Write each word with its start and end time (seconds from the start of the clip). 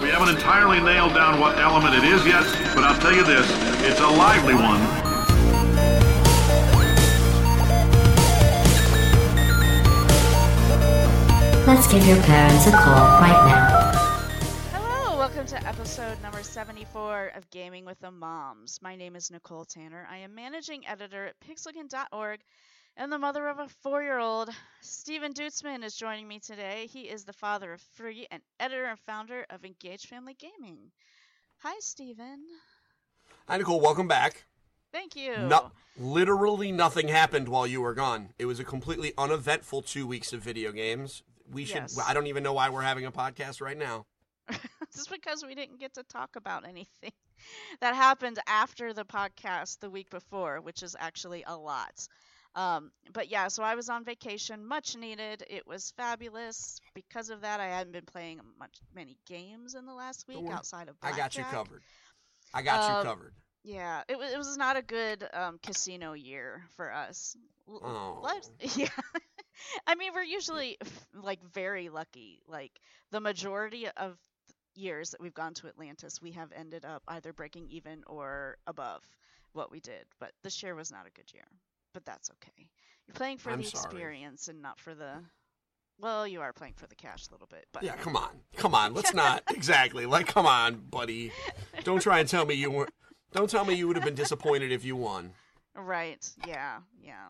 We 0.00 0.08
haven't 0.08 0.34
entirely 0.34 0.80
nailed 0.80 1.14
down 1.14 1.38
what 1.38 1.58
element 1.58 1.94
it 1.94 2.04
is 2.04 2.24
yet, 2.26 2.44
but 2.74 2.82
I'll 2.82 2.98
tell 2.98 3.14
you 3.14 3.24
this, 3.24 3.46
it's 3.82 4.00
a 4.00 4.08
lively 4.08 4.54
one. 4.54 4.80
Let's 11.66 11.86
give 11.92 12.06
your 12.06 12.20
parents 12.22 12.66
a 12.66 12.72
call 12.72 13.20
right 13.20 13.46
now. 13.46 13.92
Hello, 14.72 15.18
welcome 15.18 15.46
to 15.46 15.66
episode 15.66 16.20
number 16.22 16.42
74 16.42 17.32
of 17.36 17.48
Gaming 17.50 17.84
with 17.84 18.00
the 18.00 18.10
Moms. 18.10 18.80
My 18.82 18.96
name 18.96 19.14
is 19.14 19.30
Nicole 19.30 19.64
Tanner. 19.64 20.08
I 20.10 20.16
am 20.18 20.34
managing 20.34 20.86
editor 20.86 21.26
at 21.26 21.34
pixelkin.org 21.40 22.40
and 22.96 23.10
the 23.10 23.18
mother 23.18 23.48
of 23.48 23.58
a 23.58 23.68
four 23.68 24.02
year 24.02 24.18
old. 24.18 24.50
Stephen 24.80 25.32
Duetzmann 25.32 25.84
is 25.84 25.94
joining 25.94 26.28
me 26.28 26.38
today. 26.38 26.88
He 26.90 27.02
is 27.02 27.24
the 27.24 27.32
father 27.32 27.72
of 27.72 27.80
three 27.96 28.26
and 28.30 28.42
editor 28.60 28.84
and 28.84 28.98
founder 28.98 29.46
of 29.50 29.64
Engage 29.64 30.06
Family 30.06 30.36
Gaming. 30.38 30.90
Hi, 31.58 31.74
Stephen. 31.80 32.40
Hi, 33.48 33.56
Nicole. 33.56 33.80
Welcome 33.80 34.08
back. 34.08 34.44
Thank 34.92 35.16
you. 35.16 35.36
No, 35.38 35.72
literally 35.98 36.70
nothing 36.70 37.08
happened 37.08 37.48
while 37.48 37.66
you 37.66 37.80
were 37.80 37.94
gone. 37.94 38.30
It 38.38 38.44
was 38.44 38.60
a 38.60 38.64
completely 38.64 39.12
uneventful 39.16 39.82
two 39.82 40.06
weeks 40.06 40.32
of 40.32 40.40
video 40.40 40.70
games. 40.70 41.22
We 41.50 41.64
should. 41.64 41.82
Yes. 41.82 41.98
I 42.06 42.14
don't 42.14 42.26
even 42.26 42.42
know 42.42 42.52
why 42.52 42.68
we're 42.68 42.82
having 42.82 43.06
a 43.06 43.12
podcast 43.12 43.60
right 43.60 43.76
now. 43.76 44.06
Just 44.94 45.10
because 45.10 45.44
we 45.46 45.54
didn't 45.54 45.80
get 45.80 45.94
to 45.94 46.02
talk 46.02 46.36
about 46.36 46.66
anything 46.68 47.12
that 47.80 47.94
happened 47.94 48.38
after 48.46 48.92
the 48.92 49.04
podcast 49.04 49.80
the 49.80 49.90
week 49.90 50.10
before, 50.10 50.60
which 50.60 50.82
is 50.82 50.94
actually 50.98 51.44
a 51.46 51.56
lot. 51.56 52.06
Um, 52.54 52.90
but 53.12 53.30
yeah, 53.30 53.48
so 53.48 53.62
I 53.62 53.74
was 53.74 53.88
on 53.88 54.04
vacation, 54.04 54.64
much 54.66 54.96
needed. 54.96 55.44
It 55.48 55.66
was 55.66 55.92
fabulous. 55.96 56.80
Because 56.94 57.30
of 57.30 57.40
that, 57.42 57.60
I 57.60 57.66
hadn't 57.66 57.92
been 57.92 58.04
playing 58.04 58.40
much 58.58 58.78
many 58.94 59.16
games 59.26 59.74
in 59.74 59.86
the 59.86 59.94
last 59.94 60.26
week 60.28 60.38
outside 60.50 60.88
of 60.88 60.96
I 61.02 61.16
got 61.16 61.36
you 61.36 61.44
covered. 61.44 61.82
I 62.52 62.62
got 62.62 62.90
Um, 62.90 62.98
you 62.98 63.02
covered. 63.10 63.34
Yeah, 63.64 64.02
it 64.08 64.18
was, 64.18 64.32
it 64.32 64.38
was 64.38 64.56
not 64.56 64.76
a 64.76 64.82
good 64.82 65.26
um, 65.32 65.58
casino 65.62 66.12
year 66.12 66.64
for 66.76 66.92
us. 66.92 67.36
L- 67.68 67.80
Oh. 67.82 68.40
yeah. 68.76 68.88
I 69.86 69.94
mean, 69.94 70.12
we're 70.14 70.22
usually 70.22 70.76
like 71.14 71.42
very 71.52 71.88
lucky. 71.88 72.40
Like 72.46 72.72
the 73.12 73.20
majority 73.20 73.86
of 73.96 74.18
years 74.74 75.10
that 75.10 75.20
we've 75.20 75.34
gone 75.34 75.54
to 75.54 75.68
Atlantis, 75.68 76.20
we 76.20 76.32
have 76.32 76.50
ended 76.54 76.84
up 76.84 77.02
either 77.08 77.32
breaking 77.32 77.68
even 77.70 78.02
or 78.06 78.56
above 78.66 79.02
what 79.52 79.70
we 79.70 79.80
did. 79.80 80.04
But 80.18 80.32
this 80.42 80.62
year 80.62 80.74
was 80.74 80.90
not 80.90 81.06
a 81.06 81.10
good 81.10 81.32
year. 81.32 81.44
But 81.94 82.04
that's 82.04 82.30
okay. 82.30 82.68
You're 83.06 83.14
playing 83.14 83.38
for 83.38 83.50
I'm 83.50 83.58
the 83.58 83.64
sorry. 83.64 83.84
experience 83.84 84.48
and 84.48 84.62
not 84.62 84.78
for 84.78 84.94
the. 84.94 85.14
Well, 85.98 86.26
you 86.26 86.40
are 86.40 86.52
playing 86.52 86.74
for 86.76 86.86
the 86.86 86.94
cash 86.96 87.28
a 87.28 87.32
little 87.32 87.46
bit, 87.46 87.66
but 87.72 87.82
Yeah, 87.82 87.94
come 87.96 88.16
on, 88.16 88.30
come 88.56 88.74
on. 88.74 88.94
Let's 88.94 89.14
not 89.14 89.42
exactly 89.50 90.06
like. 90.06 90.26
Come 90.26 90.46
on, 90.46 90.76
buddy. 90.90 91.32
Don't 91.84 92.00
try 92.02 92.18
and 92.20 92.28
tell 92.28 92.46
me 92.46 92.54
you 92.54 92.70
were. 92.70 92.88
Don't 93.32 93.48
tell 93.48 93.64
me 93.64 93.74
you 93.74 93.86
would 93.86 93.96
have 93.96 94.04
been 94.04 94.14
disappointed 94.14 94.72
if 94.72 94.84
you 94.84 94.96
won. 94.96 95.32
Right. 95.74 96.26
Yeah. 96.46 96.78
Yeah. 97.00 97.28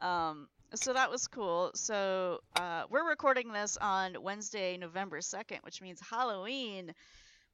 Um, 0.00 0.48
so 0.74 0.92
that 0.92 1.10
was 1.10 1.26
cool. 1.28 1.70
So 1.74 2.40
uh, 2.56 2.84
we're 2.90 3.08
recording 3.08 3.52
this 3.52 3.76
on 3.80 4.16
Wednesday, 4.20 4.76
November 4.76 5.18
2nd, 5.20 5.58
which 5.62 5.80
means 5.82 6.00
Halloween 6.00 6.92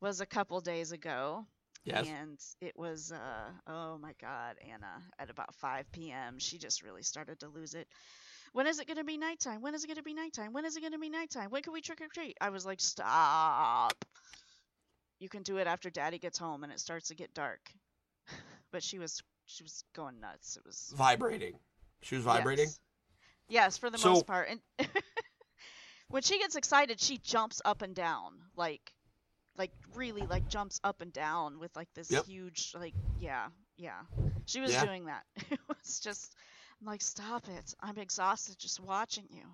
was 0.00 0.20
a 0.20 0.26
couple 0.26 0.60
days 0.60 0.92
ago. 0.92 1.46
Yes. 1.86 2.08
And 2.08 2.38
it 2.60 2.76
was, 2.76 3.12
uh, 3.12 3.50
oh 3.68 3.96
my 3.98 4.12
God, 4.20 4.56
Anna, 4.68 5.00
at 5.18 5.30
about 5.30 5.54
5 5.54 5.90
p.m., 5.92 6.38
she 6.38 6.58
just 6.58 6.82
really 6.82 7.02
started 7.02 7.40
to 7.40 7.48
lose 7.48 7.74
it. 7.74 7.86
When 8.52 8.66
is 8.66 8.80
it 8.80 8.86
going 8.86 8.96
to 8.98 9.04
be 9.04 9.16
nighttime? 9.16 9.62
When 9.62 9.74
is 9.74 9.84
it 9.84 9.86
going 9.86 9.96
to 9.96 10.02
be 10.02 10.14
nighttime? 10.14 10.52
When 10.52 10.64
is 10.64 10.76
it 10.76 10.80
going 10.80 10.92
to 10.92 10.98
be 10.98 11.08
nighttime? 11.10 11.50
When 11.50 11.62
can 11.62 11.72
we 11.72 11.80
trick 11.80 12.00
or 12.00 12.08
treat? 12.12 12.36
I 12.40 12.50
was 12.50 12.66
like, 12.66 12.80
stop. 12.80 13.92
You 15.20 15.28
can 15.28 15.42
do 15.42 15.58
it 15.58 15.66
after 15.66 15.88
daddy 15.88 16.18
gets 16.18 16.38
home 16.38 16.64
and 16.64 16.72
it 16.72 16.80
starts 16.80 17.08
to 17.08 17.14
get 17.14 17.32
dark. 17.34 17.60
but 18.72 18.82
she 18.82 18.98
was 18.98 19.22
she 19.46 19.62
was 19.62 19.84
going 19.94 20.20
nuts. 20.20 20.56
It 20.56 20.64
was 20.66 20.92
Vibrating. 20.96 21.54
She 22.02 22.16
was 22.16 22.24
vibrating. 22.24 22.66
Yes, 22.66 22.78
Yes, 23.48 23.78
for 23.78 23.90
the 23.90 23.98
So- 23.98 24.14
most 24.14 24.26
part. 24.26 24.48
And 24.50 24.60
when 26.08 26.22
she 26.22 26.38
gets 26.38 26.56
excited, 26.56 27.00
she 27.00 27.18
jumps 27.18 27.62
up 27.64 27.82
and 27.82 27.94
down, 27.94 28.32
like, 28.56 28.92
like 29.58 29.72
really, 29.94 30.22
like 30.26 30.48
jumps 30.48 30.80
up 30.84 31.00
and 31.00 31.12
down 31.12 31.58
with 31.58 31.74
like 31.76 31.88
this 31.94 32.10
Yep. 32.10 32.24
huge, 32.26 32.72
like, 32.78 32.94
yeah, 33.18 33.46
yeah. 33.76 34.00
She 34.46 34.60
was 34.60 34.72
Yeah. 34.72 34.84
doing 34.84 35.06
that. 35.06 35.24
It 35.50 35.60
was 35.68 36.00
just, 36.00 36.34
I'm 36.80 36.86
like, 36.86 37.02
stop 37.02 37.48
it. 37.48 37.74
I'm 37.80 37.98
exhausted 37.98 38.58
just 38.58 38.80
watching 38.80 39.26
you. 39.30 39.44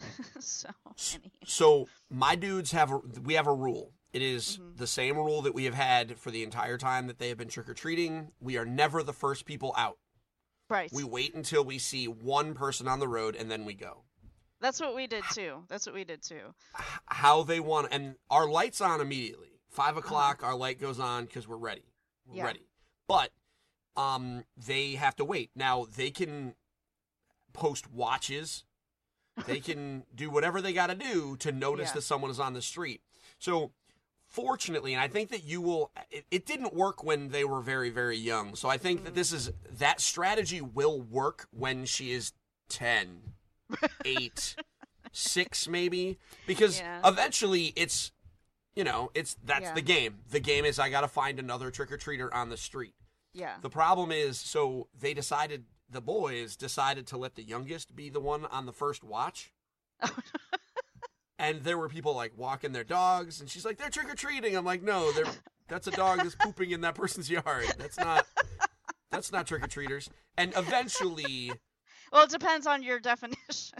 so, 0.40 0.68
anyhow. 1.12 1.30
So 1.46 1.88
my 2.10 2.34
dudes 2.34 2.72
have 2.72 2.90
a, 2.92 2.98
we 3.22 3.34
have 3.34 3.46
a 3.46 3.54
rule. 3.54 3.92
It 4.12 4.22
is 4.22 4.58
Mhm. 4.58 4.76
the 4.76 4.86
same 4.86 5.16
rule 5.16 5.42
that 5.42 5.54
we 5.54 5.64
have 5.64 5.74
had 5.74 6.18
for 6.18 6.30
the 6.30 6.42
entire 6.42 6.76
time 6.78 7.06
that 7.06 7.18
they 7.18 7.28
have 7.28 7.38
been 7.38 7.48
trick 7.48 7.68
or 7.68 7.74
treating. 7.74 8.32
We 8.40 8.56
are 8.58 8.66
never 8.66 9.02
the 9.02 9.12
first 9.12 9.44
people 9.46 9.74
out. 9.76 9.98
right. 10.68 10.92
We 10.92 11.04
wait 11.04 11.34
until 11.34 11.64
we 11.64 11.78
see 11.78 12.06
one 12.08 12.54
person 12.54 12.88
on 12.88 12.98
the 12.98 13.08
road 13.08 13.36
and 13.36 13.50
then 13.50 13.64
we 13.64 13.74
go. 13.74 14.04
That's 14.62 14.80
what 14.80 14.94
we 14.94 15.06
did 15.06 15.24
too. 15.32 15.64
That's 15.68 15.84
what 15.86 15.94
we 15.94 16.04
did 16.04 16.22
too. 16.22 16.54
How 17.06 17.42
they 17.42 17.60
want 17.60 17.88
and 17.90 18.14
our 18.30 18.48
lights 18.48 18.80
on 18.80 19.00
immediately. 19.00 19.48
Five 19.68 19.96
o'clock, 19.96 20.42
our 20.42 20.54
light 20.54 20.80
goes 20.80 20.98
on 21.00 21.24
because 21.26 21.46
we're 21.48 21.56
ready. 21.56 21.82
We're 22.26 22.32
Uh-huh. 22.32 22.38
Yeah. 22.38 22.44
ready. 22.46 22.66
But 23.08 23.30
um, 23.96 24.44
they 24.56 24.92
have 24.92 25.16
to 25.16 25.24
wait. 25.24 25.50
Now 25.56 25.86
they 25.96 26.10
can 26.10 26.54
post 27.52 27.90
watches. 27.90 28.64
They 29.46 29.60
can 29.68 30.04
do 30.14 30.30
whatever 30.30 30.62
they 30.62 30.72
got 30.72 30.86
to 30.88 30.94
do 30.94 31.36
to 31.38 31.52
notice 31.52 31.88
Yeah. 31.88 31.94
that 31.94 32.02
someone 32.02 32.30
is 32.30 32.38
on 32.40 32.52
the 32.54 32.62
street. 32.62 33.02
So 33.38 33.72
fortunately, 34.28 34.92
and 34.94 35.02
I 35.02 35.08
think 35.08 35.30
that 35.30 35.42
you 35.44 35.60
will. 35.60 35.90
It, 36.10 36.24
it 36.30 36.46
didn't 36.46 36.72
work 36.74 37.02
when 37.02 37.30
they 37.30 37.44
were 37.44 37.60
very 37.60 37.90
very 37.90 38.16
young. 38.16 38.54
So 38.54 38.68
I 38.68 38.78
think 38.78 39.04
that 39.04 39.14
this 39.14 39.32
is 39.32 39.50
that 39.78 40.00
strategy 40.00 40.60
will 40.60 41.00
work 41.00 41.48
when 41.50 41.84
she 41.84 42.12
is 42.12 42.32
10, 42.68 43.20
8, 44.04 44.56
6 45.12 45.68
maybe 45.68 46.18
because 46.46 46.78
Yeah. 46.78 47.00
eventually 47.04 47.72
it's 47.76 48.12
you 48.74 48.84
know, 48.84 49.10
it's 49.14 49.36
that's 49.44 49.64
Yeah. 49.64 49.74
the 49.74 49.82
game. 49.82 50.20
The 50.30 50.40
game 50.40 50.64
is 50.64 50.78
I 50.78 50.88
got 50.88 51.02
to 51.02 51.08
find 51.08 51.38
another 51.38 51.70
trick 51.70 51.92
or 51.92 51.98
treater 51.98 52.32
on 52.32 52.48
the 52.48 52.56
street. 52.56 52.94
Yeah. 53.34 53.56
The 53.60 53.68
problem 53.68 54.10
is, 54.10 54.38
so 54.38 54.88
they 54.98 55.12
decided, 55.12 55.64
the 55.90 56.00
boys 56.00 56.56
decided 56.56 57.06
to 57.08 57.18
let 57.18 57.34
the 57.34 57.42
youngest 57.42 57.94
be 57.94 58.08
the 58.08 58.20
one 58.20 58.46
on 58.46 58.64
the 58.64 58.72
first 58.72 59.04
watch. 59.04 59.52
and 61.38 61.62
there 61.64 61.76
were 61.76 61.88
people 61.88 62.14
like 62.14 62.32
walking 62.36 62.72
their 62.72 62.84
dogs, 62.84 63.40
and 63.40 63.50
she's 63.50 63.64
like, 63.64 63.76
they're 63.78 63.90
trick 63.90 64.08
or 64.10 64.14
treating. 64.14 64.56
I'm 64.56 64.64
like, 64.64 64.82
no, 64.82 65.12
they're 65.12 65.24
that's 65.68 65.86
a 65.86 65.90
dog 65.92 66.18
that's 66.18 66.34
pooping 66.34 66.70
in 66.70 66.80
that 66.82 66.94
person's 66.94 67.30
yard. 67.30 67.66
That's 67.78 67.98
not 67.98 68.26
that's 69.10 69.32
not 69.32 69.46
trick 69.46 69.62
or 69.64 69.68
treaters. 69.68 70.08
And 70.36 70.52
eventually, 70.56 71.52
Well, 72.12 72.24
it 72.24 72.30
depends 72.30 72.66
on 72.66 72.82
your 72.82 73.00
definition. 73.10 73.78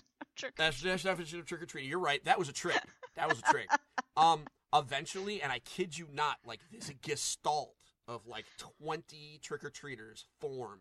that's 0.57 0.81
the 0.81 0.89
definition 0.97 1.39
of 1.39 1.47
trick 1.47 1.63
or 1.63 1.67
treating. 1.67 1.91
You're 1.91 1.99
right. 1.99 2.25
That 2.25 2.39
was 2.39 2.49
a 2.49 2.53
trick. 2.53 2.81
That 3.15 3.29
was 3.29 3.39
a 3.39 3.43
trick. 3.43 3.69
Um, 4.17 4.45
eventually, 4.75 5.43
and 5.43 5.53
I 5.53 5.59
kid 5.61 5.97
you 5.97 6.09
not, 6.13 6.39
like 6.47 6.61
this 6.71 6.91
gestalt 7.03 7.77
of 8.09 8.27
like 8.27 8.47
20 8.83 9.39
trick 9.43 9.63
or 9.65 9.71
treaters 9.71 10.25
formed 10.41 10.81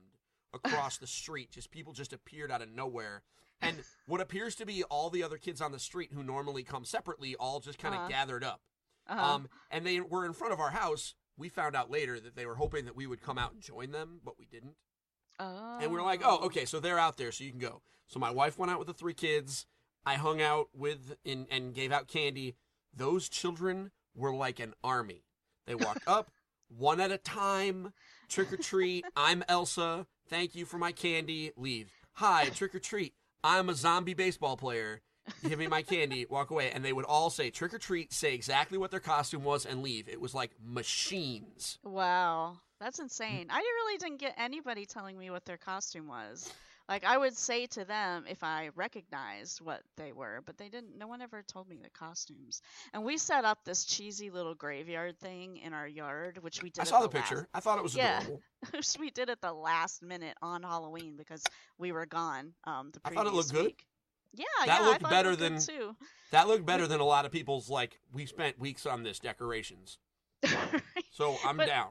across 0.54 0.98
the 0.98 1.08
street. 1.08 1.52
Just 1.52 1.72
people 1.72 1.94
just 1.94 2.14
appeared 2.14 2.52
out 2.52 2.62
of 2.62 2.70
nowhere. 2.72 3.24
And 3.62 3.78
what 4.08 4.22
appears 4.22 4.56
to 4.56 4.66
be 4.66 4.84
all 4.86 5.10
the 5.12 5.22
other 5.22 5.38
kids 5.38 5.62
on 5.62 5.72
the 5.72 5.78
street 5.80 6.12
who 6.14 6.24
normally 6.24 6.64
come 6.64 6.84
separately 6.84 7.36
all 7.36 7.60
just 7.60 7.78
kind 7.78 7.94
of 7.94 8.00
Uh-huh. 8.02 8.10
gathered 8.10 8.44
up. 8.44 8.62
Uh-huh. 9.08 9.34
Um, 9.36 9.50
and 9.70 9.86
they 9.86 10.00
were 10.00 10.26
in 10.26 10.34
front 10.34 10.52
of 10.54 10.60
our 10.60 10.72
house. 10.72 11.14
We 11.38 11.50
found 11.50 11.76
out 11.76 11.92
later 11.92 12.20
that 12.20 12.36
they 12.36 12.46
were 12.46 12.56
hoping 12.56 12.86
that 12.86 12.96
we 12.96 13.06
would 13.08 13.22
come 13.22 13.38
out 13.38 13.54
and 13.54 13.62
join 13.62 13.92
them, 13.92 14.20
but 14.26 14.40
we 14.40 14.46
didn't. 14.46 14.76
Oh. 15.42 15.80
And 15.82 15.92
we 15.92 15.98
are 15.98 16.06
like, 16.06 16.22
oh, 16.24 16.46
okay, 16.46 16.66
so 16.66 16.80
they're 16.80 17.00
out 17.00 17.18
there, 17.18 17.32
so 17.32 17.44
you 17.44 17.52
can 17.52 17.60
go. 17.60 17.82
So 18.08 18.20
my 18.20 18.32
wife 18.32 18.58
went 18.58 18.72
out 18.72 18.80
with 18.80 18.88
the 18.88 18.94
three 18.94 19.14
kids. 19.14 19.66
I 20.06 20.16
hung 20.16 20.42
out 20.42 20.70
with 20.74 21.16
and, 21.26 21.48
and 21.52 21.74
gave 21.74 21.92
out 21.92 22.08
candy. 22.08 22.56
Those 22.96 23.30
children 23.30 23.92
were 24.16 24.34
like 24.34 24.60
an 24.60 24.74
army. 24.84 25.24
They 25.66 25.76
walked 25.76 26.04
up 26.08 26.32
one 26.68 27.00
at 27.00 27.12
a 27.12 27.18
time, 27.18 27.94
trick 28.30 28.52
or 28.52 28.58
treat. 28.58 29.06
I'm 29.16 29.44
Elsa. 29.48 30.08
Thank 30.30 30.56
you 30.56 30.66
for 30.66 30.78
my 30.78 30.92
candy. 30.92 31.52
Leave. 31.56 31.92
Hi, 32.14 32.46
trick 32.50 32.76
or 32.76 32.80
treat. 32.80 33.14
I'm 33.44 33.70
a 33.70 33.76
zombie 33.76 34.14
baseball 34.14 34.58
player. 34.58 35.02
Give 35.48 35.60
me 35.60 35.68
my 35.68 35.82
candy. 35.82 36.26
Walk 36.30 36.52
away. 36.52 36.72
And 36.72 36.84
they 36.84 36.94
would 36.94 37.06
all 37.06 37.30
say 37.30 37.50
trick 37.50 37.74
or 37.74 37.78
treat, 37.78 38.14
say 38.14 38.34
exactly 38.34 38.78
what 38.78 38.92
their 38.92 39.00
costume 39.00 39.44
was, 39.44 39.66
and 39.66 39.82
leave. 39.82 40.08
It 40.10 40.22
was 40.22 40.34
like 40.34 40.52
machines. 40.64 41.80
Wow, 41.84 42.58
that's 42.82 43.00
insane. 43.00 43.48
I 43.50 43.60
really 43.60 43.98
didn't 43.98 44.20
get 44.20 44.34
anybody 44.38 44.86
telling 44.86 45.18
me 45.18 45.30
what 45.30 45.46
their 45.46 45.58
costume 45.58 46.08
was. 46.08 46.52
Like 46.90 47.06
I 47.06 47.18
would 47.18 47.38
say 47.38 47.68
to 47.68 47.86
them 47.86 48.26
if 48.28 48.44
I 48.44 48.70
recognized 48.76 49.62
what 49.62 49.82
they 49.96 50.12
were, 50.12 50.42
but 50.46 50.58
they 50.58 50.68
didn't. 50.68 50.98
No 50.98 51.08
one 51.08 51.22
ever 51.22 51.42
told 51.44 51.70
me 51.70 51.80
the 51.82 51.90
costumes. 51.92 52.62
And 52.94 53.06
we 53.06 53.18
set 53.18 53.46
up 53.46 53.60
this 53.64 53.86
cheesy 53.86 54.30
little 54.30 54.56
graveyard 54.56 55.18
thing 55.20 55.56
in 55.58 55.74
our 55.74 55.88
yard, 55.88 56.40
which 56.42 56.62
we 56.62 56.70
did. 56.72 56.82
I 56.82 56.84
saw 56.84 57.00
the 57.00 57.06
last- 57.06 57.30
picture. 57.30 57.48
I 57.54 57.62
thought 57.62 57.78
it 57.78 57.84
was 57.84 57.96
Yeah. 57.96 58.20
adorable. 58.22 58.42
which 58.72 58.98
we 59.00 59.10
did 59.12 59.30
at 59.30 59.40
the 59.42 59.54
last 59.54 60.02
minute 60.04 60.36
on 60.42 60.64
Halloween 60.64 61.16
because 61.16 61.44
we 61.78 61.94
were 61.94 62.06
gone. 62.08 62.52
Um, 62.66 62.90
the 62.92 63.00
I 63.06 63.12
thought 63.14 63.28
it 63.28 63.34
looked 63.34 63.54
good. 63.54 63.74
Yeah, 64.34 64.46
That 64.60 64.68
yeah, 64.68 64.74
I 64.74 64.86
looked 64.90 65.02
thought 65.02 65.12
it 65.12 65.16
better 65.16 65.30
looked 65.30 65.42
than- 65.42 65.60
too. 65.62 65.96
That 66.32 66.48
looked 66.50 66.66
better 66.66 66.88
than 66.88 67.00
a 67.00 67.06
lot 67.06 67.26
of 67.26 67.32
people's 67.32 67.70
like 67.70 68.00
we 68.12 68.26
spent 68.26 68.60
weeks 68.60 68.86
on 68.86 69.04
this 69.04 69.20
decorations. 69.20 69.98
So 71.14 71.38
I'm 71.46 71.58
But- 71.58 71.68
down. 71.68 71.90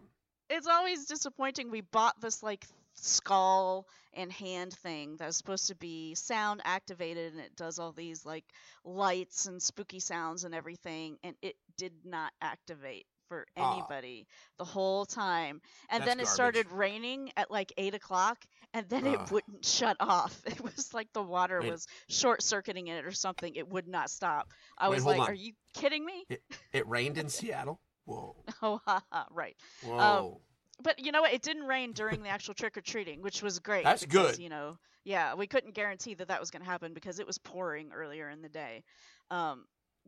It's 0.50 0.66
always 0.66 1.06
disappointing. 1.06 1.70
We 1.70 1.80
bought 1.80 2.20
this 2.20 2.42
like 2.42 2.66
skull 2.94 3.86
and 4.12 4.30
hand 4.32 4.72
thing 4.72 5.16
that's 5.16 5.36
supposed 5.36 5.68
to 5.68 5.76
be 5.76 6.14
sound 6.14 6.60
activated 6.64 7.32
and 7.32 7.40
it 7.40 7.54
does 7.56 7.78
all 7.78 7.92
these 7.92 8.26
like 8.26 8.44
lights 8.84 9.46
and 9.46 9.62
spooky 9.62 10.00
sounds 10.00 10.44
and 10.44 10.54
everything 10.54 11.16
and 11.22 11.36
it 11.40 11.54
did 11.78 11.92
not 12.04 12.32
activate 12.42 13.06
for 13.28 13.46
Aw. 13.56 13.74
anybody 13.74 14.26
the 14.58 14.64
whole 14.64 15.06
time 15.06 15.60
and 15.88 16.02
then 16.02 16.18
it 16.18 16.24
garbage. 16.24 16.28
started 16.28 16.72
raining 16.72 17.30
at 17.36 17.48
like 17.50 17.72
eight 17.78 17.94
o'clock 17.94 18.44
and 18.74 18.88
then 18.88 19.06
Ugh. 19.06 19.14
it 19.14 19.30
wouldn't 19.30 19.64
shut 19.64 19.96
off 20.00 20.42
it 20.46 20.60
was 20.60 20.92
like 20.92 21.06
the 21.14 21.22
water 21.22 21.60
Wait. 21.62 21.70
was 21.70 21.86
short 22.08 22.42
circuiting 22.42 22.88
it 22.88 23.04
or 23.04 23.12
something 23.12 23.54
it 23.54 23.68
would 23.68 23.86
not 23.86 24.10
stop 24.10 24.48
i 24.76 24.88
Wait, 24.88 24.96
was 24.96 25.04
like 25.06 25.20
on. 25.20 25.28
are 25.28 25.34
you 25.34 25.52
kidding 25.74 26.04
me 26.04 26.26
It 26.72 26.88
rained 26.88 27.16
in 27.18 27.28
Seattle. 27.30 27.80
Whoa. 28.06 28.36
oh 28.62 28.80
haha, 28.84 29.24
right 29.30 29.56
Whoa. 29.84 30.40
but 30.82 30.98
you 31.04 31.12
know 31.12 31.20
what? 31.22 31.32
It 31.32 31.42
didn't 31.42 31.64
rain 31.64 31.92
during 31.92 32.22
the 32.22 32.28
actual 32.28 32.54
trick 32.54 32.76
or 32.76 32.80
treating, 32.80 33.22
which 33.22 33.42
was 33.42 33.58
great. 33.58 33.84
That's 33.84 34.04
because, 34.04 34.36
good. 34.36 34.42
You 34.42 34.48
know, 34.48 34.78
yeah, 35.04 35.34
we 35.34 35.46
couldn't 35.46 35.74
guarantee 35.74 36.14
that 36.14 36.28
that 36.28 36.40
was 36.40 36.50
going 36.50 36.62
to 36.62 36.68
happen 36.70 36.94
because 36.94 37.18
it 37.20 37.26
was 37.26 37.38
pouring 37.38 37.90
earlier 37.92 38.28
in 38.30 38.42
the 38.42 38.48
day. 38.48 38.82
Um, 39.30 39.64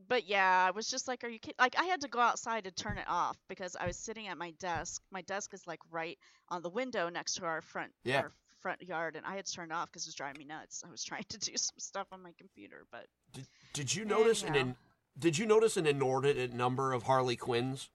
but 0.08 0.26
yeah, 0.26 0.64
I 0.66 0.70
was 0.70 0.88
just 0.88 1.06
like, 1.06 1.22
"Are 1.22 1.28
you 1.28 1.38
kidding?" 1.38 1.56
Like, 1.60 1.76
I 1.78 1.84
had 1.84 2.00
to 2.00 2.08
go 2.08 2.18
outside 2.18 2.64
to 2.64 2.70
turn 2.70 2.96
it 2.98 3.04
off 3.08 3.36
because 3.48 3.76
I 3.78 3.86
was 3.86 3.96
sitting 3.96 4.26
at 4.28 4.38
my 4.38 4.52
desk. 4.58 5.02
My 5.10 5.22
desk 5.22 5.52
is 5.54 5.66
like 5.66 5.80
right 5.90 6.18
on 6.48 6.62
the 6.62 6.70
window 6.70 7.08
next 7.10 7.34
to 7.34 7.44
our 7.44 7.60
front 7.60 7.92
Yeah. 8.04 8.22
our 8.22 8.32
front 8.60 8.80
yard, 8.82 9.16
and 9.16 9.26
I 9.26 9.34
had 9.36 9.44
to 9.46 9.52
turn 9.52 9.70
it 9.70 9.74
off 9.74 9.86
because 9.90 10.04
it 10.06 10.08
was 10.08 10.14
driving 10.14 10.38
me 10.38 10.44
nuts. 10.46 10.82
I 10.86 10.90
was 10.90 11.04
trying 11.10 11.24
to 11.28 11.38
do 11.38 11.52
some 11.56 11.78
stuff 11.78 12.06
on 12.12 12.22
my 12.22 12.32
computer, 12.38 12.86
but 12.90 13.06
Did, 13.32 13.46
did 13.74 13.94
you 13.94 14.04
notice 14.04 14.42
an 14.42 14.50
Anyhow. 14.50 14.62
in, 14.64 14.76
did 15.18 15.38
you 15.38 15.46
notice 15.46 15.76
an 15.76 15.86
inordinate 15.86 16.52
number 16.52 16.92
of 16.92 17.04
Harley 17.04 17.36
Quinns? 17.36 17.90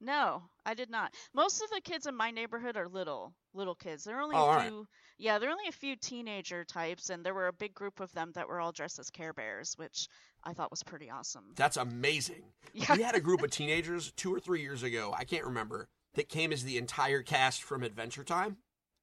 No, 0.00 0.44
I 0.64 0.74
did 0.74 0.90
not. 0.90 1.12
Most 1.34 1.60
of 1.60 1.70
the 1.70 1.80
kids 1.80 2.06
in 2.06 2.14
my 2.14 2.30
neighborhood 2.30 2.76
are 2.76 2.86
little, 2.86 3.34
little 3.52 3.74
kids. 3.74 4.04
There 4.04 4.16
are 4.16 4.22
only 4.22 4.36
Oh, 4.36 4.48
a 4.50 4.60
few. 4.62 4.86
Yeah, 5.18 5.40
there 5.40 5.48
are 5.48 5.52
only 5.52 5.66
a 5.68 5.72
few 5.72 5.96
teenager 5.96 6.64
types, 6.64 7.10
and 7.10 7.24
there 7.26 7.34
were 7.34 7.48
a 7.48 7.52
big 7.52 7.74
group 7.74 7.98
of 7.98 8.12
them 8.12 8.30
that 8.36 8.46
were 8.46 8.60
all 8.60 8.70
dressed 8.70 9.00
as 9.00 9.10
Care 9.10 9.32
Bears, 9.32 9.74
which 9.76 10.06
I 10.44 10.52
thought 10.52 10.70
was 10.70 10.84
pretty 10.84 11.10
awesome. 11.10 11.52
That's 11.56 11.76
amazing. 11.76 12.44
Yeah. 12.74 12.94
We 12.94 13.02
had 13.02 13.16
a 13.16 13.20
group 13.20 13.42
of 13.42 13.50
teenagers 13.50 14.12
two 14.12 14.32
or 14.32 14.38
three 14.38 14.60
years 14.60 14.82
ago. 14.84 15.12
I 15.16 15.24
can't 15.24 15.46
remember. 15.46 15.88
That 16.14 16.28
came 16.28 16.52
as 16.52 16.62
the 16.62 16.78
entire 16.78 17.22
cast 17.22 17.62
from 17.64 17.82
Adventure 17.82 18.22
Time, 18.24 18.58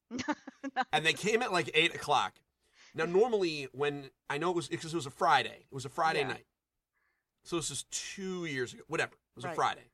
and 0.93 1.05
they 1.05 1.13
came 1.13 1.41
at 1.41 1.51
like 1.51 1.69
eight 1.73 1.93
o'clock. 1.95 2.35
Now, 2.93 3.05
normally 3.05 3.67
when 3.73 4.11
I 4.29 4.37
know 4.37 4.51
it 4.51 4.55
was 4.55 4.67
because 4.69 4.93
it 4.93 4.95
was 4.95 5.05
a 5.07 5.11
Friday. 5.11 5.65
It 5.69 5.73
was 5.73 5.83
a 5.85 5.89
Friday 5.89 6.19
Yeah. 6.21 6.27
night. 6.29 6.45
So 7.45 7.55
this 7.55 7.71
is 7.71 7.83
two 7.91 8.45
years 8.45 8.73
ago. 8.73 8.83
Whatever. 8.87 9.13
It 9.13 9.35
was 9.37 9.45
a 9.45 9.51
Friday. 9.53 9.85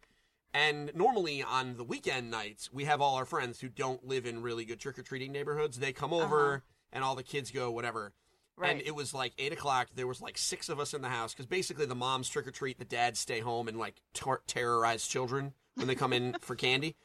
And 0.53 0.92
normally 0.95 1.44
on 1.44 1.77
the 1.77 1.83
weekend 1.83 2.30
nights, 2.31 2.71
we 2.74 2.83
have 2.86 3.00
all 3.01 3.15
our 3.15 3.25
friends 3.25 3.59
who 3.62 3.69
don't 3.69 4.06
live 4.06 4.25
in 4.25 4.42
really 4.42 4.65
good 4.65 4.80
trick 4.80 4.98
or 5.00 5.01
treating 5.03 5.31
neighborhoods. 5.31 5.77
They 5.80 5.94
come 5.94 6.12
over, 6.13 6.48
Uh-huh. 6.56 6.59
and 6.92 7.03
all 7.03 7.15
the 7.15 7.24
kids 7.24 7.51
go 7.51 7.71
whatever. 7.71 8.13
right. 8.57 8.71
And 8.71 8.81
it 8.81 8.94
was 8.95 9.13
like 9.13 9.33
eight 9.38 9.53
o'clock. 9.53 9.88
There 9.95 10.07
was 10.07 10.21
like 10.21 10.38
six 10.38 10.68
of 10.69 10.80
us 10.80 10.94
in 10.94 11.01
the 11.01 11.09
house 11.09 11.33
because 11.33 11.45
basically 11.45 11.86
the 11.86 11.95
moms 11.95 12.27
trick 12.30 12.45
or 12.48 12.51
treat, 12.51 12.77
the 12.80 12.86
dads 12.86 13.19
stay 13.19 13.39
home 13.39 13.68
and 13.68 13.77
like 13.80 14.01
tar- 14.13 14.42
terrorize 14.45 15.07
children 15.07 15.54
when 15.75 15.88
they 15.88 15.95
come 15.95 16.12
in 16.13 16.36
for 16.42 16.56
candy. 16.56 16.95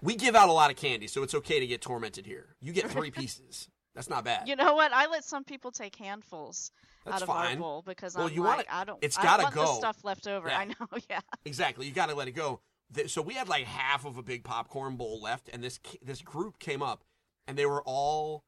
We 0.00 0.14
give 0.16 0.34
out 0.36 0.48
a 0.48 0.52
lot 0.52 0.70
of 0.70 0.76
candy, 0.76 1.06
so 1.08 1.22
it's 1.22 1.34
okay 1.34 1.60
to 1.60 1.66
get 1.66 1.82
tormented 1.82 2.24
here. 2.24 2.56
You 2.62 2.72
get 2.72 2.88
three 2.90 3.10
pieces. 3.20 3.68
That's 3.94 4.08
not 4.08 4.24
bad. 4.24 4.48
you 4.48 4.56
know 4.56 4.74
what? 4.74 4.92
I 4.92 5.06
let 5.06 5.24
some 5.24 5.42
people 5.44 5.70
take 5.72 5.96
handfuls 5.96 6.70
That's 7.04 7.16
out 7.16 7.22
of 7.22 7.28
fine. 7.28 7.56
our 7.56 7.60
bowl 7.60 7.82
because 7.84 8.14
Well, 8.16 8.28
I'm 8.28 8.32
you 8.34 8.42
like, 8.42 8.68
wanna- 8.68 8.80
I 8.80 8.84
don't. 8.84 8.98
it's 9.02 9.18
I 9.18 9.22
gotta 9.22 9.42
don't 9.42 9.56
want 9.56 9.68
go. 9.68 9.72
the 9.72 9.78
stuff 9.78 10.04
left 10.04 10.26
over. 10.28 10.48
Yeah. 10.48 10.58
I 10.58 10.64
know. 10.66 10.74
Yeah. 11.10 11.20
Exactly. 11.44 11.86
You 11.86 11.92
got 11.92 12.08
to 12.08 12.14
let 12.14 12.28
it 12.28 12.32
go. 12.32 12.60
So 13.06 13.22
we 13.22 13.34
had 13.34 13.48
like 13.48 13.64
half 13.66 14.04
of 14.04 14.16
a 14.16 14.22
big 14.22 14.42
popcorn 14.44 14.96
bowl 14.96 15.20
left, 15.20 15.48
and 15.52 15.62
this 15.62 15.78
this 16.02 16.22
group 16.22 16.58
came 16.58 16.82
up, 16.82 17.04
and 17.46 17.56
they 17.56 17.66
were 17.66 17.82
all, 17.82 18.44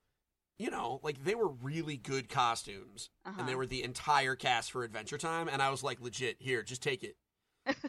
you 0.58 0.70
know, 0.70 1.00
like 1.02 1.22
they 1.24 1.34
were 1.36 1.48
really 1.48 1.96
good 1.96 2.28
costumes, 2.28 3.08
and 3.24 3.36
they 3.38 3.42
Uh-huh. 3.52 3.56
were 3.58 3.66
the 3.66 3.82
entire 3.84 4.34
cast 4.36 4.70
for 4.72 4.82
Adventure 4.84 5.18
Time, 5.18 5.48
and 5.48 5.62
I 5.62 5.70
was 5.70 5.82
like, 5.84 6.00
legit, 6.00 6.36
here, 6.40 6.62
just 6.64 6.82
take 6.82 7.02
it, 7.04 7.16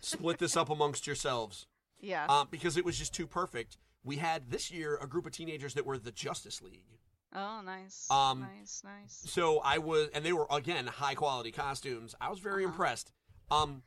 split 0.01 0.37
this 0.39 0.55
up 0.55 0.69
amongst 0.71 1.07
yourselves, 1.07 1.65
Yeah. 1.99 2.25
um, 2.27 2.47
because 2.51 2.77
it 2.77 2.85
was 2.85 2.97
just 2.99 3.13
too 3.15 3.25
perfect. 3.27 3.77
We 4.03 4.17
had 4.17 4.49
this 4.51 4.69
year 4.71 4.97
a 5.01 5.07
group 5.07 5.25
of 5.25 5.31
teenagers 5.31 5.73
that 5.75 5.85
were 5.87 5.97
the 5.97 6.11
Justice 6.11 6.61
League. 6.61 6.99
Oh, 7.35 7.61
nice. 7.65 8.07
um, 8.09 8.41
nice. 8.41 8.81
Nice. 8.83 9.23
So 9.25 9.59
I 9.59 9.77
was, 9.77 10.09
and 10.13 10.23
they 10.25 10.33
were 10.33 10.47
again 10.51 10.87
high 10.87 11.15
quality 11.15 11.51
costumes. 11.51 12.15
I 12.21 12.29
was 12.29 12.39
very 12.39 12.63
Uh-huh. 12.63 12.71
impressed. 12.71 13.11
Um, 13.51 13.83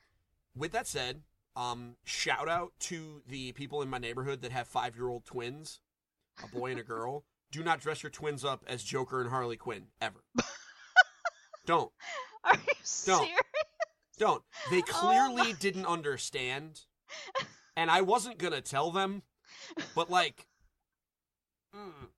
with 0.54 0.72
that 0.72 0.86
said, 0.86 1.22
um, 1.54 1.96
shout 2.04 2.48
out 2.48 2.72
to 2.80 3.22
the 3.26 3.52
people 3.52 3.82
in 3.82 3.88
my 3.88 3.98
neighborhood 3.98 4.42
that 4.42 4.52
have 4.52 4.68
five 4.68 4.96
year 4.96 5.08
old 5.08 5.24
twins, 5.24 5.80
a 6.42 6.48
boy 6.48 6.70
and 6.70 6.80
a 6.80 6.84
girl. 6.84 7.24
Do 7.52 7.62
not 7.62 7.80
dress 7.80 8.02
your 8.02 8.10
twins 8.10 8.44
up 8.44 8.64
as 8.66 8.82
Joker 8.82 9.20
and 9.20 9.30
Harley 9.30 9.56
Quinn 9.56 9.86
ever. 10.00 10.24
Don't, 11.64 11.90
Are 12.44 12.54
you 12.54 12.72
serious? 12.82 13.30
don't. 14.18 14.42
They 14.70 14.78
Oh 14.78 14.82
clearly 14.82 15.52
didn't 15.52 15.86
understand, 15.86 16.82
and 17.76 17.90
I 17.90 18.02
wasn't 18.02 18.38
gonna 18.38 18.60
tell 18.60 18.90
them, 18.90 19.22
but 19.94 20.08
like. 20.10 20.46
mm, 21.74 22.08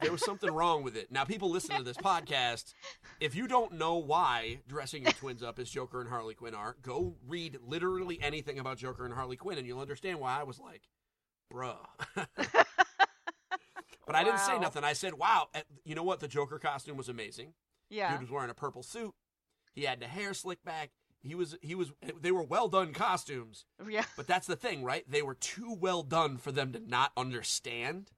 there 0.00 0.12
was 0.12 0.24
something 0.24 0.50
wrong 0.50 0.82
with 0.82 0.96
it. 0.96 1.10
Now, 1.10 1.24
people 1.24 1.50
listen 1.50 1.76
to 1.76 1.82
this 1.82 1.96
podcast. 1.96 2.74
If 3.20 3.34
you 3.34 3.46
don't 3.48 3.72
know 3.72 3.96
why 3.96 4.58
dressing 4.68 5.02
your 5.02 5.12
twins 5.12 5.42
up 5.42 5.58
as 5.58 5.70
Joker 5.70 6.00
and 6.00 6.08
Harley 6.10 6.34
Quinn 6.34 6.54
are, 6.54 6.76
go 6.82 7.16
read 7.26 7.58
literally 7.66 8.18
anything 8.22 8.58
about 8.58 8.78
Joker 8.78 9.04
and 9.04 9.14
Harley 9.14 9.36
Quinn, 9.36 9.58
and 9.58 9.66
you'll 9.66 9.80
understand 9.80 10.20
why 10.20 10.38
I 10.40 10.42
was 10.44 10.58
like, 10.60 10.82
bruh. 11.52 11.76
but 14.06 14.14
I 14.14 14.24
didn't 14.24 14.40
say 14.40 14.58
nothing. 14.58 14.84
I 14.84 14.92
said, 14.92 15.14
wow. 15.14 15.48
eh, 15.54 15.62
You 15.84 15.94
know 15.94 16.02
what? 16.02 16.20
The 16.20 16.28
Joker 16.28 16.58
costume 16.58 16.96
was 16.96 17.08
amazing. 17.08 17.54
Yeah. 17.90 18.12
Dude 18.12 18.22
was 18.22 18.30
wearing 18.30 18.50
a 18.50 18.54
purple 18.54 18.82
suit. 18.82 19.14
He 19.74 19.82
had 19.84 20.00
the 20.00 20.06
hair 20.06 20.34
slicked 20.34 20.64
back. 20.64 20.90
He 21.22 21.34
was, 21.34 21.56
he 21.60 21.74
was, 21.74 21.92
they 22.20 22.30
were 22.30 22.42
well 22.42 22.68
done 22.68 22.92
costumes. 22.92 23.64
Yeah. 23.88 24.04
But 24.16 24.26
that's 24.28 24.46
the 24.46 24.54
thing, 24.56 24.84
right? 24.84 25.04
They 25.10 25.22
were 25.22 25.34
too 25.34 25.76
well 25.78 26.02
done 26.02 26.36
for 26.36 26.52
them 26.52 26.72
to 26.72 26.80
not 26.80 27.12
understand. 27.16 28.10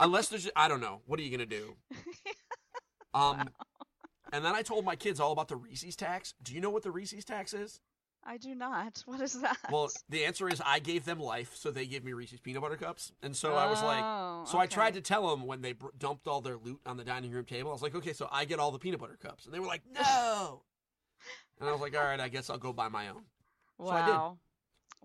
Unless 0.00 0.28
there's, 0.28 0.48
I 0.56 0.68
don't 0.68 0.80
know. 0.80 1.00
What 1.06 1.18
are 1.20 1.22
you 1.22 1.30
gonna 1.30 1.46
do? 1.46 1.76
Um, 3.14 3.48
and 4.30 4.44
then 4.44 4.54
I 4.54 4.60
told 4.60 4.84
my 4.84 4.94
kids 4.94 5.20
all 5.20 5.32
about 5.32 5.48
the 5.48 5.56
Reese's 5.56 5.96
tax. 5.96 6.34
Do 6.42 6.52
you 6.52 6.60
know 6.60 6.68
what 6.68 6.82
the 6.82 6.90
Reese's 6.90 7.24
tax 7.24 7.54
is? 7.54 7.80
I 8.22 8.36
do 8.36 8.54
not. 8.54 9.02
What 9.06 9.20
is 9.20 9.40
that? 9.40 9.56
Well, 9.70 9.88
the 10.08 10.24
answer 10.24 10.48
is 10.48 10.60
I 10.64 10.80
gave 10.80 11.04
them 11.04 11.20
life, 11.20 11.52
so 11.54 11.70
they 11.70 11.86
gave 11.86 12.04
me 12.04 12.12
Reese's 12.12 12.40
peanut 12.40 12.60
butter 12.60 12.76
cups. 12.76 13.12
And 13.22 13.34
so 13.34 13.54
I 13.54 13.70
was 13.70 13.82
like, 13.82 14.02
Oh, 14.04 14.44
so 14.46 14.58
I 14.58 14.66
tried 14.66 14.94
to 14.94 15.00
tell 15.00 15.30
them 15.30 15.46
when 15.46 15.62
they 15.62 15.72
br- 15.72 15.86
dumped 15.96 16.26
all 16.26 16.40
their 16.40 16.56
loot 16.56 16.80
on 16.84 16.96
the 16.96 17.04
dining 17.04 17.30
room 17.30 17.44
table. 17.44 17.70
I 17.70 17.72
was 17.72 17.82
like, 17.82 17.94
okay, 17.94 18.12
so 18.12 18.28
I 18.30 18.44
get 18.44 18.58
all 18.58 18.72
the 18.72 18.78
peanut 18.78 19.00
butter 19.00 19.16
cups, 19.22 19.46
and 19.46 19.54
they 19.54 19.60
were 19.60 19.66
like, 19.66 19.82
no. 19.90 20.62
and 21.60 21.68
I 21.68 21.72
was 21.72 21.80
like, 21.80 21.96
all 21.96 22.04
right, 22.04 22.20
I 22.20 22.28
guess 22.28 22.50
I'll 22.50 22.58
go 22.58 22.72
buy 22.72 22.88
my 22.88 23.08
own. 23.08 23.22
So. 23.78 23.84
Wow. 23.84 24.38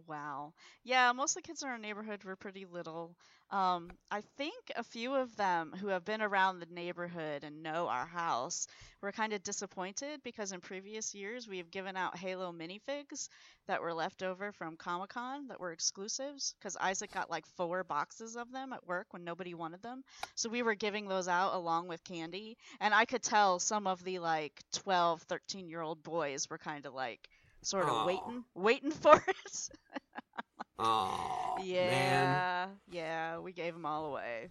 Wow. 0.07 0.53
Yeah, 0.83 1.11
most 1.11 1.37
of 1.37 1.43
the 1.43 1.47
kids 1.47 1.61
in 1.61 1.69
our 1.69 1.77
neighborhood 1.77 2.23
were 2.23 2.35
pretty 2.35 2.65
little. 2.65 3.15
Um, 3.51 3.97
I 4.09 4.21
think 4.37 4.71
a 4.75 4.83
few 4.83 5.13
of 5.15 5.35
them 5.35 5.73
who 5.79 5.87
have 5.87 6.05
been 6.05 6.21
around 6.21 6.59
the 6.59 6.67
neighborhood 6.67 7.43
and 7.43 7.61
know 7.63 7.87
our 7.87 8.05
house 8.05 8.67
were 9.01 9.11
kind 9.11 9.33
of 9.33 9.43
disappointed 9.43 10.21
because 10.23 10.51
in 10.53 10.61
previous 10.61 11.13
years 11.13 11.47
we 11.47 11.57
have 11.57 11.69
given 11.71 11.97
out 11.97 12.17
Halo 12.17 12.51
minifigs 12.53 13.27
that 13.67 13.81
were 13.81 13.93
left 13.93 14.23
over 14.23 14.51
from 14.53 14.77
Comic 14.77 15.09
Con 15.09 15.47
that 15.47 15.59
were 15.59 15.71
exclusives 15.73 16.55
because 16.59 16.77
Isaac 16.77 17.11
got 17.11 17.29
like 17.29 17.45
four 17.45 17.83
boxes 17.83 18.35
of 18.37 18.51
them 18.51 18.73
at 18.73 18.87
work 18.87 19.07
when 19.11 19.23
nobody 19.25 19.53
wanted 19.53 19.81
them. 19.81 20.03
So 20.35 20.49
we 20.49 20.63
were 20.63 20.75
giving 20.75 21.07
those 21.07 21.27
out 21.27 21.53
along 21.53 21.87
with 21.87 22.03
candy. 22.03 22.57
And 22.79 22.93
I 22.93 23.05
could 23.05 23.23
tell 23.23 23.59
some 23.59 23.87
of 23.87 24.03
the 24.03 24.19
like 24.19 24.63
12, 24.73 25.23
13 25.23 25.67
year 25.69 25.81
old 25.81 26.03
boys 26.03 26.49
were 26.49 26.57
kind 26.57 26.85
of 26.85 26.93
like 26.93 27.27
sort 27.63 27.89
of 27.89 27.97
Aw. 27.97 28.05
waiting, 28.05 28.45
waiting 28.55 28.91
for 29.03 29.15
it. 29.15 29.69
Oh, 30.83 31.55
man. 31.59 31.65
yeah, 31.67 32.67
yeah, 32.91 33.37
we 33.39 33.51
gave 33.51 33.73
them 33.73 33.85
all 33.85 34.05
away. 34.07 34.49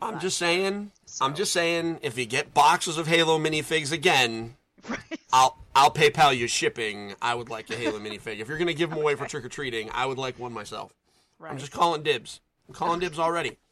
I'm 0.00 0.20
just 0.20 0.36
saying. 0.36 0.92
I'm 1.20 1.34
just 1.34 1.52
saying. 1.52 2.00
If 2.02 2.18
you 2.18 2.26
get 2.26 2.52
boxes 2.54 2.98
of 2.98 3.06
Halo 3.06 3.38
minifigs 3.38 3.92
again, 3.92 4.56
Right. 4.88 5.00
I'll 5.32 5.58
I'll 5.74 5.90
PayPal 5.90 6.36
you 6.36 6.46
shipping. 6.46 7.14
I 7.20 7.34
would 7.34 7.48
like 7.48 7.68
a 7.70 7.74
Halo 7.76 7.98
minifig. 7.98 8.38
If 8.38 8.48
you're 8.48 8.58
gonna 8.58 8.74
give 8.74 8.90
them 8.90 8.98
away 9.00 9.14
for 9.16 9.26
trick 9.26 9.44
or 9.44 9.48
treating, 9.48 9.90
I 9.92 10.06
would 10.06 10.18
like 10.18 10.38
one 10.38 10.52
myself. 10.52 10.92
right. 11.38 11.50
I'm 11.50 11.58
just 11.58 11.72
calling 11.72 12.02
dibs. 12.02 12.40
I'm 12.68 12.74
calling 12.74 13.00
dibs 13.00 13.18
already. 13.18 13.56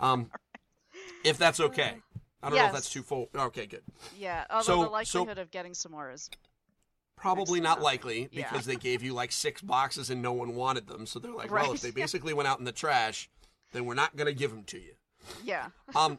Um, 0.00 0.30
if 1.24 1.38
that's 1.38 1.60
okay. 1.60 1.94
I 2.42 2.48
don't 2.50 2.58
know 2.58 2.66
if 2.66 2.72
that's 2.72 2.90
too 2.90 3.02
full. 3.04 3.28
Okay, 3.34 3.66
good. 3.66 3.82
Yeah, 4.18 4.44
although 4.50 4.62
So- 4.64 4.76
the 4.90 5.04
so- 5.04 5.20
likelihood 5.20 5.38
of 5.38 5.50
getting 5.52 5.74
some 5.74 5.92
more 5.92 6.10
is 6.10 6.28
Probably 7.16 7.60
not 7.60 7.80
likely 7.80 8.28
Yeah. 8.30 8.48
because 8.50 8.66
they 8.66 8.76
gave 8.76 9.02
you 9.02 9.14
like 9.14 9.32
six 9.32 9.62
boxes 9.62 10.10
and 10.10 10.20
no 10.22 10.32
one 10.32 10.54
wanted 10.54 10.86
them. 10.86 11.06
So 11.06 11.18
they're 11.18 11.32
like, 11.32 11.50
well, 11.50 11.72
if 11.72 11.80
they 11.80 11.90
basically 12.02 12.34
went 12.34 12.46
out 12.48 12.58
in 12.58 12.64
the 12.64 12.72
trash, 12.72 13.28
then 13.72 13.86
we're 13.86 13.94
not 13.94 14.16
gonna 14.16 14.32
give 14.32 14.50
them 14.50 14.64
to 14.64 14.78
you. 14.78 14.92
yeah. 15.42 15.68
Um, 15.94 16.18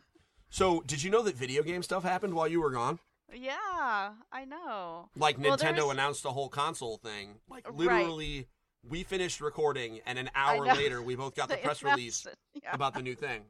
so 0.50 0.82
did 0.82 1.04
you 1.04 1.10
know 1.12 1.22
that 1.24 1.36
video 1.36 1.62
game 1.64 1.84
stuff 1.84 2.04
happened 2.04 2.34
while 2.34 2.48
you 2.48 2.62
were 2.62 2.72
gone? 2.72 3.00
Yeah, 3.34 4.14
I 4.32 4.46
know. 4.46 5.10
Like 5.16 5.38
Well, 5.38 5.58
Nintendo 5.58 5.76
there's- 5.76 5.92
announced 5.92 6.24
the 6.24 6.32
whole 6.32 6.50
console 6.50 6.98
thing. 6.98 7.40
Like 7.50 7.68
Right. 7.68 7.76
literally, 7.76 8.48
we 8.88 9.04
finished 9.04 9.42
recording, 9.42 10.00
and 10.06 10.18
an 10.18 10.30
hour 10.34 10.66
later, 10.66 11.02
we 11.02 11.16
both 11.16 11.36
got 11.36 11.50
the 11.50 11.58
press 11.58 11.84
release. 11.84 12.26
Yeah. 12.64 12.74
about 12.74 12.94
the 12.94 13.02
new 13.02 13.16
thing. 13.16 13.44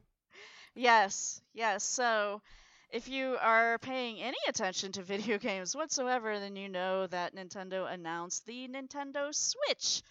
Yes, 0.74 1.40
yes. 1.54 1.84
So, 1.84 2.42
if 2.90 3.08
you 3.08 3.36
are 3.40 3.78
paying 3.78 4.20
any 4.20 4.38
attention 4.48 4.92
to 4.92 5.02
video 5.02 5.38
games 5.48 5.76
whatsoever, 5.76 6.38
then 6.38 6.56
you 6.56 6.68
know 6.68 7.06
that 7.08 7.34
Nintendo 7.34 7.92
announced 7.92 8.46
the 8.46 8.68
Nintendo 8.68 9.34
Switch, 9.34 10.02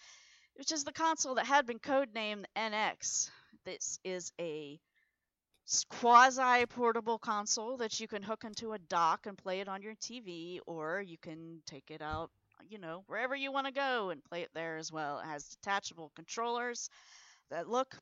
which 0.56 0.72
is 0.72 0.84
the 0.84 0.92
console 0.92 1.36
that 1.36 1.46
had 1.46 1.66
been 1.66 1.80
codenamed 1.80 2.46
NX. 2.56 3.30
This 3.66 4.00
is 4.04 4.32
a 4.40 4.80
quasi 5.90 6.66
portable 6.68 7.20
console 7.20 7.78
that 7.78 8.00
you 8.00 8.08
can 8.08 8.22
hook 8.22 8.44
into 8.46 8.74
a 8.74 8.80
dock 8.80 9.26
and 9.26 9.38
play 9.38 9.60
it 9.60 9.68
on 9.68 9.82
your 9.82 9.96
TV, 9.96 10.60
or 10.66 11.02
you 11.02 11.18
can 11.18 11.62
take 11.66 11.90
it 11.90 12.02
out, 12.02 12.30
you 12.70 12.78
know, 12.78 13.04
wherever 13.08 13.36
you 13.36 13.52
want 13.52 13.68
to 13.68 13.74
go 13.74 14.12
and 14.12 14.24
play 14.24 14.44
it 14.44 14.52
there 14.54 14.78
as 14.78 14.92
well. 14.92 15.20
It 15.20 15.26
has 15.26 15.50
detachable 15.50 16.12
controllers 16.16 16.90
that 17.50 17.68
look 17.68 17.98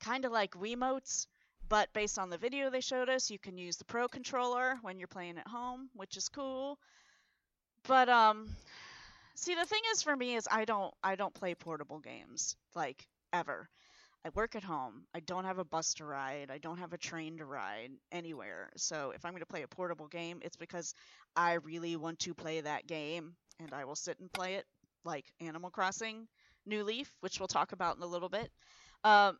kind 0.00 0.24
of 0.24 0.32
like 0.32 0.52
Wiimotes, 0.52 1.26
but 1.72 1.90
based 1.94 2.18
on 2.18 2.28
the 2.28 2.36
video 2.36 2.68
they 2.68 2.82
showed 2.82 3.08
us, 3.08 3.30
you 3.30 3.38
can 3.38 3.56
use 3.56 3.78
the 3.78 3.84
Pro 3.86 4.06
controller 4.06 4.76
when 4.82 4.98
you're 4.98 5.08
playing 5.08 5.38
at 5.38 5.48
home, 5.48 5.88
which 5.94 6.18
is 6.18 6.28
cool. 6.28 6.78
But 7.88 8.10
um 8.10 8.54
see 9.36 9.54
the 9.54 9.64
thing 9.64 9.80
is 9.90 10.02
for 10.02 10.14
me 10.14 10.34
is 10.34 10.46
I 10.50 10.66
don't 10.66 10.92
I 11.02 11.16
don't 11.16 11.32
play 11.32 11.54
portable 11.54 11.98
games 11.98 12.56
like 12.74 13.08
ever. 13.32 13.70
I 14.22 14.28
work 14.34 14.54
at 14.54 14.62
home. 14.62 15.04
I 15.14 15.20
don't 15.20 15.46
have 15.46 15.58
a 15.58 15.64
bus 15.64 15.94
to 15.94 16.04
ride. 16.04 16.50
I 16.50 16.58
don't 16.58 16.76
have 16.76 16.92
a 16.92 16.98
train 16.98 17.38
to 17.38 17.46
ride 17.46 17.92
anywhere. 18.12 18.68
So 18.76 19.14
if 19.16 19.24
I'm 19.24 19.32
going 19.32 19.40
to 19.40 19.46
play 19.46 19.62
a 19.62 19.66
portable 19.68 20.08
game, 20.08 20.40
it's 20.42 20.58
because 20.58 20.94
I 21.34 21.54
really 21.54 21.96
want 21.96 22.18
to 22.18 22.34
play 22.34 22.60
that 22.60 22.86
game 22.86 23.32
and 23.60 23.72
I 23.72 23.86
will 23.86 23.96
sit 23.96 24.20
and 24.20 24.30
play 24.30 24.56
it 24.56 24.66
like 25.06 25.24
Animal 25.40 25.70
Crossing 25.70 26.28
New 26.66 26.84
Leaf, 26.84 27.10
which 27.20 27.40
we'll 27.40 27.48
talk 27.48 27.72
about 27.72 27.96
in 27.96 28.02
a 28.02 28.06
little 28.06 28.28
bit. 28.28 28.50
Um 29.04 29.38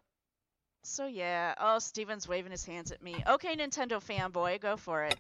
so 0.83 1.07
yeah, 1.07 1.55
oh 1.61 1.79
Stephen's 1.79 2.29
waving 2.29 2.51
his 2.51 2.65
hands 2.65 2.91
at 2.91 3.03
me. 3.03 3.23
Okay, 3.29 3.57
Nintendo 3.57 4.03
fanboy, 4.03 4.61
go 4.61 4.77
for 4.77 5.05
it. 5.05 5.17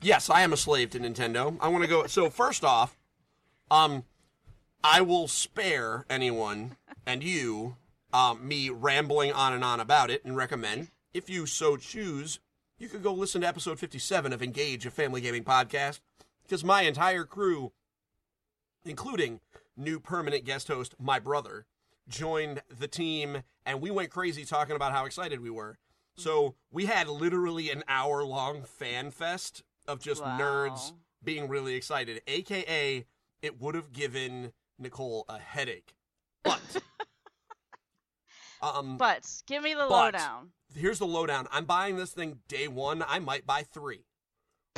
Yes, 0.00 0.28
I 0.28 0.42
am 0.42 0.52
a 0.52 0.56
slave 0.56 0.90
to 0.90 1.00
Nintendo. 1.00 1.56
I 1.60 1.68
want 1.68 1.82
to 1.82 1.88
go. 1.88 2.06
So 2.06 2.28
first 2.28 2.64
off, 2.64 2.96
um, 3.70 4.04
I 4.82 5.00
will 5.00 5.28
spare 5.28 6.04
anyone 6.10 6.76
and 7.06 7.22
you, 7.22 7.76
um, 8.12 8.46
me 8.46 8.68
rambling 8.68 9.32
on 9.32 9.52
and 9.52 9.64
on 9.64 9.80
about 9.80 10.10
it, 10.10 10.24
and 10.24 10.36
recommend 10.36 10.88
if 11.14 11.30
you 11.30 11.46
so 11.46 11.76
choose, 11.76 12.40
you 12.78 12.88
could 12.88 13.02
go 13.02 13.14
listen 13.14 13.40
to 13.42 13.46
episode 13.46 13.78
fifty-seven 13.78 14.32
of 14.32 14.42
Engage, 14.42 14.84
a 14.84 14.90
family 14.90 15.20
gaming 15.20 15.44
podcast, 15.44 16.00
because 16.42 16.64
my 16.64 16.82
entire 16.82 17.24
crew, 17.24 17.72
including 18.84 19.40
new 19.76 19.98
permanent 19.98 20.44
guest 20.44 20.68
host 20.68 20.94
my 21.00 21.18
brother, 21.18 21.66
joined 22.08 22.62
the 22.68 22.88
team, 22.88 23.42
and 23.66 23.80
we 23.80 23.90
went 23.90 24.10
crazy 24.10 24.44
talking 24.44 24.76
about 24.76 24.92
how 24.92 25.04
excited 25.04 25.40
we 25.40 25.50
were. 25.50 25.78
So 26.16 26.54
we 26.70 26.86
had 26.86 27.08
literally 27.08 27.70
an 27.70 27.82
hour-long 27.88 28.62
fan 28.62 29.10
fest 29.10 29.62
of 29.88 30.00
just 30.00 30.22
nerds 30.22 30.92
being 31.22 31.48
really 31.48 31.74
excited. 31.74 32.22
AKA, 32.26 33.04
it 33.42 33.60
would 33.60 33.74
have 33.74 33.92
given 33.92 34.52
Nicole 34.78 35.24
a 35.28 35.38
headache. 35.38 35.94
But, 36.44 36.60
um, 38.62 38.96
But 38.96 39.26
give 39.46 39.62
me 39.62 39.74
the 39.74 39.80
But- 39.88 40.14
lowdown. 40.14 40.50
here's 40.74 40.98
the 40.98 41.06
lowdown. 41.06 41.48
I'm 41.50 41.64
buying 41.64 41.96
this 41.96 42.12
thing 42.12 42.40
day 42.48 42.68
one. 42.68 43.02
I 43.06 43.18
might 43.18 43.46
buy 43.46 43.62
three. 43.62 44.04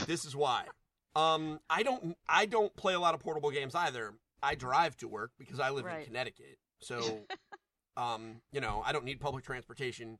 This 0.06 0.24
is 0.24 0.34
why. 0.36 0.66
Um, 1.14 1.60
I 1.70 1.82
don't. 1.82 2.16
I 2.28 2.44
don't 2.44 2.76
play 2.76 2.92
a 2.92 3.00
lot 3.00 3.14
of 3.14 3.20
portable 3.20 3.50
games 3.50 3.74
either. 3.74 4.12
I 4.42 4.54
drive 4.54 4.96
to 4.98 5.08
work 5.08 5.32
because 5.38 5.58
I 5.58 5.70
live 5.70 5.86
in 5.86 6.04
Connecticut. 6.04 6.58
So, 6.80 7.20
um, 7.96 8.40
you 8.52 8.60
know, 8.60 8.82
I 8.84 8.92
don't 8.92 9.04
need 9.04 9.20
public 9.20 9.44
transportation. 9.44 10.18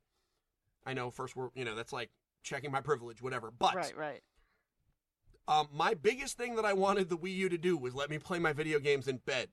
I 0.85 0.93
know 0.93 1.11
first 1.11 1.35
world. 1.35 1.51
You 1.55 1.65
know, 1.65 1.75
that's 1.75 1.93
like 1.93 2.09
checking 2.43 2.71
my 2.71 2.81
privilege, 2.81 3.21
whatever. 3.21 3.51
But 3.51 3.75
Right, 3.75 3.97
right. 3.97 4.21
um, 5.47 5.67
my 5.73 5.93
biggest 5.93 6.37
thing 6.37 6.55
that 6.55 6.65
I 6.65 6.73
wanted 6.73 7.09
the 7.09 7.17
Wii 7.17 7.35
U 7.35 7.49
to 7.49 7.57
do 7.57 7.77
was 7.77 7.93
let 7.93 8.09
me 8.09 8.17
play 8.19 8.39
my 8.39 8.53
video 8.53 8.79
games 8.79 9.07
in 9.07 9.17
bed. 9.17 9.49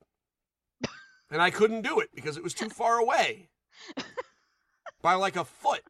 and 1.30 1.42
I 1.42 1.50
couldn't 1.50 1.82
do 1.82 2.00
it 2.00 2.10
because 2.14 2.36
it 2.36 2.42
was 2.42 2.54
too 2.54 2.68
far 2.68 2.98
away 2.98 3.48
by 5.02 5.14
like 5.14 5.36
a 5.36 5.44
foot. 5.44 5.82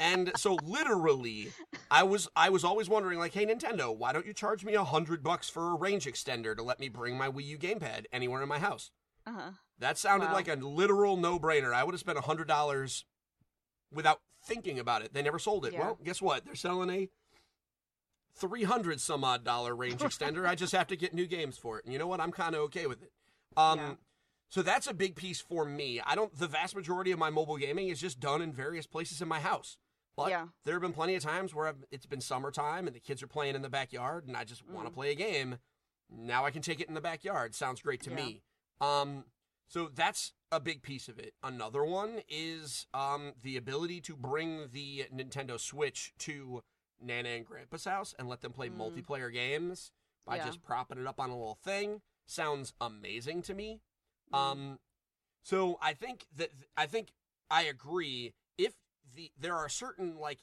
And 0.00 0.32
so 0.36 0.56
literally, 0.62 1.52
I 1.90 2.02
was 2.02 2.28
I 2.34 2.50
was 2.50 2.64
always 2.64 2.88
wondering 2.88 3.18
like, 3.18 3.32
hey 3.32 3.46
Nintendo, 3.46 3.96
why 3.96 4.12
don't 4.12 4.26
you 4.26 4.34
charge 4.34 4.64
me 4.64 4.74
a 4.74 4.84
hundred 4.84 5.22
bucks 5.22 5.48
for 5.48 5.70
a 5.70 5.74
range 5.76 6.04
extender 6.04 6.56
to 6.56 6.62
let 6.62 6.80
me 6.80 6.88
bring 6.88 7.16
my 7.16 7.28
Wii 7.28 7.44
U 7.46 7.58
gamepad 7.58 8.04
anywhere 8.12 8.42
in 8.42 8.48
my 8.48 8.58
house? 8.58 8.90
Uh-huh. 9.26 9.52
That 9.78 9.96
sounded 9.98 10.26
Wow. 10.26 10.32
like 10.34 10.48
a 10.48 10.54
literal 10.56 11.16
no 11.16 11.38
brainer. 11.38 11.72
I 11.72 11.84
would 11.84 11.92
have 11.94 12.00
spent 12.00 12.18
a 12.18 12.22
hundred 12.22 12.48
dollars 12.48 13.04
without 13.92 14.20
thinking 14.42 14.78
about 14.78 15.02
it. 15.02 15.12
They 15.14 15.22
never 15.22 15.38
sold 15.38 15.64
it. 15.66 15.72
Yeah. 15.72 15.80
Well, 15.80 15.98
guess 16.02 16.20
what? 16.20 16.44
They're 16.44 16.54
selling 16.54 16.90
a 16.90 17.08
three 18.34 18.64
hundred 18.64 19.00
some 19.00 19.24
odd 19.24 19.44
dollar 19.44 19.74
range 19.74 20.00
extender. 20.02 20.46
I 20.46 20.54
just 20.54 20.72
have 20.72 20.86
to 20.88 20.96
get 20.96 21.14
new 21.14 21.26
games 21.26 21.58
for 21.58 21.78
it. 21.78 21.84
And 21.84 21.92
you 21.92 21.98
know 21.98 22.06
what? 22.06 22.20
I'm 22.20 22.32
kind 22.32 22.54
of 22.54 22.62
okay 22.62 22.86
with 22.86 23.02
it. 23.02 23.12
Um, 23.56 23.78
Yeah. 23.78 23.94
so 24.48 24.62
that's 24.62 24.86
a 24.86 24.94
big 24.94 25.16
piece 25.16 25.40
for 25.40 25.64
me. 25.64 26.00
I 26.00 26.14
don't. 26.14 26.36
The 26.36 26.48
vast 26.48 26.74
majority 26.74 27.10
of 27.12 27.18
my 27.18 27.30
mobile 27.30 27.56
gaming 27.56 27.88
is 27.88 28.00
just 28.00 28.20
done 28.20 28.42
in 28.42 28.52
various 28.52 28.86
places 28.86 29.20
in 29.22 29.28
my 29.28 29.40
house. 29.40 29.76
But 30.16 30.30
Yeah. 30.30 30.48
there 30.64 30.74
have 30.74 30.82
been 30.82 30.92
plenty 30.92 31.14
of 31.14 31.22
times 31.22 31.54
where 31.54 31.68
I've, 31.68 31.84
it's 31.92 32.06
been 32.06 32.20
summertime 32.20 32.88
and 32.88 32.96
the 32.96 33.00
kids 33.00 33.22
are 33.22 33.28
playing 33.28 33.54
in 33.54 33.62
the 33.62 33.68
backyard, 33.70 34.26
and 34.26 34.36
I 34.36 34.42
just 34.42 34.66
want 34.66 34.86
to 34.86 34.90
Mm. 34.90 34.94
play 34.94 35.12
a 35.12 35.14
game. 35.14 35.58
Now 36.10 36.44
I 36.44 36.50
can 36.50 36.62
take 36.62 36.80
it 36.80 36.88
in 36.88 36.94
the 36.94 37.00
backyard. 37.00 37.54
Sounds 37.54 37.80
great 37.80 38.02
to 38.02 38.10
me. 38.10 38.42
Um, 38.80 39.26
so 39.68 39.88
that's 39.94 40.32
a 40.50 40.58
big 40.60 40.82
piece 40.82 41.08
of 41.08 41.18
it. 41.18 41.34
Another 41.42 41.84
one 41.84 42.22
is 42.28 42.86
um, 42.94 43.32
the 43.42 43.56
ability 43.56 44.00
to 44.02 44.16
bring 44.16 44.68
the 44.72 45.04
Nintendo 45.14 45.60
Switch 45.60 46.12
to 46.20 46.62
Nana 47.00 47.28
and 47.28 47.46
Grandpa's 47.46 47.84
house 47.84 48.14
and 48.18 48.28
let 48.28 48.40
them 48.40 48.52
play 48.52 48.68
Mm. 48.70 48.76
multiplayer 48.76 49.32
games 49.32 49.92
by 50.26 50.36
Yeah. 50.36 50.46
just 50.46 50.62
propping 50.62 50.98
it 50.98 51.06
up 51.06 51.20
on 51.20 51.30
a 51.30 51.36
little 51.36 51.54
thing. 51.62 52.02
Sounds 52.26 52.72
amazing 52.80 53.42
to 53.42 53.54
me. 53.54 53.80
Mm. 54.32 54.36
Um, 54.38 54.78
so 55.42 55.78
I 55.80 55.94
think 55.94 56.26
that 56.34 56.50
I 56.76 56.86
think 56.86 57.12
I 57.50 57.62
agree. 57.62 58.34
If 58.58 58.74
the 59.14 59.32
there 59.38 59.56
are 59.56 59.68
certain 59.68 60.16
like 60.18 60.40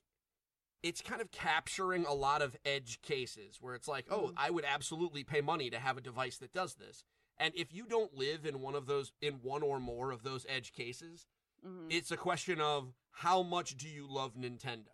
it's 0.82 1.02
kind 1.02 1.20
of 1.22 1.32
capturing 1.32 2.06
a 2.06 2.14
lot 2.14 2.42
of 2.44 2.56
edge 2.64 3.02
cases 3.02 3.58
where 3.60 3.74
it's 3.74 3.88
like, 3.88 4.06
oh, 4.12 4.28
Mhm. 4.30 4.34
I 4.38 4.52
would 4.52 4.66
absolutely 4.66 5.24
pay 5.24 5.42
money 5.42 5.70
to 5.72 5.80
have 5.80 5.98
a 5.98 6.02
device 6.02 6.38
that 6.38 6.54
does 6.54 6.76
this. 6.76 7.04
And 7.38 7.54
if 7.56 7.74
you 7.74 7.86
don't 7.86 8.16
live 8.16 8.46
in 8.46 8.62
one 8.62 8.76
of 8.76 8.86
those 8.86 9.12
in 9.22 9.36
one 9.42 9.62
or 9.64 9.80
more 9.80 10.12
of 10.12 10.24
those 10.24 10.46
edge 10.48 10.74
cases, 10.74 11.28
Mhm. 11.66 11.88
it's 11.92 12.12
a 12.12 12.18
question 12.18 12.62
of 12.62 12.94
how 13.12 13.44
much 13.44 13.78
do 13.78 13.88
you 13.90 14.08
love 14.08 14.36
Nintendo? 14.36 14.88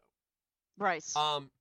Right. 0.77 1.03
Um, 1.15 1.51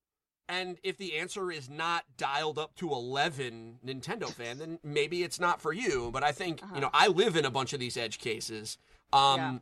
and 0.48 0.78
if 0.82 0.96
the 0.96 1.16
answer 1.16 1.50
is 1.52 1.68
not 1.68 2.16
dialed 2.16 2.58
up 2.58 2.74
to 2.76 2.90
11 2.92 3.78
Nintendo 3.84 4.32
fan, 4.32 4.58
then 4.58 4.80
maybe 4.82 5.22
it's 5.22 5.38
not 5.38 5.60
for 5.60 5.72
you. 5.72 6.10
But 6.10 6.24
I 6.24 6.32
think, 6.32 6.62
Uh-huh. 6.62 6.74
you 6.74 6.80
know, 6.80 6.90
I 6.92 7.06
live 7.08 7.36
in 7.36 7.44
a 7.44 7.50
bunch 7.50 7.72
of 7.72 7.80
these 7.80 7.96
edge 7.96 8.18
cases. 8.18 8.78
Um, 9.12 9.38
Yeah. 9.40 9.58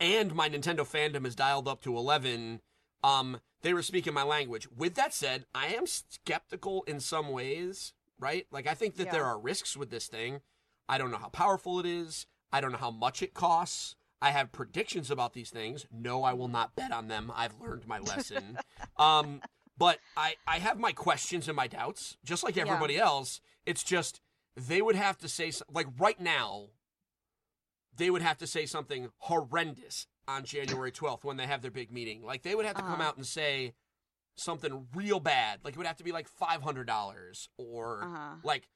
and 0.00 0.34
my 0.34 0.48
Nintendo 0.48 0.80
fandom 0.86 1.26
is 1.26 1.34
dialed 1.34 1.66
up 1.68 1.82
to 1.82 1.96
11. 1.96 2.62
Um, 3.02 3.40
they 3.62 3.74
were 3.74 3.82
speaking 3.82 4.14
my 4.14 4.22
language. 4.22 4.68
With 4.68 4.94
that 4.94 5.12
said, 5.12 5.46
I 5.54 5.68
am 5.74 5.86
skeptical 5.86 6.84
in 6.84 7.00
some 7.00 7.28
ways, 7.30 7.92
right? 8.18 8.46
Like, 8.50 8.66
I 8.66 8.74
think 8.74 8.96
that 8.96 9.06
Yeah. 9.06 9.12
there 9.12 9.24
are 9.24 9.38
risks 9.38 9.76
with 9.76 9.90
this 9.90 10.06
thing. 10.06 10.40
I 10.88 10.98
don't 10.98 11.10
know 11.10 11.18
how 11.18 11.28
powerful 11.28 11.78
it 11.80 11.86
is. 11.86 12.26
I 12.52 12.60
don't 12.60 12.72
know 12.72 12.78
how 12.78 12.90
much 12.90 13.22
it 13.22 13.34
costs. 13.34 13.94
I 14.20 14.30
have 14.30 14.50
predictions 14.52 15.10
about 15.10 15.32
these 15.32 15.50
things. 15.50 15.86
No, 15.92 16.24
I 16.24 16.32
will 16.32 16.48
not 16.48 16.74
bet 16.74 16.90
on 16.92 17.08
them. 17.08 17.30
I've 17.34 17.60
learned 17.60 17.86
my 17.86 17.98
lesson. 18.00 18.58
um, 18.96 19.42
but 19.76 20.00
I, 20.16 20.34
I 20.46 20.58
have 20.58 20.78
my 20.78 20.92
questions 20.92 21.46
and 21.46 21.54
my 21.56 21.68
doubts, 21.68 22.16
just 22.24 22.42
like 22.42 22.56
Yeah. 22.56 22.62
everybody 22.62 22.98
else. 22.98 23.40
It's 23.64 23.84
just 23.84 24.20
they 24.56 24.82
would 24.82 24.96
have 24.96 25.18
to 25.18 25.28
say, 25.28 25.52
like 25.72 25.86
right 25.98 26.18
now, 26.18 26.70
they 27.94 28.10
would 28.10 28.22
have 28.22 28.38
to 28.38 28.46
say 28.46 28.66
something 28.66 29.08
horrendous 29.18 30.06
on 30.26 30.44
January 30.44 30.90
12th 30.92 31.24
when 31.24 31.36
they 31.36 31.46
have 31.46 31.62
their 31.62 31.70
big 31.70 31.92
meeting. 31.92 32.22
Like 32.24 32.42
they 32.42 32.54
would 32.54 32.66
have 32.66 32.76
to 32.76 32.82
come 32.82 32.94
Uh-huh. 32.94 33.02
out 33.04 33.16
and 33.16 33.26
say 33.26 33.74
something 34.38 34.86
real 34.94 35.20
bad. 35.20 35.60
Like 35.64 35.74
it 35.74 35.78
would 35.78 35.86
have 35.86 35.96
to 35.98 36.04
be 36.04 36.12
like 36.12 36.28
$500 36.30 37.48
or 37.56 38.02
Uh-huh. 38.04 38.34
like 38.42 38.68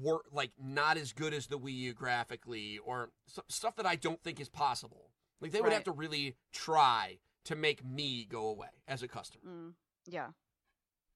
wor- 0.00 0.24
like 0.32 0.52
not 0.58 0.96
as 0.96 1.12
good 1.12 1.32
as 1.34 1.46
the 1.46 1.58
Wii 1.58 1.74
U 1.74 1.94
graphically 1.94 2.78
or 2.78 3.10
s- 3.28 3.38
stuff 3.48 3.76
that 3.76 3.86
I 3.86 3.96
don't 3.96 4.22
think 4.22 4.40
is 4.40 4.48
possible. 4.48 5.10
Like 5.40 5.52
they 5.52 5.60
would 5.60 5.72
have 5.72 5.84
to 5.84 5.92
really 5.92 6.36
try 6.52 7.18
to 7.44 7.54
make 7.56 7.84
me 7.84 8.24
go 8.24 8.46
away 8.48 8.68
as 8.88 9.02
a 9.02 9.08
customer. 9.08 9.44
Mm. 9.50 9.74
Yeah. 10.06 10.28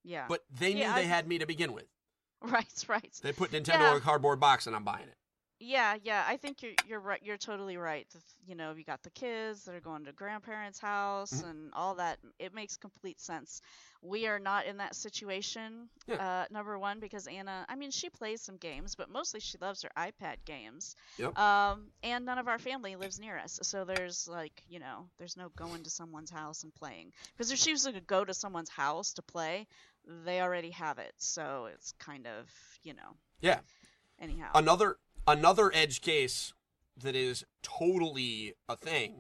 Yeah. 0.05 0.27
But 0.29 0.45
they 0.51 0.75
knew 0.75 0.81
Yeah, 0.81 0.95
they 0.95 1.03
I- 1.03 1.05
had 1.05 1.27
me 1.27 1.39
to 1.39 1.47
begin 1.47 1.73
with. 1.73 1.87
right, 2.43 2.85
right. 2.89 3.19
They 3.23 3.33
put 3.33 3.51
Nintendo 3.51 3.81
Yeah. 3.81 3.91
in 3.93 3.97
a 3.97 4.01
cardboard 4.01 4.39
box 4.41 4.67
and 4.67 4.77
I'm 4.77 4.85
buying 4.85 5.09
it. 5.09 5.17
Yeah, 5.61 5.97
yeah, 6.05 6.25
I 6.27 6.37
think 6.37 6.63
you're 6.63 6.73
you're 6.87 7.01
right. 7.01 7.21
You're 7.23 7.37
totally 7.37 7.77
right. 7.77 8.07
You 8.47 8.55
know, 8.55 8.73
you 8.77 8.85
got 8.85 9.03
the 9.03 9.11
kids 9.11 9.65
that 9.65 9.75
are 9.75 9.81
going 9.81 10.05
to 10.05 10.13
grandparents' 10.13 10.79
house 10.79 11.43
Mhm. 11.43 11.51
and 11.51 11.73
all 11.75 11.97
that. 11.97 12.21
It 12.39 12.55
makes 12.55 12.77
complete 12.77 13.21
sense. 13.21 13.61
We 14.01 14.29
are 14.29 14.39
not 14.39 14.67
in 14.67 14.77
that 14.77 14.95
situation. 14.95 15.89
Yeah. 16.07 16.15
Uh, 16.43 16.47
number 16.53 16.79
one, 16.79 17.01
because 17.01 17.27
Anna, 17.27 17.67
I 17.69 17.75
mean, 17.75 17.91
she 17.91 18.09
plays 18.09 18.41
some 18.41 18.57
games, 18.57 18.95
but 18.95 19.11
mostly 19.11 19.41
she 19.41 19.59
loves 19.59 19.83
her 19.83 19.91
iPad 19.97 20.37
games. 20.45 20.95
Yep. 21.19 21.37
Um, 21.37 21.91
and 22.05 22.25
none 22.25 22.39
of 22.39 22.47
our 22.47 22.61
family 22.61 22.95
lives 22.95 23.19
near 23.19 23.37
us, 23.37 23.59
so 23.63 23.85
there's 23.85 24.29
like, 24.29 24.63
you 24.69 24.79
know, 24.79 25.09
there's 25.19 25.37
no 25.37 25.49
going 25.57 25.83
to 25.83 25.91
someone's 25.91 26.31
house 26.31 26.63
and 26.63 26.73
playing. 26.77 27.13
Because 27.37 27.51
if 27.51 27.59
she 27.59 27.73
was 27.73 27.83
to 27.83 28.01
go 28.01 28.25
to 28.25 28.33
someone's 28.33 28.71
house 28.71 29.15
to 29.15 29.23
play, 29.23 29.67
they 30.25 30.41
already 30.41 30.71
have 30.71 30.99
it, 30.99 31.15
so 31.19 31.69
it's 31.75 31.93
kind 31.99 32.29
of, 32.29 32.49
you 32.85 32.95
know. 32.95 33.17
Yeah. 33.41 33.59
Anyhow. 34.21 34.53
Another 34.55 34.97
another 35.29 35.71
edge 35.75 36.01
case 36.01 36.53
that 36.97 37.15
is 37.15 37.45
totally 37.63 38.55
a 38.69 38.77
thing 38.77 39.15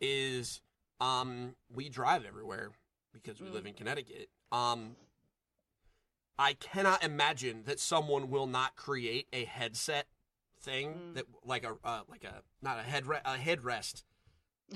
is 0.00 0.62
um 1.00 1.54
we 1.74 1.88
drive 1.88 2.24
everywhere 2.24 2.70
because 3.12 3.40
we 3.40 3.48
live 3.50 3.66
in 3.66 3.74
Connecticut. 3.74 4.28
Um 4.52 4.96
I 6.38 6.54
cannot 6.54 7.04
imagine 7.04 7.64
that 7.66 7.78
someone 7.78 8.30
will 8.30 8.46
not 8.46 8.74
create 8.76 9.26
a 9.32 9.44
headset 9.44 10.06
thing 10.58 10.88
Mm. 10.94 11.14
that 11.14 11.24
like 11.44 11.64
a 11.64 11.76
uh, 11.84 12.02
like 12.08 12.24
a 12.24 12.42
not 12.62 12.78
a 12.78 12.82
head 12.82 13.04
a 13.06 13.36
headrest 13.36 14.04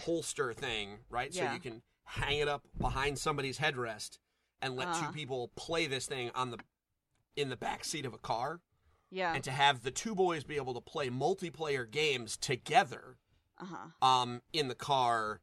holster 0.02 0.52
thing, 0.52 0.99
right? 1.09 1.33
So 1.35 1.45
you 1.54 1.61
can 1.61 1.83
hang 2.04 2.38
it 2.38 2.49
up 2.49 2.62
behind 2.78 3.19
somebody's 3.19 3.59
headrest 3.59 4.19
and 4.61 4.76
let 4.76 4.88
Uh-huh. 4.88 5.07
two 5.07 5.12
people 5.12 5.49
play 5.57 5.87
this 5.87 6.07
thing 6.07 6.31
on 6.35 6.50
the 6.50 6.59
in 7.37 7.49
the 7.49 7.57
back 7.57 7.85
seat 7.85 8.04
of 8.04 8.12
a 8.14 8.19
car 8.19 8.61
yeah. 9.14 9.35
and 9.35 9.42
to 9.44 9.50
have 9.50 9.83
the 9.83 9.90
two 9.90 10.14
boys 10.14 10.44
be 10.44 10.56
able 10.56 10.75
to 10.75 10.80
play 10.80 11.09
multiplayer 11.09 11.88
games 11.90 12.37
together 12.37 13.16
Uh-huh. 13.59 14.06
um, 14.06 14.42
in 14.52 14.68
the 14.68 14.75
car 14.75 15.40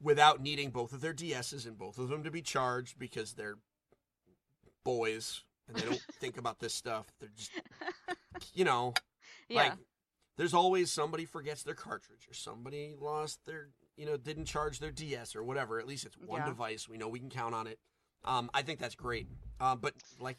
without 0.00 0.40
needing 0.40 0.70
both 0.70 0.92
of 0.92 1.00
their 1.00 1.14
DSs 1.14 1.66
and 1.66 1.76
both 1.78 1.98
of 1.98 2.08
them 2.08 2.22
to 2.22 2.30
be 2.30 2.42
charged 2.42 2.98
because 2.98 3.32
they're 3.32 3.58
boys 4.84 5.42
and 5.66 5.76
they 5.76 5.84
don't 5.84 6.00
think 6.20 6.36
about 6.36 6.58
this 6.60 6.74
stuff. 6.74 7.06
They're 7.20 7.30
just, 7.36 7.50
you 8.54 8.64
know, 8.64 8.94
Yeah. 9.48 9.62
like 9.62 9.72
there's 10.36 10.54
always 10.54 10.92
somebody 10.92 11.24
forgets 11.24 11.62
their 11.62 11.74
cartridge 11.74 12.26
or 12.30 12.34
somebody 12.34 12.94
lost 13.00 13.40
their, 13.46 13.68
you 13.96 14.04
know, 14.06 14.16
didn't 14.16 14.44
charge 14.44 14.78
their 14.78 14.90
DS 14.92 15.34
or 15.34 15.42
whatever. 15.42 15.78
At 15.80 15.86
least 15.86 16.04
it's 16.06 16.16
one 16.18 16.40
Yeah. 16.42 16.46
device. 16.48 16.88
We 16.88 16.98
know 16.98 17.08
we 17.08 17.18
can 17.18 17.30
count 17.30 17.54
on 17.54 17.66
it. 17.66 17.78
Um, 18.24 18.50
I 18.52 18.62
think 18.62 18.78
that's 18.78 18.94
great. 18.94 19.26
Um, 19.60 19.78
but 19.80 19.94
like 20.20 20.38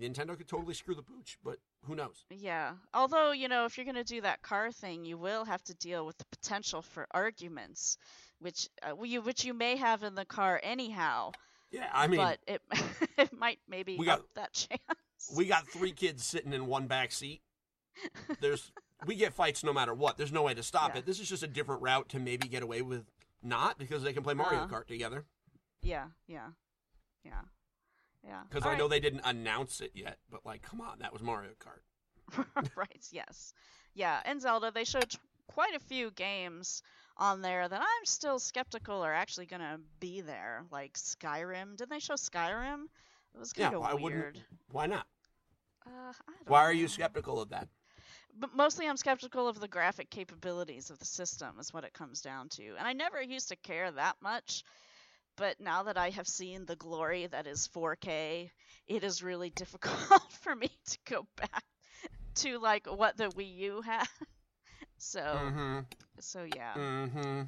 Nintendo 0.00 0.36
could 0.36 0.48
totally 0.48 0.74
screw 0.74 0.94
the 0.94 1.02
pooch, 1.02 1.38
but 1.44 1.58
who 1.84 1.94
knows? 1.94 2.24
Yeah. 2.30 2.72
Although, 2.92 3.32
you 3.32 3.48
know, 3.48 3.64
if 3.64 3.76
you're 3.76 3.84
going 3.84 3.94
to 3.94 4.04
do 4.04 4.20
that 4.22 4.42
car 4.42 4.72
thing, 4.72 5.04
you 5.04 5.16
will 5.16 5.44
have 5.44 5.62
to 5.64 5.74
deal 5.74 6.04
with 6.04 6.18
the 6.18 6.24
potential 6.26 6.82
for 6.82 7.06
arguments, 7.12 7.96
which 8.40 8.68
uh, 8.82 9.00
you 9.02 9.22
which 9.22 9.44
you 9.44 9.54
may 9.54 9.76
have 9.76 10.02
in 10.02 10.14
the 10.14 10.24
car 10.24 10.60
anyhow, 10.62 11.32
Yeah, 11.70 11.88
I 11.92 12.06
mean, 12.08 12.18
but 12.18 12.38
it 12.46 12.60
it 13.18 13.32
might 13.38 13.60
maybe 13.68 13.96
We 13.96 14.06
got- 14.06 14.20
up 14.20 14.26
that 14.34 14.52
chance. 14.52 14.80
we 15.36 15.46
got 15.46 15.66
three 15.68 15.92
kids 15.92 16.24
sitting 16.24 16.52
in 16.52 16.66
one 16.66 16.86
back 16.86 17.12
seat. 17.12 17.42
There's 18.40 18.72
we 19.06 19.14
get 19.14 19.32
fights 19.32 19.62
no 19.62 19.72
matter 19.72 19.94
what. 19.94 20.16
There's 20.16 20.32
no 20.32 20.42
way 20.42 20.54
to 20.54 20.62
stop 20.62 20.92
Yeah. 20.94 20.98
it. 21.00 21.06
This 21.06 21.20
is 21.20 21.28
just 21.28 21.42
a 21.44 21.48
different 21.48 21.82
route 21.82 22.08
to 22.10 22.18
maybe 22.18 22.48
get 22.48 22.62
away 22.64 22.82
with 22.82 23.04
not 23.44 23.78
because 23.78 24.02
they 24.02 24.12
can 24.12 24.24
play 24.24 24.34
Mario 24.34 24.60
Uh-huh. 24.60 24.66
Kart 24.80 24.86
together. 24.86 25.24
Yeah, 25.82 26.06
yeah. 26.26 26.48
Yeah. 27.24 27.42
Yeah. 28.24 28.40
Because 28.48 28.66
I 28.66 28.76
know 28.76 28.88
they 28.88 29.00
didn't 29.00 29.22
announce 29.24 29.80
it 29.80 29.92
yet, 29.94 30.18
but 30.30 30.44
like, 30.44 30.62
come 30.62 30.80
on, 30.80 30.98
that 31.00 31.12
was 31.12 31.22
Mario 31.22 31.50
Kart. 31.58 32.44
right, 32.76 33.06
yes. 33.10 33.54
Yeah, 33.94 34.20
and 34.24 34.40
Zelda, 34.40 34.70
they 34.70 34.84
showed 34.84 35.14
quite 35.46 35.74
a 35.74 35.80
few 35.80 36.10
games 36.10 36.82
on 37.16 37.42
there 37.42 37.68
that 37.68 37.80
I'm 37.80 38.04
still 38.04 38.38
skeptical 38.38 39.02
are 39.02 39.12
actually 39.14 39.46
going 39.46 39.62
to 39.62 39.80
be 39.98 40.20
there, 40.20 40.64
like 40.70 40.94
Skyrim. 40.94 41.76
Didn't 41.76 41.90
they 41.90 41.98
show 41.98 42.14
Skyrim? 42.14 42.84
It 43.34 43.38
was 43.38 43.52
kind 43.52 43.74
of 43.74 43.80
why 43.80 43.94
weird. 43.94 44.02
wouldn't? 44.02 44.44
Why 44.70 44.86
not? 44.86 45.06
Uh, 45.86 45.90
I 45.90 46.32
don't 46.38 46.48
Why 46.48 46.60
are 46.60 46.72
you 46.72 46.88
skeptical 46.88 47.40
of 47.40 47.50
that? 47.50 47.68
But 48.38 48.54
mostly 48.54 48.88
I'm 48.88 48.96
skeptical 48.96 49.48
of 49.48 49.58
the 49.58 49.68
graphic 49.68 50.10
capabilities 50.10 50.90
of 50.90 50.98
the 50.98 51.04
system 51.04 51.58
is 51.58 51.72
what 51.72 51.84
it 51.84 51.92
comes 51.92 52.20
down 52.20 52.48
to. 52.50 52.76
And 52.78 52.86
I 52.86 52.92
never 52.92 53.20
used 53.20 53.48
to 53.48 53.56
care 53.56 53.90
that 53.90 54.16
much, 54.20 54.64
but 55.38 55.60
now 55.60 55.84
that 55.84 55.98
I 55.98 56.10
have 56.10 56.28
seen 56.28 56.66
the 56.66 56.76
glory 56.76 57.26
that 57.28 57.46
is 57.48 57.68
4K, 57.68 58.52
it 58.88 59.04
is 59.04 59.22
really 59.22 59.50
difficult 59.62 60.32
for 60.42 60.54
me 60.56 60.70
to 60.90 60.98
go 61.06 61.26
back 61.36 61.64
to 62.36 62.58
like 62.58 62.86
what 62.86 63.16
the 63.16 63.30
Wii 63.30 63.56
U 63.58 63.82
had. 63.82 64.06
So, 64.98 65.54
Mm-hmm. 65.54 65.80
so 66.20 66.44
yeah. 66.44 66.78
Mm-hmm. 66.78 67.42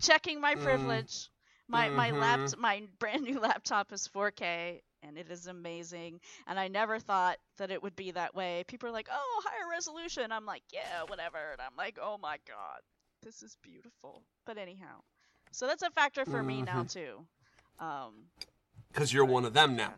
Checking 0.00 0.40
my 0.40 0.56
Mm. 0.56 0.56
privilege. 0.56 1.30
My 1.68 1.90
my 1.90 2.10
Mhm. 2.10 2.12
lapt 2.12 2.56
my 2.58 2.86
brand 2.98 3.22
new 3.22 3.40
laptop 3.40 3.92
is 3.92 4.06
4K 4.08 4.82
and 5.02 5.16
it 5.18 5.30
is 5.30 5.46
amazing. 5.46 6.20
And 6.46 6.58
I 6.58 6.68
never 6.68 6.98
thought 6.98 7.38
that 7.58 7.70
it 7.70 7.82
would 7.82 7.96
be 7.96 8.12
that 8.12 8.34
way. 8.34 8.64
People 8.66 8.88
are 8.88 8.92
like, 8.92 9.08
"Oh, 9.10 9.42
higher 9.46 9.68
resolution." 9.70 10.32
I'm 10.32 10.46
like, 10.46 10.64
"Yeah, 10.72 11.04
whatever." 11.04 11.52
And 11.52 11.60
I'm 11.60 11.76
like, 11.76 11.98
"Oh 12.00 12.18
my 12.18 12.38
god, 12.46 12.80
this 13.22 13.42
is 13.42 13.56
beautiful." 13.62 14.24
But 14.46 14.58
anyhow, 14.58 15.02
so 15.52 15.66
that's 15.66 15.82
a 15.82 15.90
factor 15.90 16.24
for 16.24 16.42
me 16.42 16.62
now 16.62 16.82
too. 16.84 17.26
Um, 17.78 18.26
Because 18.92 19.12
you're 19.12 19.24
one 19.24 19.44
of 19.44 19.52
them 19.54 19.76
now. 19.76 19.94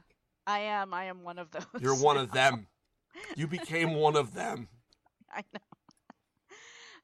I 0.46 0.60
am 0.60 0.92
I 0.92 1.04
am 1.04 1.22
one 1.22 1.38
of 1.38 1.50
those. 1.50 1.64
You're 1.80 1.96
one 1.96 2.16
of 2.16 2.30
them. 2.32 2.66
You 3.36 3.46
became 3.46 3.94
one 3.94 4.16
of 4.16 4.34
them. 4.34 4.68
I 5.32 5.42
know. 5.52 5.60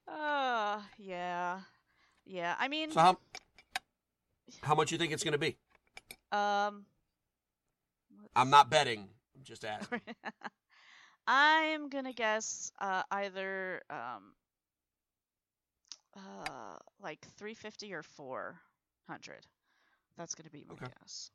Oh, 0.08 0.84
yeah. 0.98 1.60
Yeah. 2.26 2.56
I 2.58 2.68
mean, 2.68 2.90
So 2.90 3.00
how 3.00 3.18
how 4.62 4.74
much 4.74 4.90
you 4.92 4.98
think 4.98 5.12
it's 5.12 5.22
going 5.24 5.32
to 5.32 5.38
be? 5.38 5.56
um 6.32 6.84
I'm 8.34 8.50
not 8.50 8.70
betting. 8.70 9.08
I'm 9.36 9.44
just 9.44 9.64
asking. 9.64 10.00
I'm 11.26 11.88
gonna 11.88 12.12
guess 12.12 12.72
uh, 12.80 13.02
either 13.10 13.82
um, 13.90 14.32
uh, 16.16 16.76
like 17.02 17.26
350 17.36 17.94
or 17.94 18.02
400. 18.02 19.46
That's 20.16 20.34
gonna 20.34 20.50
be 20.50 20.64
my 20.68 20.74
Okay. 20.74 20.86
guess. 21.00 21.30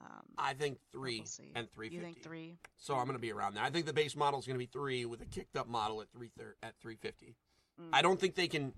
Um, 0.00 0.22
I 0.36 0.54
think 0.54 0.78
three 0.92 1.24
we'll 1.38 1.48
and 1.56 1.70
three 1.72 1.88
You 1.88 2.00
think 2.00 2.22
three? 2.22 2.58
So 2.76 2.94
I'm 2.94 3.06
going 3.06 3.16
to 3.16 3.20
be 3.20 3.32
around 3.32 3.54
there. 3.54 3.64
I 3.64 3.70
think 3.70 3.86
the 3.86 3.92
base 3.92 4.14
model 4.14 4.38
is 4.38 4.46
going 4.46 4.54
to 4.54 4.58
be 4.64 4.66
three 4.66 5.04
with 5.04 5.20
a 5.22 5.24
kicked 5.26 5.56
up 5.56 5.68
model 5.68 6.00
at 6.00 6.08
three 6.12 6.30
thir- 6.38 6.54
at 6.62 6.74
three 6.80 6.94
fifty. 6.94 7.34
Mm, 7.80 7.88
I 7.92 8.02
don't 8.02 8.20
think 8.20 8.36
they 8.36 8.46
can. 8.46 8.74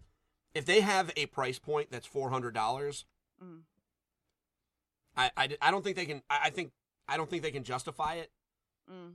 If 0.55 0.65
they 0.65 0.81
have 0.81 1.13
a 1.17 1.27
price 1.27 1.59
point 1.59 1.91
that's 1.91 2.07
four 2.07 2.31
hundred 2.31 2.55
dollars, 2.55 3.05
mm, 3.43 3.61
I, 5.17 5.31
I, 5.37 5.49
I 5.61 5.71
don't 5.71 5.85
think 5.85 5.97
they 5.97 6.07
can. 6.07 6.23
I, 6.31 6.39
I 6.45 6.51
think 6.51 6.73
I 7.07 7.19
don't 7.19 7.29
think 7.29 7.43
they 7.43 7.51
can 7.51 7.65
justify 7.65 8.15
it 8.15 8.31
mm. 8.91 9.13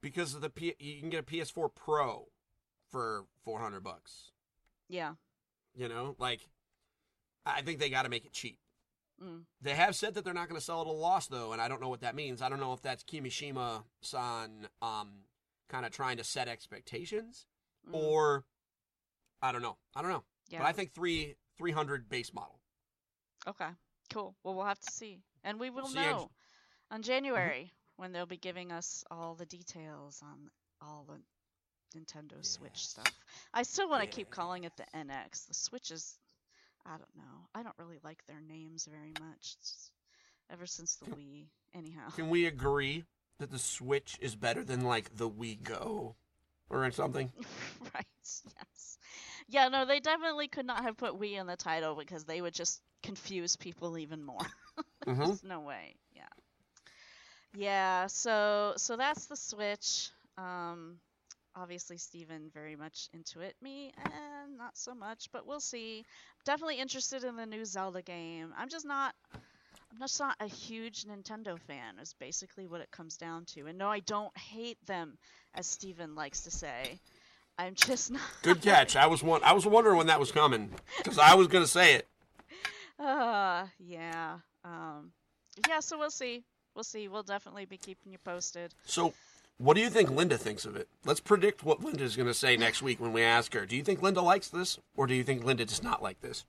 because 0.00 0.34
of 0.34 0.42
the 0.42 0.50
P, 0.50 0.74
you 0.78 1.00
can 1.00 1.10
get 1.10 1.20
a 1.20 1.22
PS4 1.24 1.74
Pro 1.74 2.28
for 2.88 3.24
four 3.44 3.58
hundred 3.58 3.82
bucks. 3.82 4.30
Yeah. 4.88 5.14
You 5.74 5.88
know, 5.88 6.14
like 6.18 6.40
I 7.44 7.62
think 7.62 7.78
they 7.78 7.90
got 7.90 8.02
to 8.02 8.08
make 8.08 8.24
it 8.24 8.32
cheap. 8.32 8.58
Mm. 9.22 9.42
They 9.62 9.74
have 9.74 9.94
said 9.96 10.14
that 10.14 10.24
they're 10.24 10.34
not 10.34 10.48
going 10.48 10.58
to 10.60 10.64
sell 10.64 10.78
it 10.78 10.82
at 10.82 10.86
a 10.88 10.92
loss 10.92 11.26
though, 11.26 11.52
and 11.52 11.60
I 11.60 11.68
don't 11.68 11.80
know 11.80 11.88
what 11.88 12.00
that 12.00 12.14
means. 12.14 12.42
I 12.42 12.48
don't 12.48 12.60
know 12.60 12.72
if 12.72 12.82
that's 12.82 13.02
Kimishima-san 13.04 14.68
um, 14.82 15.08
kind 15.68 15.86
of 15.86 15.92
trying 15.92 16.16
to 16.18 16.24
set 16.24 16.48
expectations, 16.48 17.46
Mm. 17.88 17.94
or 17.94 18.44
I 19.40 19.52
don't 19.52 19.62
know. 19.62 19.76
I 19.94 20.02
don't 20.02 20.10
know. 20.10 20.24
yeah. 20.48 20.58
But 20.58 20.66
I 20.66 20.72
think 20.72 20.92
three 20.92 21.36
three 21.56 21.72
hundred 21.72 22.08
base 22.08 22.32
model. 22.34 22.58
Okay. 23.46 23.68
Cool. 24.12 24.34
Well, 24.42 24.54
we'll 24.54 24.64
have 24.66 24.80
to 24.80 24.90
see, 24.92 25.20
and 25.44 25.58
we 25.60 25.70
will 25.70 25.86
See, 25.86 25.98
I 25.98 26.04
j- 26.04 26.10
know 26.10 26.30
on 26.90 27.02
January 27.02 27.72
when 27.96 28.12
they'll 28.12 28.26
be 28.26 28.36
giving 28.36 28.72
us 28.72 29.04
all 29.10 29.34
the 29.34 29.46
details 29.46 30.20
on 30.22 30.50
all 30.82 31.04
the 31.08 31.20
Nintendo 31.94 32.44
Switch 32.44 32.86
stuff. 32.86 33.12
I 33.52 33.62
still 33.62 33.88
want 33.88 34.02
to 34.02 34.08
keep 34.08 34.30
calling 34.30 34.64
it 34.64 34.72
the 34.76 34.84
NX. 34.94 35.48
The 35.48 35.54
Switch 35.54 35.90
is, 35.90 36.18
I 36.84 36.90
don't 36.90 37.16
know. 37.16 37.48
I 37.54 37.62
don't 37.62 37.74
really 37.78 37.98
like 38.02 38.24
their 38.26 38.40
names 38.40 38.86
very 38.90 39.12
much. 39.20 39.56
It's 39.60 39.90
ever 40.50 40.66
since 40.66 40.96
the 40.96 41.06
Wii. 41.06 41.46
Anyhow. 41.74 42.08
Can 42.14 42.30
we 42.30 42.46
agree 42.46 43.04
that 43.38 43.50
the 43.50 43.58
Switch 43.58 44.16
is 44.20 44.34
better 44.34 44.64
than 44.64 44.82
like 44.82 45.16
the 45.16 45.28
Wii 45.28 45.62
Go 45.62 46.16
or 46.70 46.90
something? 46.90 47.30
right. 47.94 48.06
Yes. 48.22 48.98
Yeah. 49.48 49.68
No, 49.68 49.84
they 49.84 50.00
definitely 50.00 50.48
could 50.48 50.66
not 50.66 50.82
have 50.82 50.96
put 50.96 51.18
Wii 51.18 51.38
in 51.38 51.46
the 51.46 51.56
title 51.56 51.94
because 51.94 52.24
they 52.24 52.40
would 52.40 52.54
just 52.54 52.80
confuse 53.02 53.56
people 53.56 53.98
even 53.98 54.22
more. 54.22 54.38
hmm 55.04 55.14
There's 55.24 55.44
no 55.44 55.60
way. 55.60 55.96
Yeah. 56.14 56.22
Yeah, 57.56 58.06
so 58.08 58.74
so 58.76 58.96
that's 58.96 59.26
the 59.26 59.36
Switch. 59.36 60.10
Um 60.36 60.98
obviously 61.56 61.96
Stephen 61.96 62.50
very 62.52 62.76
much 62.76 63.08
into 63.12 63.40
it. 63.40 63.56
Me 63.62 63.92
and 64.04 64.56
not 64.56 64.76
so 64.76 64.94
much, 64.94 65.28
but 65.32 65.46
we'll 65.46 65.60
see. 65.60 66.04
Definitely 66.44 66.78
interested 66.78 67.24
in 67.24 67.36
the 67.36 67.46
new 67.46 67.64
Zelda 67.64 68.02
game. 68.02 68.52
I'm 68.56 68.68
just 68.68 68.86
not 68.86 69.14
I'm 69.92 69.98
just 70.00 70.20
not 70.20 70.36
a 70.40 70.46
huge 70.46 71.04
Nintendo 71.04 71.58
fan. 71.58 71.98
Is 72.00 72.14
basically 72.18 72.66
what 72.66 72.80
it 72.80 72.90
comes 72.90 73.16
down 73.16 73.44
to. 73.54 73.66
And 73.66 73.78
no, 73.78 73.88
I 73.88 74.00
don't 74.00 74.36
hate 74.36 74.84
them, 74.86 75.16
as 75.54 75.66
Stephen 75.66 76.14
likes 76.14 76.42
to 76.42 76.50
say. 76.50 76.98
I'm 77.58 77.74
just 77.74 78.10
not. 78.10 78.20
Good 78.42 78.60
catch. 78.60 78.96
I 78.96 79.06
was 79.06 79.22
one. 79.22 79.42
I 79.42 79.52
was 79.52 79.66
wondering 79.66 79.96
when 79.96 80.08
that 80.08 80.20
was 80.20 80.32
coming 80.32 80.70
because 80.98 81.18
I 81.18 81.34
was 81.34 81.46
gonna 81.48 81.66
say 81.66 81.94
it. 81.94 82.08
Uh, 82.98 83.66
yeah. 83.78 84.38
Um, 84.64 85.12
yeah. 85.68 85.80
So 85.80 85.98
we'll 85.98 86.10
see. 86.10 86.44
We'll 86.74 86.84
see. 86.84 87.08
We'll 87.08 87.22
definitely 87.22 87.64
be 87.64 87.78
keeping 87.78 88.12
you 88.12 88.18
posted. 88.18 88.74
So, 88.84 89.14
what 89.58 89.74
do 89.74 89.80
you 89.80 89.90
think 89.90 90.10
Linda 90.10 90.36
thinks 90.36 90.64
of 90.64 90.76
it? 90.76 90.88
Let's 91.04 91.20
predict 91.20 91.64
what 91.64 91.82
Linda 91.82 92.04
is 92.04 92.16
gonna 92.16 92.34
say 92.34 92.56
next 92.56 92.82
week 92.82 93.00
when 93.00 93.12
we 93.12 93.22
ask 93.22 93.52
her. 93.54 93.66
Do 93.66 93.76
you 93.76 93.82
think 93.82 94.02
Linda 94.02 94.22
likes 94.22 94.48
this, 94.48 94.78
or 94.96 95.06
do 95.06 95.14
you 95.14 95.24
think 95.24 95.44
Linda 95.44 95.64
does 95.64 95.82
not 95.82 96.02
like 96.02 96.20
this? 96.20 96.44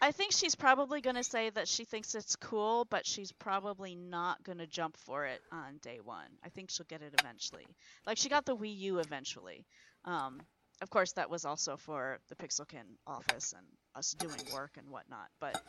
I 0.00 0.12
think 0.12 0.32
she's 0.32 0.54
probably 0.54 1.00
going 1.00 1.16
to 1.16 1.24
say 1.24 1.50
that 1.50 1.66
she 1.66 1.84
thinks 1.84 2.14
it's 2.14 2.36
cool, 2.36 2.86
but 2.90 3.06
she's 3.06 3.32
probably 3.32 3.94
not 3.94 4.42
going 4.44 4.58
to 4.58 4.66
jump 4.66 4.96
for 4.96 5.24
it 5.24 5.40
on 5.50 5.78
day 5.82 5.98
one. 6.02 6.28
I 6.44 6.50
think 6.50 6.70
she'll 6.70 6.86
get 6.86 7.02
it 7.02 7.14
eventually. 7.18 7.66
Like 8.06 8.18
she 8.18 8.28
got 8.28 8.44
the 8.44 8.56
Wii 8.56 8.76
U 8.78 8.98
eventually. 8.98 9.64
Um, 10.04 10.40
of 10.80 10.90
course, 10.90 11.12
that 11.12 11.28
was 11.28 11.44
also 11.44 11.76
for 11.76 12.18
the 12.28 12.36
Pixelkin 12.36 12.84
office 13.06 13.52
and 13.56 13.66
us 13.96 14.12
doing 14.12 14.40
work 14.54 14.72
and 14.76 14.88
whatnot. 14.88 15.28
But, 15.40 15.60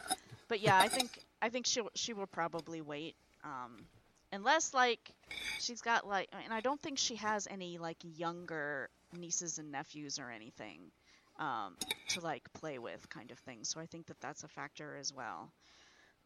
but 0.48 0.60
yeah, 0.60 0.78
I 0.78 0.88
think 0.88 1.24
I 1.42 1.50
think 1.50 1.66
she 1.66 1.82
she 1.96 2.14
will 2.14 2.28
probably 2.28 2.82
wait. 2.82 3.16
Um, 3.44 3.86
unless 4.32 4.74
like 4.74 5.12
she's 5.60 5.82
got 5.82 6.08
like, 6.08 6.28
and 6.44 6.54
I 6.54 6.62
don't 6.62 6.82
think 6.82 6.98
she 6.98 7.16
has 7.16 7.48
any 7.50 7.78
like 7.78 7.98
younger 8.04 8.90
nieces 9.18 9.58
and 9.58 9.72
nephews 9.72 10.20
or 10.20 10.30
anything 10.30 10.92
um, 11.40 11.76
to 12.10 12.22
like 12.22 12.44
play 12.54 12.80
with 12.80 13.08
kind 13.10 13.32
of 13.32 13.40
thing. 13.40 13.60
So 13.64 13.80
I 13.80 13.86
think 13.86 14.08
that 14.08 14.20
that's 14.22 14.44
a 14.44 14.48
factor 14.48 14.96
as 15.00 15.14
well. 15.14 15.52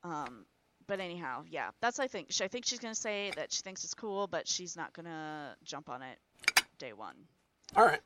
Um, 0.03 0.45
but 0.87 0.99
anyhow, 0.99 1.43
yeah, 1.49 1.69
that's 1.81 1.99
I 1.99 2.07
think. 2.07 2.27
She, 2.31 2.43
I 2.43 2.47
think 2.49 2.65
she's 2.65 2.79
gonna 2.79 2.95
say 2.95 3.31
that 3.37 3.51
she 3.53 3.61
thinks 3.61 3.83
it's 3.83 3.93
cool, 3.93 4.27
but 4.27 4.47
she's 4.47 4.75
not 4.75 4.91
gonna 4.93 5.55
jump 5.63 5.89
on 5.89 6.01
it 6.01 6.17
day 6.77 6.93
one. 6.93 7.15
All 7.75 7.85
right. 7.85 8.01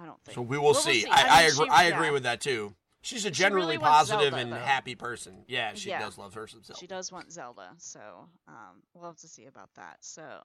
I 0.00 0.04
don't 0.04 0.20
think. 0.22 0.34
So 0.34 0.42
we 0.42 0.58
will 0.58 0.64
Well, 0.64 0.72
we'll 0.74 0.82
see. 0.82 1.00
see. 1.02 1.08
I, 1.10 1.22
I 1.22 1.22
I, 1.22 1.42
mean, 1.42 1.52
agree. 1.52 1.64
she- 1.66 1.70
I 1.70 1.88
yeah. 1.88 1.94
agree 1.96 2.10
with 2.10 2.22
that 2.24 2.40
too. 2.40 2.74
She's 3.02 3.24
a 3.24 3.30
generally 3.30 3.76
really 3.76 3.78
positive 3.78 4.30
Zelda, 4.30 4.36
and 4.36 4.52
though. 4.52 4.56
happy 4.56 4.94
person. 4.94 5.44
Yeah, 5.46 5.74
she 5.74 5.90
Yeah. 5.90 6.00
does 6.00 6.18
love 6.18 6.34
her 6.34 6.46
some 6.46 6.62
Zelda. 6.64 6.80
She 6.80 6.86
does 6.86 7.12
want 7.12 7.32
Zelda, 7.32 7.74
so 7.78 8.28
um, 8.48 8.82
we'll 8.92 9.06
have 9.06 9.18
to 9.18 9.28
see 9.28 9.46
about 9.46 9.70
that. 9.76 9.98
So, 10.00 10.42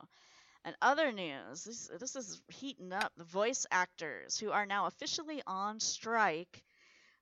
and 0.64 0.76
other 0.82 1.12
news, 1.12 1.64
this 1.64 1.90
this 2.00 2.16
is 2.16 2.42
heating 2.50 2.94
up. 2.94 3.12
The 3.18 3.24
voice 3.24 3.66
actors 3.72 4.38
who 4.38 4.52
are 4.52 4.66
now 4.66 4.86
officially 4.86 5.42
on 5.48 5.80
strike 5.80 6.64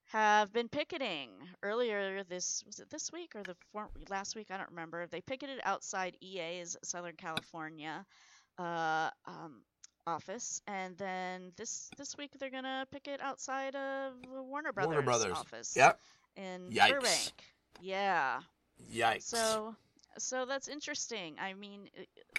have 0.06 0.52
been 0.52 0.68
picketing 0.68 1.30
earlier 1.64 2.24
this 2.26 2.64
was 2.66 2.80
it 2.80 2.90
this 2.90 3.12
week 3.14 3.34
or 3.34 3.44
the 3.44 3.56
for, 3.72 3.90
last 4.10 4.36
week 4.36 4.48
I 4.52 4.58
don't 4.58 4.70
remember. 4.70 5.08
They 5.08 5.22
picketed 5.22 5.62
outside 5.64 6.18
EA's 6.22 6.76
Southern 6.84 7.16
California 7.16 8.06
uh, 8.58 9.10
um, 9.26 9.64
office, 10.08 10.62
and 10.68 10.98
then 10.98 11.52
this 11.58 11.90
this 11.98 12.18
week 12.18 12.32
they're 12.40 12.50
gonna 12.50 12.86
pick 12.92 13.08
it 13.08 13.22
outside 13.22 13.76
of 13.76 14.14
Warner 14.30 14.72
Brothers, 14.74 14.88
Warner 14.94 15.02
Brothers. 15.04 15.38
office 15.38 15.76
Yep. 15.76 16.00
in 16.36 16.70
Yikes. 16.72 16.90
Burbank. 16.92 17.44
Yeah. 17.82 18.42
Yikes. 18.92 19.24
So, 19.24 19.76
so 20.18 20.46
that's 20.46 20.68
interesting. 20.68 21.36
I 21.40 21.54
mean, 21.54 21.88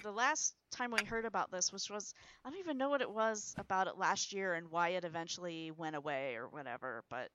the 0.03 0.11
last 0.11 0.55
time 0.71 0.91
we 0.91 1.03
heard 1.05 1.25
about 1.25 1.51
this, 1.51 1.71
which 1.71 1.89
was 1.89 2.13
I 2.43 2.49
don't 2.49 2.59
even 2.59 2.77
know 2.77 2.89
what 2.89 3.01
it 3.01 3.09
was 3.09 3.53
about 3.57 3.87
it 3.87 3.97
last 3.97 4.33
year 4.33 4.53
and 4.55 4.69
why 4.69 4.89
it 4.89 5.05
eventually 5.05 5.71
went 5.71 5.95
away 5.95 6.35
or 6.35 6.47
whatever. 6.49 7.03
But 7.09 7.29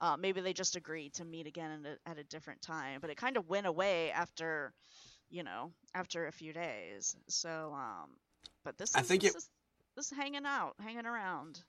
uh, 0.00 0.16
maybe 0.16 0.40
they 0.40 0.52
just 0.52 0.76
agreed 0.76 1.14
to 1.14 1.24
meet 1.24 1.46
again 1.46 1.84
at 1.84 1.92
a, 1.92 2.10
at 2.10 2.18
a 2.18 2.24
different 2.24 2.62
time. 2.62 3.00
But 3.00 3.10
it 3.10 3.16
kind 3.16 3.36
of 3.36 3.48
went 3.48 3.66
away 3.66 4.10
after, 4.12 4.72
you 5.28 5.42
know, 5.42 5.72
after 5.94 6.26
a 6.26 6.32
few 6.32 6.52
days. 6.52 7.14
So, 7.28 7.72
um, 7.74 8.10
but 8.64 8.78
this 8.78 8.90
is 8.90 8.96
I 8.96 9.02
think 9.02 9.22
this 9.22 9.32
it- 9.34 9.38
is 9.38 9.50
this 9.96 10.10
is 10.12 10.16
hanging 10.18 10.46
out, 10.46 10.74
hanging 10.80 11.06
around. 11.06 11.64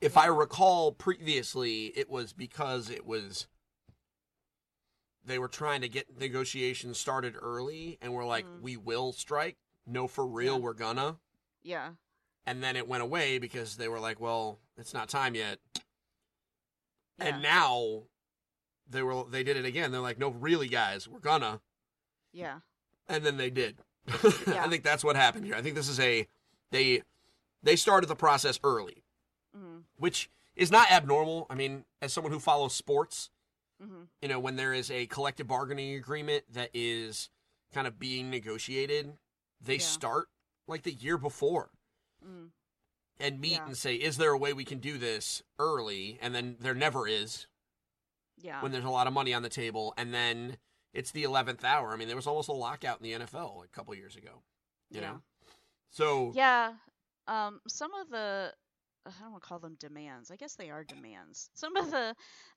if 0.00 0.16
I 0.16 0.26
recall 0.26 0.92
previously, 0.92 1.86
it 1.96 2.08
was 2.08 2.32
because 2.32 2.88
it 2.90 3.04
was 3.06 3.46
they 5.24 5.38
were 5.38 5.48
trying 5.48 5.80
to 5.82 5.88
get 5.88 6.18
negotiations 6.18 6.98
started 6.98 7.34
early, 7.40 7.98
and 8.00 8.12
we're 8.14 8.24
like, 8.24 8.46
Mm. 8.46 8.60
we 8.62 8.76
will 8.76 9.12
strike. 9.12 9.56
No, 9.86 10.06
for 10.08 10.26
real, 10.26 10.54
Yeah. 10.54 10.60
we're 10.60 10.72
gonna. 10.74 11.18
Yeah. 11.62 11.94
And 12.46 12.62
then 12.62 12.76
it 12.76 12.88
went 12.88 13.02
away 13.02 13.38
because 13.38 13.76
they 13.76 13.88
were 13.88 14.00
like, 14.00 14.20
well, 14.20 14.58
it's 14.76 14.94
not 14.94 15.08
time 15.08 15.34
yet. 15.34 15.58
Yeah. 17.18 17.26
And 17.26 17.42
now 17.42 18.04
they 18.88 19.02
were 19.02 19.24
they 19.28 19.42
did 19.42 19.56
it 19.56 19.64
again. 19.66 19.90
They're 19.92 20.00
like, 20.00 20.18
no, 20.18 20.28
really, 20.30 20.68
guys, 20.68 21.06
we're 21.08 21.18
gonna. 21.20 21.60
Yeah. 22.32 22.60
and 23.08 23.24
then 23.24 23.36
they 23.38 23.50
did. 23.50 23.78
Yeah. 24.46 24.64
I 24.64 24.68
think 24.68 24.84
that's 24.84 25.02
what 25.04 25.16
happened 25.16 25.44
here. 25.46 25.54
I 25.56 25.62
think 25.62 25.74
this 25.74 25.88
is 25.88 25.98
a 26.00 26.26
they 26.70 27.02
they 27.62 27.76
started 27.76 28.06
the 28.06 28.16
process 28.16 28.58
early, 28.62 29.04
Mhm. 29.56 29.84
which 29.96 30.30
is 30.54 30.70
not 30.70 30.90
abnormal. 30.90 31.46
I 31.50 31.54
mean, 31.54 31.84
as 32.02 32.12
someone 32.12 32.32
who 32.32 32.40
follows 32.40 32.74
sports, 32.74 33.30
mm-hmm. 33.82 34.04
you 34.20 34.28
know, 34.28 34.40
when 34.40 34.56
there 34.56 34.72
is 34.72 34.90
a 34.90 35.06
collective 35.06 35.46
bargaining 35.46 35.94
agreement 35.94 36.44
that 36.52 36.70
is 36.74 37.30
kind 37.72 37.86
of 37.86 37.98
being 37.98 38.30
negotiated, 38.30 39.18
they 39.60 39.74
Yeah. 39.76 39.80
start 39.86 40.30
like 40.66 40.82
the 40.82 40.92
year 40.92 41.16
before 41.18 41.70
Mm. 42.24 42.50
and 43.18 43.40
meet 43.40 43.52
Yeah. 43.52 43.66
and 43.66 43.76
say, 43.76 43.94
"Is 43.96 44.16
there 44.16 44.32
a 44.32 44.38
way 44.38 44.52
we 44.52 44.64
can 44.64 44.80
do 44.80 44.98
this 44.98 45.42
early?" 45.58 46.18
And 46.20 46.34
then 46.34 46.56
there 46.60 46.74
never 46.74 47.06
is 47.08 47.46
Yeah. 48.36 48.60
when 48.62 48.72
there's 48.72 48.84
a 48.84 48.90
lot 48.90 49.06
of 49.06 49.12
money 49.12 49.32
on 49.34 49.42
the 49.42 49.48
table, 49.48 49.94
and 49.96 50.12
then 50.12 50.58
it's 50.92 51.10
the 51.12 51.22
eleventh 51.24 51.64
hour. 51.64 51.92
I 51.92 51.96
mean, 51.96 52.08
there 52.08 52.16
was 52.16 52.26
almost 52.26 52.48
a 52.48 52.52
lockout 52.52 52.98
in 52.98 53.04
the 53.04 53.12
NFL 53.12 53.62
a 53.62 53.68
couple 53.68 53.94
years 53.94 54.16
ago. 54.16 54.42
You 54.90 55.00
Yeah. 55.00 55.12
know, 55.12 55.22
so 55.90 56.32
Yeah. 56.32 56.78
Um, 57.28 57.60
some 57.68 57.94
of 57.94 58.10
the 58.10 58.52
I 59.06 59.10
don't 59.22 59.30
want 59.30 59.42
to 59.42 59.48
call 59.48 59.58
them 59.58 59.76
demands. 59.78 60.30
I 60.30 60.36
guess 60.36 60.54
they 60.54 60.70
are 60.70 60.84
demands. 60.84 61.50
Some 61.54 61.76
of 61.76 61.90
the 61.90 62.14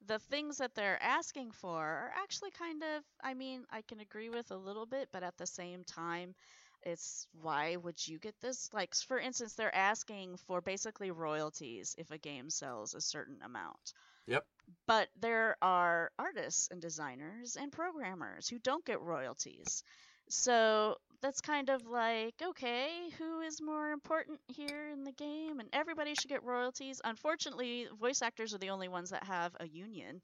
the 0.08 0.20
things 0.20 0.58
that 0.58 0.76
they're 0.76 1.02
asking 1.02 1.52
for 1.52 1.78
are 1.78 2.12
actually 2.16 2.52
kind 2.52 2.82
of 2.84 3.04
I 3.24 3.34
mean, 3.34 3.66
I 3.72 3.82
can 3.82 4.00
agree 4.00 4.30
with 4.30 4.52
a 4.52 4.58
little 4.58 4.86
bit, 4.86 5.10
but 5.12 5.24
at 5.24 5.38
the 5.38 5.48
same 5.48 5.84
time 5.84 6.36
it's 6.84 7.28
why 7.42 7.76
would 7.76 8.08
you 8.08 8.18
get 8.18 8.36
this? 8.42 8.70
Like 8.74 8.96
for 8.96 9.20
instance, 9.20 9.54
they're 9.54 9.76
asking 9.76 10.38
for 10.48 10.62
basically 10.62 11.12
royalties 11.12 11.96
if 11.98 12.10
a 12.12 12.18
game 12.18 12.50
sells 12.50 12.96
a 12.96 13.02
certain 13.02 13.40
amount. 13.44 13.94
Yep. 14.28 14.46
But 14.88 15.10
there 15.20 15.58
are 15.62 16.12
artists 16.18 16.70
and 16.72 16.82
designers 16.82 17.56
and 17.56 17.72
programmers 17.72 18.48
who 18.48 18.60
don't 18.60 18.86
get 18.86 19.02
royalties. 19.02 19.84
So 20.30 20.98
that's 21.22 21.42
kind 21.42 21.70
of 21.70 21.86
like, 21.86 22.36
okay, 22.42 22.90
who 23.18 23.42
is 23.42 23.62
more 23.62 23.92
important 23.92 24.40
here 24.48 24.90
in 24.92 25.04
the 25.04 25.12
game? 25.12 25.60
And 25.60 25.70
everybody 25.74 26.16
should 26.16 26.30
get 26.30 26.44
royalties. 26.44 27.02
Unfortunately, 27.04 27.88
voice 28.00 28.22
actors 28.22 28.54
are 28.54 28.58
the 28.58 28.70
only 28.70 28.88
ones 28.88 29.12
that 29.12 29.24
have 29.24 29.56
a 29.60 29.68
union 29.68 30.22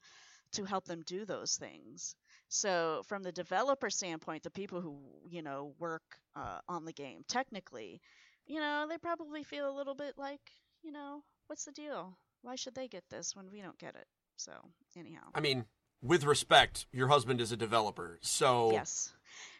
to 0.54 0.64
help 0.64 0.86
them 0.86 1.04
do 1.06 1.26
those 1.26 1.56
things. 1.56 2.16
So, 2.50 3.04
from 3.06 3.24
the 3.24 3.32
developer 3.32 3.90
standpoint, 3.90 4.44
the 4.44 4.50
people 4.50 4.82
who, 4.82 4.98
you 5.30 5.42
know, 5.42 5.74
work 5.80 6.04
uh, 6.36 6.60
on 6.70 6.86
the 6.86 6.94
game 6.94 7.24
technically, 7.28 8.02
you 8.46 8.60
know, 8.60 8.86
they 8.90 8.98
probably 8.98 9.44
feel 9.44 9.70
a 9.70 9.76
little 9.76 9.96
bit 9.96 10.14
like, 10.18 10.40
you 10.82 10.92
know, 10.92 11.22
what's 11.48 11.66
the 11.66 11.74
deal? 11.74 12.18
Why 12.42 12.56
should 12.56 12.76
they 12.76 12.88
get 12.88 13.04
this 13.10 13.36
when 13.36 13.52
we 13.52 13.62
don't 13.62 13.78
get 13.78 13.96
it? 13.96 14.08
So, 14.38 14.52
anyhow. 14.98 15.24
I 15.36 15.42
mean, 15.42 15.66
with 16.02 16.24
respect, 16.24 16.86
your 16.92 17.08
husband 17.08 17.42
is 17.42 17.52
a 17.52 17.58
developer, 17.58 18.20
so 18.22 18.72
Yes. 18.72 19.14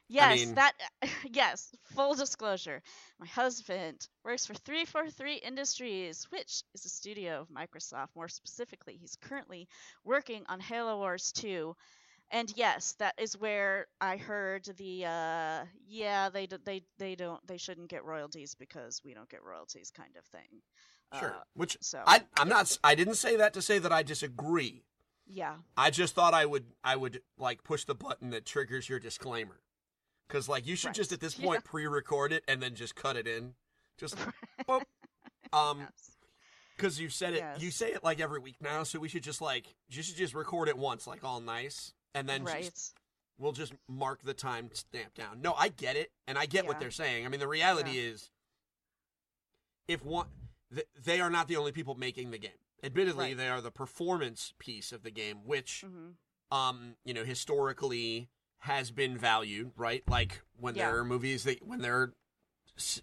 Yes, 0.10 0.40
mean- 0.46 0.56
that 0.56 0.74
yes, 1.32 1.72
full 1.96 2.16
disclosure. 2.16 2.82
My 3.20 3.26
husband 3.28 4.08
works 4.24 4.46
for 4.46 4.54
343 4.54 5.36
Industries, 5.36 6.26
which 6.30 6.64
is 6.74 6.86
a 6.86 6.90
studio 6.90 7.42
of 7.42 7.50
Microsoft. 7.50 8.10
More 8.16 8.30
specifically, 8.30 8.98
he's 9.00 9.18
currently 9.22 9.68
working 10.06 10.44
on 10.48 10.60
Halo 10.60 10.98
Wars 10.98 11.32
2. 11.34 11.76
And 12.32 12.52
yes, 12.58 12.94
that 13.00 13.16
is 13.18 13.38
where 13.40 13.88
I 14.02 14.18
heard 14.18 14.66
the 14.78 15.06
uh 15.06 15.66
yeah, 15.88 16.30
they 16.30 16.48
they 16.66 16.84
they 17.00 17.16
don't 17.16 17.46
they 17.48 17.58
shouldn't 17.58 17.90
get 17.90 18.04
royalties 18.04 18.56
because 18.56 19.02
we 19.06 19.14
don't 19.14 19.30
get 19.30 19.44
royalties 19.44 19.92
kind 19.96 20.16
of 20.18 20.26
thing. 20.26 20.62
sure. 21.20 21.36
Uh, 21.36 21.44
Which 21.56 21.78
so 21.82 22.02
I 22.06 22.24
I'm 22.38 22.50
not. 22.50 22.78
I 22.84 22.96
didn't 22.96 23.16
say 23.16 23.38
that 23.38 23.54
to 23.54 23.62
say 23.62 23.80
that 23.80 23.92
I 23.94 24.04
disagree. 24.04 24.84
yeah. 25.26 25.56
I 25.78 25.90
just 25.90 26.16
thought 26.16 26.34
I 26.34 26.46
would 26.46 26.66
I 26.84 26.96
would 26.98 27.22
like 27.38 27.64
push 27.64 27.86
the 27.86 27.96
button 27.96 28.30
that 28.32 28.46
triggers 28.46 28.90
your 28.90 29.00
disclaimer. 29.00 29.62
Cuz 30.30 30.50
like 30.50 30.68
you 30.68 30.76
should 30.76 30.94
just 30.94 31.12
at 31.12 31.20
this 31.20 31.38
Yeah. 31.40 31.46
point 31.46 31.64
pre-record 31.64 32.32
it 32.34 32.44
and 32.48 32.62
then 32.62 32.76
just 32.76 32.96
cut 32.96 33.16
it 33.16 33.28
in. 33.28 33.56
Just 33.98 34.16
boop. 34.68 34.84
um 35.54 35.80
Yes. 35.80 36.12
cuz 36.78 37.00
you 37.00 37.10
said 37.10 37.34
it 37.34 37.62
you 37.62 37.72
say 37.72 37.92
it 37.94 38.04
like 38.04 38.20
every 38.20 38.40
week 38.40 38.58
now, 38.62 38.84
so 38.84 39.00
we 39.00 39.08
should 39.10 39.24
just 39.24 39.42
like 39.42 39.76
you 39.90 40.04
should 40.04 40.16
just 40.16 40.34
record 40.34 40.68
it 40.68 40.78
once 40.78 41.08
like 41.08 41.24
all 41.24 41.40
nice 41.40 41.94
and 42.14 42.28
then 42.28 42.44
right. 42.44 42.66
just, 42.66 42.96
we'll 43.38 43.52
just 43.54 43.74
mark 43.88 44.22
the 44.24 44.34
time 44.34 44.70
stamp 44.74 45.14
down. 45.14 45.42
No, 45.42 45.54
I 45.54 45.70
get 45.70 45.96
it 45.96 46.12
and 46.28 46.38
I 46.38 46.46
get 46.46 46.66
what 46.68 46.80
they're 46.80 46.92
saying. 46.92 47.26
I 47.26 47.30
mean 47.30 47.40
the 47.40 47.48
reality 47.48 47.98
is 47.98 48.30
if 49.88 50.04
one 50.04 50.28
th- 50.74 50.88
they 51.02 51.22
are 51.22 51.30
not 51.30 51.48
the 51.48 51.56
only 51.56 51.72
people 51.72 51.96
making 51.96 52.32
the 52.32 52.38
game. 52.38 52.52
Admittedly, 52.84 53.30
Right. 53.30 53.38
they 53.38 53.48
are 53.50 53.62
the 53.62 53.72
performance 53.72 54.54
piece 54.60 54.92
of 54.92 55.02
the 55.04 55.12
game, 55.12 55.46
which 55.46 55.82
hmm 55.82 56.12
um, 56.50 56.96
you 57.04 57.14
know, 57.14 57.26
historically 57.26 58.30
has 58.60 58.92
been 58.92 59.18
valued, 59.18 59.72
right? 59.76 60.04
Like 60.08 60.42
when 60.60 60.76
Yeah. 60.76 60.88
there 60.88 61.00
are 61.00 61.06
movies 61.06 61.44
that 61.44 61.66
when 61.66 61.82
there 61.82 61.96
are 61.96 62.14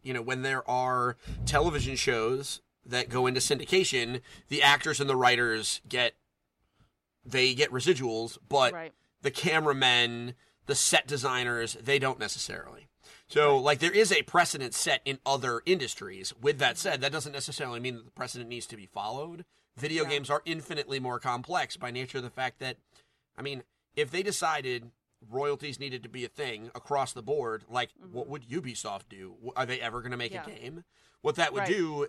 you 0.02 0.14
know, 0.14 0.22
when 0.22 0.42
there 0.42 0.68
are 0.70 1.16
television 1.46 1.96
shows 1.96 2.60
that 2.86 3.08
go 3.08 3.26
into 3.26 3.40
syndication, 3.40 4.20
the 4.48 4.62
actors 4.62 5.00
and 5.00 5.10
the 5.10 5.16
writers 5.16 5.80
get 5.88 6.14
they 7.24 7.54
get 7.54 7.72
residuals, 7.72 8.38
but 8.48 8.72
right. 8.72 8.92
the 9.22 9.30
cameramen, 9.30 10.34
the 10.66 10.74
set 10.74 11.06
designers, 11.06 11.74
they 11.82 11.98
don't 11.98 12.18
necessarily. 12.18 12.86
So, 13.26 13.56
like, 13.56 13.78
there 13.78 13.90
is 13.90 14.12
a 14.12 14.22
precedent 14.22 14.74
set 14.74 15.00
in 15.04 15.18
other 15.24 15.62
industries. 15.64 16.34
With 16.40 16.58
that 16.58 16.76
said, 16.76 17.00
that 17.00 17.12
doesn't 17.12 17.32
necessarily 17.32 17.80
mean 17.80 17.96
that 17.96 18.04
the 18.04 18.10
precedent 18.10 18.50
needs 18.50 18.66
to 18.66 18.76
be 18.76 18.86
followed. 18.86 19.46
Video 19.76 20.04
Yeah. 20.04 20.10
games 20.10 20.28
are 20.30 20.42
infinitely 20.44 21.00
more 21.00 21.18
complex 21.18 21.76
by 21.76 21.90
nature 21.90 22.18
of 22.18 22.24
the 22.24 22.30
fact 22.30 22.58
that, 22.58 22.76
I 23.36 23.42
mean, 23.42 23.64
if 23.96 24.10
they 24.10 24.22
decided 24.22 24.90
royalties 25.30 25.78
needed 25.80 26.02
to 26.02 26.08
be 26.08 26.24
a 26.24 26.28
thing 26.28 26.70
across 26.74 27.12
the 27.12 27.22
board, 27.22 27.64
like, 27.68 27.90
what 28.12 28.28
would 28.28 28.42
Ubisoft 28.48 29.08
do? 29.08 29.34
Are 29.56 29.66
they 29.66 29.80
ever 29.80 30.00
going 30.00 30.10
to 30.12 30.16
make 30.16 30.32
Mm-hmm. 30.32 30.48
Yeah. 30.50 30.56
a 30.56 30.60
game? 30.60 30.84
What 31.22 31.36
that 31.36 31.52
would 31.52 31.60
Right. 31.60 31.68
do 31.68 32.06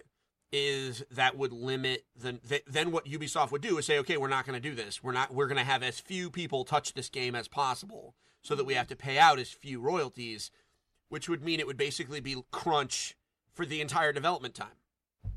is 0.51 1.04
that 1.12 1.36
would 1.38 1.51
limit 1.51 2.06
the 2.15 2.34
th- 2.34 2.63
then 2.67 2.91
what 2.91 3.06
Ubisoft 3.06 3.51
would 3.51 3.62
do 3.63 3.78
is 3.78 3.86
say 3.86 3.97
okay 3.99 4.15
we're 4.15 4.28
not 4.30 4.45
going 4.45 4.54
to 4.54 4.69
do 4.69 4.75
this 4.75 5.04
we're 5.04 5.12
not 5.12 5.34
we're 5.34 5.47
going 5.47 5.58
to 5.58 5.63
have 5.63 5.82
as 5.82 5.99
few 5.99 6.30
people 6.30 6.63
touch 6.63 6.93
this 6.93 7.10
game 7.10 7.34
as 7.36 7.47
possible 7.47 8.13
so 8.43 8.54
that 8.56 8.63
we 8.63 8.75
have 8.75 8.88
to 8.88 8.95
pay 8.95 9.17
out 9.17 9.39
as 9.39 9.49
few 9.49 9.82
royalties 9.82 10.51
which 11.10 11.28
would 11.28 11.43
mean 11.43 11.60
it 11.60 11.65
would 11.67 11.75
basically 11.78 12.19
be 12.19 12.38
crunch 12.51 13.17
for 13.54 13.65
the 13.65 13.82
entire 13.82 14.13
development 14.13 14.54
time 14.54 14.78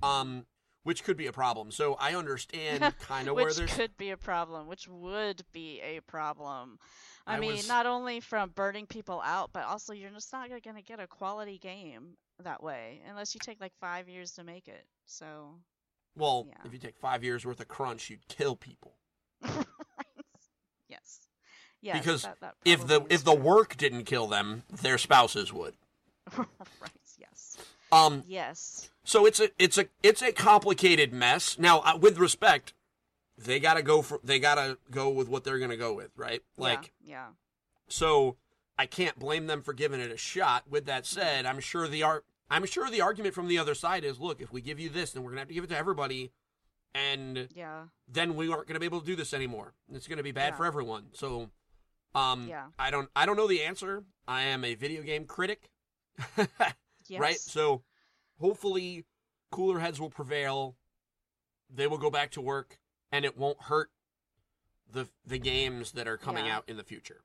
um 0.02 0.44
which 0.88 1.04
could 1.04 1.18
be 1.18 1.26
a 1.26 1.32
problem 1.32 1.70
so 1.70 1.96
I 2.00 2.14
understand 2.14 2.80
kind 3.00 3.28
of 3.28 3.34
where 3.34 3.44
which 3.44 3.56
there's 3.56 3.74
could 3.74 3.94
be 3.98 4.08
a 4.08 4.16
problem, 4.16 4.68
which 4.68 4.88
would 4.88 5.42
be 5.52 5.82
a 5.82 6.00
problem. 6.00 6.78
I, 7.26 7.36
I 7.36 7.40
mean, 7.40 7.56
was- 7.56 7.68
not 7.68 7.84
only 7.84 8.20
from 8.20 8.52
burning 8.54 8.86
people 8.86 9.20
out, 9.22 9.50
but 9.52 9.64
also 9.66 9.92
you're 9.92 10.08
just 10.08 10.32
not 10.32 10.48
going 10.48 10.76
to 10.76 10.82
get 10.82 10.98
a 10.98 11.06
quality 11.06 11.58
game 11.58 12.16
that 12.42 12.62
way 12.62 13.02
unless 13.06 13.34
you 13.34 13.40
take 13.44 13.60
like 13.60 13.74
five 13.78 14.08
years 14.08 14.32
to 14.32 14.44
make 14.44 14.66
it. 14.66 14.86
So, 15.04 15.56
well 16.16 16.46
yeah. 16.48 16.54
if 16.64 16.72
you 16.72 16.78
take 16.78 16.96
5 16.96 17.22
years 17.22 17.44
worth 17.44 17.60
of 17.60 17.68
crunch 17.68 18.08
you'd 18.08 18.26
kill 18.28 18.56
people 18.56 18.94
yes, 20.88 21.28
yes. 21.82 21.98
because 21.98 22.22
that- 22.22 22.40
that 22.40 22.54
if 22.64 22.86
the 22.86 23.02
if 23.02 23.12
is 23.12 23.22
the 23.24 23.34
work 23.34 23.76
didn't 23.76 24.04
kill 24.04 24.26
them 24.26 24.62
their 24.82 24.96
spouses 24.96 25.52
would 25.52 25.74
right, 26.36 26.48
yes, 27.18 27.58
um 27.92 28.24
yes, 28.26 28.90
So 29.08 29.24
it's 29.24 29.40
a 29.40 29.48
it's 29.58 29.78
a 29.78 29.86
it's 30.02 30.20
a 30.20 30.32
complicated 30.32 31.14
mess. 31.14 31.58
Now, 31.58 31.78
uh, 31.80 31.96
with 31.98 32.18
respect, 32.18 32.74
they 33.38 33.58
gotta 33.58 33.82
go 33.82 34.02
for 34.02 34.20
they 34.22 34.38
gotta 34.38 34.76
go 34.90 35.08
with 35.08 35.30
what 35.30 35.44
they're 35.44 35.58
gonna 35.58 35.78
go 35.78 35.94
with, 35.94 36.10
right? 36.14 36.42
Like, 36.58 36.92
yeah, 37.02 37.12
yeah. 37.12 37.26
so 37.88 38.36
I 38.78 38.84
can't 38.84 39.18
blame 39.18 39.46
them 39.46 39.62
for 39.62 39.72
giving 39.72 39.98
it 39.98 40.10
a 40.12 40.18
shot. 40.18 40.64
With 40.68 40.84
that 40.84 41.06
said, 41.06 41.46
I'm 41.46 41.58
sure 41.58 41.88
the 41.88 42.02
art 42.02 42.26
I'm 42.50 42.66
sure 42.66 42.90
the 42.90 43.00
argument 43.00 43.34
from 43.34 43.48
the 43.48 43.56
other 43.56 43.74
side 43.74 44.04
is, 44.04 44.20
look, 44.20 44.42
if 44.42 44.52
we 44.52 44.60
give 44.60 44.78
you 44.78 44.90
this, 44.90 45.12
then 45.12 45.22
we're 45.22 45.30
gonna 45.30 45.40
have 45.40 45.48
to 45.48 45.54
give 45.54 45.64
it 45.64 45.70
to 45.70 45.78
everybody, 45.78 46.30
and 46.94 47.48
Yeah, 47.54 47.84
then 48.08 48.36
we 48.36 48.52
aren't 48.52 48.66
gonna 48.66 48.78
be 48.78 48.84
able 48.84 49.00
to 49.00 49.06
do 49.06 49.16
this 49.16 49.32
anymore. 49.32 49.72
It's 49.90 50.06
gonna 50.06 50.22
be 50.22 50.32
bad 50.32 50.52
Yeah. 50.52 50.56
for 50.58 50.66
everyone. 50.66 51.06
So, 51.14 51.48
um, 52.14 52.46
Yeah. 52.46 52.66
I 52.78 52.90
don't 52.90 53.08
I 53.16 53.24
don't 53.24 53.38
know 53.38 53.48
the 53.48 53.62
answer. 53.62 54.04
I 54.26 54.42
am 54.42 54.66
a 54.66 54.74
video 54.74 55.00
game 55.02 55.24
critic. 55.24 55.70
yes. 56.36 57.20
right? 57.20 57.40
So 57.40 57.84
hopefully 58.40 59.04
cooler 59.50 59.78
heads 59.80 60.00
will 60.00 60.10
prevail. 60.10 60.76
They 61.70 61.86
will 61.86 61.98
go 61.98 62.10
back 62.10 62.30
to 62.32 62.40
work 62.40 62.80
and 63.12 63.24
it 63.24 63.36
won't 63.36 63.62
hurt 63.62 63.90
the 64.90 65.08
the 65.24 65.38
games 65.38 65.92
that 65.92 66.08
are 66.08 66.18
coming 66.18 66.46
Yeah. 66.46 66.56
out 66.56 66.68
in 66.68 66.76
the 66.76 66.84
future. 66.84 67.24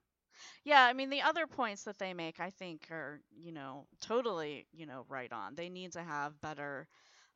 Yeah, 0.64 0.84
I 0.84 0.94
mean 0.94 1.10
the 1.10 1.22
other 1.22 1.48
points 1.48 1.84
that 1.84 1.98
they 2.00 2.14
make 2.14 2.40
I 2.40 2.50
think 2.52 2.90
are, 2.92 3.22
you 3.36 3.52
know, 3.52 3.88
totally, 4.02 4.68
you 4.74 4.86
know, 4.86 5.06
right 5.10 5.32
on. 5.32 5.56
They 5.56 5.70
need 5.70 5.94
to 5.94 6.04
have 6.04 6.40
better 6.42 6.88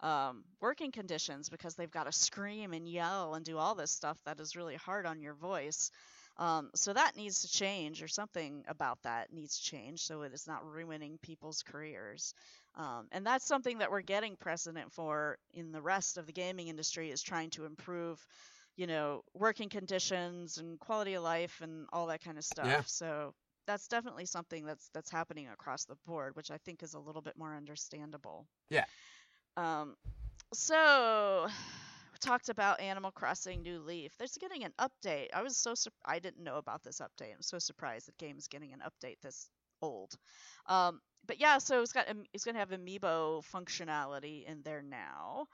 um, 0.02 0.44
working 0.62 0.92
conditions 0.92 1.50
because 1.50 1.76
they've 1.76 1.92
got 1.92 2.04
to 2.06 2.12
scream 2.12 2.74
and 2.74 2.88
yell 2.88 3.34
and 3.36 3.44
do 3.46 3.58
all 3.58 3.76
this 3.76 3.92
stuff 3.92 4.18
that 4.26 4.40
is 4.40 4.56
really 4.56 4.76
hard 4.76 5.06
on 5.06 5.22
your 5.22 5.34
voice. 5.34 5.92
Um, 6.40 6.70
so 6.76 6.94
that 6.94 7.16
needs 7.16 7.42
to 7.42 7.48
change, 7.48 8.04
or 8.04 8.08
something 8.08 8.64
about 8.68 9.00
that 9.04 9.34
needs 9.34 9.58
to 9.58 9.64
change, 9.64 10.02
so 10.02 10.22
it 10.22 10.34
is 10.34 10.46
not 10.46 10.64
ruining 10.64 11.18
people's 11.22 11.64
careers. 11.64 12.34
Um, 12.76 13.08
and 13.12 13.26
that's 13.26 13.46
something 13.46 13.80
that 13.80 13.90
we're 13.90 14.02
getting 14.02 14.36
precedent 14.36 14.94
for 14.94 15.40
in 15.54 15.72
the 15.72 15.82
rest 15.82 16.18
of 16.18 16.28
the 16.28 16.34
gaming 16.34 16.68
industry 16.68 17.10
is 17.10 17.24
trying 17.24 17.50
to 17.52 17.66
improve, 17.66 18.24
you 18.76 18.86
know, 18.86 19.24
working 19.34 19.70
conditions 19.70 20.60
and 20.60 20.80
quality 20.80 21.16
of 21.16 21.24
life 21.24 21.60
and 21.64 21.88
all 21.92 22.06
that 22.08 22.24
kind 22.24 22.38
of 22.38 22.44
stuff. 22.44 22.68
Yeah. 22.68 22.82
So 22.86 23.34
that's 23.66 23.88
definitely 23.88 24.28
something 24.28 24.64
that's 24.64 24.90
that's 24.94 25.10
happening 25.10 25.48
across 25.50 25.86
the 25.86 25.96
board, 26.06 26.36
which 26.36 26.52
I 26.52 26.58
think 26.60 26.84
is 26.84 26.94
a 26.94 27.00
little 27.00 27.24
bit 27.24 27.34
more 27.36 27.56
understandable. 27.56 28.46
Yeah. 28.70 28.86
Um, 29.58 29.96
so 30.54 31.48
talked 32.20 32.50
about 32.50 32.80
Animal 32.82 33.12
Crossing 33.12 33.62
New 33.64 33.80
Leaf. 33.80 34.14
There's 34.18 34.38
getting 34.40 34.64
an 34.64 34.74
update. 34.80 35.28
I 35.34 35.42
was 35.44 35.58
so 35.58 35.74
sur- 35.76 35.92
I 36.06 36.20
didn't 36.20 36.44
know 36.44 36.58
about 36.58 36.84
this 36.84 37.00
update. 37.02 37.34
I'm 37.36 37.42
so 37.42 37.60
surprised 37.60 38.08
that 38.08 38.18
game 38.18 38.38
is 38.38 38.48
getting 38.48 38.74
an 38.74 38.82
update 38.86 39.20
this 39.22 39.50
old. 39.82 40.16
Um, 40.68 41.00
but 41.26 41.40
yeah, 41.40 41.58
so 41.60 41.82
it's 41.82 41.94
got 41.94 42.08
it's 42.34 42.46
gonna 42.46 42.60
have 42.60 42.70
amiibo 42.70 43.44
functionality 43.54 44.46
in 44.46 44.62
there 44.64 44.82
now, 44.82 45.48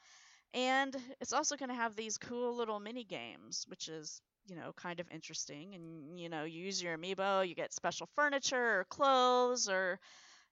and 0.53 0.95
it's 1.21 1.33
also 1.33 1.55
gonna 1.55 1.75
have 1.75 1.95
these 1.95 2.17
cool 2.17 2.55
little 2.55 2.79
mini 2.79 3.03
games, 3.03 3.65
which 3.67 3.87
is 3.87 4.21
you 4.47 4.55
know 4.55 4.73
kind 4.75 4.99
of 4.99 5.07
interesting. 5.11 5.75
And 5.75 6.19
you 6.19 6.29
know, 6.29 6.43
you 6.43 6.63
use 6.65 6.81
your 6.81 6.97
amiibo, 6.97 7.47
you 7.47 7.55
get 7.55 7.73
special 7.73 8.07
furniture 8.15 8.79
or 8.79 8.85
clothes 8.89 9.67
or 9.69 9.99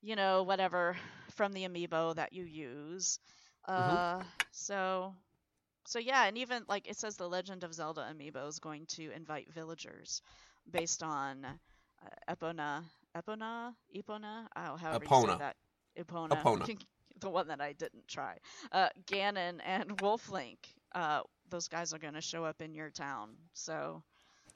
you 0.02 0.16
know 0.16 0.44
whatever 0.44 0.98
from 1.36 1.54
the 1.54 1.66
amiibo 1.68 2.16
that 2.16 2.34
you 2.34 2.44
use. 2.44 3.20
Uh, 3.68 4.24
so 4.52 5.16
so 5.86 6.00
yeah, 6.00 6.26
and 6.26 6.38
even 6.38 6.64
like 6.68 6.88
it 6.88 6.98
says 6.98 7.18
the 7.18 7.28
Legend 7.28 7.64
of 7.64 7.74
Zelda 7.74 8.08
amiibo 8.14 8.48
is 8.48 8.60
going 8.60 8.86
to 8.88 9.12
invite 9.12 9.52
villagers 9.54 10.22
based 10.70 11.04
on 11.04 11.46
uh, 11.46 12.34
Epona, 12.36 12.84
Epona, 13.18 13.74
Epona, 13.96 14.46
oh, 14.56 14.78
however 14.78 15.04
you 15.04 15.10
Epona. 15.10 15.32
say 15.34 15.38
that, 15.40 15.56
Epona, 16.00 16.30
Epona. 16.42 16.78
the 17.20 17.30
one 17.30 17.48
that 17.50 17.62
I 17.62 17.74
didn't 17.74 18.08
try. 18.08 18.38
Uh, 18.72 18.90
Ganon 19.08 19.60
and 19.66 19.98
Wolflink, 19.98 20.58
uh, 20.94 21.22
those 21.50 21.68
guys 21.68 21.94
are 21.94 22.00
going 22.00 22.14
to 22.16 22.22
show 22.22 22.44
up 22.46 22.62
in 22.62 22.74
your 22.74 22.90
town, 22.90 23.32
so, 23.54 24.02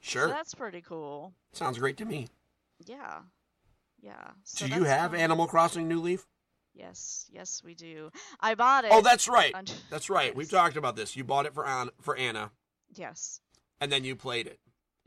so 0.00 0.10
Sure. 0.10 0.28
that's 0.28 0.54
pretty 0.54 0.80
cool. 0.80 1.32
Sounds 1.52 1.78
great 1.78 1.96
to 1.98 2.04
me. 2.04 2.28
Yeah, 2.86 3.20
yeah. 4.00 4.30
So 4.44 4.66
Do 4.66 4.74
you 4.74 4.84
have. 4.84 5.14
Animal 5.14 5.46
Crossing 5.46 5.88
New 5.88 6.00
Leaf? 6.00 6.26
Yes, 6.76 7.26
yes, 7.32 7.62
we 7.64 7.74
do. 7.74 8.10
I 8.38 8.54
bought 8.54 8.84
oh, 8.84 8.88
it. 8.88 8.92
Oh, 8.92 9.00
that's 9.00 9.28
right. 9.28 9.54
on- 9.54 9.64
That's 9.90 10.10
right. 10.10 10.34
We've 10.36 10.50
talked 10.50 10.76
about 10.76 10.94
this. 10.94 11.16
You 11.16 11.24
bought 11.24 11.46
it 11.46 11.54
for 11.54 11.66
An- 11.66 11.90
for 12.02 12.14
Anna 12.16 12.50
Yes. 12.94 13.40
and 13.80 13.90
then 13.90 14.04
you 14.04 14.14
played 14.14 14.46
it. 14.46 14.60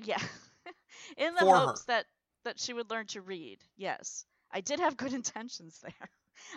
Yeah. 0.03 0.17
In 1.17 1.33
the 1.35 1.41
For 1.41 1.45
her. 1.57 1.65
hopes 1.67 1.85
that 1.85 2.05
that 2.43 2.59
she 2.59 2.73
would 2.73 2.89
learn 2.89 3.05
to 3.07 3.21
read. 3.21 3.59
Yes. 3.77 4.25
I 4.51 4.61
did 4.61 4.79
have 4.79 4.97
good 4.97 5.13
intentions 5.21 5.79
there. 5.83 6.09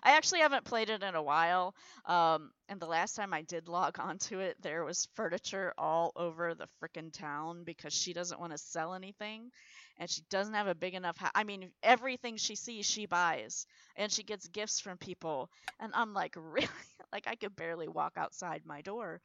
I 0.03 0.17
actually 0.17 0.41
haven't 0.41 0.65
played 0.65 0.91
it 0.91 1.03
in 1.03 1.15
a 1.15 1.23
while. 1.23 1.75
Um, 2.07 2.51
and 2.69 2.81
the 2.81 2.87
last 2.87 3.15
time 3.15 3.33
I 3.33 3.43
did 3.43 3.69
log 3.69 3.99
onto 4.01 4.39
it, 4.39 4.57
there 4.61 4.85
was 4.85 5.09
furniture 5.15 5.73
all 5.79 6.13
over 6.17 6.55
the 6.55 6.69
frickin' 6.81 7.13
town 7.13 7.65
because 7.65 7.93
she 7.93 8.13
doesn't 8.13 8.41
want 8.41 8.53
to 8.53 8.59
sell 8.59 8.95
anything 8.95 9.51
and 9.99 10.09
she 10.11 10.23
doesn't 10.31 10.55
have 10.55 10.67
a 10.67 10.75
big 10.75 10.95
enough 10.95 11.17
house. 11.17 11.31
I 11.35 11.45
mean, 11.45 11.71
everything 11.83 12.37
she 12.37 12.55
sees, 12.55 12.87
she 12.87 13.07
buys 13.07 13.67
and 13.97 14.11
she 14.11 14.23
gets 14.23 14.49
gifts 14.49 14.81
from 14.81 14.97
people. 14.99 15.51
And 15.81 15.93
I'm 15.95 16.15
like, 16.15 16.35
really? 16.37 16.69
like, 17.13 17.27
I 17.27 17.35
could 17.35 17.57
barely 17.57 17.89
walk 17.89 18.15
outside 18.17 18.63
my 18.65 18.81
door 18.83 19.21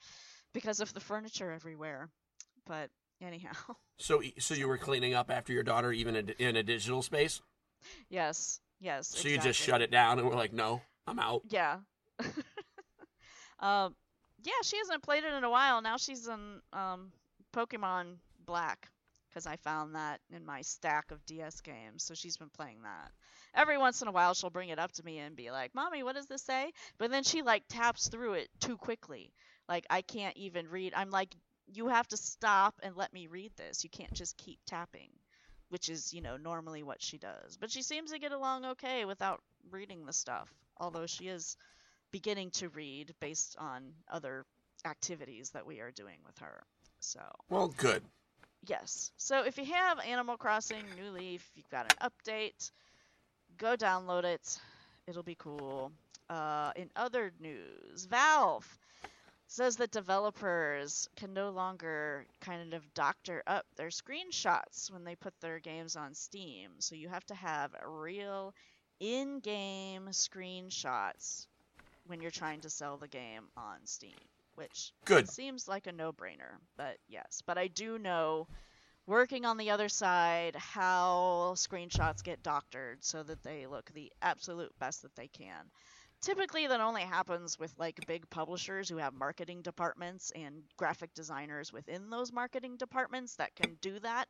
because 0.54 0.80
of 0.80 0.94
the 0.94 1.00
furniture 1.00 1.52
everywhere. 1.52 2.10
But 2.66 2.90
anyhow. 3.22 3.54
So 4.00 4.22
so 4.38 4.54
you 4.54 4.68
were 4.68 4.78
cleaning 4.78 5.16
up 5.16 5.32
after 5.32 5.54
your 5.54 5.64
daughter 5.64 5.92
even 5.92 6.16
in, 6.16 6.30
in 6.38 6.56
a 6.56 6.64
digital 6.64 7.02
space? 7.02 7.42
Yes, 8.10 8.60
yes. 8.80 9.08
So 9.10 9.28
you 9.28 9.38
just 9.38 9.60
shut 9.60 9.82
it 9.82 9.92
down 9.92 10.20
and 10.20 10.28
we're 10.28 10.36
like, 10.36 10.54
"No, 10.54 10.82
I'm 11.06 11.20
out." 11.20 11.42
Yeah. 11.50 11.78
um, 13.60 13.96
yeah, 14.44 14.62
she 14.64 14.78
hasn't 14.78 15.04
played 15.04 15.24
it 15.24 15.34
in 15.34 15.44
a 15.44 15.50
while. 15.50 15.82
Now 15.82 15.98
she's 15.98 16.28
in 16.28 16.62
um, 16.74 17.12
Pokemon 17.54 18.18
Black 18.46 18.90
because 19.30 19.46
I 19.46 19.58
found 19.58 19.96
that 19.96 20.20
in 20.32 20.46
my 20.46 20.62
stack 20.62 21.12
of 21.12 21.26
DS 21.26 21.62
games. 21.62 22.04
So 22.04 22.14
she's 22.14 22.38
been 22.38 22.50
playing 22.50 22.82
that. 22.84 23.12
Every 23.54 23.78
once 23.78 24.02
in 24.02 24.08
a 24.08 24.12
while, 24.12 24.34
she'll 24.34 24.50
bring 24.50 24.70
it 24.70 24.80
up 24.80 24.92
to 24.94 25.06
me 25.06 25.20
and 25.20 25.36
be 25.36 25.52
like, 25.52 25.76
"Mommy, 25.76 26.04
what 26.04 26.16
does 26.16 26.28
this 26.28 26.44
say?" 26.44 26.72
But 26.98 27.12
then 27.12 27.24
she 27.24 27.42
like 27.42 27.64
taps 27.68 28.08
through 28.10 28.34
it 28.34 28.50
too 28.60 28.78
quickly. 28.78 29.34
Like 29.68 29.86
I 29.90 30.02
can't 30.02 30.38
even 30.38 30.70
read. 30.70 30.94
I'm 30.96 31.10
like, 31.10 31.36
"You 31.68 31.88
have 31.88 32.08
to 32.10 32.18
stop 32.18 32.76
and 32.84 32.96
let 32.96 33.14
me 33.14 33.28
read 33.28 33.52
this. 33.58 33.84
You 33.84 33.90
can't 33.90 34.14
just 34.14 34.38
keep 34.38 34.60
tapping." 34.66 35.10
Which 35.70 35.90
is, 35.90 36.14
you 36.14 36.22
know, 36.22 36.38
normally 36.38 36.84
what 36.84 37.02
she 37.02 37.18
does. 37.18 37.58
But 37.60 37.72
she 37.72 37.82
seems 37.82 38.12
to 38.12 38.20
get 38.20 38.32
along 38.32 38.66
okay 38.66 39.06
without 39.06 39.42
reading 39.70 40.06
the 40.06 40.14
stuff. 40.14 40.50
Although 40.78 41.08
she 41.08 41.28
is 41.28 41.58
beginning 42.12 42.52
to 42.52 42.70
read 42.70 43.14
based 43.20 43.56
on 43.60 43.92
other 44.10 44.46
activities 44.86 45.50
that 45.52 45.66
we 45.66 45.80
are 45.82 45.92
doing 45.92 46.20
with 46.26 46.38
her. 46.40 46.64
So, 47.00 47.22
Well, 47.50 47.68
good. 47.68 48.04
Yes. 48.66 49.12
So 49.18 49.44
if 49.44 49.58
you 49.58 49.66
have 49.66 50.00
Animal 50.00 50.38
Crossing 50.38 50.84
New 50.96 51.12
Leaf, 51.12 51.50
you've 51.56 51.70
got 51.70 51.92
an 51.92 52.10
update, 52.10 52.72
go 53.58 53.76
download 53.76 54.24
it. 54.24 54.60
It'll 55.08 55.24
be 55.24 55.36
cool. 55.36 55.92
Uh, 56.30 56.72
in 56.76 56.90
other 56.96 57.32
news, 57.40 58.06
Valve 58.06 58.68
says 59.48 59.78
that 59.78 59.92
developers 59.92 61.10
can 61.16 61.34
no 61.34 61.50
longer 61.50 62.26
kind 62.42 62.74
of 62.74 62.94
doctor 62.94 63.42
up 63.48 63.66
their 63.76 63.88
screenshots 63.88 64.92
when 64.92 65.04
they 65.04 65.16
put 65.16 65.34
their 65.40 65.60
games 65.60 65.96
on 65.96 66.14
Steam. 66.14 66.72
So 66.80 66.96
you 66.96 67.08
have 67.10 67.26
to 67.28 67.36
have 67.36 67.72
real 67.86 68.54
in 69.00 69.40
game 69.40 70.08
screenshots 70.12 71.48
when 72.08 72.22
you're 72.22 72.32
trying 72.32 72.62
to 72.62 72.70
sell 72.70 72.98
the 72.98 73.08
game 73.08 73.44
on 73.56 73.78
Steam, 73.86 74.16
which 74.56 74.92
Good. 75.06 75.30
seems 75.30 75.68
like 75.68 75.88
a 75.88 75.92
no 75.92 76.12
brainer. 76.12 76.58
But 76.76 76.98
yes, 77.08 77.42
but 77.46 77.58
I 77.58 77.68
do 77.68 77.98
know 77.98 78.48
working 79.06 79.46
on 79.46 79.58
the 79.58 79.72
other 79.72 79.88
side 79.88 80.56
how 80.58 81.54
screenshots 81.56 82.22
get 82.24 82.44
doctored 82.44 83.04
so 83.04 83.24
that 83.24 83.44
they 83.44 83.66
look 83.66 83.90
the 83.94 84.12
absolute 84.22 84.78
best 84.80 85.04
that 85.04 85.16
they 85.16 85.28
can 85.28 85.72
typically 86.22 86.68
that 86.68 86.80
only 86.82 87.02
happens 87.04 87.58
with 87.60 87.74
like 87.78 88.00
big 88.08 88.30
publishers 88.30 88.90
who 88.90 88.98
have 88.98 89.14
marketing 89.14 89.62
departments 89.62 90.32
and 90.36 90.64
graphic 90.78 91.14
designers 91.14 91.72
within 91.72 92.10
those 92.10 92.32
marketing 92.34 92.78
departments 92.78 93.36
that 93.36 93.56
can 93.56 93.78
do 93.82 94.00
that 94.00 94.28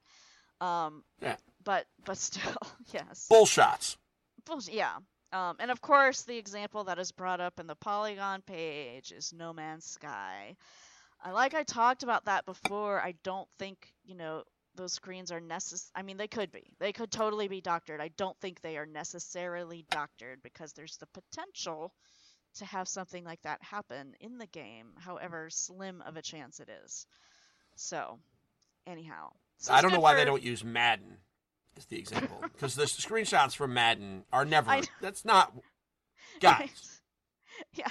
um 0.62 1.04
Yeah. 1.21 1.36
but 1.63 1.86
but 2.06 2.17
still 2.17 2.58
yes 2.93 3.28
Bullshots. 3.32 3.97
Bullsh- 4.45 4.73
yeah 4.73 4.95
um 5.34 5.56
and 5.60 5.71
of 5.71 5.82
course 5.82 6.23
the 6.23 6.38
example 6.38 6.86
that 6.86 7.00
is 7.00 7.12
brought 7.12 7.39
up 7.41 7.60
in 7.60 7.67
the 7.67 7.76
polygon 7.76 8.41
page 8.41 9.12
is 9.12 9.34
no 9.34 9.54
man's 9.54 9.86
sky 9.86 10.56
I 11.23 11.32
like 11.32 11.54
I 11.56 11.63
talked 11.63 12.04
about 12.04 12.26
that 12.26 12.45
before 12.45 13.02
I 13.02 13.15
don't 13.23 13.47
think 13.58 13.91
you 14.06 14.15
know 14.15 14.43
those 14.78 14.94
screens 14.94 15.32
are 15.32 15.42
necess 15.42 15.90
I 15.96 16.02
mean 16.04 16.18
they 16.18 16.28
could 16.28 16.52
be. 16.52 16.72
They 16.80 16.94
could 16.94 17.12
totally 17.12 17.48
be 17.48 17.60
doctored. 17.62 18.00
I 18.00 18.10
don't 18.18 18.38
think 18.40 18.62
they 18.62 18.78
are 18.78 18.86
necessarily 18.86 19.86
doctored 19.92 20.42
because 20.44 20.74
there's 20.74 20.98
the 20.98 21.08
potential 21.08 21.94
to 22.56 22.66
have 22.66 22.88
something 22.88 23.24
like 23.24 23.42
that 23.44 23.62
happen 23.62 24.13
in 24.20 24.38
the 24.38 24.48
game, 24.48 24.88
however 24.98 25.50
slim 25.50 26.02
of 26.08 26.18
a 26.18 26.22
chance 26.22 26.60
it 26.60 26.70
is. 26.86 27.06
So, 27.76 28.20
anyhow. 28.88 29.32
So 29.58 29.74
I 29.74 29.82
don't 29.82 29.92
know 29.92 30.00
why 30.00 30.16
they 30.16 30.26
don't 30.26 30.42
use 30.44 30.63
Madden 30.63 31.18
as 31.78 31.86
the 31.86 32.00
example 32.00 32.40
because 32.54 32.76
the 32.76 32.86
screenshots 32.86 33.56
from 33.56 33.74
Madden 33.74 34.24
are 34.32 34.46
never. 34.46 34.82
That's 35.02 35.26
not. 35.26 35.54
Guys, 36.40 37.02
yeah. 37.74 37.90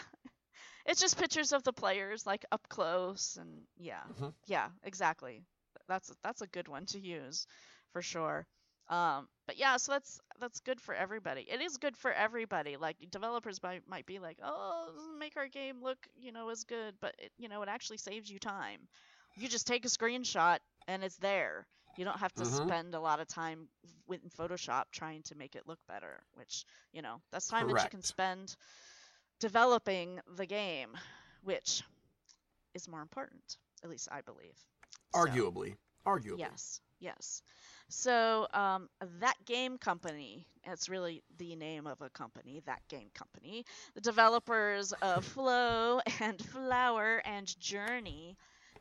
It's 0.84 1.00
just 1.00 1.18
pictures 1.18 1.52
of 1.52 1.64
the 1.64 1.72
players 1.72 2.26
like 2.26 2.44
up 2.52 2.68
close 2.68 3.36
and 3.40 3.62
yeah. 3.76 4.02
Mhm. 4.20 4.32
Yeah, 4.46 4.68
exactly. 4.84 5.42
That's 5.88 6.10
that's 6.22 6.42
a 6.42 6.46
good 6.46 6.68
one 6.68 6.86
to 6.86 6.98
use 7.00 7.46
for 7.92 8.02
sure. 8.02 8.46
Um 8.88 9.28
but 9.46 9.56
yeah, 9.58 9.76
so 9.76 9.92
that's 9.92 10.20
that's 10.40 10.60
good 10.60 10.80
for 10.80 10.94
everybody. 10.94 11.42
It 11.48 11.60
is 11.60 11.76
good 11.78 11.96
for 11.96 12.12
everybody. 12.12 12.76
Like 12.76 12.96
developers 13.10 13.62
might 13.62 13.86
might 13.88 14.06
be 14.06 14.18
like, 14.18 14.38
"Oh, 14.42 14.90
make 15.18 15.36
our 15.36 15.48
game 15.48 15.82
look, 15.82 15.98
you 16.16 16.32
know, 16.32 16.48
as 16.50 16.64
good," 16.64 16.94
but 17.00 17.14
it, 17.18 17.32
you 17.38 17.48
know, 17.48 17.62
it 17.62 17.68
actually 17.68 17.98
saves 17.98 18.30
you 18.30 18.38
time. 18.38 18.88
You 19.36 19.48
just 19.48 19.66
take 19.66 19.84
a 19.84 19.88
screenshot 19.88 20.58
and 20.88 21.02
it's 21.04 21.16
there. 21.16 21.66
You 21.96 22.04
don't 22.04 22.18
have 22.18 22.34
to 22.36 22.44
Mhm. 22.44 22.46
spend 22.46 22.94
a 22.94 23.00
lot 23.00 23.20
of 23.20 23.26
time 23.28 23.68
with 24.06 24.22
in 24.22 24.30
Photoshop 24.30 24.84
trying 24.92 25.22
to 25.24 25.34
make 25.36 25.54
it 25.56 25.66
look 25.66 25.78
better, 25.88 26.20
which, 26.34 26.64
you 26.92 27.02
know, 27.02 27.20
that's 27.32 27.48
time 27.48 27.68
that 27.68 27.82
you 27.82 27.88
can 27.88 28.02
spend 28.02 28.56
developing 29.40 30.20
the 30.36 30.46
game, 30.46 30.96
which 31.42 31.82
is 32.74 32.88
more 32.88 33.02
important, 33.02 33.56
at 33.82 33.90
least 33.90 34.08
I 34.10 34.20
believe. 34.22 34.56
So, 35.14 35.20
arguably, 35.20 35.76
arguably. 36.06 36.38
yes, 36.38 36.80
yes. 37.00 37.42
So 37.88 38.48
um, 38.52 38.88
that 39.20 39.36
game 39.44 39.78
company, 39.78 40.46
it's 40.64 40.88
really 40.88 41.22
the 41.38 41.54
name 41.54 41.86
of 41.86 42.00
a 42.00 42.10
company, 42.10 42.60
that 42.66 42.82
game 42.88 43.10
company, 43.14 43.64
the 43.94 44.00
developers 44.00 44.92
of 45.02 45.24
Flow 45.34 46.00
and 46.20 46.40
Flower 46.46 47.22
and 47.24 47.58
Journey 47.60 48.36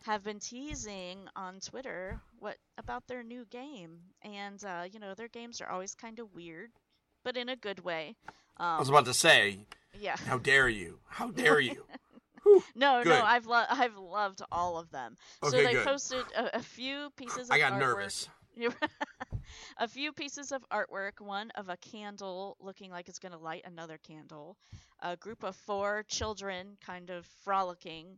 have 0.06 0.24
been 0.24 0.40
teasing 0.40 1.20
on 1.36 1.60
Twitter 1.60 2.20
what 2.40 2.58
about 2.78 3.08
their 3.08 3.24
new 3.24 3.46
game, 3.50 3.98
and 4.22 4.64
uh, 4.64 4.84
you 4.92 5.00
know 5.00 5.14
their 5.16 5.28
games 5.28 5.62
are 5.62 5.70
always 5.70 5.96
kind 5.96 6.20
of 6.20 6.34
weird, 6.34 6.70
but 7.24 7.38
in 7.38 7.50
a 7.50 7.56
good 7.56 7.84
way. 7.84 8.16
Um, 8.58 8.68
I 8.68 8.80
was 8.80 8.90
about 8.90 9.06
to 9.06 9.14
say, 9.14 9.60
yeah. 10.00 10.16
how 10.28 10.38
dare 10.38 10.70
you? 10.70 11.00
How 11.08 11.30
dare 11.30 11.60
you? 11.60 11.86
No, 12.76 13.04
Good. 13.04 13.10
no, 13.10 13.22
I've 13.24 13.46
lo- 13.48 13.66
I've 13.70 13.98
loved 13.98 14.42
all 14.52 14.78
of 14.78 14.90
them. 14.92 15.16
so 15.44 15.52
they 15.52 15.74
good. 15.74 15.86
posted 15.86 16.24
a, 16.36 16.58
a 16.58 16.62
few 16.62 17.10
pieces. 17.18 17.50
Of 17.50 17.52
I 17.52 17.60
got 17.60 17.74
artwork. 17.74 17.80
nervous. 17.80 18.30
a 19.80 19.88
few 19.88 20.12
pieces 20.14 20.52
of 20.52 20.64
artwork. 20.70 21.20
One 21.20 21.52
of 21.52 21.70
a 21.70 21.78
candle 21.78 22.58
looking 22.60 22.92
like 22.92 23.10
it's 23.10 23.20
going 23.20 23.32
to 23.34 23.38
light 23.38 23.64
another 23.66 23.98
candle. 23.98 24.58
A 25.02 25.16
group 25.18 25.44
of 25.44 25.56
four 25.56 26.04
children 26.08 26.78
kind 26.86 27.10
of 27.10 27.26
frolicking. 27.44 28.18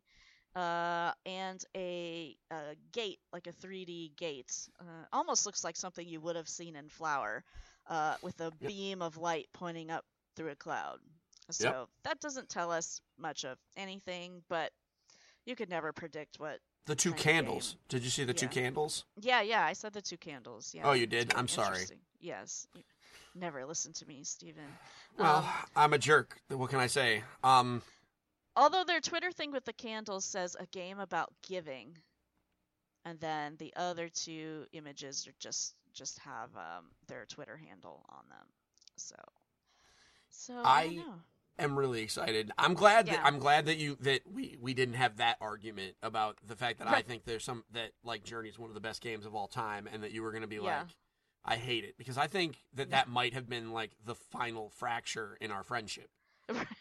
Uh, 0.55 1.11
and 1.27 1.63
a, 1.75 2.35
a 2.51 2.75
gate, 2.91 3.19
like 3.31 3.45
a 3.45 3.51
3D 3.53 4.15
gate. 4.17 4.51
Uh, 4.79 5.05
almost 5.13 5.45
looks 5.45 5.63
like 5.63 5.75
something 5.75 6.07
you 6.07 6.19
would 6.19 6.35
have 6.35 6.49
seen 6.49 6.75
in 6.75 6.89
Flower, 6.89 7.43
uh, 7.89 8.15
with 8.23 8.39
a 8.41 8.51
Yep. 8.59 8.67
beam 8.71 9.01
of 9.03 9.17
light 9.17 9.47
pointing 9.53 9.91
up 9.91 10.03
through 10.35 10.49
a 10.49 10.55
cloud. 10.55 10.97
So 11.49 11.87
that 12.03 12.19
doesn't 12.19 12.49
tell 12.49 12.71
us 12.71 13.01
much 13.17 13.45
of 13.45 13.57
anything, 13.75 14.41
but 14.49 14.71
you 15.45 15.55
could 15.55 15.69
never 15.69 15.93
predict 15.93 16.39
what. 16.39 16.59
The 16.85 16.95
two 16.95 17.13
candles. 17.13 17.75
Did 17.89 18.03
you 18.03 18.09
see 18.09 18.23
the 18.23 18.33
two 18.33 18.47
candles? 18.47 19.03
Yeah, 19.19 19.41
yeah, 19.41 19.63
I 19.65 19.73
said 19.73 19.93
the 19.93 20.01
two 20.01 20.17
candles. 20.17 20.73
Yeah. 20.73 20.83
Oh, 20.85 20.93
you 20.93 21.05
did? 21.05 21.33
I'm 21.35 21.47
sorry. 21.47 21.85
Yes. 22.21 22.67
Never 23.35 23.65
listen 23.65 23.91
to 23.93 24.05
me, 24.07 24.23
Stephen. 24.23 24.63
Well, 25.17 25.37
Um, 25.37 25.45
I'm 25.75 25.93
a 25.93 25.97
jerk. 25.97 26.37
What 26.47 26.69
can 26.69 26.79
I 26.79 26.87
say? 26.87 27.23
Um, 27.43 27.81
Although 28.55 28.83
their 28.85 29.01
Twitter 29.01 29.31
thing 29.31 29.51
with 29.51 29.65
the 29.65 29.73
candles 29.73 30.25
says 30.25 30.55
a 30.59 30.65
game 30.67 30.99
about 30.99 31.31
giving, 31.47 31.97
and 33.05 33.19
then 33.19 33.55
the 33.59 33.71
other 33.75 34.09
two 34.09 34.65
images 34.73 35.27
are 35.27 35.35
just 35.39 35.75
just 35.93 36.19
have 36.19 36.49
um, 36.55 36.85
their 37.07 37.25
Twitter 37.25 37.57
handle 37.57 38.05
on 38.09 38.23
them. 38.29 38.47
So, 38.95 39.15
so 40.29 40.61
I, 40.63 40.83
don't 40.85 40.93
I- 40.93 40.95
know. 40.95 41.13
Am 41.59 41.77
really 41.77 42.01
excited. 42.01 42.51
I'm 42.57 42.73
glad 42.73 43.07
that 43.07 43.19
I'm 43.23 43.39
glad 43.39 43.65
that 43.65 43.77
you 43.77 43.97
that 44.01 44.21
we 44.31 44.57
we 44.59 44.73
didn't 44.73 44.95
have 44.95 45.17
that 45.17 45.37
argument 45.41 45.95
about 46.03 46.37
the 46.45 46.55
fact 46.55 46.79
that 46.79 46.87
I 46.87 47.01
think 47.01 47.25
there's 47.25 47.43
some 47.43 47.63
that 47.73 47.91
like 48.03 48.23
Journey 48.23 48.49
is 48.49 48.59
one 48.59 48.69
of 48.69 48.73
the 48.75 48.81
best 48.81 49.01
games 49.01 49.25
of 49.25 49.35
all 49.35 49.47
time, 49.47 49.87
and 49.91 50.03
that 50.03 50.11
you 50.11 50.21
were 50.23 50.31
going 50.31 50.41
to 50.43 50.47
be 50.47 50.55
Yeah. 50.55 50.61
like, 50.79 50.87
I 51.45 51.55
hate 51.55 51.83
it 51.85 51.97
because 51.97 52.17
I 52.17 52.27
think 52.27 52.57
that 52.73 52.89
that 52.91 53.07
might 53.09 53.33
have 53.33 53.47
been 53.49 53.71
like 53.71 53.91
the 54.05 54.15
final 54.15 54.69
fracture 54.69 55.37
in 55.39 55.51
our 55.51 55.63
friendship. 55.63 56.09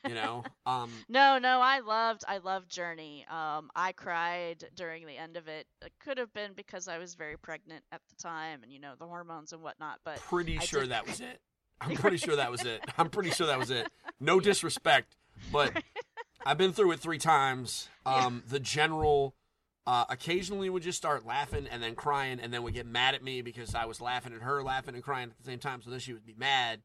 You 0.07 0.15
know, 0.15 0.45
um, 0.67 0.93
No, 1.09 1.39
no, 1.39 1.61
I 1.61 1.81
loved 1.81 2.23
I 2.29 2.39
loved 2.39 2.71
Journey. 2.71 3.27
Um 3.29 3.71
I 3.75 3.93
cried 3.93 4.65
during 4.77 5.07
the 5.07 5.17
end 5.17 5.37
of 5.37 5.49
it. 5.49 5.67
It 5.85 5.93
could 6.01 6.19
have 6.19 6.33
been 6.33 6.53
because 6.55 6.87
I 6.87 6.99
was 6.99 7.15
very 7.17 7.37
pregnant 7.37 7.83
at 7.91 8.01
the 8.09 8.15
time 8.23 8.63
and 8.63 8.73
you 8.73 8.79
know, 8.79 8.93
the 8.99 9.07
hormones 9.07 9.53
and 9.53 9.63
whatnot, 9.63 9.99
but 10.05 10.21
pretty 10.21 10.59
I 10.59 10.61
sure 10.61 10.83
did- 10.83 10.91
that 10.93 11.07
was 11.09 11.21
it. 11.21 11.41
I'm 11.81 11.95
pretty 11.97 12.17
sure 12.17 12.37
that 12.37 12.51
was 12.51 12.65
it. 12.65 12.81
I'm 12.97 13.11
pretty 13.11 13.31
sure 13.31 13.49
that 13.49 13.59
was 13.59 13.71
it. 13.71 13.91
No 14.21 14.41
disrespect, 14.41 15.17
but 15.53 15.83
I've 16.47 16.59
been 16.59 16.73
through 16.73 16.93
it 16.93 17.01
three 17.01 17.19
times. 17.19 17.89
Yeah. 18.07 18.27
Um, 18.27 18.43
the 18.49 18.61
general 18.61 19.35
uh, 19.87 20.05
occasionally 20.09 20.71
would 20.71 20.83
just 20.83 20.99
start 20.99 21.27
laughing 21.27 21.67
and 21.71 21.83
then 21.83 21.95
crying, 21.95 22.41
and 22.41 22.53
then 22.53 22.63
would 22.63 22.75
get 22.75 22.87
mad 22.87 23.15
at 23.15 23.23
me 23.23 23.43
because 23.43 23.75
I 23.75 23.85
was 23.85 24.01
laughing 24.01 24.33
at 24.33 24.43
her, 24.43 24.63
laughing 24.63 24.95
and 24.95 25.03
crying 25.05 25.31
at 25.31 25.37
the 25.39 25.45
same 25.45 25.59
time. 25.59 25.83
So 25.83 25.91
then 25.91 26.01
she 26.01 26.13
would 26.13 26.25
be 26.27 26.35
mad, 26.37 26.81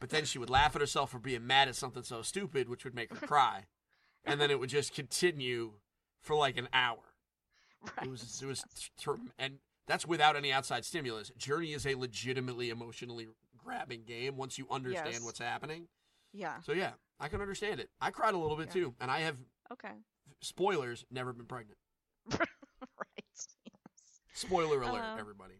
but 0.00 0.10
then 0.10 0.24
she 0.24 0.38
would 0.38 0.50
laugh 0.50 0.74
at 0.74 0.80
herself 0.80 1.10
for 1.10 1.18
being 1.18 1.46
mad 1.46 1.68
at 1.68 1.74
something 1.76 2.02
so 2.02 2.22
stupid, 2.22 2.68
which 2.68 2.84
would 2.84 2.94
make 2.94 3.12
her 3.12 3.26
cry, 3.26 3.64
and 4.24 4.40
then 4.40 4.50
it 4.50 4.60
would 4.60 4.70
just 4.70 4.94
continue 4.94 5.72
for 6.20 6.36
like 6.36 6.56
an 6.58 6.68
hour. 6.72 6.98
right. 7.96 8.06
It 8.06 8.10
was 8.10 8.40
it 8.42 8.46
was 8.46 8.64
and 9.38 9.54
that's 9.86 10.06
without 10.06 10.36
any 10.36 10.52
outside 10.52 10.84
stimulus. 10.84 11.30
Journey 11.38 11.72
is 11.72 11.86
a 11.86 11.94
legitimately 11.94 12.68
emotionally 12.68 13.28
grabbing 13.56 14.02
game 14.04 14.36
once 14.36 14.58
you 14.58 14.66
understand 14.70 15.08
Yes. 15.14 15.24
what's 15.24 15.38
happening. 15.38 15.88
Yeah. 16.32 16.60
So 16.60 16.72
yeah, 16.72 16.92
I 17.20 17.28
can 17.28 17.40
understand 17.40 17.80
it. 17.80 17.90
I 18.00 18.10
cried 18.10 18.34
a 18.34 18.38
little 18.38 18.56
bit 18.56 18.68
Yeah. 18.68 18.72
too, 18.82 18.94
and 19.00 19.10
I 19.10 19.20
have 19.20 19.36
Okay. 19.72 19.92
spoilers 20.40 21.04
never 21.10 21.32
been 21.32 21.46
pregnant. 21.46 21.78
right. 22.38 22.48
Yes. 23.34 23.48
Spoiler 24.34 24.80
alert, 24.82 25.02
Uh, 25.02 25.16
everybody. 25.18 25.54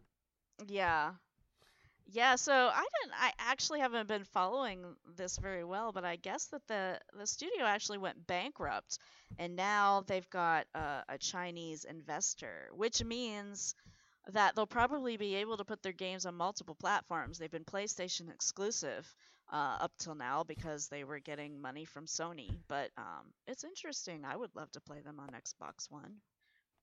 Yeah. 0.66 1.12
Yeah, 2.10 2.37
so 2.37 2.52
I 2.54 2.87
didn't 3.02 3.14
I 3.21 3.33
actually 3.38 3.81
haven't 3.81 4.08
been 4.08 4.25
following 4.25 4.96
this 5.16 5.37
very 5.37 5.62
well, 5.62 5.92
but 5.92 6.04
I 6.06 6.16
guess 6.16 6.46
that 6.46 6.66
the 6.66 6.98
the 7.12 7.27
studio 7.27 7.64
actually 7.66 7.98
went 7.98 8.27
bankrupt 8.27 8.98
and 9.38 9.54
now 9.56 10.04
they've 10.06 10.29
got 10.31 10.66
a, 10.75 11.02
a 11.10 11.19
Chinese 11.19 11.85
investor, 11.85 12.71
which 12.73 13.04
means 13.04 13.75
that 14.33 14.54
they'll 14.54 14.66
probably 14.66 15.19
be 15.19 15.35
able 15.37 15.58
to 15.58 15.64
put 15.66 15.83
their 15.83 15.92
games 15.92 16.25
on 16.25 16.35
multiple 16.35 16.75
platforms. 16.75 17.38
They've 17.38 17.50
been 17.50 17.64
PlayStation 17.64 18.33
exclusive 18.33 19.14
uh, 19.51 19.79
up 19.81 19.92
till 19.99 20.15
now 20.15 20.44
because 20.44 20.88
they 20.88 21.05
were 21.05 21.19
getting 21.19 21.61
money 21.61 21.85
from 21.85 22.07
Sony, 22.07 22.51
but 22.69 22.90
um, 22.99 23.33
it's 23.46 23.65
interesting. 23.65 24.25
I 24.25 24.37
would 24.37 24.55
love 24.55 24.71
to 24.73 24.81
play 24.81 25.01
them 25.01 25.19
on 25.21 25.29
Xbox 25.31 25.90
One. 25.90 26.17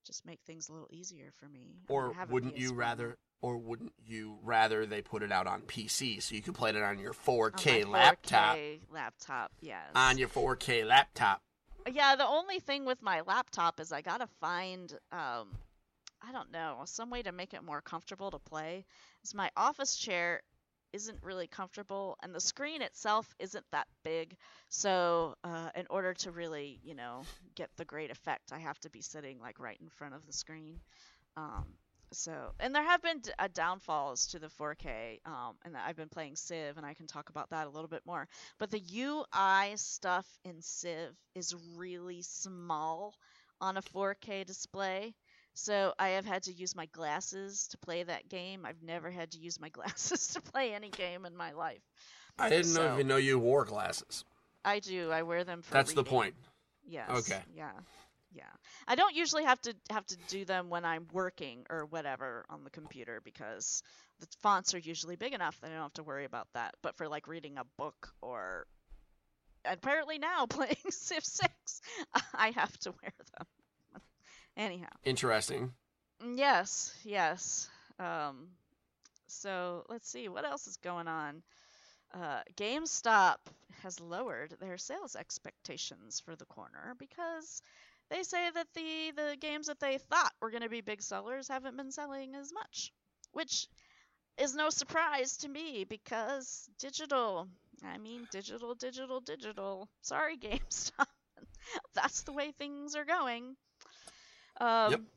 just 0.05 0.26
make 0.26 0.39
things 0.45 0.70
a 0.70 0.74
little 0.74 0.89
easier 0.91 1.32
for 1.39 1.47
me. 1.47 1.59
I 1.89 1.93
mean, 1.93 2.13
I 2.20 2.24
Or 2.24 2.26
wouldn't 2.30 2.57
you 2.57 2.74
rather? 2.74 3.18
Or 3.41 3.57
wouldn't 3.57 3.93
you 4.03 4.38
rather 4.41 4.86
they 4.86 5.01
put 5.01 5.22
it 5.22 5.32
out 5.32 5.45
on 5.45 5.61
PC 5.61 6.22
so 6.22 6.34
you 6.34 6.41
could 6.41 6.55
play 6.55 6.72
it 6.72 6.78
on 6.78 6.97
your 6.97 7.11
on 7.11 7.16
4K 7.51 7.86
my 7.86 7.91
laptop? 7.91 8.55
4K 8.55 8.80
laptop, 8.91 9.51
yes. 9.61 9.84
On 9.93 10.18
your 10.18 10.30
4K 10.30 10.86
laptop. 10.86 11.41
Yeah, 11.91 12.16
the 12.16 12.26
only 12.26 12.59
thing 12.59 12.86
with 12.86 13.01
my 13.03 13.22
laptop 13.22 13.80
is 13.80 13.91
I 13.91 14.01
gotta 14.01 14.28
find, 14.39 14.91
um, 15.11 15.49
I 16.22 16.32
don't 16.32 16.51
know, 16.51 16.82
some 16.86 17.11
way 17.11 17.22
to 17.22 17.32
make 17.32 17.53
it 17.53 17.63
more 17.63 17.82
comfortable 17.82 18.32
to 18.32 18.39
play. 18.39 18.86
Is 19.24 19.36
my 19.36 19.51
office 19.55 19.95
chair 19.95 20.41
isn't 20.95 21.21
really 21.21 21.47
comfortable, 21.47 22.17
and 22.23 22.33
the 22.33 22.39
screen 22.39 22.81
itself 22.81 23.27
isn't 23.37 23.65
that 23.71 23.87
big. 24.03 24.37
So, 24.69 25.35
uh, 25.43 25.69
in 25.75 25.85
order 25.89 26.13
to 26.13 26.31
really, 26.31 26.79
you 26.83 26.95
know, 26.95 27.23
get 27.55 27.69
the 27.75 27.85
great 27.85 28.11
effect, 28.11 28.53
I 28.53 28.59
have 28.59 28.79
to 28.79 28.89
be 28.89 29.01
sitting 29.01 29.39
like 29.39 29.59
right 29.59 29.77
in 29.81 29.89
front 29.89 30.15
of 30.15 30.25
the 30.25 30.33
screen. 30.33 30.79
Um, 31.35 31.65
so, 32.13 32.53
and 32.61 32.73
there 32.73 32.83
have 32.83 33.01
been 33.01 33.21
uh, 33.37 33.49
downfalls 33.53 34.27
to 34.27 34.39
the 34.39 34.47
4K, 34.47 35.19
um, 35.25 35.55
and 35.65 35.75
I've 35.75 35.97
been 35.97 36.09
playing 36.09 36.37
Civ, 36.37 36.77
and 36.77 36.85
I 36.85 36.93
can 36.93 37.07
talk 37.07 37.29
about 37.29 37.49
that 37.49 37.67
a 37.67 37.69
little 37.69 37.89
bit 37.89 38.03
more. 38.05 38.27
But 38.57 38.71
the 38.71 38.81
UI 38.97 39.75
stuff 39.75 40.25
in 40.45 40.61
Civ 40.61 41.13
is 41.35 41.53
really 41.75 42.21
small 42.21 43.15
on 43.59 43.75
a 43.75 43.81
4K 43.81 44.45
display. 44.45 45.13
So 45.56 45.93
I 45.97 46.10
have 46.10 46.26
had 46.26 46.43
to 46.43 46.53
use 46.53 46.76
my 46.76 46.86
glasses 46.88 47.68
to 47.70 47.78
play 47.78 48.03
that 48.03 48.28
game. 48.30 48.66
I've 48.66 48.84
never 48.84 49.10
had 49.10 49.32
to 49.32 49.39
use 49.39 49.60
my 49.60 49.70
glasses 49.78 50.28
to 50.28 50.41
play 50.41 50.74
any 50.74 50.89
game 50.89 51.26
in 51.26 51.36
my 51.36 51.53
life. 51.53 51.82
I 52.38 52.49
didn't 52.49 52.66
So- 52.66 52.93
even 52.93 53.08
know 53.08 53.18
you 53.18 53.39
wore 53.39 53.66
glasses. 53.66 54.26
I 54.64 54.80
do. 54.80 55.12
I 55.12 55.24
wear 55.24 55.43
them 55.43 55.62
for 55.62 55.74
That's 55.74 55.93
the 55.93 56.03
point. 56.03 56.36
Yes. 56.88 57.10
Okay. 57.10 57.41
Yeah. 57.56 57.72
Yeah. 58.34 58.43
I 58.88 58.95
don't 58.95 59.16
usually 59.16 59.43
have 59.45 59.62
to 59.62 59.74
have 59.91 60.06
to 60.08 60.18
do 60.28 60.43
them 60.43 60.70
when 60.70 60.84
I'm 60.84 61.08
working 61.14 61.66
or 61.70 61.86
whatever 61.86 62.45
on 62.49 62.64
the 62.64 62.70
computer 62.72 63.22
because 63.24 63.82
the 64.20 64.28
fonts 64.41 64.74
are 64.74 64.80
usually 64.80 65.16
big 65.16 65.34
enough 65.34 65.60
that 65.62 65.68
I 65.68 65.74
don't 65.74 65.84
have 65.84 65.93
to 65.93 66.03
worry 66.03 66.26
about 66.26 66.47
that. 66.53 66.76
But 66.82 66.97
for 66.97 67.08
like 67.08 67.28
reading 67.28 67.58
a 67.58 67.64
book 67.78 68.10
or 68.22 68.66
apparently 69.64 70.18
now 70.18 70.45
playing 70.49 70.76
Civ 70.89 71.24
6, 71.24 71.82
I 72.34 72.51
have 72.51 72.76
to 72.80 72.91
wear 72.91 73.14
them. 73.38 73.47
Anyhow. 74.58 74.88
Interesting. 75.03 75.74
Yes, 76.34 76.93
yes. 77.03 77.70
Um, 77.99 78.47
so 79.28 79.86
let's 79.89 80.10
see 80.10 80.30
what 80.30 80.45
else 80.45 80.68
is 80.68 80.78
going 80.78 81.08
on. 81.08 81.43
Uh, 82.14 82.41
GameStop 82.56 83.38
has 83.84 83.99
lowered 83.99 84.56
their 84.60 84.78
sales 84.78 85.16
expectations 85.16 86.22
for 86.24 86.36
the 86.36 86.45
corner 86.45 86.95
because 86.97 87.62
they 88.10 88.24
say 88.24 88.49
that 88.51 88.68
the 88.74 89.12
the 89.16 89.38
games 89.39 89.68
that 89.68 89.80
they 89.80 89.97
thought 89.97 90.34
were 90.39 90.51
going 90.51 90.64
to 90.64 90.70
be 90.70 90.82
big 90.82 91.01
sellers 91.01 91.47
haven't 91.47 91.76
been 91.76 91.91
selling 91.91 92.36
as 92.36 92.53
much, 92.53 92.93
which 93.34 93.68
is 94.38 94.56
no 94.56 94.70
surprise 94.70 95.38
to 95.38 95.49
me 95.49 95.84
because 95.84 96.70
digital. 96.80 97.47
I 97.84 97.97
mean, 97.97 98.28
digital, 98.32 98.76
digital, 98.76 99.20
digital. 99.20 99.89
Sorry, 100.01 100.38
GameStop. 100.38 101.08
That's 101.93 102.22
the 102.24 102.34
way 102.34 102.51
things 102.51 102.95
are 102.95 103.06
going. 103.06 103.58
Um, 104.60 105.08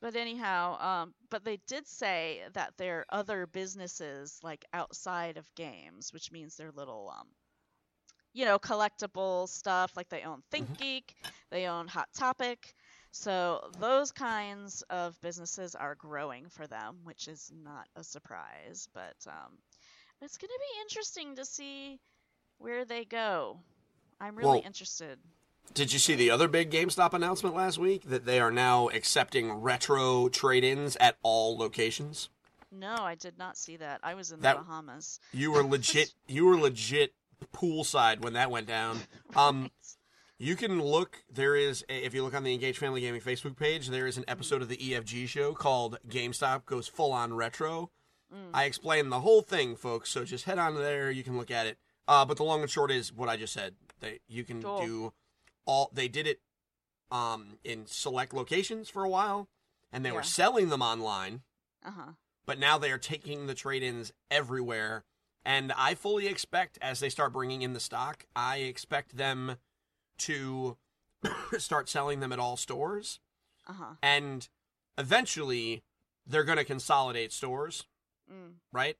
but 0.00 0.16
anyhow, 0.16 0.78
um, 0.80 1.14
but 1.30 1.44
they 1.44 1.58
did 1.66 1.86
say 1.86 2.42
that 2.54 2.74
there 2.76 3.00
are 3.00 3.06
other 3.20 3.46
businesses 3.46 4.38
like 4.42 4.64
outside 4.72 5.36
of 5.36 5.54
games, 5.54 6.12
which 6.12 6.30
means 6.32 6.56
they're 6.56 6.72
little, 6.72 7.12
um, 7.18 7.28
you 8.32 8.44
know, 8.44 8.58
collectible 8.58 9.48
stuff. 9.48 9.96
Like 9.96 10.08
they 10.08 10.22
own 10.22 10.42
ThinkGeek, 10.52 11.14
they 11.50 11.66
own 11.66 11.88
Hot 11.88 12.08
Topic. 12.14 12.74
So 13.12 13.70
those 13.78 14.12
kinds 14.12 14.82
of 14.90 15.18
businesses 15.22 15.74
are 15.74 15.94
growing 15.94 16.48
for 16.50 16.66
them, 16.66 16.98
which 17.04 17.28
is 17.28 17.50
not 17.62 17.88
a 17.96 18.04
surprise. 18.04 18.88
But 18.94 19.16
um, 19.26 19.58
it's 20.20 20.38
going 20.38 20.50
to 20.50 20.60
be 20.60 20.80
interesting 20.82 21.36
to 21.36 21.44
see 21.44 22.00
where 22.58 22.84
they 22.84 23.04
go. 23.04 23.60
I'm 24.20 24.36
really 24.36 24.58
Well, 24.58 24.66
interested. 24.66 25.18
Did 25.74 25.92
you 25.92 25.98
see 25.98 26.14
the 26.14 26.30
other 26.30 26.48
big 26.48 26.70
GameStop 26.70 27.12
announcement 27.12 27.54
last 27.54 27.76
week 27.78 28.08
that 28.08 28.24
they 28.24 28.40
are 28.40 28.50
now 28.50 28.88
accepting 28.88 29.52
retro 29.52 30.28
trade-ins 30.28 30.96
at 30.96 31.16
all 31.22 31.56
locations? 31.58 32.30
No, 32.72 32.94
I 32.94 33.14
did 33.14 33.38
not 33.38 33.56
see 33.58 33.76
that. 33.76 34.00
I 34.02 34.14
was 34.14 34.32
in 34.32 34.40
the 34.40 34.54
Bahamas. 34.54 35.20
You 35.32 35.52
were 35.52 35.62
legit. 35.62 36.14
You 36.28 36.46
were 36.46 36.56
legit 36.56 37.12
poolside 37.54 38.20
when 38.20 38.32
that 38.32 38.50
went 38.50 38.66
down. 38.66 39.00
Um, 39.34 39.70
you 40.38 40.56
can 40.56 40.82
look. 40.82 41.22
There 41.32 41.56
is, 41.56 41.84
if 41.88 42.14
you 42.14 42.22
look 42.24 42.34
on 42.34 42.42
the 42.44 42.52
Engage 42.54 42.78
Family 42.78 43.00
Gaming 43.02 43.20
Facebook 43.20 43.56
page, 43.56 43.88
there 43.88 44.06
is 44.06 44.16
an 44.16 44.24
episode 44.28 44.62
of 44.62 44.68
the 44.68 44.76
EFG 44.76 45.28
show 45.28 45.52
called 45.52 45.98
"GameStop 46.08 46.64
Goes 46.66 46.88
Full 46.88 47.12
On 47.12 47.34
Retro." 47.34 47.90
Mm. 48.34 48.50
I 48.52 48.64
explain 48.64 49.08
the 49.10 49.20
whole 49.20 49.42
thing, 49.42 49.76
folks. 49.76 50.10
So 50.10 50.24
just 50.24 50.44
head 50.46 50.58
on 50.58 50.74
there. 50.74 51.10
You 51.10 51.22
can 51.22 51.36
look 51.38 51.50
at 51.50 51.66
it. 51.66 51.78
Uh, 52.08 52.24
but 52.24 52.36
the 52.36 52.44
long 52.44 52.62
and 52.62 52.70
short 52.70 52.90
is 52.90 53.12
what 53.12 53.28
I 53.28 53.36
just 53.36 53.52
said. 53.52 53.74
That 54.00 54.18
you 54.28 54.44
can 54.44 54.62
Cool. 54.62 54.80
do 54.84 55.12
all. 55.66 55.90
They 55.92 56.08
did 56.08 56.26
it 56.26 56.40
um, 57.10 57.58
in 57.64 57.86
select 57.86 58.32
locations 58.34 58.88
for 58.88 59.04
a 59.04 59.08
while, 59.08 59.48
and 59.92 60.04
they 60.04 60.10
Yeah. 60.10 60.16
were 60.16 60.22
selling 60.22 60.68
them 60.70 60.82
online 60.82 61.42
Uh 61.84 61.90
huh. 61.92 62.12
but 62.46 62.58
now 62.58 62.78
they 62.78 62.90
are 62.90 62.98
taking 62.98 63.46
the 63.46 63.54
trade-ins 63.54 64.12
everywhere 64.30 65.04
and 65.44 65.72
i 65.76 65.94
fully 65.94 66.26
expect 66.26 66.78
as 66.82 66.98
they 66.98 67.08
start 67.08 67.32
bringing 67.32 67.62
in 67.62 67.72
the 67.74 67.80
stock 67.80 68.24
i 68.34 68.56
expect 68.58 69.16
them 69.16 69.56
to 70.18 70.76
start 71.58 71.88
selling 71.88 72.18
them 72.20 72.32
at 72.32 72.38
all 72.40 72.56
stores 72.56 73.20
Uh 73.68 73.72
huh. 73.74 73.94
and 74.02 74.48
eventually 74.98 75.82
they're 76.26 76.44
going 76.44 76.58
to 76.58 76.64
consolidate 76.64 77.32
stores 77.32 77.84
Mm. 78.32 78.54
right 78.72 78.96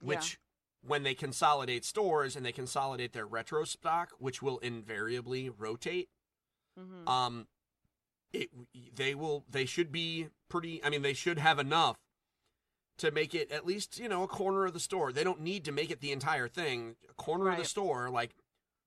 Yeah. 0.00 0.06
which 0.06 0.38
when 0.88 1.02
they 1.02 1.14
consolidate 1.14 1.84
stores 1.84 2.34
and 2.34 2.44
they 2.44 2.52
consolidate 2.52 3.12
their 3.12 3.26
retro 3.26 3.64
stock 3.64 4.10
which 4.18 4.42
will 4.42 4.58
invariably 4.58 5.48
rotate 5.48 6.08
hmm 6.76 7.08
um 7.08 7.46
it 8.32 8.50
they 8.94 9.14
will 9.14 9.44
they 9.50 9.64
should 9.64 9.90
be 9.92 10.28
pretty 10.48 10.82
i 10.84 10.90
mean 10.90 11.02
they 11.02 11.14
should 11.14 11.38
have 11.38 11.58
enough 11.58 11.96
to 12.98 13.10
make 13.10 13.34
it 13.34 13.50
at 13.52 13.64
least 13.64 13.98
you 13.98 14.08
know 14.08 14.22
a 14.24 14.28
corner 14.28 14.66
of 14.66 14.72
the 14.72 14.80
store. 14.80 15.12
They 15.12 15.22
don't 15.22 15.40
need 15.40 15.64
to 15.66 15.72
make 15.72 15.90
it 15.90 16.00
the 16.00 16.10
entire 16.10 16.48
thing. 16.48 16.96
A 17.08 17.14
corner 17.14 17.48
of 17.48 17.56
the 17.56 17.64
store 17.64 18.10
like 18.10 18.34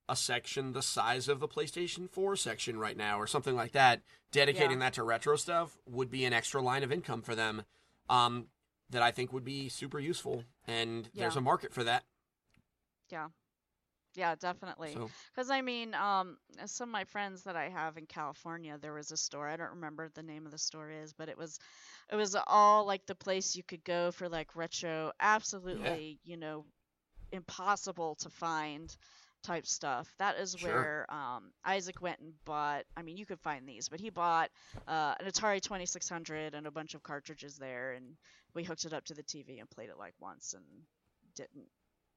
a 0.09 0.17
section 0.17 0.73
the 0.73 0.81
size 0.81 1.29
of 1.29 1.39
the 1.39 1.47
playstation 1.47 2.09
4 2.09 2.35
section 2.35 2.77
right 2.77 2.97
now 2.97 3.17
or 3.17 3.25
something 3.25 3.55
like 3.55 3.71
that 3.71 4.01
dedicating 4.33 4.79
Yeah. 4.79 4.85
that 4.87 4.93
to 4.95 5.03
retro 5.03 5.37
stuff 5.37 5.77
would 5.85 6.11
be 6.11 6.25
an 6.25 6.33
extra 6.33 6.61
line 6.61 6.83
of 6.83 6.91
income 6.91 7.21
for 7.21 7.35
them. 7.35 7.63
Um 8.09 8.47
that 8.91 9.01
i 9.01 9.11
think 9.11 9.33
would 9.33 9.45
be 9.45 9.69
super 9.69 9.99
useful 9.99 10.43
and 10.67 11.09
there's 11.17 11.35
a 11.35 11.41
market 11.41 11.73
for 11.73 11.83
that 11.83 12.03
Yeah, 13.09 13.29
Yeah, 14.15 14.35
definitely. 14.35 14.93
so 14.93 15.11
Because 15.33 15.49
I 15.49 15.61
mean, 15.61 15.93
um, 15.95 16.37
some 16.65 16.89
of 16.89 16.93
my 16.93 17.05
friends 17.05 17.43
that 17.43 17.55
I 17.55 17.69
have 17.69 17.97
in 17.97 18.05
California, 18.07 18.77
there 18.79 18.93
was 18.93 19.11
a 19.11 19.17
store. 19.17 19.47
I 19.47 19.57
don't 19.57 19.71
remember 19.71 20.09
the 20.09 20.23
name 20.23 20.45
of 20.45 20.51
the 20.51 20.57
store 20.57 20.91
is, 20.91 21.13
but 21.13 21.29
it 21.29 21.37
was, 21.37 21.59
it 22.11 22.15
was 22.15 22.35
all 22.47 22.85
like 22.85 23.05
the 23.05 23.15
place 23.15 23.55
you 23.55 23.63
could 23.63 23.83
go 23.85 24.11
for 24.11 24.29
like 24.29 24.55
retro, 24.55 25.11
absolutely, 25.19 26.19
you 26.23 26.37
know, 26.37 26.65
impossible 27.31 28.15
to 28.15 28.29
find 28.29 28.95
type 29.43 29.65
stuff. 29.65 30.13
That 30.19 30.37
is 30.37 30.55
Sure. 30.55 30.63
where 30.63 31.05
um, 31.09 31.51
Isaac 31.65 32.01
went 32.01 32.19
and 32.19 32.33
bought. 32.45 32.83
I 32.95 33.01
mean, 33.01 33.17
you 33.17 33.25
could 33.25 33.39
find 33.39 33.67
these, 33.67 33.89
but 33.89 33.99
he 33.99 34.09
bought 34.09 34.49
uh, 34.87 35.15
an 35.19 35.27
Atari 35.27 35.61
2600 35.61 36.53
and 36.53 36.67
a 36.67 36.71
bunch 36.71 36.93
of 36.93 37.03
cartridges 37.03 37.57
there, 37.57 37.93
and 37.93 38.15
we 38.53 38.63
hooked 38.63 38.85
it 38.85 38.93
up 38.93 39.05
to 39.05 39.13
the 39.13 39.23
TV 39.23 39.59
and 39.59 39.69
played 39.69 39.89
it 39.89 39.97
like 39.97 40.13
once 40.19 40.53
and 40.53 40.63
didn't 41.35 41.67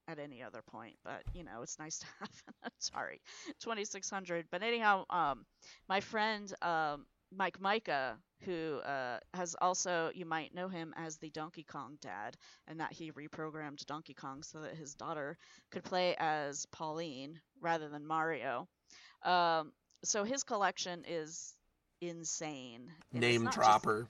at 0.08 0.18
any 0.18 0.42
other 0.42 0.62
point. 0.62 0.96
But 1.04 1.22
you 1.32 1.44
know, 1.44 1.62
it's 1.62 1.78
nice 1.78 1.98
to 1.98 2.06
have 2.20 2.42
an 2.64 2.70
Atari 2.80 3.18
2600. 3.60 4.46
But 4.50 4.62
anyhow, 4.62 5.04
um, 5.10 5.44
my 5.88 6.00
friend 6.00 6.52
um, 6.62 7.06
Mike 7.34 7.60
Mika, 7.60 8.16
who 8.44 8.78
uh, 8.78 9.18
has 9.32 9.54
also, 9.60 10.10
you 10.14 10.26
might 10.26 10.54
know 10.54 10.68
him 10.68 10.94
as 10.96 11.16
the 11.16 11.30
Donkey 11.30 11.64
Kong 11.64 11.96
dad, 12.00 12.36
and 12.68 12.80
that 12.80 12.92
he 12.92 13.12
reprogrammed 13.12 13.84
Donkey 13.86 14.14
Kong 14.14 14.42
so 14.42 14.60
that 14.60 14.76
his 14.76 14.94
daughter 14.94 15.36
could 15.70 15.84
play 15.84 16.14
as 16.18 16.66
Pauline 16.66 17.40
rather 17.60 17.88
than 17.88 18.06
Mario. 18.06 18.68
Um, 19.22 19.72
so 20.04 20.24
his 20.24 20.42
collection 20.44 21.04
is 21.08 21.54
insane. 22.00 22.90
It's 23.12 23.20
name 23.20 23.44
not 23.44 23.54
just- 23.54 23.66
dropper 23.66 24.08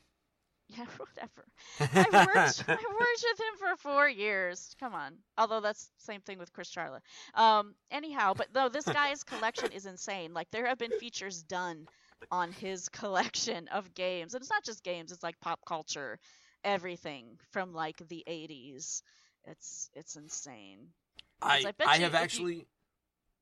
yeah, 0.69 0.87
whatever. 0.97 1.45
I 1.79 2.25
worked, 2.27 2.65
I 2.69 2.73
worked 2.73 3.25
with 3.25 3.41
him 3.41 3.59
for 3.59 3.77
four 3.77 4.09
years. 4.09 4.75
Come 4.81 4.95
on. 4.95 5.13
Although 5.37 5.61
that's 5.61 5.85
the 5.85 6.05
same 6.05 6.23
thing 6.23 6.39
with 6.39 6.53
Chris 6.55 6.75
Charla. 6.75 7.01
Um, 7.35 7.75
anyhow, 7.91 8.33
but 8.35 8.49
though 8.53 8.71
this 8.71 8.87
guy's 8.87 9.25
collection 9.25 9.73
is 9.73 9.85
insane. 9.85 10.33
Like 10.33 10.51
there 10.51 10.67
have 10.67 10.79
been 10.79 10.99
features 10.99 11.43
done 11.43 11.87
on 12.31 12.53
his 12.53 12.89
collection 12.91 13.69
of 13.69 13.93
games, 13.95 14.35
and 14.35 14.43
it's 14.43 14.51
not 14.51 14.65
just 14.65 14.83
games. 14.85 15.13
It's 15.13 15.23
like 15.23 15.39
pop 15.41 15.61
culture, 15.67 16.19
everything 16.65 17.39
from 17.51 17.73
like 17.73 17.97
the 18.09 18.25
'80s. 18.29 19.03
It's 19.45 19.91
it's 19.95 20.17
insane. 20.17 20.89
I, 21.43 21.65
I 21.81 21.87
I 21.87 21.97
have 21.99 22.15
if 22.15 22.19
you- 22.19 22.25
actually. 22.25 22.67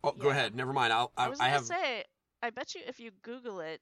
Oh, 0.05 0.13
go 0.13 0.27
Yeah. 0.29 0.33
ahead. 0.33 0.57
Never 0.57 0.73
mind. 0.73 0.93
I'll. 0.93 1.13
I, 1.17 1.27
I 1.27 1.29
was 1.29 1.41
I 1.41 1.49
have. 1.49 1.65
say, 1.65 2.05
I 2.43 2.51
bet 2.51 2.75
you 2.75 2.81
if 2.87 2.99
you 2.99 3.11
Google 3.23 3.61
it, 3.61 3.81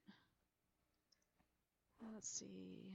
Let's 2.14 2.28
see. 2.28 2.92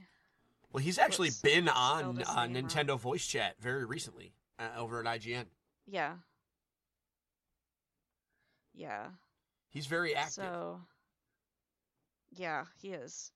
Well, 0.72 0.82
he's 0.82 0.98
actually 0.98 1.28
What's- 1.28 1.40
been 1.40 1.68
on 1.68 2.04
uh, 2.04 2.46
name 2.46 2.54
wrong. 2.54 2.54
Nintendo 2.54 2.98
Voice 2.98 3.26
Chat 3.26 3.56
very 3.60 3.84
recently 3.84 4.32
uh, 4.58 4.68
over 4.78 5.00
at 5.00 5.06
IGN. 5.20 5.46
Yeah. 5.86 6.14
Yeah. 8.74 9.06
He's 9.70 9.86
very 9.86 10.14
active. 10.14 10.32
So, 10.34 10.80
yeah, 12.32 12.64
he 12.80 12.92
is. 12.92 13.32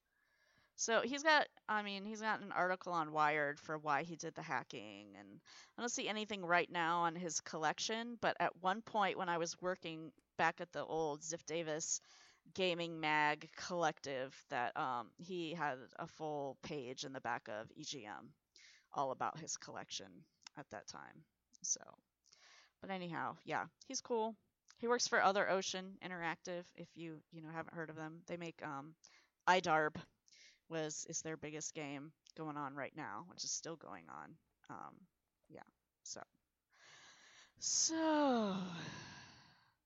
So 0.75 1.01
he's 1.01 1.23
got, 1.23 1.47
I 1.69 1.83
mean, 1.83 2.05
he's 2.05 2.21
got 2.21 2.41
an 2.41 2.51
article 2.51 2.93
on 2.93 3.11
Wired 3.11 3.59
for 3.59 3.77
why 3.77 4.03
he 4.03 4.15
did 4.15 4.35
the 4.35 4.41
hacking, 4.41 5.15
and 5.19 5.41
I 5.77 5.81
don't 5.81 5.89
see 5.89 6.07
anything 6.09 6.45
right 6.45 6.69
now 6.71 7.01
on 7.01 7.15
his 7.15 7.39
collection. 7.41 8.17
But 8.21 8.37
at 8.39 8.55
one 8.61 8.81
point, 8.81 9.17
when 9.17 9.29
I 9.29 9.37
was 9.37 9.61
working 9.61 10.11
back 10.37 10.61
at 10.61 10.71
the 10.73 10.83
old 10.83 11.21
Ziff 11.21 11.45
Davis 11.45 12.01
Gaming 12.55 12.99
Mag 12.99 13.49
Collective, 13.55 14.35
that 14.49 14.75
um, 14.77 15.09
he 15.17 15.53
had 15.53 15.77
a 15.97 16.07
full 16.07 16.57
page 16.63 17.05
in 17.05 17.13
the 17.13 17.21
back 17.21 17.47
of 17.49 17.71
EGM 17.77 18.29
all 18.93 19.11
about 19.11 19.39
his 19.39 19.57
collection 19.57 20.11
at 20.57 20.69
that 20.71 20.87
time. 20.87 21.23
So, 21.63 21.81
but 22.81 22.89
anyhow, 22.91 23.35
yeah, 23.45 23.65
he's 23.87 24.01
cool. 24.01 24.35
He 24.81 24.87
works 24.87 25.07
for 25.07 25.21
Other 25.23 25.49
Ocean 25.49 25.97
Interactive. 26.05 26.65
If 26.75 26.89
you 26.95 27.21
you 27.31 27.41
know 27.41 27.49
haven't 27.53 27.75
heard 27.75 27.89
of 27.89 27.95
them, 27.95 28.21
they 28.27 28.37
make 28.37 28.61
um, 28.65 28.95
iDarb 29.47 29.95
was 30.69 31.05
is 31.09 31.21
their 31.21 31.37
biggest 31.37 31.73
game 31.75 32.11
going 32.37 32.57
on 32.57 32.75
right 32.75 32.95
now, 32.95 33.25
which 33.29 33.43
is 33.45 33.51
still 33.51 33.77
going 33.77 34.05
on. 34.09 34.35
Um, 34.69 34.95
yeah, 35.49 35.61
so 36.03 36.21
so 37.59 38.55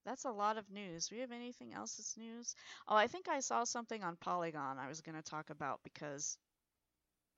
that's 0.06 0.26
a 0.26 0.32
lot 0.32 0.58
of 0.58 0.70
news. 0.72 1.08
Do 1.08 1.16
we 1.16 1.22
have 1.22 1.32
anything 1.32 1.74
else 1.74 1.96
that's 1.96 2.18
news? 2.18 2.56
Oh, 2.88 2.96
I 2.96 3.08
think 3.08 3.28
I 3.30 3.40
saw 3.42 3.64
something 3.66 4.04
on 4.04 4.18
Polygon 4.18 4.78
I 4.80 4.88
was 4.88 5.02
going 5.02 5.16
to 5.16 5.24
talk 5.24 5.50
about 5.50 5.82
because 5.84 6.38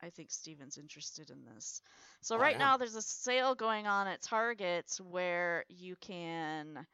I 0.01 0.09
think 0.09 0.31
Stephen's 0.31 0.77
interested 0.77 1.29
in 1.31 1.43
this. 1.45 1.81
So 2.21 2.37
Oh, 2.37 2.39
right 2.39 2.57
am. 2.57 2.57
now 2.57 2.77
there's 2.77 2.95
a 2.95 3.01
sale 3.01 3.55
going 3.55 3.87
on 3.87 4.07
at 4.07 4.21
Target 4.21 4.85
where 5.01 5.65
you 5.69 5.95
can 5.97 6.85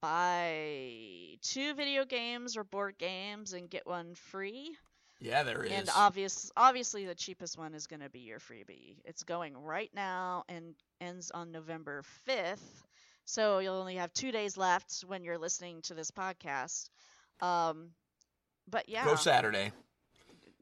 buy 0.00 1.36
two 1.42 1.74
video 1.74 2.04
games 2.04 2.56
or 2.56 2.64
board 2.64 2.96
games 2.98 3.52
and 3.52 3.68
get 3.70 3.86
one 3.86 4.14
free. 4.14 4.76
yeah, 5.20 5.42
there 5.42 5.62
is. 5.62 5.70
And 5.72 5.90
obvious, 5.94 6.50
obviously, 6.56 7.04
the 7.06 7.14
cheapest 7.14 7.58
one 7.58 7.74
is 7.74 7.86
going 7.86 8.00
to 8.00 8.08
be 8.08 8.20
your 8.20 8.38
freebie. 8.38 8.96
It's 9.04 9.22
going 9.22 9.56
right 9.56 9.90
now 9.94 10.44
and 10.48 10.74
ends 11.00 11.30
on 11.30 11.52
November 11.52 12.02
5th. 12.28 12.58
So 13.24 13.58
you'll 13.58 13.76
only 13.76 13.96
have 13.96 14.12
two 14.12 14.32
days 14.32 14.56
left 14.56 15.04
when 15.06 15.22
you're 15.22 15.38
listening 15.38 15.82
to 15.82 15.94
this 15.94 16.10
podcast. 16.10 16.88
Um, 17.40 17.90
but 18.68 18.88
yeah, 18.88 19.04
Go 19.04 19.14
Saturday. 19.14 19.72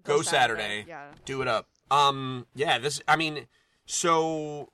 Go 0.05 0.23
Saturday. 0.23 0.85
Yeah. 0.87 1.07
Do 1.25 1.43
it 1.43 1.49
up. 1.49 1.67
Um, 1.91 2.47
yeah, 2.55 2.79
this. 2.79 3.01
I 3.09 3.17
mean, 3.17 3.47
so 3.87 4.71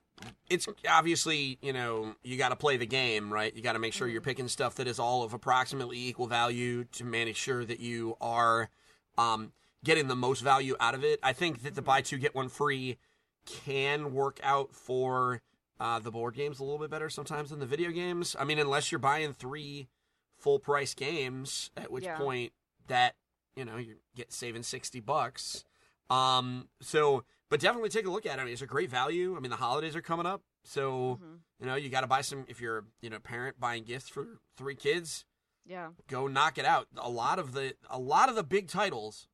it's 0.48 0.66
obviously 0.88 1.58
you 1.60 1.72
know 1.72 2.14
you 2.22 2.36
got 2.36 2.50
to 2.50 2.56
play 2.56 2.76
the 2.76 2.86
game, 2.86 3.32
right? 3.32 3.54
You 3.54 3.62
got 3.62 3.72
to 3.74 3.78
make 3.78 3.92
sure 3.92 4.06
you're 4.08 4.20
Mhm. 4.20 4.24
picking 4.24 4.48
stuff 4.48 4.74
that 4.76 4.86
is 4.86 4.98
all 4.98 5.22
of 5.22 5.32
approximately 5.34 5.98
equal 5.98 6.26
value 6.26 6.84
to 6.92 7.04
make 7.04 7.36
sure 7.36 7.64
that 7.64 7.80
you 7.80 8.16
are 8.20 8.70
um, 9.18 9.52
getting 9.84 10.08
the 10.08 10.16
most 10.16 10.40
value 10.40 10.76
out 10.80 10.94
of 10.94 11.04
it. 11.04 11.20
I 11.22 11.32
think 11.32 11.62
that 11.62 11.74
the 11.74 11.82
buy 11.82 12.00
two 12.02 12.18
get 12.18 12.34
one 12.34 12.48
free 12.48 12.98
can 13.46 14.12
work 14.14 14.40
out 14.42 14.74
for 14.74 15.42
uh, 15.78 15.98
the 15.98 16.10
board 16.10 16.34
games 16.34 16.58
a 16.60 16.64
little 16.64 16.78
bit 16.78 16.90
better 16.90 17.10
sometimes 17.10 17.50
than 17.50 17.58
the 17.58 17.66
video 17.66 17.90
games. 17.90 18.34
I 18.38 18.44
mean, 18.44 18.58
unless 18.58 18.90
you're 18.92 18.98
buying 18.98 19.32
three 19.32 19.88
full 20.36 20.58
price 20.58 20.94
games, 20.94 21.70
at 21.76 21.90
which 21.90 22.04
Yeah. 22.04 22.16
point 22.16 22.52
that 22.86 23.14
you 23.56 23.64
know 23.64 23.76
you 23.76 23.96
get 24.14 24.32
saving 24.32 24.62
sixty 24.62 25.00
bucks. 25.00 25.64
Um, 26.10 26.68
so, 26.80 27.24
but 27.54 27.60
definitely 27.60 27.88
take 27.88 28.04
a 28.04 28.10
look 28.10 28.26
at 28.26 28.36
it. 28.40 28.42
I 28.42 28.44
mean, 28.44 28.52
it's 28.52 28.62
a 28.62 28.66
great 28.66 28.90
value. 28.90 29.36
I 29.36 29.38
mean, 29.38 29.50
the 29.50 29.56
holidays 29.56 29.94
are 29.94 30.02
coming 30.02 30.26
up, 30.26 30.42
so 30.64 31.20
Mhm. 31.22 31.38
you 31.60 31.66
know 31.66 31.76
you 31.76 31.88
got 31.88 32.00
to 32.00 32.08
buy 32.08 32.20
some. 32.20 32.44
If 32.48 32.60
you're 32.60 32.84
you 33.00 33.10
know 33.10 33.16
a 33.18 33.20
parent 33.20 33.60
buying 33.60 33.84
gifts 33.84 34.08
for 34.08 34.40
three 34.56 34.74
kids, 34.74 35.24
Yeah. 35.64 35.92
go 36.08 36.26
knock 36.26 36.58
it 36.58 36.64
out. 36.64 36.88
A 36.96 37.08
lot 37.08 37.38
of 37.38 37.52
the 37.52 37.76
a 37.88 37.96
lot 38.00 38.28
of 38.28 38.34
the 38.34 38.42
big 38.42 38.66
titles 38.68 39.28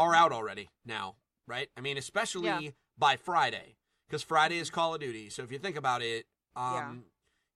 are 0.00 0.16
out 0.16 0.32
already 0.32 0.68
now, 0.84 1.14
right? 1.46 1.70
I 1.76 1.80
mean, 1.80 1.96
especially 1.96 2.46
Yeah. 2.48 2.72
by 2.98 3.16
Friday, 3.16 3.76
because 4.08 4.24
Friday 4.24 4.58
is 4.58 4.68
Call 4.68 4.94
of 4.96 5.00
Duty. 5.00 5.30
So 5.30 5.44
if 5.44 5.52
you 5.52 5.60
think 5.60 5.76
about 5.76 6.02
it, 6.02 6.26
um, 6.56 6.74
Yeah. 6.74 6.96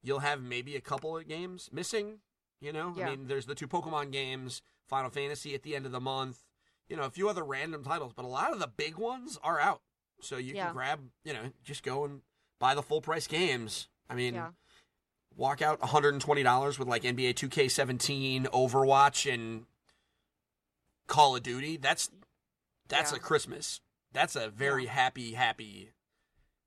you'll 0.03 0.21
have 0.21 0.41
maybe 0.41 0.77
a 0.77 0.81
couple 0.81 1.19
of 1.19 1.27
games 1.27 1.73
missing. 1.73 2.21
You 2.61 2.73
know, 2.73 2.95
Yeah. 2.97 3.09
I 3.09 3.17
mean, 3.17 3.27
there's 3.27 3.47
the 3.47 3.57
two 3.57 3.67
Pokemon 3.67 4.13
games, 4.13 4.63
Final 4.87 5.11
Fantasy 5.11 5.57
at 5.57 5.65
the 5.65 5.75
end 5.75 5.87
of 5.87 5.91
the 5.91 5.99
month. 6.01 6.45
You 6.89 6.95
know, 6.95 7.03
a 7.03 7.11
few 7.11 7.29
other 7.29 7.43
random 7.45 7.83
titles, 7.83 8.13
but 8.13 8.25
a 8.25 8.29
lot 8.29 8.53
of 8.53 8.61
the 8.61 8.69
big 8.69 8.95
ones 8.95 9.39
are 9.39 9.59
out. 9.59 9.83
So 10.25 10.37
you 10.37 10.55
Yeah. 10.55 10.67
can 10.67 10.75
grab, 10.75 11.11
you 11.25 11.33
know, 11.33 11.53
just 11.63 11.83
go 11.83 12.05
and 12.05 12.23
buy 12.59 12.75
the 12.75 12.83
full 12.83 13.01
price 13.01 13.27
games. 13.27 13.89
I 14.09 14.15
mean, 14.15 14.35
Yeah. 14.35 14.53
walk 15.37 15.63
out 15.63 15.81
$120 15.81 16.79
with 16.79 16.89
like 16.89 17.05
NBA 17.05 17.35
2K17, 17.35 18.47
Overwatch, 18.47 19.33
and 19.33 19.67
Call 21.07 21.37
of 21.37 21.43
Duty. 21.43 21.77
That's 21.77 22.11
that's 22.89 23.13
Yeah. 23.13 23.17
a 23.17 23.21
Christmas. 23.21 23.81
That's 24.13 24.37
a 24.37 24.49
very 24.51 24.87
happy, 24.87 25.33
happy, 25.33 25.93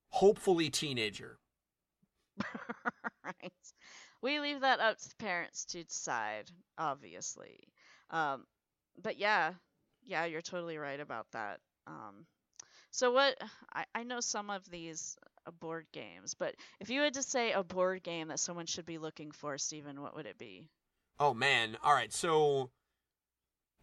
hopefully 0.10 0.70
teenager. 0.70 1.40
right. 3.24 3.54
We 4.22 4.40
leave 4.40 4.62
that 4.62 4.80
up 4.80 4.98
to 4.98 5.16
parents 5.18 5.64
to 5.66 5.84
decide, 5.84 6.52
obviously. 6.78 7.60
Um, 8.10 8.46
but 9.02 9.18
yeah, 9.18 9.54
yeah, 10.04 10.26
you're 10.26 10.42
totally 10.42 10.78
right 10.78 11.00
about 11.00 11.28
that. 11.32 11.60
Um, 11.86 12.26
so 12.98 13.12
what? 13.12 13.38
I, 13.72 13.86
I 13.94 14.04
know 14.04 14.20
some 14.20 14.50
of 14.50 14.68
these 14.72 15.18
uh, 15.46 15.52
board 15.52 15.86
games, 15.94 16.34
but 16.34 16.56
if 16.80 16.90
you 16.90 17.02
had 17.02 17.14
to 17.14 17.22
say 17.22 17.52
a 17.52 17.64
board 17.64 18.02
game 18.02 18.30
that 18.30 18.40
someone 18.40 18.66
should 18.66 18.88
be 18.88 18.98
looking 18.98 19.30
for, 19.30 19.56
Stephen, 19.60 20.02
what 20.02 20.16
would 20.16 20.26
it 20.26 20.40
be? 20.40 20.68
Oh 21.20 21.36
man! 21.36 21.78
All 21.84 21.94
right, 21.94 22.12
so 22.12 22.72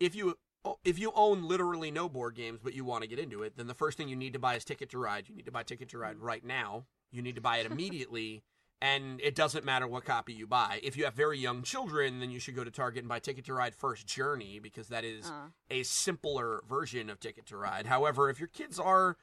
if 0.01 0.17
you 0.17 0.37
if 0.83 0.99
you 0.99 1.13
own 1.15 1.47
literally 1.47 1.93
no 1.93 2.09
board 2.09 2.35
games 2.35 2.59
but 2.61 2.75
you 2.75 2.85
want 2.85 3.03
to 3.03 3.09
get 3.09 3.21
into 3.21 3.45
it, 3.45 3.57
then 3.57 3.69
the 3.69 3.75
first 3.75 3.97
thing 3.97 4.09
you 4.09 4.17
need 4.17 4.33
to 4.33 4.41
buy 4.41 4.57
is 4.57 4.65
Ticket 4.65 4.91
to 4.91 4.99
Ride. 4.99 5.29
You 5.29 5.37
need 5.37 5.47
to 5.47 5.53
buy 5.53 5.63
Ticket 5.63 5.91
to 5.91 5.99
Ride 5.99 6.19
right 6.19 6.45
now. 6.45 6.87
You 7.13 7.23
need 7.23 7.37
to 7.37 7.41
buy 7.41 7.59
it 7.59 7.67
immediately, 7.71 8.43
and 8.83 9.21
it 9.21 9.35
doesn't 9.35 9.65
matter 9.65 9.87
what 9.87 10.05
copy 10.05 10.33
you 10.33 10.47
buy. 10.47 10.81
If 10.83 10.97
you 10.97 11.05
have 11.05 11.15
very 11.15 11.39
young 11.39 11.63
children, 11.63 12.21
then 12.21 12.31
you 12.31 12.39
should 12.39 12.55
go 12.57 12.65
to 12.65 12.71
Target 12.71 13.01
and 13.01 13.09
buy 13.09 13.19
Ticket 13.19 13.45
to 13.47 13.55
Ride 13.55 13.75
First 13.75 14.07
Journey 14.07 14.59
because 14.59 14.89
that 14.89 15.05
is 15.05 15.31
Uh, 15.31 15.49
a 15.71 15.83
simpler 15.85 16.63
version 16.69 17.09
of 17.09 17.19
Ticket 17.21 17.47
to 17.47 17.57
Ride. 17.57 17.87
However, 17.87 18.29
if 18.31 18.39
your 18.39 18.49
kids 18.49 18.79
are 18.79 19.17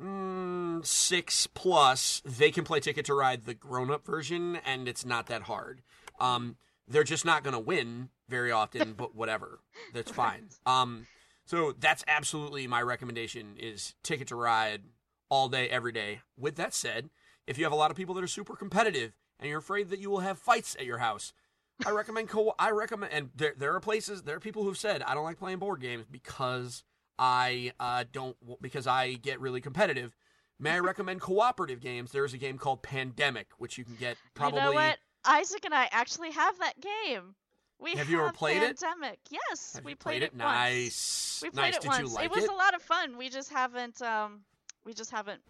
mm, 0.00 0.84
six 0.84 1.46
plus, 1.48 2.22
they 2.24 2.50
can 2.50 2.64
play 2.64 2.80
Ticket 2.80 3.06
to 3.06 3.14
Ride 3.14 3.44
the 3.44 3.54
grown 3.54 3.90
up 3.90 4.04
version, 4.04 4.56
and 4.56 4.88
it's 4.88 5.04
not 5.04 5.26
that 5.26 5.42
hard. 5.42 5.82
Um, 6.20 6.56
they're 6.88 7.04
just 7.04 7.24
not 7.24 7.42
going 7.42 7.54
to 7.54 7.60
win 7.60 8.10
very 8.28 8.50
often, 8.50 8.94
but 8.94 9.14
whatever, 9.14 9.60
that's 9.92 10.10
fine. 10.10 10.48
Um, 10.66 11.06
so 11.44 11.72
that's 11.78 12.04
absolutely 12.08 12.66
my 12.66 12.82
recommendation 12.82 13.56
is 13.58 13.94
Ticket 14.02 14.28
to 14.28 14.36
Ride 14.36 14.82
all 15.28 15.48
day, 15.48 15.68
every 15.68 15.92
day. 15.92 16.20
With 16.38 16.56
that 16.56 16.74
said, 16.74 17.10
if 17.46 17.58
you 17.58 17.64
have 17.64 17.72
a 17.72 17.76
lot 17.76 17.90
of 17.90 17.96
people 17.96 18.14
that 18.14 18.24
are 18.24 18.28
super 18.28 18.56
competitive 18.56 19.12
and 19.38 19.48
you're 19.48 19.58
afraid 19.58 19.90
that 19.90 19.98
you 19.98 20.10
will 20.10 20.20
have 20.20 20.38
fights 20.38 20.76
at 20.78 20.86
your 20.86 20.98
house, 20.98 21.32
I 21.84 21.90
recommend 21.90 22.28
co. 22.28 22.54
I 22.58 22.70
recommend, 22.70 23.12
and 23.12 23.30
there 23.34 23.54
there 23.56 23.74
are 23.74 23.80
places, 23.80 24.22
there 24.22 24.36
are 24.36 24.40
people 24.40 24.62
who've 24.62 24.78
said 24.78 25.02
I 25.02 25.14
don't 25.14 25.24
like 25.24 25.38
playing 25.38 25.58
board 25.58 25.80
games 25.80 26.06
because 26.10 26.84
I 27.18 27.72
uh, 27.80 28.04
don't 28.12 28.36
because 28.62 28.86
I 28.86 29.14
get 29.14 29.40
really 29.40 29.60
competitive. 29.60 30.16
May 30.60 30.70
I 30.70 30.78
recommend 30.78 31.20
cooperative 31.20 31.80
games? 31.80 32.12
There's 32.12 32.32
a 32.32 32.38
game 32.38 32.58
called 32.58 32.82
Pandemic, 32.82 33.48
which 33.58 33.76
you 33.76 33.84
can 33.84 33.96
get 33.96 34.16
probably. 34.34 34.60
you 34.60 34.66
know 34.66 34.72
what? 34.72 34.98
Isaac 35.26 35.64
and 35.64 35.74
I 35.74 35.88
actually 35.90 36.30
have 36.30 36.58
that 36.58 36.74
game. 36.80 37.34
We 37.80 37.90
Have 37.90 38.00
have 38.00 38.10
you 38.10 38.20
ever 38.20 38.32
played 38.32 38.62
it? 38.62 38.80
Pandemic. 38.80 39.18
Yes, 39.30 39.74
Have 39.74 39.84
we 39.84 39.94
played, 39.94 40.20
played, 40.20 40.22
it. 40.22 40.32
once. 40.32 40.42
Nice. 40.42 41.40
We 41.42 41.50
played 41.50 41.62
nice. 41.62 41.76
it 41.76 41.82
Did 41.82 41.88
once. 41.88 42.08
you 42.08 42.14
like 42.14 42.24
it 42.26 42.30
was 42.30 42.44
a 42.44 42.52
lot 42.52 42.74
of 42.74 42.82
fun. 42.82 43.18
We 43.18 43.28
just 43.28 43.50
haven't 43.50 44.00
um 44.00 44.40
we 44.84 44.94
just 44.94 45.10
haven't 45.10 45.40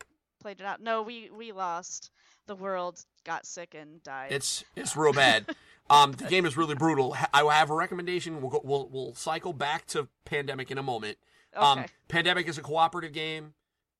played 0.45 0.61
it 0.61 0.67
out. 0.67 0.83
No, 0.83 1.01
we 1.01 1.31
we 1.35 1.53
lost. 1.53 2.11
The 2.47 2.55
world 2.55 3.03
got 3.25 3.47
sick 3.47 3.75
and 3.75 4.03
died. 4.03 4.31
It's 4.31 4.63
it's 4.77 4.97
real 4.97 5.13
bad. 5.13 5.47
Um, 5.91 6.13
the 6.13 6.25
game 6.25 6.47
is 6.47 6.57
really 6.57 6.75
brutal. 6.75 7.15
I 7.35 7.45
have 7.55 7.69
a 7.69 7.75
recommendation. 7.75 8.41
We'll 8.41 8.51
go, 8.51 8.63
we'll 8.65 8.89
we'll 8.91 9.15
cycle 9.15 9.53
back 9.53 9.87
to 9.89 10.09
Pandemic 10.25 10.71
in 10.71 10.79
a 10.79 10.83
moment. 10.83 11.19
okay. 11.55 11.63
Um, 11.63 11.85
Pandemic 12.09 12.49
is 12.49 12.57
a 12.57 12.63
cooperative 12.63 13.13
game, 13.13 13.53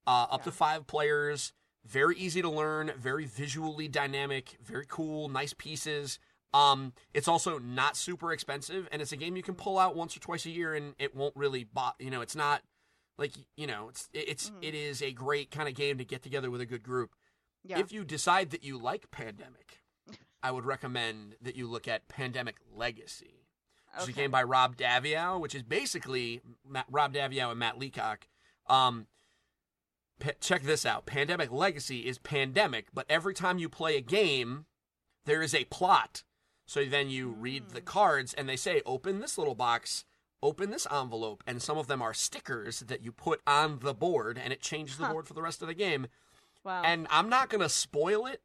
uh, 0.07 0.25
up 0.31 0.43
to 0.45 0.51
five 0.51 0.87
players. 0.87 1.53
Very 1.85 2.17
easy 2.17 2.41
to 2.41 2.49
learn. 2.49 2.91
Very 2.97 3.25
visually 3.25 3.87
dynamic. 3.87 4.57
Very 4.63 4.87
cool. 4.89 5.29
Nice 5.29 5.53
pieces. 5.53 6.17
Um, 6.55 6.93
it's 7.13 7.27
also 7.27 7.59
not 7.59 7.95
super 7.95 8.33
expensive, 8.33 8.87
and 8.91 8.99
it's 8.99 9.11
a 9.11 9.17
game 9.17 9.37
you 9.37 9.43
can 9.43 9.53
pull 9.53 9.77
out 9.77 9.95
once 9.95 10.17
or 10.17 10.21
twice 10.21 10.47
a 10.47 10.49
year, 10.49 10.73
and 10.73 10.95
it 10.97 11.15
won't 11.15 11.35
really. 11.35 11.65
Bo- 11.65 11.93
you 11.99 12.09
know, 12.09 12.21
it's 12.21 12.35
not 12.35 12.63
like 13.17 13.33
you 13.55 13.67
know, 13.67 13.89
it's 13.89 14.09
it's 14.13 14.49
Mhm. 14.49 14.63
it 14.63 14.75
is 14.75 15.01
a 15.01 15.11
great 15.11 15.51
kind 15.51 15.67
of 15.69 15.75
game 15.75 15.97
to 15.97 16.05
get 16.05 16.21
together 16.23 16.49
with 16.51 16.61
a 16.61 16.65
good 16.65 16.83
group. 16.83 17.15
yeah. 17.63 17.79
If 17.79 17.91
you 17.91 18.03
decide 18.03 18.51
that 18.51 18.63
you 18.63 18.77
like 18.77 19.09
Pandemic, 19.11 19.81
I 20.43 20.51
would 20.51 20.65
recommend 20.65 21.35
that 21.41 21.55
you 21.55 21.67
look 21.67 21.87
at 21.87 22.07
Pandemic 22.07 22.57
Legacy. 22.71 23.47
It's 23.95 24.03
okay. 24.03 24.11
a 24.11 24.15
game 24.15 24.31
by 24.31 24.43
Rob 24.43 24.75
Daviau, 24.75 25.39
which 25.39 25.55
is 25.55 25.63
basically 25.63 26.41
Matt, 26.67 26.85
Rob 26.89 27.13
Daviau 27.13 27.49
and 27.51 27.59
Matt 27.59 27.77
Leacock 27.79 28.27
Um, 28.67 29.07
check 30.39 30.63
this 30.63 30.85
out. 30.85 31.05
Pandemic 31.05 31.51
Legacy 31.51 32.05
is 32.07 32.17
pandemic, 32.17 32.87
but 32.93 33.05
every 33.09 33.33
time 33.33 33.57
you 33.59 33.69
play 33.69 33.97
a 33.97 34.01
game, 34.01 34.65
there 35.25 35.41
is 35.41 35.53
a 35.53 35.65
plot. 35.65 36.23
So 36.65 36.83
then 36.85 37.09
you 37.09 37.29
read 37.31 37.69
the 37.69 37.81
cards, 37.81 38.33
and 38.33 38.49
they 38.49 38.55
say, 38.57 38.81
"Open 38.85 39.19
this 39.19 39.37
little 39.37 39.53
box." 39.55 40.03
Open 40.45 40.69
this 40.69 40.85
envelope, 40.91 41.43
and 41.47 41.59
some 41.59 41.77
of 41.79 41.87
them 41.87 42.03
are 42.03 42.13
stickers 42.13 42.81
that 42.81 43.01
you 43.03 43.11
put 43.11 43.41
on 43.47 43.79
the 43.79 43.95
board, 43.95 44.37
and 44.37 44.53
it 44.53 44.61
changes 44.61 44.97
the 44.97 45.05
Huh. 45.07 45.13
board 45.13 45.27
for 45.27 45.33
the 45.33 45.41
rest 45.41 45.63
of 45.63 45.67
the 45.67 45.73
game. 45.73 46.05
Wow. 46.63 46.83
And 46.83 47.07
I'm 47.09 47.29
not 47.29 47.49
gonna 47.49 47.67
spoil 47.67 48.27
it. 48.27 48.43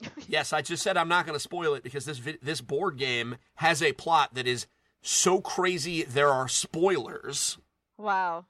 yes, 0.28 0.52
I 0.52 0.62
just 0.62 0.82
said 0.82 0.96
I'm 0.96 1.08
not 1.08 1.26
gonna 1.26 1.38
spoil 1.38 1.74
it 1.74 1.84
because 1.84 2.04
this 2.06 2.18
vid- 2.18 2.40
this 2.42 2.60
board 2.60 2.96
game 2.98 3.36
has 3.56 3.82
a 3.82 3.92
plot 3.92 4.34
that 4.34 4.48
is 4.48 4.66
so 5.00 5.40
crazy 5.40 6.02
there 6.02 6.28
are 6.32 6.48
spoilers. 6.48 7.56
wow. 7.96 8.46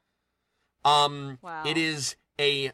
Um, 0.84 1.39
Wow. 1.43 1.64
it 1.66 1.76
is 1.76 2.16
a 2.41 2.72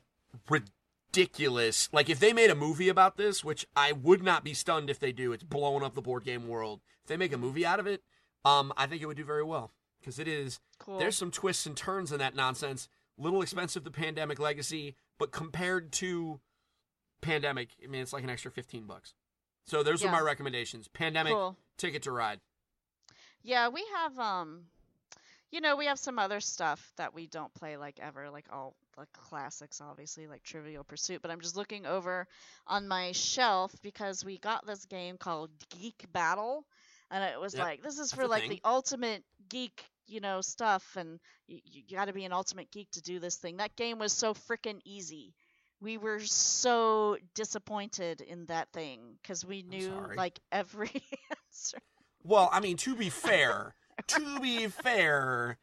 ridiculous. 0.49 1.89
Like 1.93 2.09
if 2.09 2.21
they 2.21 2.33
made 2.33 2.51
a 2.51 2.55
movie 2.55 2.89
about 2.89 3.17
this, 3.17 3.43
which 3.45 3.67
I 3.75 3.93
would 3.93 4.23
not 4.23 4.45
be 4.45 4.55
stunned 4.55 4.91
if 4.91 4.99
they 5.01 5.11
do. 5.13 5.33
It's 5.33 5.43
blowing 5.43 5.83
up 5.83 5.95
the 5.95 6.03
board 6.03 6.25
game 6.25 6.47
world. 6.49 6.81
If 7.03 7.09
they 7.09 7.17
make 7.17 7.33
a 7.33 7.39
movie 7.39 7.67
out 7.67 7.81
of 7.81 7.87
it, 7.87 8.03
um, 8.45 8.73
I 8.77 8.87
think 8.87 9.03
it 9.03 9.07
would 9.07 9.17
do 9.17 9.25
very 9.25 9.43
well 9.43 9.73
because 10.05 10.19
it 10.19 10.29
is. 10.29 10.61
Cool. 10.79 10.99
There's 10.99 11.17
some 11.17 11.31
twists 11.31 11.65
and 11.67 11.77
turns 11.77 12.13
in 12.13 12.19
that 12.19 12.35
nonsense. 12.35 12.89
Little 13.17 13.43
expensive, 13.43 13.85
the 13.85 13.91
Pandemic 13.91 14.39
Legacy, 14.39 14.97
but 15.19 15.31
compared 15.33 15.93
to 15.93 16.41
Pandemic, 17.23 17.71
I 17.83 17.87
mean, 17.87 18.03
it's 18.03 18.13
like 18.13 18.25
an 18.25 18.31
extra 18.31 18.51
fifteen 18.51 18.85
bucks. 18.87 19.15
So 19.67 19.83
those 19.83 20.03
Yeah. 20.03 20.09
are 20.09 20.13
my 20.13 20.21
recommendations. 20.21 20.89
Pandemic, 20.89 21.33
Cool. 21.33 21.57
Ticket 21.79 22.03
to 22.03 22.13
Ride. 22.13 22.41
Yeah, 23.43 23.69
we 23.69 23.85
have 23.95 24.19
um 24.19 24.67
you 25.51 25.61
know, 25.61 25.77
we 25.77 25.87
have 25.87 26.01
some 26.01 26.19
other 26.19 26.41
stuff 26.41 26.93
that 26.97 27.15
we 27.15 27.29
don't 27.29 27.55
play 27.55 27.77
like 27.77 28.01
ever, 28.01 28.29
like 28.29 28.47
all 28.53 28.75
the 28.97 29.07
classics 29.13 29.81
obviously, 29.81 30.27
like 30.27 30.43
Trivial 30.43 30.83
Pursuit, 30.85 31.23
but 31.23 31.31
I'm 31.31 31.41
just 31.41 31.57
looking 31.57 31.87
over 31.87 32.27
on 32.67 32.89
my 32.89 33.13
shelf 33.13 33.73
because 33.81 34.25
we 34.25 34.39
got 34.39 34.67
this 34.67 34.85
game 34.87 35.17
called 35.17 35.51
Geek 35.71 36.07
Battle 36.13 36.67
and 37.11 37.23
it 37.23 37.41
was 37.41 37.55
Yep, 37.55 37.63
like 37.65 37.83
this 37.83 37.99
is 38.01 38.13
for 38.13 38.27
like 38.27 38.43
thing. 38.43 38.51
the 38.51 38.61
ultimate 38.65 39.23
geek, 39.49 39.85
you 40.07 40.21
know, 40.21 40.41
stuff 40.41 40.97
and 40.97 41.19
you, 41.47 41.61
you 41.65 41.97
got 41.97 42.07
to 42.07 42.13
be 42.13 42.25
an 42.25 42.33
ultimate 42.33 42.71
geek 42.71 42.91
to 42.93 43.03
do 43.03 43.19
this 43.19 43.37
thing. 43.37 43.59
That 43.59 43.77
game 43.77 43.99
was 43.99 44.13
so 44.13 44.35
freaking 44.35 44.81
easy. 44.85 45.35
We 45.81 45.99
were 45.99 46.21
so 46.21 47.19
disappointed 47.35 48.21
in 48.21 48.47
that 48.47 48.73
thing 48.73 49.19
cuz 49.27 49.45
we 49.45 49.63
knew 49.63 50.13
like 50.17 50.41
every 50.53 50.93
answer. 51.31 51.79
Well, 52.23 52.49
I 52.53 52.61
mean, 52.61 52.77
to 52.79 52.97
be 52.97 53.11
fair, 53.11 53.75
to 54.07 54.41
be 54.41 54.69
fair, 54.69 55.59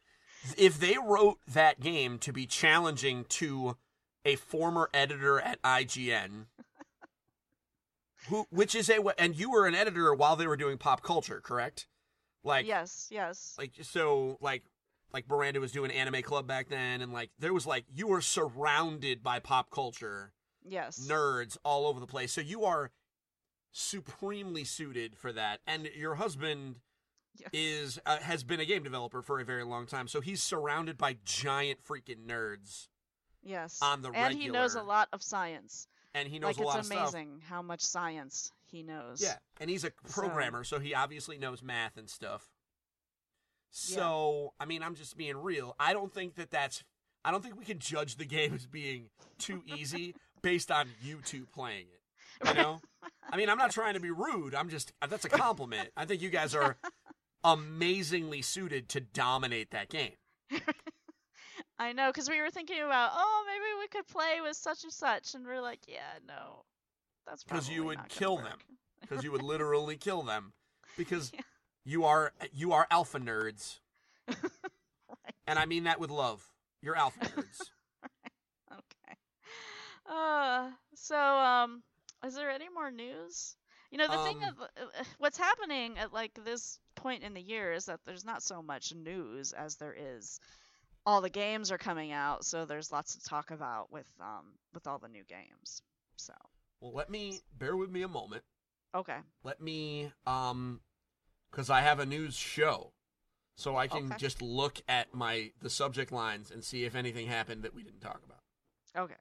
if 0.57 0.79
they 0.79 0.97
wrote 0.97 1.39
that 1.47 1.79
game 1.79 2.19
to 2.19 2.33
be 2.33 2.45
challenging 2.45 3.25
to 3.25 3.77
a 4.25 4.35
former 4.35 4.89
editor 4.93 5.39
at 5.39 5.61
IGN, 5.63 6.45
who, 8.29 8.45
which 8.49 8.75
is 8.75 8.89
a, 8.89 9.01
and 9.19 9.35
you 9.35 9.51
were 9.51 9.65
an 9.65 9.75
editor 9.75 10.13
while 10.13 10.35
they 10.35 10.47
were 10.47 10.57
doing 10.57 10.77
pop 10.77 11.01
culture, 11.01 11.41
correct? 11.41 11.87
Like, 12.43 12.65
yes, 12.65 13.07
yes. 13.11 13.55
like 13.57 13.71
so, 13.81 14.37
like, 14.41 14.63
like 15.13 15.29
Miranda 15.29 15.59
was 15.59 15.71
doing 15.71 15.91
Anime 15.91 16.21
Club 16.23 16.47
back 16.47 16.69
then, 16.69 17.01
and 17.01 17.11
like 17.13 17.29
there 17.39 17.53
was 17.53 17.65
like 17.67 17.85
you 17.93 18.07
were 18.07 18.21
surrounded 18.21 19.21
by 19.23 19.39
pop 19.39 19.69
culture 19.69 20.33
Yes. 20.63 21.07
nerds 21.09 21.57
all 21.65 21.85
over 21.87 21.99
the 21.99 22.07
place. 22.07 22.31
So 22.31 22.41
you 22.41 22.63
are 22.65 22.91
supremely 23.71 24.63
suited 24.63 25.15
for 25.15 25.31
that. 25.33 25.59
And 25.65 25.87
your 25.95 26.15
husband 26.15 26.77
Yeah. 27.35 27.47
is 27.53 27.99
uh, 28.05 28.19
has 28.19 28.43
been 28.43 28.59
a 28.59 28.65
game 28.65 28.83
developer 28.83 29.21
for 29.21 29.39
a 29.39 29.45
very 29.45 29.63
long 29.63 29.85
time. 29.85 30.07
So 30.07 30.21
he's 30.21 30.41
surrounded 30.43 30.97
by 30.97 31.17
giant 31.25 31.83
freaking 31.83 32.25
nerds 32.27 32.87
Yes. 33.43 33.79
on 33.81 34.01
the 34.01 34.11
and 34.11 34.33
he 34.35 34.49
knows 34.49 34.75
a 34.75 34.83
lot 34.83 35.09
of 35.13 35.23
science. 35.23 35.87
and 36.13 36.27
he 36.27 36.39
knows 36.39 36.57
Like 36.57 36.65
a 36.65 36.67
lot 36.67 36.77
it's 36.79 36.87
of 36.89 36.93
stuff. 36.93 37.13
amazing 37.13 37.41
how 37.47 37.61
much 37.61 37.81
science 37.81 38.51
he 38.71 38.83
knows. 38.83 39.21
Yeah, 39.21 39.35
and 39.59 39.69
he's 39.69 39.83
a 39.83 39.91
programmer, 40.09 40.63
so 40.63 40.79
he 40.79 40.95
obviously 40.95 41.37
knows 41.37 41.61
math 41.61 41.97
and 41.97 42.09
stuff. 42.09 42.49
So, 43.71 44.53
I 44.59 44.65
mean, 44.65 44.83
I'm 44.83 44.95
just 44.95 45.17
being 45.17 45.37
real. 45.37 45.75
I 45.79 45.93
don't 45.93 46.13
think 46.13 46.35
that 46.35 46.51
that's 46.51 46.83
I 47.23 47.31
don't 47.31 47.43
think 47.43 47.57
we 47.57 47.65
can 47.65 47.79
judge 47.79 48.17
the 48.17 48.25
game 48.37 48.53
as 48.53 48.65
being 48.65 49.09
too 49.37 49.63
easy 49.65 50.15
based 50.41 50.71
on 50.71 50.87
you 51.01 51.19
two 51.23 51.45
playing 51.53 51.87
it. 51.93 52.47
You 52.47 52.53
know? 52.55 52.81
I 53.31 53.37
mean, 53.37 53.49
I'm 53.49 53.57
not 53.57 53.71
trying 53.71 53.93
to 53.93 53.99
be 53.99 54.11
rude. 54.11 54.55
I'm 54.55 54.69
just 54.69 54.91
that's 55.07 55.25
a 55.25 55.29
compliment. 55.29 55.89
I 55.95 56.05
think 56.05 56.21
you 56.21 56.29
guys 56.29 56.55
are 56.55 56.77
amazingly 57.43 58.41
suited 58.41 58.89
to 58.89 58.99
dominate 59.01 59.71
that 59.71 59.89
game. 59.89 60.13
I 61.79 61.93
know, 61.93 62.09
because 62.09 62.29
we 62.29 62.39
were 62.41 62.51
thinking 62.51 62.81
about, 62.83 63.11
oh, 63.15 63.43
maybe 63.47 63.79
we 63.79 63.87
could 63.87 64.07
play 64.07 64.39
with 64.41 64.55
such 64.55 64.83
and 64.83 64.93
such, 64.93 65.33
and 65.33 65.45
we're 65.45 65.61
like, 65.61 65.79
yeah, 65.87 66.19
no, 66.27 66.63
that's 67.25 67.43
Because 67.43 67.69
you 67.69 67.83
would 67.85 68.07
kill 68.09 68.35
work. 68.35 68.45
them. 68.45 68.59
Because 69.01 69.23
you 69.23 69.31
would 69.31 69.41
literally 69.43 69.97
kill 69.97 70.21
them. 70.23 70.53
Because 70.97 71.31
Yeah. 71.33 71.41
you 71.85 72.05
are 72.05 72.33
you 72.53 72.73
are 72.73 72.87
alpha 72.91 73.19
nerds. 73.19 73.79
Right. 75.09 75.35
And 75.47 75.57
I 75.59 75.65
mean 75.65 75.83
that 75.85 75.99
with 75.99 76.09
love. 76.09 76.45
You're 76.81 76.95
alpha 76.95 77.19
nerds. 77.35 77.69
Okay. 78.71 79.15
Uh, 80.05 80.69
so 80.95 81.17
um, 81.17 81.83
is 82.25 82.35
there 82.35 82.49
any 82.49 82.69
more 82.73 82.91
news? 82.91 83.55
You 83.91 83.97
know, 83.97 84.07
the 84.07 84.17
thing 84.19 84.37
Um, 84.43 84.55
of 84.59 84.61
uh, 84.61 85.03
what's 85.17 85.37
happening 85.37 85.97
at 85.97 86.13
like 86.13 86.33
this 86.43 86.79
point 86.95 87.23
in 87.23 87.33
the 87.33 87.41
year 87.41 87.73
is 87.73 87.85
that 87.85 87.99
there's 88.05 88.25
not 88.25 88.41
so 88.43 88.61
much 88.61 88.93
news 88.93 89.53
as 89.53 89.75
there 89.77 89.95
is. 89.97 90.39
All 91.05 91.21
the 91.21 91.29
games 91.29 91.71
are 91.71 91.77
coming 91.77 92.11
out, 92.11 92.45
so 92.45 92.65
there's 92.65 92.91
lots 92.91 93.15
to 93.15 93.21
talk 93.23 93.51
about 93.51 93.91
with 93.91 94.07
um 94.19 94.53
with 94.73 94.87
all 94.87 94.99
the 94.99 95.09
new 95.09 95.23
games. 95.23 95.81
So 96.17 96.33
Well, 96.81 96.91
let 96.93 97.09
me 97.09 97.43
bear 97.57 97.77
with 97.77 97.89
me 97.91 98.01
a 98.01 98.07
moment. 98.09 98.43
okay, 98.93 99.19
Let 99.43 99.61
me 99.61 100.11
um 100.25 100.81
cuz 101.51 101.69
I 101.69 101.81
have 101.81 101.99
a 101.99 102.05
news 102.05 102.35
show. 102.35 102.93
So 103.55 103.77
I 103.77 103.87
can 103.87 104.05
Okay. 104.07 104.17
just 104.17 104.41
look 104.41 104.81
at 104.87 105.13
my 105.13 105.53
the 105.61 105.69
subject 105.69 106.11
lines 106.11 106.51
and 106.51 106.63
see 106.65 106.83
if 106.85 106.95
anything 106.95 107.27
happened 107.27 107.63
that 107.63 107.73
we 107.73 107.83
didn't 107.83 108.01
talk 108.01 108.23
about. 108.25 108.43
okay, 108.97 109.15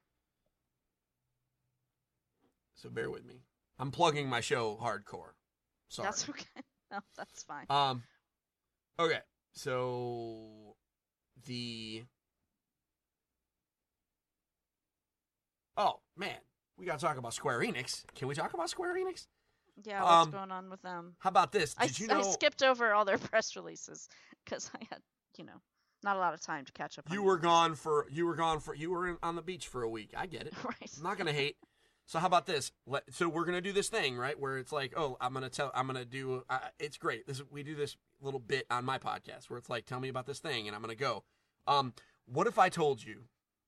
So 2.74 2.88
bear 2.88 3.10
with 3.10 3.24
me. 3.24 3.42
I'm 3.78 3.90
plugging 3.90 4.28
my 4.28 4.40
show 4.40 4.76
hardcore. 4.76 5.34
Sorry. 5.88 6.08
that's 6.08 6.28
okay. 6.28 6.44
No, 6.90 6.98
that's 7.16 7.44
fine. 7.44 7.66
Um 7.68 8.02
okay. 8.98 9.20
So 9.52 10.76
the 11.46 12.04
Oh, 15.76 16.00
man. 16.16 16.38
We 16.80 16.86
got 16.86 16.98
to 16.98 17.04
talk 17.04 17.18
about 17.18 17.34
Square 17.34 17.60
Enix. 17.60 18.04
Can 18.14 18.26
we 18.26 18.34
talk 18.34 18.54
about 18.54 18.70
Square 18.70 18.96
Enix? 18.96 19.26
yeah, 19.84 20.02
what's 20.02 20.26
um, 20.26 20.30
going 20.30 20.50
on 20.50 20.70
with 20.70 20.80
them? 20.82 21.14
How 21.18 21.28
about 21.28 21.52
this? 21.52 21.74
I, 21.78 21.86
Did 21.86 21.90
s- 21.90 22.00
you 22.00 22.08
I 22.10 22.22
skipped 22.22 22.62
over 22.62 22.92
all 22.92 23.04
their 23.04 23.18
press 23.18 23.54
releases 23.54 24.08
because 24.44 24.70
I 24.74 24.78
had, 24.90 25.00
you 25.36 25.44
know, 25.44 25.60
not 26.02 26.16
a 26.16 26.18
lot 26.18 26.34
of 26.34 26.40
time 26.40 26.64
to 26.64 26.72
catch 26.72 26.98
up. 26.98 27.04
on 27.08 27.14
you 27.14 27.22
were 27.22 27.36
gone 27.36 27.74
for 27.74 28.06
you 28.10 28.26
were 28.26 28.34
gone 28.34 28.60
for 28.60 28.74
you 28.74 28.90
were 28.90 29.08
in, 29.08 29.18
on 29.22 29.36
the 29.36 29.42
beach 29.42 29.68
for 29.68 29.82
a 29.82 29.88
week. 29.88 30.12
I 30.16 30.26
get 30.26 30.46
it. 30.46 30.54
right. 30.64 30.90
I'm 30.96 31.02
not 31.02 31.18
gonna 31.18 31.32
hate. 31.32 31.56
So 32.06 32.18
how 32.18 32.26
about 32.26 32.46
this? 32.46 32.72
Let, 32.86 33.04
so 33.12 33.28
we're 33.28 33.44
gonna 33.44 33.60
do 33.60 33.72
this 33.72 33.88
thing, 33.88 34.16
right? 34.16 34.38
Where 34.38 34.58
it's 34.58 34.72
like, 34.72 34.94
oh, 34.96 35.16
I'm 35.20 35.34
gonna 35.34 35.50
tell, 35.50 35.70
I'm 35.74 35.86
gonna 35.86 36.04
do. 36.04 36.44
Uh, 36.48 36.58
it's 36.78 36.96
great. 36.96 37.26
This 37.26 37.42
we 37.50 37.62
do 37.62 37.74
this 37.74 37.96
little 38.22 38.40
bit 38.40 38.66
on 38.70 38.84
my 38.84 38.98
podcast 38.98 39.48
where 39.48 39.58
it's 39.58 39.68
like, 39.68 39.84
tell 39.84 40.00
me 40.00 40.08
about 40.08 40.26
this 40.26 40.38
thing, 40.40 40.66
and 40.66 40.74
I'm 40.74 40.80
gonna 40.80 40.94
go. 40.94 41.24
Um, 41.66 41.92
what 42.26 42.46
if 42.46 42.58
I 42.58 42.70
told 42.70 43.04
you? 43.04 43.24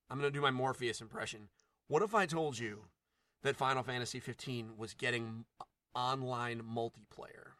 I'm 0.09 0.17
gonna 0.17 0.31
do 0.31 0.41
my 0.41 0.51
Morpheus 0.51 1.01
impression. 1.01 1.49
What 1.87 2.01
if 2.01 2.15
I 2.15 2.25
told 2.25 2.57
you 2.57 2.85
that 3.43 3.55
Final 3.55 3.83
Fantasy 3.83 4.19
15 4.19 4.77
was 4.77 4.93
getting 4.93 5.45
online 5.95 6.61
multiplayer? 6.61 7.51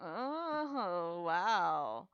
Oh 0.00 1.22
wow, 1.26 2.08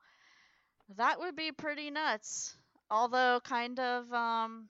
that 0.97 1.19
would 1.19 1.35
be 1.35 1.51
pretty 1.51 1.89
nuts. 1.89 2.55
Although 2.91 3.39
kind 3.43 3.79
of 3.79 4.11
um, 4.13 4.67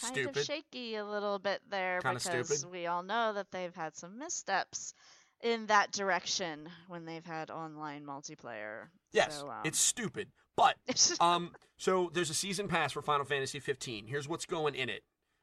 kind 0.00 0.26
of 0.26 0.38
shaky 0.38 0.96
a 0.96 1.04
little 1.04 1.38
bit 1.38 1.60
there 1.70 2.00
Kinda 2.02 2.18
because 2.18 2.48
stupid. 2.48 2.72
we 2.72 2.86
all 2.86 3.02
know 3.02 3.32
that 3.34 3.50
they've 3.50 3.74
had 3.74 3.96
some 3.96 4.18
missteps 4.18 4.94
in 5.42 5.66
that 5.66 5.92
direction 5.92 6.68
when 6.88 7.04
they've 7.04 7.24
had 7.24 7.50
online 7.50 8.04
multiplayer. 8.04 8.88
Yes, 9.12 9.38
so, 9.40 9.48
um, 9.48 9.56
it's 9.64 9.78
stupid, 9.80 10.28
but 10.56 10.76
um, 11.20 11.52
so 11.78 12.10
there's 12.12 12.30
a 12.30 12.34
season 12.34 12.68
pass 12.68 12.92
for 12.92 13.02
Final 13.02 13.24
Fantasy 13.24 13.58
15. 13.58 14.06
Here's 14.06 14.28
what's 14.28 14.46
going 14.46 14.74
in 14.74 14.88
it. 14.88 15.02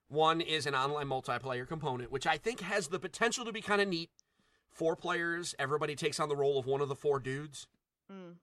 One 0.10 0.40
is 0.42 0.66
an 0.66 0.76
online 0.76 1.08
multiplayer 1.08 1.68
component, 1.68 2.12
which 2.12 2.26
I 2.26 2.38
think 2.38 2.62
has 2.62 2.88
the 2.88 3.00
potential 3.00 3.44
to 3.46 3.52
be 3.52 3.62
kind 3.62 3.82
of 3.82 3.88
neat. 3.88 4.10
Four 4.70 4.96
players, 4.96 5.56
everybody 5.58 5.96
takes 5.96 6.20
on 6.20 6.30
the 6.30 6.36
role 6.36 6.60
of 6.60 6.66
one 6.66 6.82
of 6.82 6.88
the 6.88 6.96
four 6.96 7.20
dudes, 7.20 7.68
mm, 8.12 8.36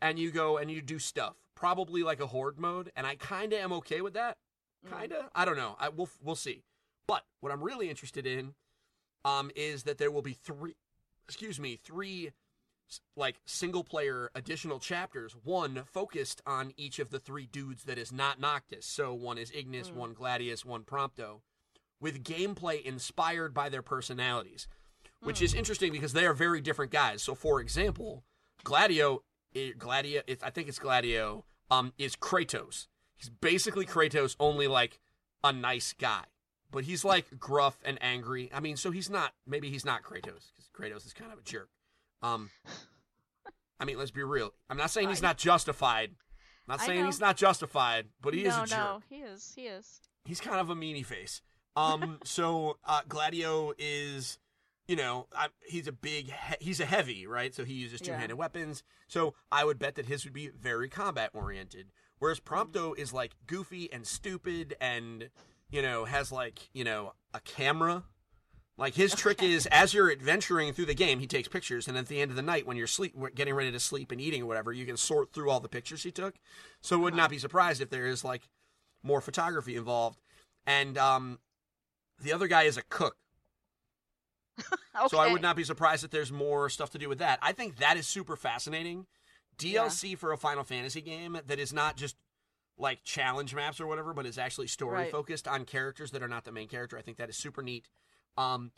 and 0.00 0.18
you 0.18 0.30
go 0.30 0.56
and 0.56 0.70
you 0.70 0.80
do 0.80 0.98
stuff. 0.98 1.34
Probably 1.54 2.02
like 2.02 2.18
a 2.20 2.26
horde 2.26 2.58
mode, 2.58 2.90
and 2.96 3.06
I 3.06 3.14
kind 3.16 3.52
of 3.52 3.58
am 3.60 3.72
okay 3.74 4.00
with 4.00 4.14
that. 4.14 4.38
mm. 4.86 4.90
Kind 4.90 5.12
of, 5.12 5.26
I 5.34 5.44
don't 5.44 5.56
know. 5.56 5.76
I 5.78 5.90
we'll 5.90 6.08
we'll 6.22 6.34
see. 6.34 6.62
But 7.06 7.24
what 7.40 7.52
I'm 7.52 7.62
really 7.62 7.90
interested 7.90 8.26
in, 8.26 8.54
um, 9.24 9.50
is 9.54 9.82
that 9.82 9.98
there 9.98 10.10
will 10.10 10.22
be 10.22 10.32
three, 10.32 10.74
excuse 11.26 11.60
me, 11.60 11.78
three 11.84 12.30
like 13.16 13.40
single 13.44 13.84
player 13.84 14.30
additional 14.34 14.78
chapters, 14.78 15.34
one 15.44 15.84
focused 15.84 16.42
on 16.46 16.72
each 16.76 16.98
of 16.98 17.10
the 17.10 17.18
three 17.18 17.46
dudes 17.46 17.84
that 17.84 17.98
is 17.98 18.12
not 18.12 18.38
Noctis. 18.40 18.84
So 18.86 19.14
one 19.14 19.38
is 19.38 19.50
Ignis, 19.54 19.90
Mm. 19.90 19.94
one 19.94 20.14
Gladius, 20.14 20.64
one 20.64 20.84
Prompto, 20.84 21.40
with 22.00 22.22
gameplay 22.24 22.82
inspired 22.82 23.54
by 23.54 23.68
their 23.68 23.82
personalities, 23.82 24.66
which 25.20 25.38
Hmm. 25.38 25.44
is 25.44 25.54
interesting 25.54 25.92
because 25.92 26.12
they 26.12 26.26
are 26.26 26.34
very 26.34 26.60
different 26.60 26.90
guys. 26.92 27.22
So 27.22 27.34
for 27.34 27.60
example, 27.60 28.24
Gladio, 28.64 29.22
Gladio, 29.78 30.22
I 30.42 30.50
think 30.50 30.68
it's 30.68 30.78
Gladio, 30.78 31.44
um, 31.70 31.92
is 31.98 32.16
Kratos. 32.16 32.88
He's 33.16 33.30
basically 33.30 33.86
Kratos, 33.86 34.34
only 34.40 34.66
like 34.66 34.98
a 35.44 35.52
nice 35.52 35.92
guy. 35.92 36.24
But 36.70 36.84
he's 36.84 37.04
like 37.04 37.38
gruff 37.38 37.78
and 37.84 37.98
angry. 38.02 38.50
I 38.52 38.58
mean, 38.60 38.76
so 38.78 38.90
he's 38.90 39.10
not. 39.10 39.34
Maybe 39.46 39.68
he's 39.68 39.84
not 39.84 40.02
Kratos 40.02 40.50
because 40.50 40.70
Kratos 40.72 41.04
is 41.06 41.12
kind 41.12 41.30
of 41.30 41.38
a 41.38 41.42
jerk. 41.42 41.68
Um, 42.22 42.50
I 43.80 43.84
mean, 43.84 43.98
let's 43.98 44.10
be 44.10 44.22
real. 44.22 44.52
I'm 44.70 44.76
not 44.76 44.90
saying 44.90 45.08
he's 45.08 45.22
not 45.22 45.38
justified. 45.38 46.10
I'm 46.68 46.76
not 46.76 46.80
saying 46.80 47.04
he's 47.04 47.20
not 47.20 47.36
justified, 47.36 48.06
but 48.20 48.34
he 48.34 48.44
no, 48.44 48.50
is 48.50 48.56
a 48.56 48.66
jerk. 48.66 48.78
no, 48.78 49.02
he 49.08 49.16
is. 49.16 49.52
He 49.56 49.62
is. 49.62 50.00
He's 50.24 50.40
kind 50.40 50.60
of 50.60 50.70
a 50.70 50.76
meanie 50.76 51.04
face. 51.04 51.42
Um, 51.74 52.18
so 52.24 52.78
uh, 52.84 53.00
Gladio 53.08 53.72
is, 53.78 54.38
you 54.86 54.94
know, 54.94 55.26
I, 55.36 55.48
he's 55.66 55.88
a 55.88 55.92
big, 55.92 56.26
he- 56.26 56.64
he's 56.64 56.78
a 56.78 56.84
heavy, 56.84 57.26
right? 57.26 57.52
So 57.52 57.64
he 57.64 57.74
uses 57.74 58.00
two-handed 58.00 58.36
weapons. 58.36 58.84
So 59.08 59.34
I 59.50 59.64
would 59.64 59.80
bet 59.80 59.96
that 59.96 60.06
his 60.06 60.24
would 60.24 60.32
be 60.32 60.48
very 60.48 60.88
combat 60.88 61.30
oriented. 61.34 61.88
Whereas 62.22 62.38
Prompto 62.38 62.96
is 62.96 63.12
like 63.12 63.32
goofy 63.48 63.92
and 63.92 64.06
stupid, 64.06 64.76
and 64.80 65.28
you 65.72 65.82
know 65.82 66.04
has 66.04 66.30
like 66.30 66.70
you 66.72 66.84
know 66.84 67.14
a 67.34 67.40
camera. 67.40 68.04
Like 68.78 68.94
his 68.94 69.14
trick 69.14 69.42
is, 69.42 69.66
as 69.66 69.92
you're 69.92 70.10
adventuring 70.10 70.72
through 70.72 70.86
the 70.86 70.94
game, 70.94 71.18
he 71.20 71.26
takes 71.26 71.46
pictures, 71.46 71.86
and 71.88 71.96
at 71.98 72.06
the 72.08 72.20
end 72.20 72.30
of 72.30 72.36
the 72.36 72.42
night, 72.42 72.66
when 72.66 72.76
you're 72.76 72.86
sleep, 72.86 73.14
getting 73.34 73.54
ready 73.54 73.70
to 73.70 73.78
sleep 73.78 74.10
and 74.10 74.20
eating 74.20 74.42
or 74.42 74.46
whatever, 74.46 74.72
you 74.72 74.86
can 74.86 74.96
sort 74.96 75.32
through 75.32 75.50
all 75.50 75.60
the 75.60 75.68
pictures 75.68 76.02
he 76.02 76.10
took. 76.10 76.36
So 76.80 76.98
would 76.98 77.14
not 77.14 77.30
be 77.30 77.38
surprised 77.38 77.82
if 77.82 77.90
there 77.90 78.06
is 78.06 78.24
like 78.24 78.48
more 79.02 79.20
photography 79.20 79.76
involved. 79.76 80.20
And 80.66 80.96
um, 80.96 81.38
the 82.20 82.32
other 82.32 82.46
guy 82.48 82.62
is 82.62 82.76
a 82.76 82.82
cook, 82.82 83.16
Okay. 84.58 85.08
so 85.08 85.18
I 85.18 85.30
would 85.30 85.42
not 85.42 85.56
be 85.56 85.64
surprised 85.64 86.04
if 86.04 86.10
there's 86.10 86.32
more 86.32 86.68
stuff 86.68 86.90
to 86.90 86.98
do 86.98 87.08
with 87.08 87.18
that. 87.18 87.38
I 87.42 87.52
think 87.52 87.76
that 87.76 87.96
is 87.96 88.06
super 88.06 88.36
fascinating. 88.36 89.06
DLC 89.58 90.16
for 90.16 90.32
a 90.32 90.38
Final 90.38 90.64
Fantasy 90.64 91.00
game 91.02 91.38
that 91.46 91.58
is 91.58 91.72
not 91.72 91.96
just 91.96 92.16
like 92.78 93.04
challenge 93.04 93.54
maps 93.54 93.80
or 93.80 93.86
whatever, 93.86 94.14
but 94.14 94.24
is 94.26 94.38
actually 94.38 94.66
story 94.66 94.94
Right. 94.94 95.10
focused 95.12 95.46
on 95.46 95.64
characters 95.66 96.10
that 96.12 96.22
are 96.22 96.28
not 96.28 96.44
the 96.44 96.52
main 96.52 96.68
character. 96.68 96.96
I 96.98 97.02
think 97.02 97.18
that 97.18 97.28
is 97.28 97.36
super 97.36 97.62
neat. 97.62 97.86
Um, 98.36 98.70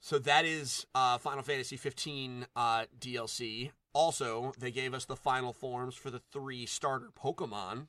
so 0.00 0.18
that 0.20 0.44
is 0.44 0.86
uh, 0.94 1.18
Final 1.18 1.42
Fantasy 1.42 1.76
15 1.76 2.46
uh, 2.54 2.84
DLC. 2.98 3.70
Also, 3.92 4.52
they 4.58 4.70
gave 4.70 4.94
us 4.94 5.04
the 5.06 5.16
final 5.16 5.52
forms 5.52 5.94
for 5.94 6.10
the 6.10 6.20
three 6.32 6.66
starter 6.66 7.08
Pokemon. 7.18 7.86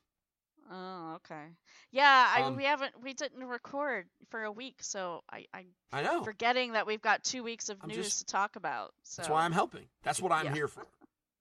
Oh, 0.72 1.14
okay. 1.18 1.46
Yeah, 1.92 2.28
I, 2.36 2.42
Um, 2.42 2.56
we 2.58 2.66
haven't. 2.66 2.94
We 3.02 3.14
didn't 3.14 3.44
record 3.46 4.08
for 4.30 4.44
a 4.44 4.52
week, 4.52 4.78
so 4.82 5.22
I, 5.32 5.46
I'm 5.54 5.68
I 5.94 6.02
know. 6.02 6.24
forgetting 6.24 6.74
that 6.74 6.86
we've 6.86 7.02
got 7.02 7.24
two 7.24 7.42
weeks 7.44 7.70
of 7.70 7.78
I'm 7.82 7.88
news 7.90 8.06
just- 8.06 8.20
to 8.20 8.26
talk 8.26 8.56
about. 8.58 8.94
So 9.04 9.22
That's 9.22 9.30
why 9.30 9.46
I'm 9.46 9.54
helping. 9.54 9.86
That's 10.04 10.22
what 10.22 10.32
I'm 10.34 10.46
Yeah. 10.48 10.54
here 10.54 10.68
for. 10.68 10.86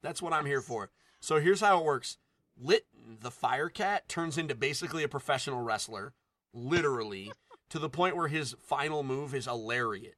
That's 0.02 0.22
what 0.22 0.32
I'm 0.32 0.46
here 0.46 0.60
for. 0.60 0.90
So 1.20 1.40
here's 1.40 1.60
how 1.60 1.78
it 1.80 1.84
works. 1.84 2.18
Litten, 2.56 3.18
the 3.20 3.30
fire 3.32 3.68
cat, 3.68 4.08
turns 4.08 4.38
into 4.38 4.54
basically 4.54 5.02
a 5.02 5.08
professional 5.08 5.60
wrestler, 5.62 6.14
literally, 6.54 7.32
to 7.70 7.78
the 7.78 7.88
point 7.88 8.16
where 8.16 8.28
his 8.28 8.54
final 8.60 9.02
move 9.02 9.34
is 9.34 9.46
a 9.46 9.54
lariat. 9.54 10.16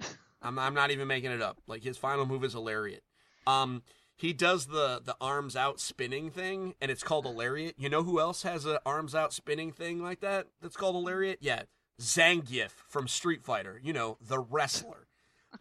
I'm, 0.42 0.58
I'm 0.58 0.74
not 0.74 0.90
even 0.90 1.08
making 1.08 1.30
it 1.30 1.42
up. 1.42 1.58
Like 1.66 1.82
his 1.82 1.96
final 1.98 2.26
move 2.26 2.44
is 2.44 2.54
a 2.54 2.60
lariat. 2.60 3.02
Um, 3.46 3.82
he 4.16 4.32
does 4.34 4.66
the 4.66 5.00
the 5.02 5.16
arms 5.20 5.56
out 5.56 5.80
spinning 5.80 6.30
thing, 6.30 6.74
and 6.80 6.90
it's 6.90 7.02
called 7.02 7.24
a 7.24 7.30
lariat. 7.30 7.74
You 7.78 7.88
know 7.88 8.02
who 8.02 8.20
else 8.20 8.42
has 8.42 8.66
a 8.66 8.80
arms 8.84 9.14
out 9.14 9.32
spinning 9.32 9.72
thing 9.72 10.02
like 10.02 10.20
that? 10.20 10.48
That's 10.60 10.76
called 10.76 10.94
a 10.94 10.98
lariat. 10.98 11.38
Yeah, 11.40 11.62
Zangief 12.00 12.70
from 12.88 13.08
Street 13.08 13.42
Fighter. 13.42 13.80
You 13.82 13.92
know 13.94 14.18
the 14.20 14.38
wrestler. 14.38 15.06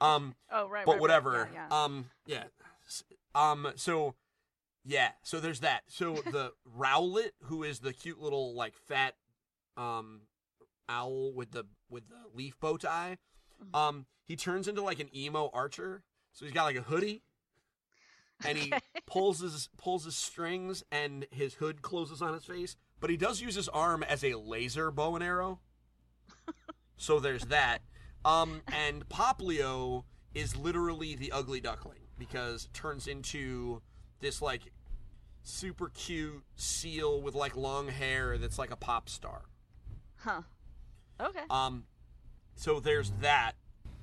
Um, 0.02 0.36
Oh, 0.52 0.68
right. 0.68 0.86
but 0.86 0.94
right, 0.94 1.02
whatever. 1.02 1.32
Right. 1.32 1.48
Yeah, 1.54 1.68
yeah. 1.72 1.84
Um, 1.84 2.06
yeah. 2.26 2.44
Um, 3.34 3.72
so 3.76 4.16
yeah, 4.86 5.12
so 5.24 5.40
there's 5.40 5.62
that. 5.62 5.84
So 5.88 6.16
the 6.16 6.52
Rowlet, 6.78 7.32
who 7.44 7.64
is 7.64 7.80
the 7.80 7.94
cute 7.94 8.20
little 8.20 8.54
like 8.56 8.74
fat 8.88 9.16
um 9.78 10.22
owl 10.90 11.32
with 11.34 11.52
the 11.52 11.66
with 11.90 12.10
the 12.10 12.16
leaf 12.36 12.60
bow 12.60 12.76
tie, 12.78 13.18
Mm-hmm. 13.64 13.76
um, 13.76 14.06
he 14.26 14.36
turns 14.38 14.68
into 14.70 14.82
like 14.82 15.00
an 15.00 15.10
emo 15.16 15.50
archer. 15.54 16.04
So 16.32 16.46
he's 16.46 16.54
got 16.54 16.64
like 16.64 16.78
a 16.78 16.82
hoodie. 16.82 17.22
And 18.46 18.58
he 18.58 18.72
pulls 19.06 19.40
his 19.42 19.68
pulls 19.78 20.06
his 20.06 20.16
strings 20.16 20.82
and 20.92 21.26
his 21.32 21.56
hood 21.56 21.82
closes 21.82 22.22
on 22.22 22.34
his 22.34 22.46
face, 22.46 22.78
but 23.02 23.10
he 23.10 23.18
does 23.18 23.42
use 23.42 23.56
his 23.56 23.68
arm 23.68 24.02
as 24.04 24.24
a 24.24 24.36
laser 24.36 24.92
bow 24.92 25.16
and 25.16 25.24
arrow. 25.24 25.60
so 26.98 27.20
there's 27.20 27.44
that. 27.48 27.80
Um, 28.24 28.62
and 28.72 29.08
Poplio 29.10 30.04
is 30.34 30.56
literally 30.56 31.16
the 31.16 31.32
ugly 31.34 31.60
duckling 31.60 32.00
because 32.18 32.70
turns 32.74 33.08
into 33.08 33.82
this 34.22 34.42
like 34.42 34.72
super 35.44 35.90
cute 35.90 36.44
seal 36.56 37.22
with 37.22 37.36
like 37.36 37.56
long 37.58 37.88
hair 37.90 38.38
that's 38.38 38.58
like 38.60 38.72
a 38.72 38.76
pop 38.78 39.10
star. 39.10 39.42
Huh. 40.18 40.42
Okay. 41.20 41.42
Um, 41.50 41.84
so 42.56 42.80
there's 42.80 43.12
that. 43.22 43.54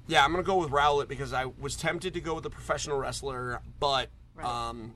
Yeah, 0.06 0.24
I'm 0.24 0.30
gonna 0.30 0.42
go 0.42 0.56
with 0.56 0.70
Rowlet 0.70 1.08
because 1.08 1.32
I 1.32 1.46
was 1.46 1.76
tempted 1.76 2.14
to 2.14 2.20
go 2.20 2.34
with 2.34 2.44
the 2.44 2.50
professional 2.50 2.98
wrestler, 2.98 3.60
but 3.80 4.08
Right. 4.34 4.46
um, 4.46 4.94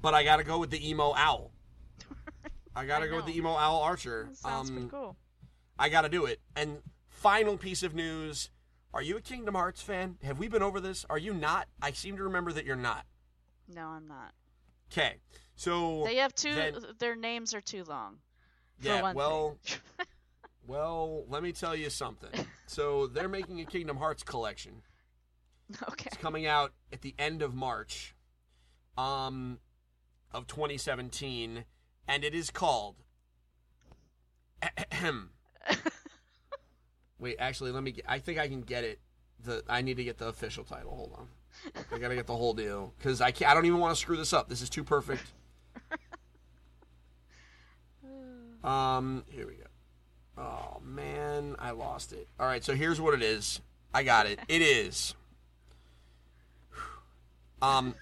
but 0.00 0.14
I 0.14 0.22
gotta 0.24 0.44
go 0.44 0.58
with 0.58 0.70
the 0.70 0.88
emo 0.88 1.12
owl. 1.16 1.50
I 2.76 2.84
gotta 2.86 3.06
I 3.06 3.08
go 3.08 3.16
with 3.16 3.26
the 3.26 3.36
emo 3.36 3.50
owl 3.56 3.80
archer. 3.82 4.26
That 4.28 4.36
sounds 4.36 4.68
um, 4.70 4.76
pretty 4.76 4.90
cool. 4.90 5.16
I 5.78 5.88
got 5.88 6.02
to 6.02 6.08
do 6.08 6.24
it. 6.26 6.40
And 6.56 6.78
final 7.08 7.56
piece 7.56 7.82
of 7.82 7.94
news: 7.94 8.50
Are 8.94 9.02
you 9.02 9.16
a 9.16 9.20
Kingdom 9.20 9.54
Hearts 9.54 9.80
fan? 9.82 10.18
Have 10.22 10.38
we 10.38 10.48
been 10.48 10.62
over 10.62 10.80
this? 10.80 11.04
Are 11.10 11.18
you 11.18 11.32
not? 11.34 11.66
I 11.82 11.92
seem 11.92 12.16
to 12.16 12.22
remember 12.24 12.52
that 12.52 12.64
you're 12.64 12.76
not. 12.76 13.04
No, 13.72 13.86
I'm 13.88 14.06
not. 14.06 14.32
Okay, 14.92 15.16
so 15.56 16.04
They 16.04 16.16
have 16.16 16.34
two. 16.34 16.54
then- 16.54 16.76
their 16.98 17.16
names 17.16 17.54
are 17.54 17.60
too 17.60 17.84
long. 17.84 18.18
Yeah, 18.80 19.12
well. 19.12 19.56
well, 20.68 21.24
let 21.28 21.42
me 21.42 21.50
tell 21.50 21.74
you 21.74 21.90
something. 21.90 22.30
So 22.66 23.06
they're 23.06 23.28
making 23.28 23.60
a 23.60 23.64
Kingdom 23.64 23.96
Hearts 23.96 24.22
collection. 24.22 24.82
okay. 25.90 26.06
It's 26.06 26.18
coming 26.18 26.46
out 26.46 26.72
at 26.92 27.00
the 27.00 27.14
end 27.18 27.40
of 27.42 27.54
March, 27.54 28.14
um, 28.96 29.58
of 30.32 30.46
2017, 30.46 31.64
and 32.06 32.24
it 32.24 32.34
is 32.34 32.50
called. 32.50 32.96
Wait, 37.18 37.36
actually, 37.38 37.72
let 37.72 37.82
me. 37.82 37.92
Get, 37.92 38.04
I 38.06 38.18
think 38.18 38.38
I 38.38 38.46
can 38.48 38.60
get 38.60 38.84
it. 38.84 39.00
The 39.42 39.62
I 39.68 39.82
need 39.82 39.96
to 39.96 40.04
get 40.04 40.18
the 40.18 40.28
official 40.28 40.64
title. 40.64 40.94
Hold 40.94 41.14
on. 41.16 41.28
I 41.92 41.98
gotta 41.98 42.14
get 42.14 42.26
the 42.26 42.36
whole 42.36 42.54
deal 42.54 42.92
because 42.98 43.20
I 43.20 43.30
can't. 43.30 43.50
I 43.50 43.54
don't 43.54 43.66
even 43.66 43.78
want 43.78 43.94
to 43.94 44.00
screw 44.00 44.16
this 44.16 44.32
up. 44.32 44.48
This 44.48 44.62
is 44.62 44.68
too 44.68 44.84
perfect. 44.84 45.24
Um, 48.64 49.24
here 49.30 49.46
we 49.46 49.54
go. 49.54 49.67
Oh 50.38 50.80
man, 50.84 51.56
I 51.58 51.72
lost 51.72 52.12
it. 52.12 52.28
All 52.38 52.46
right, 52.46 52.62
so 52.62 52.74
here's 52.74 53.00
what 53.00 53.14
it 53.14 53.22
is. 53.22 53.60
I 53.92 54.02
got 54.02 54.26
it. 54.26 54.38
It 54.48 54.62
is. 54.62 55.14
Um, 57.60 57.96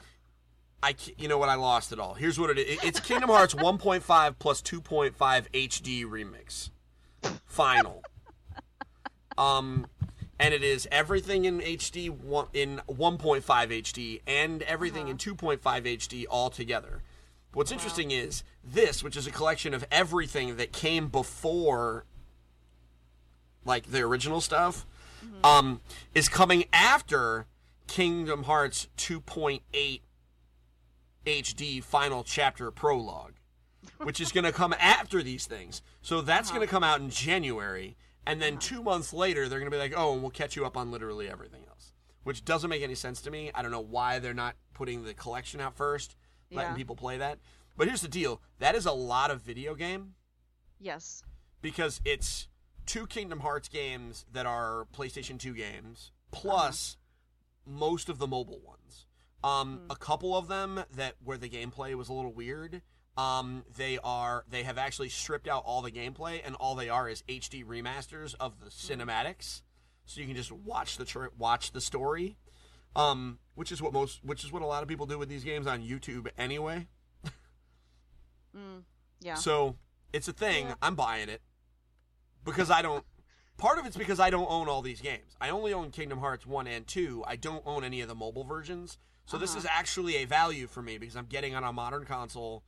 I 0.83 0.95
you 1.17 1.29
know 1.29 1.39
what? 1.39 1.49
I 1.49 1.55
lost 1.55 1.91
it 1.91 1.99
all. 1.99 2.13
Here's 2.13 2.39
what 2.39 2.51
it 2.51 2.59
is. 2.59 2.79
It's 2.85 3.01
Kingdom 3.01 3.31
Hearts 3.31 3.55
1.5 3.57 4.35
plus 4.39 4.61
2.5 4.61 5.15
HD 5.17 6.05
remix, 6.05 6.69
final. 7.47 8.03
Um, 9.39 9.87
and 10.39 10.53
it 10.53 10.63
is 10.63 10.87
everything 10.93 11.47
in 11.47 11.61
HD 11.61 12.11
one, 12.11 12.49
in 12.53 12.83
1.5 12.89 13.43
HD 13.43 14.21
and 14.27 14.63
everything 14.63 15.09
in 15.09 15.17
2.5 15.17 15.59
HD 15.61 16.27
all 16.29 16.51
together. 16.51 17.03
What's 17.53 17.73
interesting 17.73 18.11
is 18.11 18.45
this, 18.63 19.03
which 19.03 19.17
is 19.17 19.27
a 19.27 19.31
collection 19.31 19.73
of 19.73 19.87
everything 19.91 20.57
that 20.57 20.73
came 20.73 21.09
before 21.09 22.05
like 23.67 23.91
the 23.91 24.01
original 24.01 24.41
stuff, 24.41 24.87
um, 25.45 25.81
is 26.15 26.29
coming 26.29 26.65
after 26.73 27.47
Kingdom 27.87 28.45
Hearts 28.45 28.89
2.8 28.97 30.01
HD 31.27 31.83
Final 31.83 32.23
Chapter 32.25 32.71
Prologue, 32.71 33.35
which 33.99 34.21
is 34.21 34.31
going 34.33 34.45
to 34.45 34.53
come 34.53 34.75
after 34.79 35.23
these 35.23 35.47
things. 35.47 35.83
So 36.03 36.21
that's 36.21 36.51
going 36.51 36.61
to 36.63 36.67
come 36.67 36.85
out 36.85 37.01
in 37.01 37.11
January, 37.11 37.97
and 38.27 38.41
then 38.41 38.59
two 38.59 38.83
months 38.83 39.13
later, 39.13 39.49
they're 39.49 39.59
going 39.59 39.71
to 39.71 39.75
be 39.77 39.81
like, 39.81 39.95
oh, 39.97 40.13
and 40.15 40.23
we'll 40.23 40.31
catch 40.31 40.57
you 40.57 40.65
up 40.65 40.77
on 40.77 40.91
literally 40.91 41.29
everything 41.29 41.63
else, 41.69 41.93
which 42.23 42.45
doesn't 42.45 42.71
make 42.71 42.83
any 42.83 42.95
sense 42.95 43.21
to 43.23 43.31
me. 43.31 43.51
I 43.55 43.63
don't 43.63 43.71
know 43.73 43.81
why 43.81 44.19
they're 44.21 44.35
not 44.35 44.55
putting 44.75 45.05
the 45.05 45.15
collection 45.15 45.61
out 45.61 45.77
first, 45.77 46.17
letting 46.53 46.73
Yeah. 46.73 46.77
people 46.77 46.97
play 46.97 47.19
that. 47.19 47.39
But 47.77 47.89
here's 47.89 48.01
the 48.03 48.09
deal 48.09 48.41
that 48.59 48.75
is 48.75 48.87
a 48.87 48.93
lot 48.93 49.31
of 49.31 49.43
video 49.43 49.75
game 49.75 50.15
Yes. 50.81 51.23
because 51.61 52.01
it's 52.05 52.49
two 52.87 53.07
Kingdom 53.07 53.41
Hearts 53.41 53.69
games 53.69 54.25
that 54.33 54.47
are 54.47 54.87
PlayStation 54.95 55.39
2 55.39 55.55
games 55.55 56.13
plus 56.31 56.97
most 57.67 58.09
of 58.09 58.19
the 58.19 58.27
mobile 58.27 58.61
ones. 58.61 59.07
Um, 59.45 59.79
Hmm. 59.85 59.91
a 59.91 59.97
couple 59.97 60.37
of 60.37 60.49
them 60.49 60.85
that 60.95 61.17
where 61.23 61.37
the 61.39 61.49
gameplay 61.49 61.95
was 61.95 62.09
a 62.09 62.13
little 62.13 62.33
weird. 62.33 62.83
Um, 63.17 63.65
they 63.77 63.99
are 63.99 64.45
they 64.49 64.63
have 64.65 64.77
actually 64.79 65.09
stripped 65.09 65.49
out 65.49 65.63
all 65.65 65.83
the 65.83 65.91
gameplay, 65.91 66.41
and 66.45 66.55
all 66.57 66.75
they 66.75 66.89
are 66.89 67.09
is 67.09 67.23
HD 67.29 67.65
remasters 67.65 68.35
of 68.41 68.61
the 68.61 68.67
cinematics, 68.67 69.63
so 70.05 70.21
you 70.21 70.27
can 70.27 70.37
just 70.37 70.53
watch 70.53 70.97
the 70.97 71.31
watch 71.39 71.73
the 71.73 71.81
story. 71.81 72.37
Um, 72.95 73.39
which 73.55 73.71
is 73.73 73.81
what 73.83 73.93
most 73.93 74.25
which 74.25 74.43
is 74.45 74.53
what 74.53 74.63
a 74.63 74.67
lot 74.67 74.83
of 74.83 74.89
people 74.89 75.07
do 75.07 75.19
with 75.19 75.29
these 75.29 75.45
games 75.45 75.67
on 75.67 75.83
YouTube 75.83 76.29
anyway. 76.39 76.89
Mm, 78.57 78.83
yeah. 79.21 79.35
So 79.35 79.77
it's 80.13 80.29
a 80.29 80.33
thing. 80.33 80.67
Yeah. 80.69 80.75
I'm 80.83 80.95
buying 80.95 81.29
it 81.29 81.43
because 82.47 82.71
I 82.71 82.81
don't. 82.81 83.05
Part 83.59 83.79
of 83.79 83.87
it's 83.87 83.97
because 83.97 84.21
I 84.21 84.31
don't 84.31 84.47
own 84.51 84.69
all 84.69 84.83
these 84.83 85.01
games. 85.01 85.35
I 85.41 85.49
only 85.51 85.73
own 85.73 85.91
Kingdom 85.91 86.19
Hearts 86.21 86.47
one 86.47 86.67
and 86.67 86.87
two. 86.87 87.25
I 87.27 87.37
don't 87.37 87.63
own 87.67 87.85
any 87.85 88.01
of 88.03 88.09
the 88.09 88.15
mobile 88.15 88.45
versions. 88.45 88.99
So 89.27 89.37
this 89.39 89.51
Uh-huh. 89.51 89.61
is 89.61 89.67
actually 89.71 90.17
a 90.17 90.25
value 90.27 90.67
for 90.67 90.83
me 90.83 90.99
because 90.99 91.17
I'm 91.17 91.27
getting 91.27 91.55
on 91.55 91.65
a 91.65 91.73
modern 91.73 92.05
console 92.05 92.63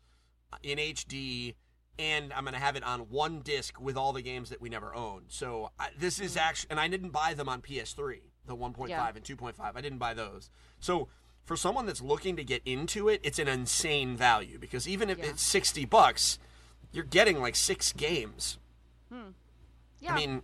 uh, 0.53 0.57
in 0.63 0.79
HD, 0.79 1.55
and 1.99 2.33
I'm 2.33 2.45
gonna 2.45 2.59
have 2.59 2.75
it 2.75 2.83
on 2.83 3.01
one 3.11 3.41
disc 3.41 3.79
with 3.81 3.97
all 3.99 4.13
the 4.15 4.23
games 4.23 4.49
that 4.51 4.61
we 4.61 4.69
never 4.71 4.95
owned. 4.95 5.27
So 5.29 5.71
I, 5.79 5.91
this 5.99 6.19
is 6.19 6.37
actually, 6.39 6.71
and 6.71 6.81
I 6.81 6.89
didn't 6.89 7.11
buy 7.11 7.35
them 7.35 7.49
on 7.51 7.61
PS3, 7.61 8.23
the 8.47 8.57
1.5 8.57 8.87
Mm. 8.87 8.89
Yeah. 8.89 9.09
and 9.15 9.23
2.5. 9.25 9.77
I 9.77 9.81
didn't 9.83 9.99
buy 9.99 10.15
those. 10.15 10.51
So 10.81 11.09
for 11.45 11.55
someone 11.57 11.85
that's 11.87 12.01
looking 12.01 12.35
to 12.37 12.45
get 12.45 12.63
into 12.65 13.09
it, 13.11 13.21
it's 13.23 13.39
an 13.39 13.47
insane 13.49 14.17
value 14.17 14.59
because 14.59 14.89
even 14.89 15.11
if 15.11 15.19
Yeah. 15.19 15.27
it's 15.27 15.43
60 15.43 15.85
bucks, 15.85 16.39
you're 16.93 17.05
getting 17.05 17.41
like 17.43 17.57
six 17.57 17.93
games. 17.93 18.57
Yeah. 20.01 20.13
I 20.13 20.17
mean, 20.17 20.43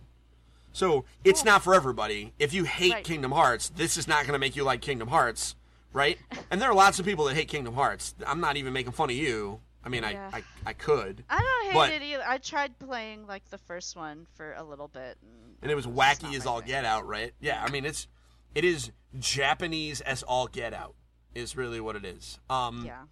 so 0.73 1.05
it's 1.23 1.41
Cool. 1.41 1.51
not 1.51 1.63
for 1.63 1.73
everybody. 1.73 2.33
If 2.39 2.53
you 2.53 2.63
hate 2.65 2.93
Right. 2.93 3.03
Kingdom 3.03 3.31
Hearts, 3.31 3.69
this 3.69 3.97
is 3.97 4.07
not 4.07 4.21
going 4.23 4.33
to 4.33 4.39
make 4.39 4.55
you 4.55 4.63
like 4.63 4.81
Kingdom 4.81 5.07
Hearts, 5.07 5.55
right? 5.93 6.17
and 6.51 6.61
there 6.61 6.69
are 6.69 6.75
lots 6.75 6.99
of 6.99 7.05
people 7.05 7.25
that 7.25 7.35
hate 7.35 7.47
Kingdom 7.47 7.73
Hearts. 7.75 8.13
I'm 8.27 8.39
not 8.41 8.57
even 8.57 8.73
making 8.73 8.91
fun 8.91 9.09
of 9.09 9.15
you. 9.15 9.59
I 9.83 9.89
mean, 9.89 10.03
Yeah. 10.03 10.29
I, 10.33 10.37
I, 10.39 10.43
I 10.67 10.73
could. 10.73 11.23
I 11.29 11.39
don't 11.39 11.65
hate 11.67 11.73
but- 11.73 11.91
it 11.91 12.01
either. 12.01 12.23
I 12.27 12.37
tried 12.39 12.77
playing 12.79 13.27
like 13.27 13.49
the 13.49 13.57
first 13.59 13.95
one 13.95 14.25
for 14.35 14.53
a 14.53 14.63
little 14.63 14.87
bit, 14.87 15.17
and, 15.21 15.57
And 15.61 15.71
it 15.71 15.75
was 15.75 15.85
wacky 15.87 16.35
as 16.35 16.45
all 16.45 16.59
thing. 16.59 16.67
get 16.69 16.85
out, 16.85 17.07
right? 17.07 17.33
Yeah, 17.39 17.63
I 17.63 17.69
mean, 17.69 17.85
it's 17.85 18.07
it 18.55 18.63
is 18.65 18.91
Japanese 19.19 20.01
as 20.01 20.23
all 20.23 20.47
get 20.47 20.73
out 20.73 20.95
is 21.35 21.55
really 21.55 21.79
what 21.79 21.95
it 21.95 22.03
is. 22.05 22.39
Um, 22.49 22.83
Yeah. 22.85 23.03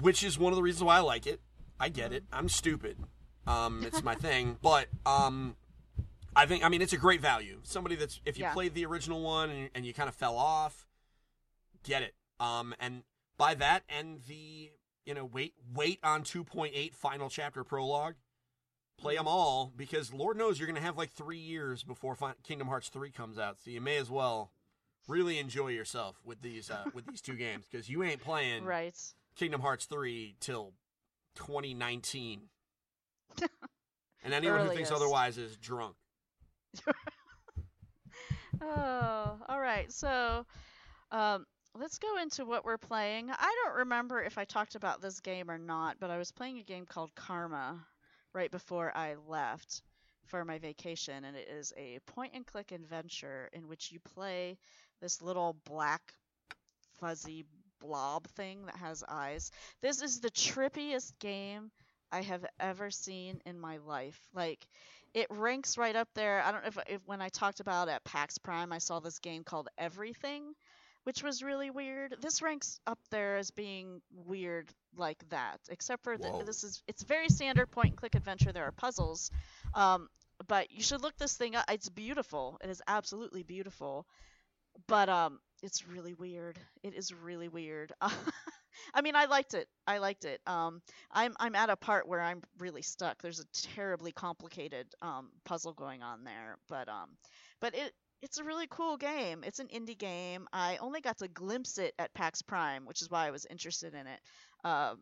which 0.00 0.22
is 0.22 0.38
one 0.38 0.52
of 0.52 0.56
the 0.56 0.62
reasons 0.62 0.84
why 0.84 0.96
I 0.96 1.00
like 1.00 1.26
it. 1.26 1.40
I 1.78 1.88
get 1.88 2.12
it. 2.12 2.24
I'm 2.32 2.48
stupid. 2.48 2.96
Um, 3.46 3.82
it's 3.84 4.02
my 4.02 4.14
thing, 4.26 4.56
but 4.62 4.86
um, 5.06 5.56
I 6.36 6.46
think 6.46 6.64
I 6.64 6.68
mean 6.68 6.82
it's 6.82 6.92
a 6.92 6.96
great 6.98 7.20
value. 7.20 7.58
Somebody 7.62 7.96
that's 7.96 8.20
if 8.24 8.38
you 8.38 8.44
Yeah. 8.44 8.52
played 8.52 8.74
the 8.74 8.84
original 8.86 9.22
one 9.22 9.50
and, 9.50 9.70
and 9.74 9.84
you 9.86 9.92
kind 9.92 10.08
of 10.08 10.14
fell 10.14 10.36
off, 10.36 10.86
get 11.82 12.02
it. 12.02 12.14
Um, 12.40 12.74
and 12.80 13.02
by 13.36 13.54
that 13.54 13.82
and 13.88 14.20
the 14.28 14.70
you 15.04 15.14
know 15.14 15.24
wait 15.24 15.54
wait 15.74 15.98
on 16.04 16.22
2.8 16.22 16.94
final 16.94 17.28
chapter 17.28 17.64
prologue, 17.64 18.14
play 18.98 19.16
them 19.16 19.26
all 19.26 19.72
because 19.76 20.12
Lord 20.14 20.36
knows 20.36 20.58
you're 20.58 20.68
gonna 20.68 20.80
have 20.80 20.96
like 20.96 21.10
three 21.10 21.38
years 21.38 21.82
before 21.82 22.14
fin- 22.14 22.34
Kingdom 22.44 22.68
Hearts 22.68 22.88
3 22.88 23.10
comes 23.10 23.38
out, 23.38 23.58
so 23.62 23.70
you 23.70 23.80
may 23.80 23.96
as 23.96 24.10
well 24.10 24.52
really 25.08 25.38
enjoy 25.40 25.68
yourself 25.68 26.20
with 26.24 26.40
these 26.42 26.70
uh, 26.70 26.84
with 26.94 27.06
these 27.06 27.20
two 27.20 27.34
games 27.34 27.64
because 27.70 27.88
you 27.88 28.02
ain't 28.04 28.20
playing 28.22 28.64
Right. 28.64 28.96
Kingdom 29.34 29.60
Hearts 29.62 29.86
3 29.86 30.36
till 30.40 30.74
2019. 31.34 32.42
and 34.22 34.34
anyone 34.34 34.60
who 34.60 34.70
thinks 34.70 34.90
otherwise 34.90 35.38
is 35.38 35.56
drunk. 35.56 35.96
Oh, 38.60 39.38
all 39.48 39.60
right. 39.60 39.90
So, 39.92 40.46
um, 41.10 41.46
let's 41.74 41.98
go 41.98 42.18
into 42.18 42.44
what 42.44 42.64
we're 42.64 42.78
playing. 42.78 43.30
I 43.30 43.56
don't 43.64 43.78
remember 43.78 44.22
if 44.22 44.38
I 44.38 44.44
talked 44.44 44.74
about 44.74 45.00
this 45.00 45.20
game 45.20 45.50
or 45.50 45.58
not, 45.58 45.98
but 46.00 46.10
I 46.10 46.18
was 46.18 46.32
playing 46.32 46.58
a 46.58 46.62
game 46.64 46.86
called 46.86 47.14
Karma 47.14 47.84
right 48.34 48.50
before 48.50 48.96
I 48.96 49.16
left 49.26 49.82
for 50.26 50.44
my 50.44 50.58
vacation, 50.58 51.24
and 51.24 51.36
it 51.36 51.48
is 51.48 51.72
a 51.76 51.98
point 52.06 52.32
and 52.34 52.46
click 52.46 52.72
adventure 52.72 53.48
in 53.52 53.68
which 53.68 53.90
you 53.92 54.00
play 54.00 54.58
this 55.00 55.20
little 55.22 55.56
black 55.64 56.14
fuzzy 56.98 57.44
blob 57.80 58.26
thing 58.28 58.66
that 58.66 58.76
has 58.76 59.04
eyes. 59.08 59.50
This 59.80 60.02
is 60.02 60.20
the 60.20 60.30
trippiest 60.30 61.12
game 61.18 61.70
I 62.12 62.22
have 62.22 62.44
ever 62.60 62.90
seen 62.90 63.40
in 63.46 63.58
my 63.58 63.78
life. 63.78 64.20
Like 64.34 64.66
it 65.14 65.26
ranks 65.30 65.76
right 65.78 65.96
up 65.96 66.08
there. 66.14 66.42
I 66.42 66.52
don't 66.52 66.62
know 66.62 66.68
if, 66.68 66.78
if 66.88 67.00
when 67.06 67.20
I 67.20 67.28
talked 67.28 67.60
about 67.60 67.88
at 67.88 68.04
PAX 68.04 68.38
Prime, 68.38 68.72
I 68.72 68.78
saw 68.78 69.00
this 69.00 69.18
game 69.18 69.44
called 69.44 69.68
Everything, 69.78 70.54
which 71.04 71.22
was 71.22 71.42
really 71.42 71.70
weird. 71.70 72.16
This 72.20 72.42
ranks 72.42 72.80
up 72.86 72.98
there 73.10 73.36
as 73.36 73.50
being 73.50 74.00
weird 74.26 74.68
like 74.96 75.26
that, 75.30 75.58
except 75.70 76.04
for 76.04 76.16
this 76.44 76.64
is 76.64 76.82
it's 76.86 77.02
very 77.02 77.28
standard 77.28 77.70
point 77.70 77.88
and 77.88 77.96
click 77.96 78.14
adventure. 78.14 78.52
There 78.52 78.64
are 78.66 78.72
puzzles, 78.72 79.30
um, 79.74 80.08
but 80.46 80.70
you 80.70 80.82
should 80.82 81.02
look 81.02 81.16
this 81.18 81.36
thing 81.36 81.56
up. 81.56 81.64
It's 81.70 81.88
beautiful. 81.88 82.58
It 82.62 82.70
is 82.70 82.82
absolutely 82.86 83.42
beautiful, 83.42 84.06
but 84.86 85.08
um, 85.08 85.40
it's 85.62 85.86
really 85.86 86.14
weird. 86.14 86.58
It 86.82 86.94
is 86.94 87.12
really 87.12 87.48
weird. 87.48 87.92
I 88.94 89.02
mean, 89.02 89.16
I 89.16 89.26
liked 89.26 89.54
it. 89.54 89.68
I 89.86 89.98
liked 89.98 90.24
it. 90.24 90.40
Um, 90.46 90.82
I'm 91.10 91.34
I'm 91.38 91.54
at 91.54 91.70
a 91.70 91.76
part 91.76 92.08
where 92.08 92.20
I'm 92.20 92.42
really 92.58 92.82
stuck. 92.82 93.20
There's 93.22 93.40
a 93.40 93.68
terribly 93.74 94.12
complicated 94.12 94.86
um, 95.02 95.30
puzzle 95.44 95.72
going 95.72 96.02
on 96.02 96.24
there, 96.24 96.58
but 96.68 96.88
um, 96.88 97.10
but 97.60 97.74
it 97.74 97.92
it's 98.22 98.38
a 98.38 98.44
really 98.44 98.66
cool 98.70 98.96
game. 98.96 99.42
It's 99.44 99.58
an 99.58 99.68
indie 99.68 99.98
game. 99.98 100.46
I 100.52 100.78
only 100.80 101.00
got 101.00 101.18
to 101.18 101.28
glimpse 101.28 101.78
it 101.78 101.94
at 101.98 102.14
PAX 102.14 102.40
Prime, 102.42 102.86
which 102.86 103.02
is 103.02 103.10
why 103.10 103.26
I 103.26 103.30
was 103.32 103.46
interested 103.50 103.94
in 103.94 104.06
it. 104.06 104.20
Uh, 104.64 104.94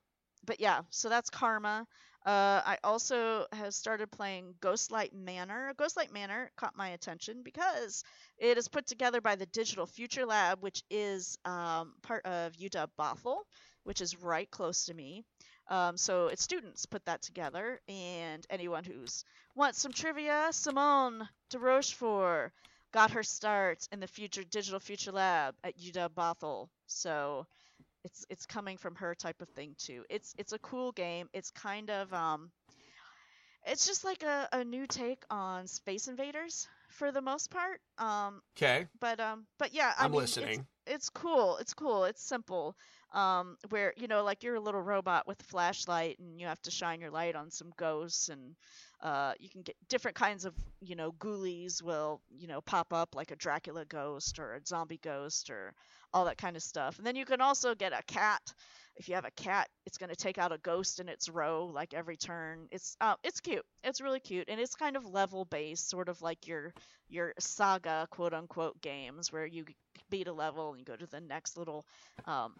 but 0.47 0.61
yeah, 0.61 0.81
so 0.89 1.09
that's 1.11 1.29
Karma. 1.29 1.87
Uh, 2.25 2.61
I 2.65 2.79
also 2.85 3.47
have 3.53 3.73
started 3.73 4.11
playing 4.11 4.55
Ghostlight 4.61 5.13
Manor. 5.15 5.73
Ghostlight 5.79 6.13
Manor 6.13 6.51
caught 6.57 6.77
my 6.77 6.91
attention 6.91 7.43
because 7.43 8.05
it 8.39 8.59
is 8.59 8.69
put 8.69 8.87
together 8.87 9.21
by 9.23 9.37
the 9.37 9.47
Digital 9.47 9.87
Future 9.87 10.27
Lab, 10.27 10.63
which 10.63 10.83
is 10.91 11.39
um, 11.47 11.95
part 12.03 12.25
of 12.27 12.53
UW 12.53 12.89
Bothell, 12.99 13.39
which 13.91 14.01
is 14.01 14.23
right 14.23 14.49
close 14.53 14.85
to 14.85 14.95
me. 14.95 15.25
Um, 15.67 15.97
so 15.97 16.29
its 16.29 16.45
students 16.45 16.87
put 16.87 17.05
that 17.07 17.23
together, 17.23 17.81
and 17.89 18.47
anyone 18.49 18.85
who's 18.85 19.25
wants 19.57 19.81
some 19.83 19.91
trivia, 19.93 20.47
Simone 20.53 21.29
de 21.49 21.59
Rochefort 21.59 22.53
got 22.93 23.11
her 23.11 23.25
start 23.25 23.89
in 23.91 23.99
the 23.99 24.07
future 24.07 24.45
Digital 24.45 24.79
Future 24.79 25.11
Lab 25.11 25.57
at 25.65 25.77
UW 25.77 26.09
Bothell. 26.11 26.69
So 26.87 27.47
it's 28.05 28.25
it's 28.31 28.47
coming 28.47 28.77
from 28.77 28.95
her 28.95 29.13
type 29.17 29.43
of 29.43 29.49
thing 29.49 29.75
too. 29.77 30.05
It's 30.09 30.37
it's 30.39 30.53
a 30.53 30.59
cool 30.61 30.93
game. 30.93 31.29
It's 31.33 31.51
kind 31.51 31.91
of 31.91 32.15
um 32.15 32.53
it's 33.67 33.87
just 33.89 34.05
like 34.05 34.23
a, 34.23 34.49
a 34.53 34.63
new 34.65 34.87
take 34.87 35.25
on 35.31 35.67
Space 35.67 36.07
Invaders 36.07 36.69
for 36.91 37.11
the 37.11 37.21
most 37.21 37.51
part. 37.51 37.81
Um 37.99 38.41
Okay. 38.57 38.87
but 39.01 39.19
um 39.19 39.47
but 39.59 39.75
yeah, 39.75 39.95
I 39.99 40.07
it's- 40.07 40.17
listening. 40.17 40.65
It's 40.91 41.09
cool. 41.09 41.57
It's 41.59 41.73
cool. 41.73 42.05
It's 42.05 42.23
simple. 42.23 42.77
Um, 43.13 43.57
where 43.71 43.93
you 43.97 44.07
know, 44.07 44.23
like 44.23 44.43
you're 44.43 44.55
a 44.57 44.61
little 44.61 44.83
robot 44.83 45.27
with 45.27 45.41
a 45.41 45.45
flashlight, 45.45 46.19
and 46.19 46.39
you 46.39 46.47
have 46.47 46.61
to 46.63 46.71
shine 46.71 47.01
your 47.01 47.11
light 47.11 47.35
on 47.35 47.51
some 47.51 47.73
ghosts, 47.77 48.29
and 48.29 48.55
uh, 49.01 49.33
you 49.39 49.49
can 49.49 49.63
get 49.63 49.77
different 49.89 50.17
kinds 50.17 50.45
of 50.45 50.55
you 50.81 50.97
know 50.97 51.13
ghoulies 51.13 51.83
will 51.83 52.21
you 52.37 52.47
know 52.47 52.61
pop 52.61 52.93
up 52.93 53.15
like 53.15 53.31
a 53.31 53.37
Dracula 53.37 53.85
ghost 53.85 54.39
or 54.39 54.55
a 54.55 54.61
zombie 54.67 55.01
ghost 55.03 55.51
or 55.51 55.75
all 56.13 56.25
that 56.25 56.39
kind 56.39 56.57
of 56.57 56.63
stuff. 56.63 56.99
And 56.99 57.07
then 57.07 57.17
you 57.17 57.25
can 57.25 57.41
also 57.41 57.75
get 57.75 57.93
a 57.93 58.03
cat. 58.07 58.43
If 58.97 59.09
you 59.09 59.15
have 59.15 59.25
a 59.25 59.31
cat, 59.31 59.69
it's 59.87 59.97
going 59.97 60.11
to 60.11 60.17
take 60.17 60.37
out 60.39 60.53
a 60.53 60.59
ghost 60.59 61.01
in 61.01 61.09
its 61.09 61.29
row 61.29 61.71
like 61.73 61.95
every 61.95 62.17
turn. 62.17 62.69
It's 62.71 62.97
uh, 63.01 63.15
it's 63.25 63.41
cute. 63.41 63.65
It's 63.83 64.01
really 64.01 64.21
cute, 64.21 64.49
and 64.49 64.61
it's 64.61 64.75
kind 64.75 64.97
of 64.97 65.07
level 65.07 65.45
based, 65.45 65.89
sort 65.89 66.09
of 66.09 66.21
like 66.21 66.47
your 66.47 66.75
your 67.09 67.33
saga 67.39 68.07
quote 68.11 68.35
unquote 68.35 68.81
games 68.81 69.33
where 69.33 69.47
you 69.47 69.65
beat 70.11 70.29
a 70.29 70.33
level 70.33 70.71
and 70.71 70.79
you 70.81 70.85
go 70.85 70.97
to 70.97 71.07
the 71.07 71.21
next 71.21 71.57
little 71.57 71.85
um, 72.27 72.55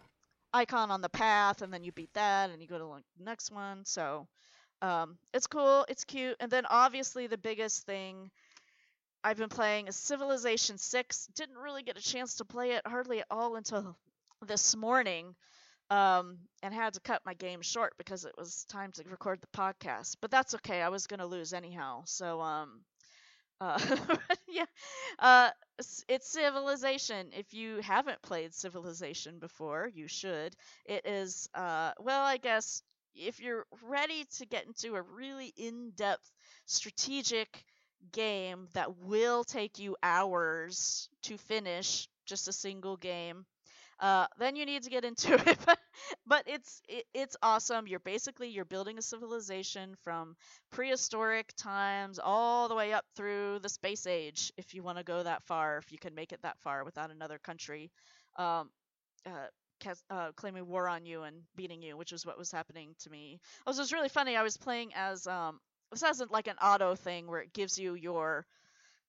icon 0.53 0.91
on 0.91 1.01
the 1.01 1.09
path 1.09 1.61
and 1.61 1.73
then 1.73 1.83
you 1.83 1.91
beat 1.91 2.13
that 2.13 2.49
and 2.49 2.61
you 2.61 2.67
go 2.67 2.77
to 2.79 3.03
the 3.17 3.23
next 3.23 3.51
one. 3.51 3.85
So 3.85 4.27
um, 4.81 5.17
it's 5.33 5.47
cool 5.47 5.85
it's 5.89 6.05
cute. 6.05 6.37
And 6.39 6.51
then 6.51 6.65
obviously 6.69 7.27
the 7.27 7.37
biggest 7.37 7.85
thing 7.85 8.31
i've 9.23 9.37
been 9.37 9.49
playing 9.49 9.87
is 9.87 9.95
civilization 9.95 10.77
6 10.77 11.27
didn't 11.35 11.57
really 11.57 11.83
get 11.83 11.97
a 11.97 12.01
chance 12.01 12.35
to 12.35 12.45
play 12.45 12.71
it 12.71 12.85
hardly 12.87 13.19
at 13.19 13.27
all 13.29 13.55
until 13.55 13.95
this 14.47 14.75
morning 14.75 15.35
um, 15.91 16.39
and 16.63 16.73
had 16.73 16.93
to 16.93 17.01
cut 17.01 17.21
my 17.25 17.33
game 17.35 17.61
short 17.61 17.93
because 17.97 18.25
it 18.25 18.33
was 18.37 18.65
time 18.69 18.91
to 18.93 19.03
record 19.09 19.41
the 19.41 19.47
podcast. 19.57 20.15
But 20.21 20.31
that's 20.31 20.55
okay 20.55 20.81
i 20.81 20.89
was 20.89 21.07
going 21.07 21.19
to 21.19 21.25
lose 21.25 21.53
anyhow. 21.53 22.03
So 22.05 22.41
um, 22.41 22.81
uh, 23.61 23.79
yeah, 24.49 24.65
uh, 25.19 25.51
it's 26.09 26.29
Civilization. 26.31 27.29
If 27.37 27.53
you 27.53 27.81
haven't 27.81 28.21
played 28.23 28.53
Civilization 28.55 29.39
before, 29.39 29.89
you 29.93 30.07
should. 30.09 30.55
It 30.85 31.05
is, 31.05 31.49
uh, 31.55 31.93
well, 31.99 32.23
I 32.23 32.37
guess 32.37 32.83
if 33.15 33.39
you're 33.39 33.65
ready 33.83 34.25
to 34.39 34.47
get 34.47 34.67
into 34.67 34.95
a 34.95 35.03
really 35.03 35.53
in-depth 35.57 36.31
strategic 36.65 37.63
game 38.11 38.67
that 38.73 38.97
will 38.97 39.43
take 39.43 39.79
you 39.79 39.97
hours 40.03 41.09
to 41.23 41.37
finish, 41.37 42.07
just 42.25 42.47
a 42.47 42.53
single 42.53 42.97
game, 42.97 43.45
Uh, 44.01 44.25
then 44.39 44.55
you 44.55 44.65
need 44.65 44.83
to 44.83 44.89
get 44.89 45.05
into 45.05 45.35
it, 45.49 45.59
but, 46.25 46.43
it's 46.47 46.81
it, 46.89 47.05
it's 47.13 47.37
awesome. 47.43 47.87
You're 47.87 47.99
basically 47.99 48.49
you're 48.49 48.65
building 48.65 48.97
a 48.97 49.01
civilization 49.01 49.95
from 50.03 50.35
prehistoric 50.71 51.53
times 51.55 52.19
all 52.21 52.67
the 52.67 52.75
way 52.75 52.93
up 52.93 53.05
through 53.15 53.59
the 53.61 53.69
space 53.69 54.07
age. 54.07 54.51
If 54.57 54.73
you 54.73 54.83
want 54.83 54.97
to 54.97 55.03
go 55.03 55.23
that 55.23 55.43
far, 55.43 55.77
if 55.77 55.91
you 55.91 55.99
can 55.99 56.15
make 56.15 56.33
it 56.33 56.41
that 56.41 56.59
far 56.59 56.83
without 56.83 57.11
another 57.11 57.37
country, 57.37 57.91
um, 58.37 58.71
uh, 59.25 59.47
uh, 60.09 60.31
claiming 60.35 60.67
war 60.67 60.87
on 60.89 61.05
you 61.05 61.23
and 61.23 61.37
beating 61.55 61.81
you, 61.81 61.97
which 61.97 62.11
is 62.11 62.25
what 62.25 62.37
was 62.37 62.51
happening 62.51 62.95
to 62.99 63.09
me. 63.09 63.39
It 63.65 63.69
was, 63.69 63.77
it 63.77 63.81
was 63.81 63.93
really 63.93 64.09
funny. 64.09 64.35
I 64.35 64.43
was 64.43 64.57
playing 64.57 64.91
as 64.95 65.27
um, 65.27 65.59
this 65.91 66.03
isn't 66.03 66.31
like 66.31 66.47
an 66.47 66.57
auto 66.61 66.95
thing 66.95 67.27
where 67.27 67.41
it 67.41 67.53
gives 67.53 67.77
you 67.77 67.95
your 67.95 68.45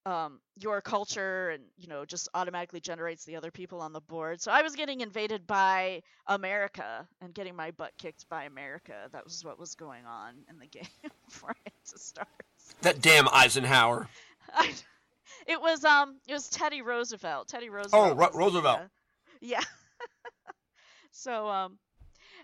um, 0.04 0.40
your 0.58 0.80
culture 0.80 1.50
and 1.50 1.62
you 1.76 1.86
know 1.88 2.04
just 2.04 2.28
automatically 2.34 2.80
generates 2.80 3.24
the 3.24 3.36
other 3.36 3.50
people 3.50 3.80
on 3.80 3.92
the 3.92 4.00
board. 4.00 4.40
So 4.40 4.50
I 4.50 4.62
was 4.62 4.74
getting 4.74 5.00
invaded 5.00 5.46
by 5.46 6.02
America 6.26 7.06
and 7.20 7.32
getting 7.34 7.54
my 7.54 7.70
butt 7.70 7.92
kicked 7.98 8.28
by 8.28 8.44
America. 8.44 8.94
That 9.12 9.24
was 9.24 9.44
what 9.44 9.58
was 9.58 9.74
going 9.74 10.04
on 10.06 10.34
in 10.50 10.58
the 10.58 10.66
game 10.78 11.10
before 11.28 11.50
I 11.50 11.60
had 11.64 11.92
to 11.92 11.98
start. 11.98 12.28
That 12.82 13.00
damn 13.00 13.28
Eisenhower. 13.28 14.08
I, 14.54 14.72
it 15.46 15.60
was 15.60 15.84
um 15.84 16.18
it 16.28 16.32
was 16.32 16.48
Teddy 16.48 16.82
Roosevelt. 16.82 17.48
Teddy 17.48 17.70
Roosevelt. 17.70 18.12
Oh, 18.12 18.14
Ro- 18.14 18.30
Roosevelt. 18.34 18.80
uh, 18.80 18.84
yeah. 19.40 19.60
so 21.12 21.48
um 21.48 21.78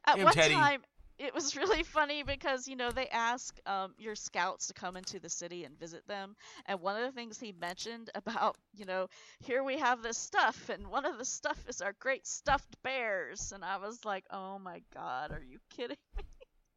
at 0.06 0.16
Damn, 0.16 0.24
one 0.24 0.32
Teddy. 0.34 0.54
time 0.54 0.80
it 1.18 1.34
was 1.34 1.56
really 1.56 1.82
funny 1.82 2.22
because 2.22 2.68
you 2.68 2.76
know 2.76 2.90
they 2.90 3.08
ask 3.08 3.58
um, 3.66 3.94
your 3.98 4.14
scouts 4.14 4.68
to 4.68 4.74
come 4.74 4.96
into 4.96 5.18
the 5.20 5.28
city 5.28 5.64
and 5.64 5.78
visit 5.78 6.06
them 6.08 6.36
and 6.66 6.80
one 6.80 6.96
of 6.96 7.02
the 7.02 7.12
things 7.12 7.38
he 7.38 7.52
mentioned 7.60 8.10
about 8.14 8.56
you 8.74 8.84
know 8.84 9.08
here 9.40 9.62
we 9.62 9.78
have 9.78 10.02
this 10.02 10.18
stuff 10.18 10.68
and 10.68 10.86
one 10.88 11.04
of 11.06 11.18
the 11.18 11.24
stuff 11.24 11.58
is 11.68 11.80
our 11.80 11.94
great 12.00 12.26
stuffed 12.26 12.76
bears 12.82 13.52
and 13.52 13.64
i 13.64 13.76
was 13.76 14.04
like 14.04 14.24
oh 14.30 14.58
my 14.58 14.80
god 14.94 15.30
are 15.32 15.42
you 15.46 15.58
kidding 15.76 15.96
me? 16.16 16.22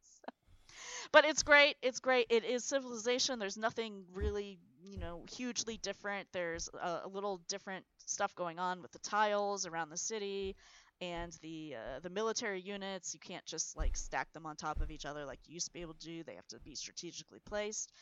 So- 0.02 0.32
but 1.12 1.24
it's 1.24 1.42
great 1.42 1.76
it's 1.82 2.00
great 2.00 2.26
it 2.30 2.44
is 2.44 2.64
civilization 2.64 3.38
there's 3.38 3.56
nothing 3.56 4.04
really 4.14 4.58
you 4.84 4.98
know 4.98 5.24
hugely 5.36 5.78
different 5.78 6.28
there's 6.32 6.68
a, 6.82 7.02
a 7.04 7.08
little 7.08 7.40
different 7.48 7.84
stuff 8.06 8.34
going 8.34 8.58
on 8.58 8.82
with 8.82 8.92
the 8.92 8.98
tiles 9.00 9.66
around 9.66 9.90
the 9.90 9.96
city 9.96 10.56
and 11.02 11.36
the 11.42 11.76
uh, 11.76 12.00
the 12.00 12.10
military 12.10 12.62
units. 12.62 13.14
You 13.14 13.20
can't 13.20 13.44
just 13.46 13.76
like 13.76 13.96
stack 13.96 14.32
them 14.32 14.46
on 14.46 14.56
top 14.56 14.80
of 14.80 14.90
each 14.90 15.06
other 15.06 15.26
like 15.26 15.40
you 15.46 15.54
used 15.54 15.66
to 15.66 15.72
be 15.74 15.82
able 15.82 15.94
to 15.94 16.06
do. 16.06 16.24
They 16.24 16.36
have 16.36 16.48
to 16.48 16.60
be 16.60 16.76
strategically 16.76 17.40
placed. 17.44 17.92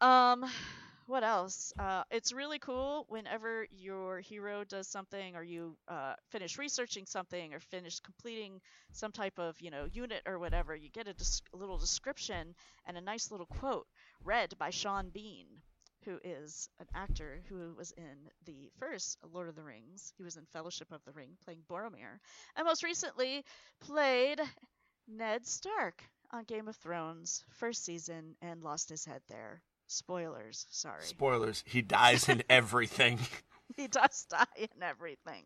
Um 0.00 0.44
what 1.06 1.22
else? 1.24 1.72
Uh, 1.78 2.04
it's 2.10 2.32
really 2.32 2.58
cool 2.58 3.04
whenever 3.08 3.66
your 3.70 4.20
hero 4.20 4.64
does 4.64 4.88
something 4.88 5.36
or 5.36 5.42
you 5.42 5.76
uh, 5.88 6.14
finish 6.30 6.56
researching 6.58 7.04
something 7.06 7.52
or 7.52 7.60
finish 7.60 8.00
completing 8.00 8.60
some 8.92 9.12
type 9.12 9.38
of 9.38 9.60
you 9.60 9.70
know 9.70 9.86
unit 9.92 10.22
or 10.26 10.38
whatever 10.38 10.74
you 10.74 10.88
get 10.90 11.08
a, 11.08 11.12
dis- 11.12 11.42
a 11.52 11.56
little 11.58 11.76
description 11.78 12.54
and 12.86 12.96
a 12.96 13.02
nice 13.02 13.30
little 13.30 13.46
quote 13.46 13.86
read 14.24 14.56
by 14.58 14.70
sean 14.70 15.10
bean 15.10 15.46
who 16.04 16.18
is 16.24 16.68
an 16.80 16.86
actor 16.94 17.40
who 17.48 17.74
was 17.76 17.92
in 17.92 18.30
the 18.46 18.70
first 18.78 19.18
Lord 19.32 19.48
of 19.48 19.54
the 19.56 19.62
Rings. 19.62 20.12
He 20.16 20.22
was 20.22 20.36
in 20.36 20.44
Fellowship 20.52 20.92
of 20.92 21.04
the 21.04 21.12
Ring 21.12 21.30
playing 21.44 21.60
Boromir, 21.70 22.18
and 22.56 22.66
most 22.66 22.82
recently 22.82 23.44
played 23.80 24.40
Ned 25.08 25.46
Stark 25.46 26.02
on 26.30 26.44
Game 26.44 26.68
of 26.68 26.76
Thrones 26.76 27.44
first 27.50 27.84
season 27.84 28.34
and 28.42 28.62
lost 28.62 28.88
his 28.88 29.04
head 29.04 29.22
there. 29.28 29.62
Spoilers, 29.86 30.66
sorry. 30.70 31.02
Spoilers. 31.02 31.62
He 31.66 31.82
dies 31.82 32.28
in 32.28 32.42
everything. 32.50 33.18
he 33.76 33.86
does 33.86 34.26
die 34.30 34.44
in 34.56 34.82
everything. 34.82 35.44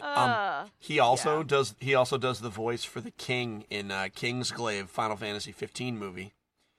Uh, 0.00 0.66
He 0.78 0.98
also 1.00 1.38
Yeah. 1.38 1.44
does. 1.46 1.74
He 1.80 1.94
also 1.94 2.16
does 2.18 2.40
the 2.40 2.48
voice 2.50 2.84
for 2.84 3.00
the 3.00 3.10
king 3.10 3.64
in 3.70 3.90
uh, 3.90 4.08
Kingsglaive 4.14 4.88
Final 4.88 5.16
Fantasy 5.16 5.52
15 5.52 5.98
movie. 5.98 6.32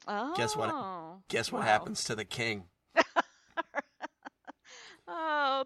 oh, 0.08 0.34
guess 0.36 0.56
what- 0.56 0.74
Guess 1.28 1.52
what 1.52 1.62
wow. 1.62 1.66
happens 1.68 2.04
to 2.06 2.16
the 2.16 2.26
king? 2.26 2.66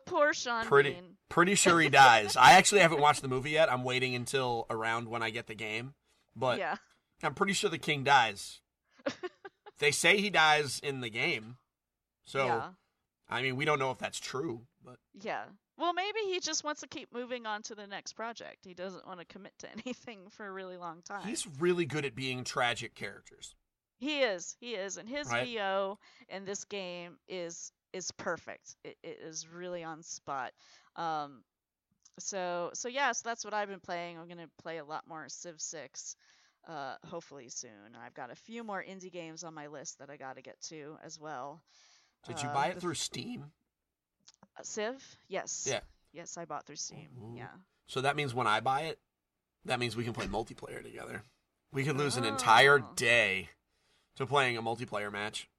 Poor 0.05 0.33
Sean 0.33 0.65
Pretty, 0.65 0.91
Bean. 0.91 1.17
pretty 1.29 1.55
sure 1.55 1.79
he 1.79 1.89
dies. 1.89 2.35
I 2.35 2.53
actually 2.53 2.81
haven't 2.81 3.01
watched 3.01 3.21
the 3.21 3.27
movie 3.27 3.51
yet. 3.51 3.71
I'm 3.71 3.83
waiting 3.83 4.15
until 4.15 4.65
around 4.69 5.07
when 5.09 5.21
I 5.23 5.29
get 5.29 5.47
the 5.47 5.55
game, 5.55 5.93
but 6.35 6.59
yeah. 6.59 6.75
I'm 7.23 7.33
pretty 7.33 7.53
sure 7.53 7.69
the 7.69 7.77
king 7.77 8.03
dies. 8.03 8.61
they 9.79 9.91
say 9.91 10.17
he 10.17 10.29
dies 10.29 10.79
in 10.83 11.01
the 11.01 11.09
game, 11.09 11.57
so 12.25 12.45
yeah. 12.45 12.67
I 13.29 13.41
mean 13.41 13.55
we 13.55 13.65
don't 13.65 13.79
know 13.79 13.91
if 13.91 13.97
that's 13.97 14.19
true, 14.19 14.61
but 14.83 14.97
Yeah. 15.21 15.43
Well, 15.77 15.93
maybe 15.93 16.19
he 16.25 16.41
just 16.41 16.65
wants 16.65 16.81
to 16.81 16.87
keep 16.87 17.13
moving 17.13 17.45
on 17.45 17.61
to 17.63 17.75
the 17.75 17.87
next 17.87 18.11
project. 18.11 18.65
He 18.65 18.73
doesn't 18.73 19.07
want 19.07 19.19
to 19.21 19.25
commit 19.25 19.53
to 19.59 19.71
anything 19.85 20.29
for 20.29 20.45
a 20.45 20.51
really 20.51 20.75
long 20.77 21.01
time. 21.03 21.25
he's 21.25 21.47
really 21.59 21.85
good 21.85 22.05
at 22.05 22.15
being 22.15 22.43
tragic 22.43 22.95
characters. 22.95 23.55
He 23.99 24.21
is. 24.21 24.55
He 24.59 24.71
is, 24.75 24.97
and 24.97 25.07
his 25.07 25.27
Right. 25.27 25.45
VO 25.47 25.99
in 26.29 26.45
this 26.45 26.63
game 26.65 27.17
is 27.27 27.71
is 27.91 28.11
perfect. 28.11 28.75
It, 28.83 28.97
it 29.03 29.19
is 29.21 29.47
really 29.47 29.83
on 29.83 30.03
spot. 30.03 30.51
Um, 30.95 31.43
so 32.19 32.71
so 32.73 32.87
yeah, 32.87 33.11
so 33.11 33.27
that's 33.27 33.43
what 33.43 33.53
I've 33.53 33.67
been 33.69 33.79
playing. 33.79 34.17
I'm 34.17 34.27
gonna 34.27 34.49
play 34.61 34.77
a 34.77 34.85
lot 34.85 35.07
more 35.07 35.27
Civ 35.27 35.59
Six, 35.59 36.15
uh, 36.67 36.95
hopefully 37.05 37.49
soon. 37.49 37.95
I've 38.01 38.13
got 38.13 38.31
a 38.31 38.35
few 38.35 38.63
more 38.63 38.83
indie 38.83 39.11
games 39.11 39.43
on 39.43 39.53
my 39.53 39.67
list 39.67 39.99
that 39.99 40.09
I 40.09 40.17
got 40.17 40.35
to 40.37 40.41
get 40.41 40.59
to 40.69 40.97
as 41.03 41.19
well. 41.19 41.61
Did 42.27 42.41
you 42.41 42.49
Uh, 42.49 42.53
buy 42.53 42.67
it 42.67 42.75
the 42.75 42.81
through 42.81 42.95
Steam? 42.95 43.51
Uh, 44.57 44.63
Civ? 44.63 45.17
Yes. 45.27 45.65
Yeah. 45.69 45.81
Yes, 46.13 46.37
I 46.37 46.45
bought 46.45 46.65
through 46.65 46.75
Steam. 46.77 47.09
Ooh. 47.21 47.35
Yeah. 47.35 47.47
So 47.87 48.01
that 48.01 48.15
means 48.15 48.33
when 48.33 48.47
I 48.47 48.59
buy 48.61 48.81
it, 48.83 48.99
that 49.65 49.79
means 49.79 49.95
we 49.95 50.03
can 50.03 50.13
play 50.13 50.27
multiplayer 50.27 50.83
together. 50.83 51.23
We 51.71 51.83
could 51.83 51.97
lose 51.97 52.17
an 52.17 52.23
entire 52.25 52.79
Oh. 52.79 52.93
day 52.95 53.49
to 54.19 54.27
playing 54.27 54.57
a 54.57 54.61
multiplayer 54.61 55.11
match. 55.11 55.49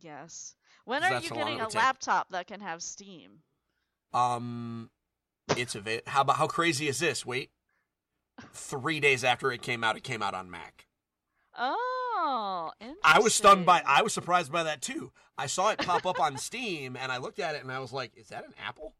Yes. 0.00 0.56
When 0.84 1.04
are 1.04 1.20
you 1.20 1.30
getting 1.30 1.60
a 1.60 1.68
laptop 1.68 2.30
that 2.30 2.46
can 2.46 2.60
have 2.60 2.82
Steam? 2.82 3.42
Um, 4.12 4.90
it's 5.56 5.74
a 5.74 5.80
bit. 5.80 6.06
How 6.08 6.22
about 6.22 6.36
how 6.36 6.48
crazy 6.48 6.88
is 6.88 6.98
this? 6.98 7.24
Wait, 7.24 7.50
three 8.52 9.00
days 9.00 9.22
after 9.22 9.52
it 9.52 9.62
came 9.62 9.84
out, 9.84 9.96
it 9.96 10.02
came 10.02 10.22
out 10.22 10.34
on 10.34 10.50
Mac. 10.50 10.86
Oh, 11.56 12.72
interesting. 12.80 13.00
I 13.04 13.20
was 13.20 13.34
stunned 13.34 13.66
by. 13.66 13.82
I 13.86 14.02
was 14.02 14.12
surprised 14.12 14.50
by 14.50 14.64
that 14.64 14.82
too. 14.82 15.12
I 15.36 15.46
saw 15.46 15.70
it 15.70 15.78
pop 15.78 16.04
up 16.04 16.20
on 16.20 16.38
Steam, 16.38 16.96
and 16.96 17.12
I 17.12 17.18
looked 17.18 17.38
at 17.38 17.54
it, 17.54 17.62
and 17.62 17.70
I 17.70 17.78
was 17.78 17.92
like, 17.92 18.16
"Is 18.16 18.28
that 18.28 18.44
an 18.44 18.54
Apple? 18.66 18.94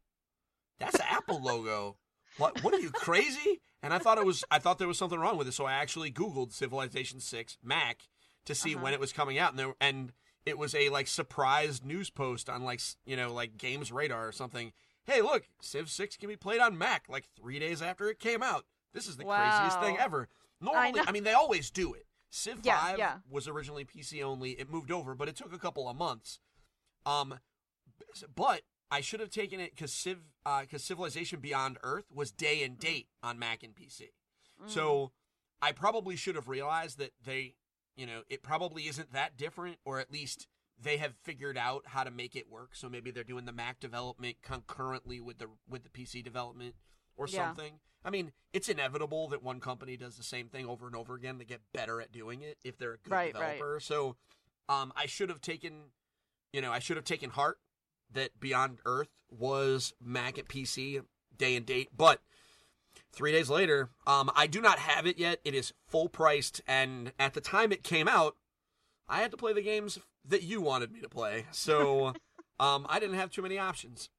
That's 0.79 0.97
the 0.97 1.11
Apple 1.11 1.41
logo. 1.41 1.97
What? 2.37 2.63
What 2.63 2.73
are 2.73 2.79
you 2.79 2.91
crazy?" 2.91 3.61
And 3.81 3.93
I 3.93 3.97
thought 3.97 4.17
it 4.17 4.25
was. 4.25 4.45
I 4.51 4.59
thought 4.59 4.77
there 4.77 4.87
was 4.87 4.97
something 4.97 5.19
wrong 5.19 5.37
with 5.37 5.47
it, 5.47 5.53
so 5.53 5.65
I 5.65 5.73
actually 5.73 6.11
Googled 6.11 6.53
Civilization 6.53 7.19
Six 7.19 7.57
Mac 7.63 8.07
to 8.45 8.55
see 8.55 8.75
Uh-huh. 8.75 8.83
when 8.83 8.93
it 8.93 8.99
was 8.99 9.13
coming 9.13 9.37
out, 9.37 9.51
and 9.51 9.59
there 9.59 9.73
and 9.79 10.13
it 10.45 10.57
was 10.57 10.73
a 10.73 10.89
like 10.89 11.07
surprise 11.07 11.83
news 11.83 12.09
post 12.09 12.49
on 12.49 12.63
like 12.63 12.81
you 13.05 13.15
know 13.15 13.33
like 13.33 13.57
Games 13.57 13.91
Radar 13.91 14.27
or 14.27 14.31
something. 14.31 14.71
Hey, 15.05 15.21
look, 15.21 15.47
Civ 15.61 15.89
Six 15.89 16.17
can 16.17 16.29
be 16.29 16.35
played 16.35 16.59
on 16.59 16.77
Mac 16.77 17.05
like 17.09 17.27
three 17.35 17.57
days 17.59 17.81
after 17.81 18.09
it 18.09 18.19
came 18.19 18.43
out. 18.43 18.65
This 18.93 19.07
is 19.07 19.17
the 19.17 19.23
craziest 19.23 19.79
thing 19.81 19.97
ever. 19.97 20.27
Normally, 20.61 20.91
know. 20.91 21.03
I, 21.07 21.11
mean, 21.11 21.23
they 21.23 21.33
always 21.33 21.69
do 21.71 21.93
it. 21.93 22.05
Civ 22.31 22.59
Yeah, 22.63 22.79
5 22.79 22.97
yeah. 22.99 23.17
was 23.29 23.47
originally 23.47 23.85
PC 23.85 24.21
only. 24.23 24.51
It 24.51 24.69
moved 24.69 24.91
over, 24.91 25.15
but 25.15 25.27
it 25.29 25.35
took 25.35 25.53
a 25.53 25.57
couple 25.59 25.87
of 25.87 25.95
months. 25.95 26.39
Um, 27.05 27.39
but 28.35 28.61
I 28.91 29.01
should 29.01 29.19
have 29.19 29.29
taken 29.29 29.59
it 29.59 29.71
because 29.75 29.93
Civ, 29.93 30.19
because 30.61 30.83
Civilization 30.83 31.39
Beyond 31.39 31.77
Earth 31.83 32.05
was 32.13 32.31
day 32.31 32.63
and 32.63 32.77
date 32.77 33.07
on 33.23 33.39
Mac 33.39 33.63
and 33.63 33.73
PC. 33.75 34.09
Mm. 34.63 34.69
So 34.69 35.11
I 35.61 35.71
probably 35.71 36.15
should 36.15 36.35
have 36.35 36.47
realized 36.47 36.97
that 36.97 37.13
they, 37.23 37.55
you 37.99 38.05
know, 38.05 38.21
it 38.29 38.41
probably 38.41 38.83
isn't 38.87 39.11
that 39.11 39.35
different, 39.35 39.77
or 39.83 39.99
at 39.99 40.09
least 40.09 40.47
they 40.81 40.95
have 40.95 41.15
figured 41.21 41.57
out 41.57 41.83
how 41.87 42.05
to 42.05 42.11
make 42.11 42.33
it 42.33 42.49
work. 42.49 42.69
So 42.73 42.87
maybe 42.87 43.11
they're 43.11 43.25
doing 43.25 43.43
the 43.43 43.51
Mac 43.51 43.81
development 43.81 44.37
concurrently 44.41 45.19
with 45.19 45.37
the 45.39 45.47
with 45.67 45.83
the 45.83 45.89
PC 45.89 46.23
development 46.23 46.75
or 47.17 47.27
Yeah. 47.27 47.47
something. 47.47 47.81
I 48.05 48.09
mean, 48.09 48.31
it's 48.53 48.69
inevitable 48.69 49.27
that 49.27 49.43
one 49.43 49.59
company 49.59 49.97
does 49.97 50.15
the 50.15 50.23
same 50.23 50.47
thing 50.47 50.65
over 50.65 50.87
and 50.87 50.95
over 50.95 51.15
again. 51.15 51.39
They 51.39 51.43
get 51.43 51.59
better 51.73 51.99
at 51.99 52.13
doing 52.13 52.41
it 52.41 52.57
if 52.63 52.77
they're 52.77 52.93
a 52.93 52.97
good 52.97 53.11
Right, 53.11 53.33
right. 53.33 53.57
developer. 53.57 53.81
So, 53.81 54.15
um, 54.69 54.93
I 54.95 55.05
should 55.05 55.27
have 55.27 55.41
taken, 55.41 55.91
you 56.53 56.61
know, 56.61 56.71
I 56.71 56.79
should 56.79 56.95
have 56.95 57.03
taken 57.03 57.31
heart 57.31 57.59
that 58.11 58.39
Beyond 58.39 58.79
Earth 58.85 59.09
was 59.29 59.93
Mac 59.99 60.37
and 60.37 60.47
PC 60.47 61.01
day 61.35 61.57
and 61.57 61.65
date, 61.65 61.89
but 61.95 62.21
three 63.11 63.31
days 63.31 63.49
later, 63.49 63.89
um, 64.07 64.31
I 64.35 64.47
do 64.47 64.61
not 64.61 64.79
have 64.79 65.05
it 65.05 65.17
yet. 65.17 65.39
It 65.43 65.53
is 65.53 65.73
full 65.87 66.09
priced, 66.09 66.61
and 66.67 67.11
at 67.19 67.33
the 67.33 67.41
time 67.41 67.71
it 67.71 67.83
came 67.83 68.07
out, 68.07 68.35
I 69.07 69.21
had 69.21 69.31
to 69.31 69.37
play 69.37 69.53
the 69.53 69.61
games 69.61 69.99
that 70.25 70.43
you 70.43 70.61
wanted 70.61 70.91
me 70.91 71.01
to 71.01 71.09
play. 71.09 71.45
So, 71.51 72.13
um, 72.59 72.85
I 72.89 72.99
didn't 72.99 73.15
have 73.15 73.31
too 73.31 73.41
many 73.41 73.57
options. 73.57 74.09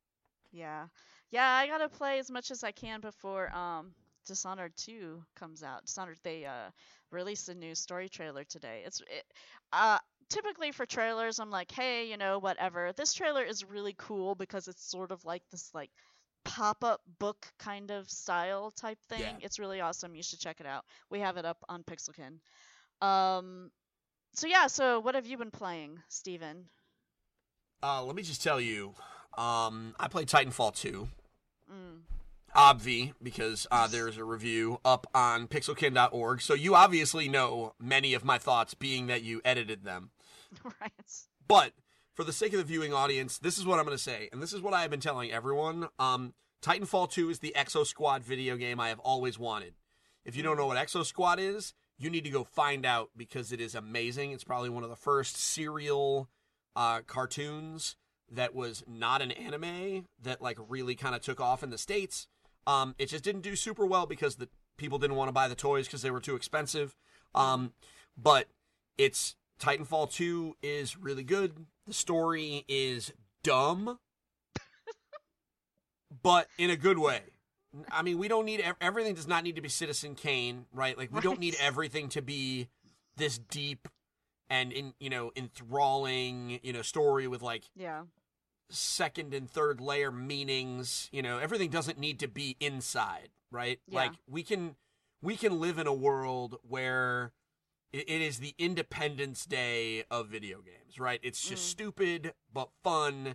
Yeah. 0.52 0.86
Yeah, 1.30 1.48
I 1.48 1.66
gotta 1.66 1.88
play 1.88 2.18
as 2.18 2.30
much 2.30 2.50
as 2.50 2.64
I 2.64 2.72
can 2.72 3.00
before 3.00 3.54
um 3.54 3.92
Dishonored 4.26 4.72
2 4.76 5.22
comes 5.34 5.62
out. 5.62 5.86
Dishonored 5.86 6.18
they 6.22 6.44
uh 6.44 6.70
released 7.10 7.48
a 7.48 7.54
new 7.54 7.74
story 7.74 8.08
trailer 8.08 8.44
today. 8.44 8.82
It's 8.84 9.00
it, 9.02 9.24
uh 9.72 9.98
typically 10.28 10.72
for 10.72 10.86
trailers 10.86 11.38
I'm 11.38 11.50
like, 11.50 11.70
"Hey, 11.70 12.10
you 12.10 12.16
know, 12.16 12.38
whatever." 12.38 12.92
This 12.92 13.12
trailer 13.12 13.42
is 13.42 13.64
really 13.64 13.94
cool 13.96 14.34
because 14.34 14.68
it's 14.68 14.84
sort 14.84 15.12
of 15.12 15.24
like 15.24 15.42
this 15.50 15.70
like 15.74 15.90
pop-up 16.44 17.00
book 17.18 17.46
kind 17.58 17.90
of 17.90 18.10
style 18.10 18.70
type 18.70 18.98
thing. 19.08 19.20
Yeah. 19.20 19.36
It's 19.40 19.58
really 19.58 19.80
awesome. 19.80 20.14
You 20.14 20.22
should 20.22 20.40
check 20.40 20.60
it 20.60 20.66
out. 20.66 20.84
We 21.10 21.20
have 21.20 21.36
it 21.36 21.44
up 21.44 21.58
on 21.68 21.82
Pixelkin. 21.82 22.38
Um, 23.06 23.70
so 24.34 24.46
yeah. 24.46 24.66
So 24.66 25.00
what 25.00 25.14
have 25.14 25.26
you 25.26 25.36
been 25.36 25.50
playing, 25.50 25.98
Stephen? 26.08 26.66
Uh, 27.82 28.04
let 28.04 28.14
me 28.14 28.22
just 28.22 28.42
tell 28.42 28.60
you, 28.60 28.94
um, 29.38 29.94
I 29.98 30.08
played 30.08 30.28
Titanfall 30.28 30.74
2. 30.76 31.08
Mm. 31.72 32.00
obvi 32.56 33.12
because 33.22 33.64
uh, 33.70 33.86
there's 33.86 34.16
a 34.16 34.24
review 34.24 34.80
up 34.84 35.06
on 35.14 35.46
pixelkin.org 35.46 36.40
so 36.42 36.52
you 36.52 36.74
obviously 36.74 37.28
know 37.28 37.74
many 37.78 38.12
of 38.12 38.24
my 38.24 38.38
thoughts 38.38 38.74
being 38.74 39.06
that 39.06 39.22
you 39.22 39.40
edited 39.44 39.84
them 39.84 40.10
right. 40.64 40.92
but 41.46 41.72
for 42.14 42.24
the 42.24 42.32
sake 42.32 42.52
of 42.52 42.58
the 42.58 42.64
viewing 42.64 42.92
audience 42.92 43.38
this 43.38 43.58
is 43.58 43.66
what 43.66 43.78
i'm 43.78 43.84
going 43.84 43.96
to 43.96 44.02
say 44.02 44.28
and 44.32 44.42
this 44.42 44.52
is 44.52 44.60
what 44.60 44.74
i 44.74 44.82
have 44.82 44.90
been 44.90 45.00
telling 45.00 45.32
everyone. 45.32 45.88
Um, 45.98 46.34
titanfall 46.62 47.10
2 47.10 47.30
is 47.30 47.38
the 47.38 47.54
exo 47.56 47.86
squad 47.86 48.22
video 48.22 48.56
game 48.56 48.80
i 48.80 48.88
have 48.88 49.00
always 49.00 49.38
wanted. 49.38 49.74
If 50.24 50.36
you 50.36 50.42
don't 50.42 50.56
know 50.56 50.66
what 50.66 50.76
exo 50.76 51.04
squad 51.04 51.38
is 51.38 51.74
you 52.00 52.08
need 52.08 52.24
to 52.24 52.30
go 52.30 52.42
find 52.42 52.86
out 52.86 53.10
because 53.14 53.52
it 53.52 53.60
is 53.60 53.74
amazing. 53.74 54.32
It's 54.32 54.42
probably 54.42 54.70
one 54.70 54.82
of 54.82 54.88
the 54.88 54.96
first 54.96 55.36
serial 55.36 56.30
uh, 56.74 57.00
cartoons 57.06 57.96
that 58.32 58.54
was 58.54 58.82
not 58.88 59.20
an 59.20 59.30
anime 59.32 60.06
that 60.22 60.40
like 60.40 60.56
really 60.68 60.94
kind 60.94 61.14
of 61.14 61.20
took 61.20 61.40
off 61.40 61.62
in 61.62 61.68
the 61.68 61.76
states. 61.76 62.26
Um, 62.66 62.94
it 62.98 63.06
just 63.06 63.22
didn't 63.22 63.42
do 63.42 63.54
super 63.54 63.84
well 63.84 64.06
because 64.06 64.36
the 64.36 64.48
people 64.78 64.98
didn't 64.98 65.16
want 65.16 65.28
to 65.28 65.32
buy 65.32 65.46
the 65.46 65.54
toys 65.54 65.86
because 65.86 66.00
they 66.00 66.10
were 66.10 66.20
too 66.20 66.36
expensive. 66.36 66.96
Um, 67.34 67.74
but 68.16 68.48
it's 68.96 69.36
Titanfall 69.60 70.10
2 70.12 70.56
is 70.62 70.96
really 70.96 71.22
good. 71.22 71.66
The 71.86 71.92
story 71.94 72.64
is 72.68 73.12
dumb, 73.42 73.98
but 76.22 76.48
in 76.58 76.70
a 76.70 76.76
good 76.76 76.98
way. 76.98 77.20
I 77.92 78.02
mean, 78.02 78.18
we 78.18 78.26
don't 78.26 78.44
need 78.46 78.64
everything. 78.80 79.14
Does 79.14 79.28
not 79.28 79.44
need 79.44 79.56
to 79.56 79.62
be 79.62 79.68
Citizen 79.68 80.14
Kane, 80.16 80.66
right? 80.72 80.98
Like 80.98 81.12
we 81.12 81.20
don't 81.20 81.38
need 81.38 81.56
everything 81.60 82.08
to 82.10 82.22
be 82.22 82.68
this 83.16 83.38
deep 83.38 83.86
and 84.48 84.72
in 84.72 84.94
you 84.98 85.10
know 85.10 85.30
enthralling 85.36 86.58
you 86.62 86.72
know 86.72 86.82
story 86.82 87.28
with 87.28 87.42
like 87.42 87.64
Yeah. 87.76 88.04
second 88.70 89.32
and 89.34 89.48
third 89.48 89.80
layer 89.80 90.10
meanings 90.10 91.08
you 91.12 91.22
know 91.22 91.38
everything 91.38 91.70
doesn't 91.70 91.98
need 91.98 92.18
to 92.20 92.28
be 92.28 92.56
inside 92.60 93.28
right 93.52 93.78
Yeah. 93.86 93.96
like 93.96 94.12
we 94.28 94.42
can 94.42 94.74
we 95.22 95.36
can 95.36 95.60
live 95.60 95.78
in 95.78 95.86
a 95.86 95.92
world 95.92 96.56
where 96.66 97.30
it, 97.92 98.08
it 98.08 98.20
is 98.20 98.38
the 98.38 98.54
independence 98.58 99.44
day 99.44 100.04
of 100.10 100.28
video 100.28 100.60
games 100.60 100.98
right 100.98 101.20
it's 101.22 101.40
just 101.40 101.62
Mm. 101.64 101.70
stupid 101.70 102.34
but 102.52 102.68
fun 102.82 103.34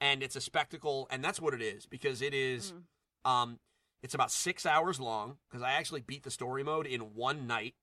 and 0.00 0.22
it's 0.22 0.36
a 0.36 0.40
spectacle 0.40 1.06
and 1.10 1.24
that's 1.24 1.40
what 1.40 1.54
it 1.54 1.62
is 1.62 1.86
because 1.86 2.22
it 2.22 2.34
is 2.34 2.72
Mm. 3.26 3.30
um 3.30 3.58
it's 4.02 4.14
about 4.14 4.30
six 4.30 4.66
hours 4.66 5.00
long 5.00 5.38
because 5.48 5.62
i 5.62 5.72
actually 5.72 6.00
beat 6.02 6.22
the 6.22 6.30
story 6.30 6.62
mode 6.62 6.86
in 6.86 7.00
one 7.14 7.46
night 7.46 7.74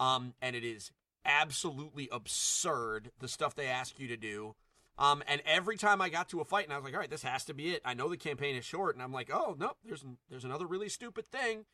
um 0.00 0.34
and 0.42 0.54
it 0.56 0.64
is 0.64 0.90
absolutely 1.24 2.08
absurd 2.12 3.10
the 3.20 3.28
stuff 3.28 3.54
they 3.54 3.66
ask 3.66 3.98
you 3.98 4.08
to 4.08 4.16
do 4.16 4.54
um, 4.98 5.22
and 5.28 5.42
every 5.44 5.76
time 5.76 6.00
I 6.00 6.08
got 6.08 6.30
to 6.30 6.40
a 6.40 6.44
fight, 6.46 6.64
and 6.64 6.72
I 6.72 6.76
was 6.78 6.84
like, 6.86 6.94
"All 6.94 7.00
right, 7.00 7.10
this 7.10 7.22
has 7.22 7.44
to 7.44 7.52
be 7.52 7.68
it." 7.74 7.82
I 7.84 7.92
know 7.92 8.08
the 8.08 8.16
campaign 8.16 8.56
is 8.56 8.64
short, 8.64 8.94
and 8.96 9.02
I'm 9.02 9.12
like, 9.12 9.30
"Oh 9.30 9.54
no, 9.58 9.72
there's 9.84 10.02
there's 10.30 10.46
another 10.46 10.64
really 10.66 10.88
stupid 10.88 11.26
thing." 11.26 11.66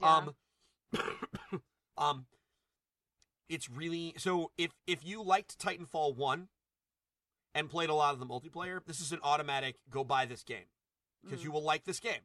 Yeah. 0.00 0.16
Um, 0.16 0.34
um, 1.96 2.26
it's 3.48 3.68
really 3.70 4.14
so. 4.18 4.50
If 4.58 4.72
if 4.86 5.04
you 5.04 5.22
liked 5.22 5.58
Titanfall 5.58 6.16
one 6.16 6.48
and 7.54 7.70
played 7.70 7.88
a 7.90 7.94
lot 7.94 8.12
of 8.14 8.20
the 8.20 8.26
multiplayer, 8.26 8.84
this 8.84 9.00
is 9.00 9.12
an 9.12 9.20
automatic 9.22 9.76
go 9.90 10.04
buy 10.04 10.26
this 10.26 10.42
game 10.42 10.66
because 11.22 11.40
Mm. 11.40 11.44
you 11.44 11.52
will 11.52 11.62
like 11.62 11.84
this 11.84 12.00
game. 12.00 12.22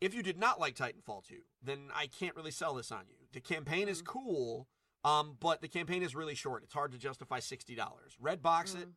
If 0.00 0.14
you 0.14 0.22
did 0.22 0.38
not 0.38 0.58
like 0.60 0.74
Titanfall 0.76 1.24
two, 1.26 1.42
then 1.62 1.90
I 1.94 2.06
can't 2.06 2.36
really 2.36 2.50
sell 2.50 2.74
this 2.74 2.90
on 2.92 3.06
you. 3.08 3.26
The 3.32 3.40
campaign 3.40 3.88
is 3.88 4.02
Mm. 4.02 4.06
cool, 4.06 4.68
um, 5.04 5.36
but 5.40 5.60
the 5.60 5.68
campaign 5.68 6.02
is 6.02 6.14
really 6.14 6.34
short. 6.34 6.62
It's 6.62 6.74
hard 6.74 6.92
to 6.92 6.98
justify 6.98 7.38
sixty 7.40 7.74
dollars. 7.74 8.16
Red 8.20 8.42
box 8.42 8.74
it 8.74 8.88
Mm. 8.88 8.94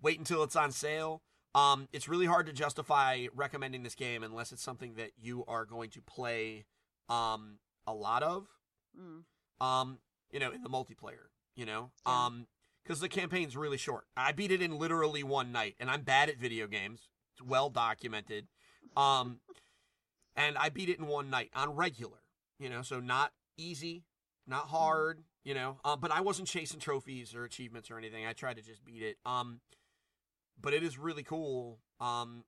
wait 0.00 0.18
until 0.18 0.42
it's 0.42 0.56
on 0.56 0.72
sale. 0.72 1.22
Um, 1.54 1.88
it's 1.92 2.08
really 2.08 2.26
hard 2.26 2.46
to 2.46 2.52
justify 2.52 3.26
recommending 3.34 3.82
this 3.82 3.96
game 3.96 4.22
unless 4.22 4.52
it's 4.52 4.62
something 4.62 4.94
that 4.94 5.12
you 5.18 5.44
are 5.46 5.64
going 5.64 5.90
to 5.90 6.00
play 6.02 6.64
um, 7.08 7.58
a 7.88 7.92
lot 7.92 8.22
of. 8.22 8.46
Mm. 8.96 9.24
Um, 9.60 10.00
you 10.30 10.38
know, 10.40 10.50
in 10.50 10.62
the 10.62 10.68
multiplayer. 10.70 11.28
You 11.56 11.66
know, 11.66 11.90
Yeah. 12.06 12.26
um, 12.26 12.46
because 12.82 13.00
the 13.00 13.08
campaign's 13.08 13.56
really 13.56 13.76
short. 13.76 14.06
I 14.16 14.32
beat 14.32 14.50
it 14.50 14.62
in 14.62 14.78
literally 14.78 15.22
one 15.22 15.52
night, 15.52 15.76
and 15.78 15.90
I'm 15.90 16.02
bad 16.02 16.28
at 16.30 16.38
video 16.38 16.66
games. 16.66 17.08
It's 17.34 17.42
well 17.42 17.68
documented. 17.70 18.48
Um, 18.96 19.40
and 20.36 20.56
I 20.56 20.68
beat 20.70 20.88
it 20.88 20.98
in 20.98 21.06
one 21.06 21.28
night 21.30 21.50
on 21.54 21.74
regular. 21.76 22.18
You 22.58 22.68
know, 22.70 22.82
so 22.82 23.00
not 23.00 23.32
easy, 23.56 24.04
not 24.46 24.68
hard. 24.68 25.24
You 25.44 25.54
know, 25.54 25.78
um, 25.84 26.00
but 26.00 26.10
I 26.10 26.20
wasn't 26.20 26.48
chasing 26.48 26.80
trophies 26.80 27.34
or 27.34 27.44
achievements 27.44 27.90
or 27.90 27.96
anything. 27.98 28.26
I 28.26 28.32
tried 28.34 28.56
to 28.56 28.62
just 28.62 28.84
beat 28.84 29.02
it. 29.02 29.16
Um, 29.24 29.60
but 30.60 30.74
it 30.74 30.82
is 30.82 30.98
really 30.98 31.22
cool. 31.22 31.78
Um, 31.98 32.44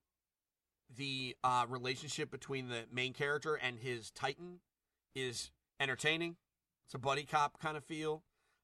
the 0.95 1.35
uh, 1.43 1.65
relationship 1.69 2.31
between 2.31 2.69
the 2.69 2.85
main 2.93 3.15
character 3.15 3.55
and 3.55 3.79
his 3.79 4.11
Titan 4.11 4.61
is 5.15 5.51
entertaining. 5.81 6.37
It's 6.87 6.95
a 6.95 6.99
buddy 6.99 7.25
cop 7.25 7.59
kind 7.61 7.77
of 7.77 7.85
feel. 7.85 8.23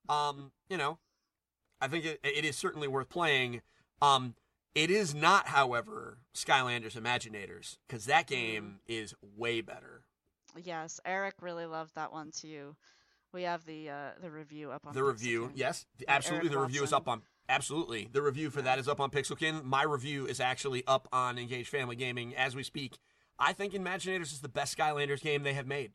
Um, 0.09 0.53
you 0.69 0.77
know, 0.77 0.99
I 1.81 1.89
think 1.89 2.05
it, 2.05 2.21
it 2.23 2.45
is 2.45 2.57
certainly 2.57 2.89
worth 2.89 3.09
playing. 3.09 3.63
Um, 4.01 4.35
it 4.75 4.91
is 4.91 5.15
not, 5.15 5.49
however, 5.49 6.19
Skylanders 6.35 6.97
Imaginators 6.97 7.79
because 7.87 8.07
that 8.07 8.27
game 8.27 8.81
is 8.87 9.15
way 9.37 9.61
better. 9.61 10.03
Yes, 10.57 11.01
Eric 11.05 11.35
really 11.41 11.67
loved 11.67 11.95
that 11.95 12.13
one 12.13 12.31
too. 12.31 12.77
We 13.33 13.43
have 13.43 13.65
the 13.67 13.91
uh, 13.91 14.11
the 14.23 14.31
review 14.31 14.71
up 14.71 14.87
on 14.87 14.95
The 14.95 15.05
review, 15.05 15.51
yes, 15.55 15.85
the- 15.99 16.09
absolutely. 16.09 16.49
Eric 16.49 16.53
The 16.53 16.63
review 16.63 16.83
is 16.85 16.93
up 16.93 17.09
on 17.09 17.23
absolutely. 17.49 18.09
The 18.11 18.23
review 18.23 18.51
for 18.51 18.63
that 18.63 18.79
is 18.79 18.89
up 18.89 19.01
on 19.01 19.11
Pixelkin. 19.11 19.65
My 19.65 19.83
review 19.83 20.27
is 20.27 20.41
actually 20.41 20.83
up 20.87 21.09
on 21.13 21.39
Engage 21.39 21.69
Family 21.69 21.97
Gaming 21.97 22.35
as 22.35 22.55
we 22.57 22.63
speak. 22.63 22.99
I 23.39 23.53
think 23.53 23.73
Imaginators 23.75 24.33
is 24.33 24.41
the 24.41 24.49
best 24.49 24.77
Skylanders 24.77 25.21
game 25.23 25.43
they 25.43 25.53
have 25.55 25.67
made. 25.67 25.93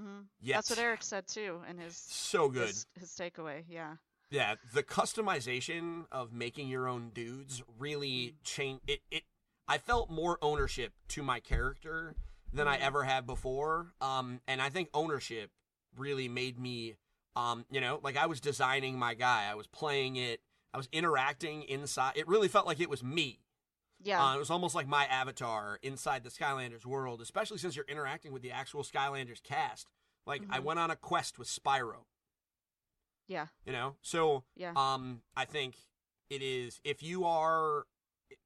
Mhm. 0.00 0.26
Yet, 0.40 0.54
That's 0.56 0.70
what 0.70 0.78
Eric 0.78 1.02
said 1.02 1.26
too 1.26 1.62
in 1.68 1.78
his 1.78 1.96
so 1.96 2.48
good. 2.48 2.68
his, 2.68 2.86
his 2.98 3.10
takeaway. 3.10 3.64
Yeah. 3.68 3.96
Yeah, 4.30 4.54
the 4.72 4.82
customization 4.82 6.06
of 6.12 6.32
making 6.32 6.68
your 6.68 6.86
own 6.86 7.10
dudes 7.10 7.62
really 7.78 8.36
changed 8.44 8.88
it. 8.88 9.00
It 9.10 9.24
I 9.68 9.78
felt 9.78 10.10
more 10.10 10.38
ownership 10.42 10.92
to 11.08 11.22
my 11.22 11.38
character 11.40 12.14
than 12.52 12.66
I 12.66 12.78
Mhm. 12.78 12.80
ever 12.82 13.04
had 13.04 13.26
before. 13.26 13.92
Um, 14.00 14.40
and 14.48 14.60
I 14.60 14.68
think 14.70 14.88
ownership 14.94 15.52
really 15.96 16.28
made 16.28 16.58
me, 16.58 16.96
um, 17.36 17.66
you 17.70 17.80
know, 17.80 18.00
like 18.02 18.16
I 18.16 18.26
was 18.26 18.40
designing 18.40 18.98
my 18.98 19.14
guy, 19.14 19.48
I 19.48 19.54
was 19.54 19.66
playing 19.68 20.16
it, 20.16 20.40
I 20.72 20.76
was 20.76 20.88
interacting 20.92 21.62
inside. 21.64 22.16
It 22.16 22.26
really 22.26 22.48
felt 22.48 22.66
like 22.66 22.80
it 22.80 22.88
was 22.90 23.02
me. 23.02 23.40
Yeah. 24.02 24.24
Uh, 24.24 24.34
it 24.36 24.38
was 24.38 24.50
almost 24.50 24.74
like 24.74 24.86
my 24.88 25.04
avatar 25.06 25.78
inside 25.82 26.24
the 26.24 26.30
Skylanders 26.30 26.86
world, 26.86 27.20
especially 27.20 27.58
since 27.58 27.76
you're 27.76 27.84
interacting 27.88 28.32
with 28.32 28.42
the 28.42 28.50
actual 28.50 28.82
Skylanders 28.82 29.42
cast. 29.42 29.88
Like 30.26 30.42
I 30.50 30.58
Mhm. 30.58 30.64
went 30.64 30.78
on 30.80 30.90
a 30.90 30.96
quest 30.96 31.38
with 31.38 31.48
Spyro, 31.48 32.04
yeah. 33.26 33.48
you 33.64 33.72
know, 33.72 33.96
so. 34.02 34.44
Yeah. 34.56 34.72
Um, 34.76 35.22
I 35.36 35.44
think 35.44 35.76
it 36.28 36.42
is 36.42 36.80
if 36.84 37.02
you 37.02 37.24
are 37.24 37.86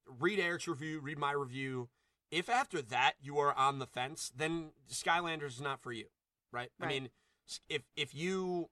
read 0.07 0.39
Eric's 0.39 0.69
review, 0.69 1.01
read 1.01 1.19
my 1.19 1.33
review. 1.33 1.89
If 2.31 2.49
after 2.49 2.83
that 2.83 3.15
you 3.21 3.39
are 3.39 3.55
on 3.55 3.79
the 3.79 3.87
fence, 3.87 4.33
then 4.35 4.73
Skylanders 4.91 5.49
is 5.55 5.61
not 5.61 5.81
for 5.81 5.93
you, 5.93 6.07
right? 6.51 6.71
I 6.81 6.87
mean, 6.87 7.11
if 7.69 7.83
if 7.97 8.15
you 8.15 8.71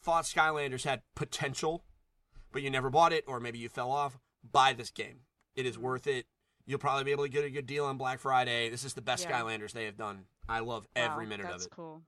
thought 0.00 0.24
Skylanders 0.24 0.84
had 0.84 1.02
potential, 1.14 1.84
but 2.52 2.62
you 2.62 2.70
never 2.70 2.90
bought 2.90 3.12
it, 3.12 3.24
or 3.26 3.40
maybe 3.40 3.58
you 3.58 3.68
fell 3.68 3.90
off, 3.90 4.18
buy 4.42 4.72
this 4.72 4.90
game. 4.90 5.20
It 5.58 5.66
is 5.66 5.76
worth 5.76 6.06
it. 6.06 6.24
You'll 6.66 6.78
probably 6.78 7.02
be 7.02 7.10
able 7.10 7.24
to 7.24 7.28
get 7.30 7.44
a 7.44 7.50
good 7.50 7.66
deal 7.66 7.84
on 7.84 7.96
Black 7.98 8.20
Friday. 8.20 8.70
This 8.70 8.84
is 8.84 8.94
the 8.94 9.02
best 9.02 9.24
Yeah. 9.24 9.32
Skylanders 9.42 9.72
they 9.72 9.86
have 9.86 9.96
done. 9.96 10.24
I 10.48 10.60
love 10.60 10.86
every 10.94 11.24
Wow, 11.24 11.30
minute 11.30 11.44
of 11.46 11.50
it. 11.50 11.52
that's 11.54 11.66
cool. 11.66 12.02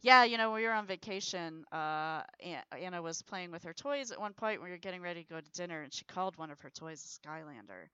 Yeah, 0.00 0.24
you 0.24 0.36
know, 0.36 0.50
when 0.50 0.62
we 0.62 0.66
were 0.66 0.72
on 0.72 0.84
vacation, 0.86 1.64
uh, 1.70 2.24
Anna 2.72 3.00
was 3.00 3.22
playing 3.22 3.52
with 3.52 3.62
her 3.62 3.72
toys 3.72 4.10
at 4.10 4.18
one 4.20 4.32
point. 4.32 4.62
We 4.62 4.70
were 4.70 4.78
getting 4.78 5.00
ready 5.00 5.22
to 5.22 5.28
go 5.28 5.40
to 5.40 5.50
dinner, 5.52 5.82
and 5.82 5.92
she 5.94 6.04
called 6.06 6.36
one 6.36 6.50
of 6.50 6.58
her 6.60 6.70
toys 6.70 7.04
a 7.04 7.28
Skylander, 7.28 7.86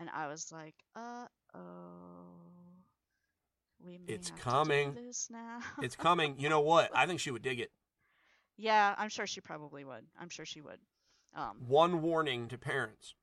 and 0.00 0.10
I 0.10 0.26
was 0.26 0.50
like, 0.50 0.74
"Uh 0.96 1.26
oh, 1.54 2.40
we 3.78 3.98
may 3.98 4.12
It's 4.14 4.30
have 4.30 4.38
coming. 4.40 4.94
To 4.94 5.00
do 5.00 5.06
this 5.06 5.28
now." 5.30 5.60
It's 5.82 5.96
coming. 5.96 6.38
You 6.38 6.48
know 6.48 6.60
what? 6.60 6.90
I 6.94 7.06
think 7.06 7.20
she 7.20 7.30
would 7.30 7.42
dig 7.42 7.60
it. 7.60 7.70
yeah, 8.56 8.94
I'm 8.98 9.08
sure 9.08 9.26
she 9.26 9.40
probably 9.40 9.84
would. 9.84 10.04
I'm 10.18 10.28
sure 10.28 10.44
she 10.44 10.60
would. 10.60 10.80
Um, 11.34 11.58
One 11.66 12.02
warning 12.02 12.48
to 12.48 12.58
parents. 12.58 13.14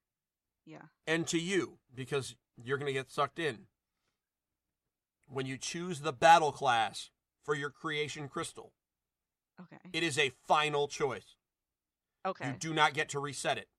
Yeah. 0.66 0.84
and 1.08 1.28
to 1.28 1.40
you 1.40 1.78
because 1.94 2.36
you're 2.62 2.78
going 2.78 2.88
to 2.88 2.94
get 2.94 3.12
sucked 3.12 3.40
in. 3.40 3.68
When 5.28 5.46
you 5.46 5.58
choose 5.58 6.02
the 6.02 6.14
battle 6.14 6.52
class 6.52 7.10
for 7.44 7.56
your 7.56 7.70
creation 7.70 8.28
crystal, 8.30 8.74
Okay. 9.60 9.78
it 9.94 10.04
is 10.04 10.18
a 10.20 10.32
final 10.48 10.88
choice. 10.88 11.36
Okay. 12.26 12.48
You 12.48 12.54
do 12.60 12.74
not 12.74 12.94
get 12.94 13.10
to 13.10 13.20
reset 13.20 13.58
it. 13.58 13.70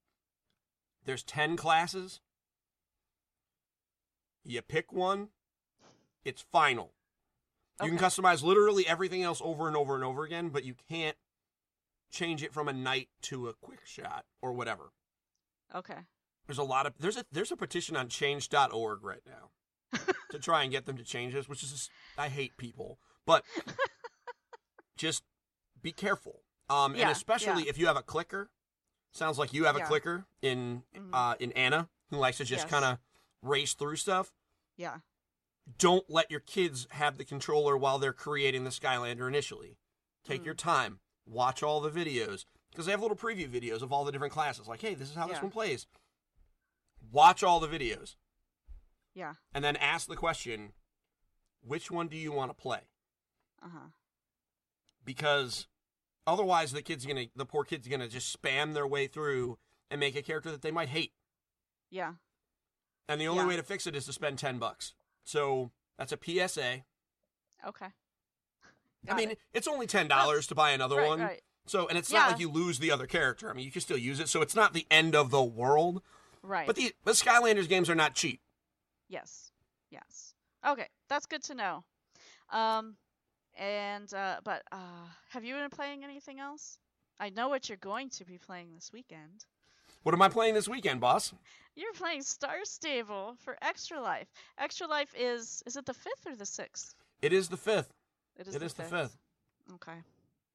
There's 1.05 1.23
10 1.23 1.57
classes. 1.57 2.21
You 4.45 4.63
pick 4.63 4.93
one, 4.93 5.29
it's 6.25 6.43
final. 6.53 6.93
You 7.83 7.91
can 7.91 7.99
customize 7.99 8.43
literally 8.43 8.87
everything 8.87 9.23
else 9.23 9.43
over 9.45 9.69
and 9.69 9.77
over 9.77 9.95
and 9.95 10.03
over 10.05 10.25
again, 10.25 10.49
but 10.49 10.65
you 10.65 10.75
can't 10.89 11.17
change 12.11 12.43
it 12.43 12.55
from 12.55 12.69
a 12.69 12.73
knight 12.73 13.09
to 13.23 13.49
a 13.49 13.53
quick 13.55 13.81
shot 13.85 14.25
or 14.41 14.53
whatever. 14.53 14.93
Okay. 15.75 16.07
There's 16.47 16.59
a 16.59 16.63
lot 16.65 16.87
of 16.87 16.95
there's 16.99 17.17
a 17.17 17.25
there's 17.33 17.51
a 17.53 17.57
petition 17.57 17.97
on 17.97 18.09
change.org 18.09 19.03
right 19.03 19.23
now 19.27 19.99
to 20.31 20.39
try 20.39 20.63
and 20.63 20.71
get 20.71 20.87
them 20.87 20.97
to 20.97 21.05
change 21.05 21.33
this, 21.35 21.49
which 21.49 21.63
is 21.63 21.73
just, 21.73 21.91
I 22.19 22.29
hate 22.29 22.57
people, 22.57 22.99
but 23.25 23.45
just 24.97 25.23
be 25.83 25.93
careful. 25.93 26.43
Um, 26.69 26.95
Yeah, 26.95 27.03
and 27.03 27.11
especially 27.11 27.65
yeah. 27.65 27.71
if 27.71 27.79
you 27.79 27.87
have 27.87 27.97
a 27.97 28.03
clicker, 28.03 28.51
sounds 29.13 29.39
like 29.39 29.53
you 29.53 29.65
have 29.65 29.77
a 29.77 29.81
Yeah. 29.81 29.87
clicker 29.87 30.27
in 30.43 30.83
Mhm. 30.95 31.11
uh, 31.13 31.37
in 31.39 31.53
Anna 31.53 31.89
who 32.11 32.17
likes 32.17 32.39
to 32.39 32.45
just 32.45 32.65
Yes. 32.65 32.71
kind 32.71 32.85
of 32.85 32.99
race 33.43 33.75
through 33.75 33.97
stuff. 33.97 34.33
Yeah. 34.77 35.01
Don't 35.79 36.09
let 36.09 36.31
your 36.31 36.41
kids 36.41 36.87
have 36.93 37.19
the 37.19 37.25
controller 37.25 37.77
while 37.77 37.99
they're 37.99 38.13
creating 38.13 38.65
the 38.65 38.71
Skylander 38.71 39.27
initially. 39.27 39.79
Take 40.25 40.43
Mm. 40.43 40.47
your 40.47 40.55
time, 40.55 41.01
watch 41.25 41.63
all 41.63 41.81
the 41.81 41.91
videos 41.91 42.45
because 42.71 42.87
they 42.87 42.93
have 42.93 43.01
little 43.01 43.17
preview 43.17 43.49
videos 43.49 43.83
of 43.83 43.93
all 43.93 44.05
the 44.05 44.13
different 44.13 44.33
classes. 44.33 44.69
Like, 44.69 44.81
hey, 44.81 44.95
this 44.95 45.09
is 45.09 45.15
how 45.17 45.27
this 45.27 45.41
one 45.43 45.51
plays. 45.51 45.87
Watch 47.13 47.43
all 47.43 47.61
the 47.61 47.69
videos 47.69 48.17
Yeah. 49.15 49.35
and 49.55 49.65
then 49.65 49.77
ask 49.77 50.09
the 50.09 50.17
question, 50.17 50.73
which 51.63 51.91
one 51.91 52.09
do 52.09 52.17
you 52.17 52.33
want 52.33 52.51
to 52.51 52.55
play? 52.55 52.81
Uh 53.63 53.69
huh. 53.73 53.89
Because 55.05 55.67
otherwise, 56.27 56.73
the 56.73 56.83
kid's 56.83 57.07
gonna, 57.07 57.27
the 57.37 57.47
poor 57.47 57.65
kid's 57.65 57.89
gonna 57.89 58.09
just 58.09 58.37
spam 58.41 58.75
their 58.75 58.87
way 58.87 59.07
through 59.07 59.59
and 59.91 60.01
make 60.01 60.17
a 60.17 60.23
character 60.23 60.51
that 60.51 60.63
they 60.63 60.71
might 60.71 60.89
hate. 60.89 61.13
Yeah. 61.91 62.15
And 63.09 63.21
the 63.21 63.29
only 63.29 63.43
Yeah. 63.43 63.49
way 63.49 63.57
to 63.57 63.63
fix 63.63 63.87
it 63.87 63.95
is 63.95 64.07
to 64.07 64.13
spend 64.13 64.39
ten 64.39 64.59
bucks. 64.59 64.95
So 65.25 65.71
that's 65.99 66.13
a 66.13 66.17
PSA. 66.17 66.85
Okay. 67.67 67.87
I 69.09 69.15
mean, 69.15 69.31
it. 69.31 69.39
it's 69.53 69.69
only 69.69 69.87
ten 69.87 70.09
dollars 70.09 70.47
to 70.49 70.55
buy 70.57 70.71
another 70.73 70.97
right, 70.97 71.09
one. 71.09 71.21
Right. 71.21 71.43
So, 71.67 71.87
and 71.89 71.97
it's 71.97 72.11
Yeah. 72.11 72.21
not 72.21 72.31
like 72.33 72.41
you 72.41 72.51
lose 72.51 72.79
the 72.81 72.91
other 72.91 73.07
character. 73.07 73.49
I 73.49 73.53
mean, 73.53 73.65
you 73.65 73.71
can 73.73 73.81
still 73.81 73.97
use 73.97 74.19
it. 74.21 74.29
So 74.29 74.41
it's 74.43 74.55
not 74.55 74.73
the 74.73 74.87
end 74.91 75.15
of 75.15 75.31
the 75.31 75.43
world. 75.43 76.03
Right. 76.47 76.67
But 76.67 76.77
the 76.77 76.95
the 77.05 77.13
Skylanders 77.13 77.69
games 77.69 77.91
are 77.91 77.95
not 77.95 78.15
cheap. 78.15 78.41
Yes. 79.09 79.51
Yes. 79.91 80.35
Okay, 80.67 80.87
that's 81.09 81.27
good 81.27 81.43
to 81.45 81.55
know. 81.55 81.85
Um, 82.51 82.97
and 83.59 84.13
uh, 84.15 84.37
but 84.45 84.63
uh, 84.73 85.07
have 85.31 85.45
you 85.45 85.55
been 85.55 85.71
playing 85.71 86.05
anything 86.05 86.41
else? 86.41 86.79
I 87.19 87.31
know 87.31 87.49
what 87.49 87.69
you're 87.69 87.79
going 87.79 88.11
to 88.11 88.25
be 88.25 88.39
playing 88.39 88.75
this 88.75 88.91
weekend. 88.93 89.47
What 90.03 90.15
am 90.15 90.23
I 90.23 90.29
playing 90.29 90.55
this 90.55 90.69
weekend, 90.69 91.01
boss? 91.01 91.33
You're 91.75 91.93
playing 91.95 92.23
Star 92.23 92.59
Stable 92.65 93.37
for 93.39 93.57
Extra 93.63 94.01
Life. 94.01 94.29
Extra 94.59 94.87
Life 94.87 95.13
is 95.19 95.63
is 95.67 95.77
it 95.77 95.87
the 95.87 95.95
fifth 95.95 96.27
or 96.27 96.37
the 96.37 96.47
sixth? 96.47 96.95
It 97.23 97.33
is 97.33 97.49
the 97.49 97.57
fifth. 97.57 97.93
It 98.39 98.47
is. 98.47 98.55
It 98.55 98.59
the 98.61 98.65
is 98.67 98.73
the 98.75 98.83
fifth. 98.83 98.91
fifth. 98.93 99.17
Okay. 99.75 99.99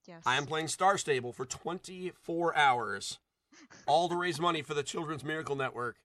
Yes. 0.08 0.24
I 0.26 0.38
am 0.38 0.46
playing 0.46 0.68
Star 0.68 0.98
Stable 0.98 1.32
for 1.32 1.46
24 1.46 2.56
hours, 2.56 3.20
all 3.86 4.10
to 4.10 4.16
raise 4.16 4.40
money 4.40 4.62
for 4.62 4.74
the 4.74 4.84
Children's 4.84 5.24
Miracle 5.24 5.56
Network. 5.56 5.98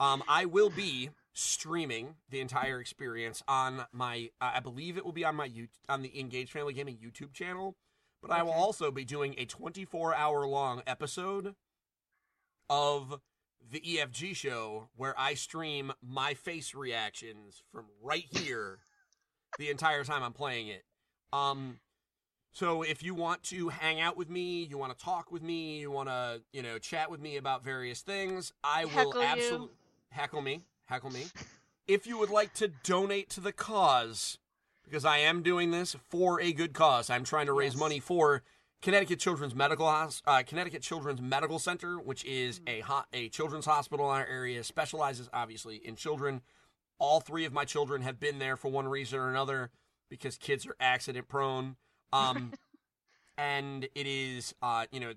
Um, 0.00 0.22
I 0.28 0.46
will 0.46 0.70
be 0.70 1.10
streaming 1.32 2.16
the 2.30 2.40
entire 2.40 2.80
experience 2.80 3.42
on 3.48 3.86
my, 3.92 4.30
uh, 4.40 4.52
I 4.54 4.60
believe 4.60 4.96
it 4.96 5.04
will 5.04 5.12
be 5.12 5.24
on 5.24 5.36
my 5.36 5.46
you 5.46 5.68
on 5.88 6.02
the 6.02 6.18
Engage 6.18 6.50
Family 6.50 6.74
Gaming 6.74 6.98
YouTube 6.98 7.32
channel, 7.32 7.76
but 8.20 8.30
I 8.30 8.42
will 8.42 8.52
also 8.52 8.90
be 8.90 9.04
doing 9.04 9.34
a 9.38 9.44
24 9.44 10.14
hour 10.14 10.46
long 10.46 10.82
episode 10.86 11.54
of 12.68 13.20
the 13.70 13.80
EFG 13.80 14.34
show 14.34 14.88
where 14.96 15.14
I 15.18 15.34
stream 15.34 15.92
my 16.02 16.34
face 16.34 16.74
reactions 16.74 17.62
from 17.72 17.86
right 18.02 18.26
here 18.30 18.80
the 19.58 19.70
entire 19.70 20.04
time 20.04 20.22
I'm 20.22 20.32
playing 20.32 20.68
it. 20.68 20.84
Um, 21.32 21.78
so 22.52 22.82
if 22.82 23.02
you 23.02 23.14
want 23.14 23.42
to 23.44 23.68
hang 23.70 24.00
out 24.00 24.16
with 24.16 24.28
me, 24.30 24.64
you 24.64 24.76
want 24.78 24.96
to 24.96 25.04
talk 25.04 25.32
with 25.32 25.42
me, 25.42 25.78
you 25.78 25.90
want 25.90 26.08
to, 26.08 26.42
you 26.52 26.62
know, 26.62 26.78
chat 26.78 27.10
with 27.10 27.20
me 27.20 27.36
about 27.36 27.64
various 27.64 28.02
things, 28.02 28.52
I 28.62 28.84
will 28.84 28.90
Heckle 28.92 29.14
you. 29.22 29.26
absolutely 29.28 29.68
heckle 30.10 30.42
me, 30.42 30.62
heckle 30.86 31.10
me. 31.10 31.24
if 31.86 32.06
you 32.06 32.18
would 32.18 32.30
like 32.30 32.52
to 32.54 32.68
donate 32.68 33.30
to 33.30 33.40
the 33.40 33.52
cause, 33.52 34.38
because 34.84 35.04
I 35.04 35.18
am 35.18 35.42
doing 35.42 35.70
this 35.70 35.96
for 36.10 36.40
a 36.40 36.52
good 36.52 36.74
cause, 36.74 37.08
I'm 37.08 37.24
trying 37.24 37.46
to 37.46 37.52
raise 37.52 37.72
Yes. 37.72 37.80
money 37.80 37.98
for 38.00 38.42
Connecticut 38.82 39.18
Children's 39.20 39.54
Medical 39.54 39.88
Hos- 39.90 40.22
uh, 40.26 40.42
Connecticut 40.46 40.82
Children's 40.82 41.20
Medical 41.22 41.58
Center, 41.58 41.98
which 41.98 42.24
is 42.24 42.58
Mm-hmm. 42.60 42.68
a 42.68 42.80
ho- 42.80 43.04
a 43.12 43.28
children's 43.30 43.64
hospital 43.66 44.10
in 44.12 44.16
our 44.20 44.26
area, 44.26 44.62
specializes 44.64 45.30
obviously 45.32 45.76
in 45.76 45.96
children. 45.96 46.42
All 46.98 47.20
three 47.20 47.44
of 47.44 47.52
my 47.52 47.64
children 47.64 48.02
have 48.02 48.20
been 48.20 48.38
there 48.38 48.56
for 48.56 48.70
one 48.70 48.86
reason 48.88 49.18
or 49.18 49.30
another 49.30 49.70
because 50.10 50.36
kids 50.36 50.66
are 50.66 50.76
accident 50.80 51.28
prone. 51.28 51.76
Um, 52.12 52.52
and 53.38 53.84
it 53.94 54.06
is, 54.06 54.54
uh, 54.62 54.86
you 54.90 55.00
know, 55.00 55.12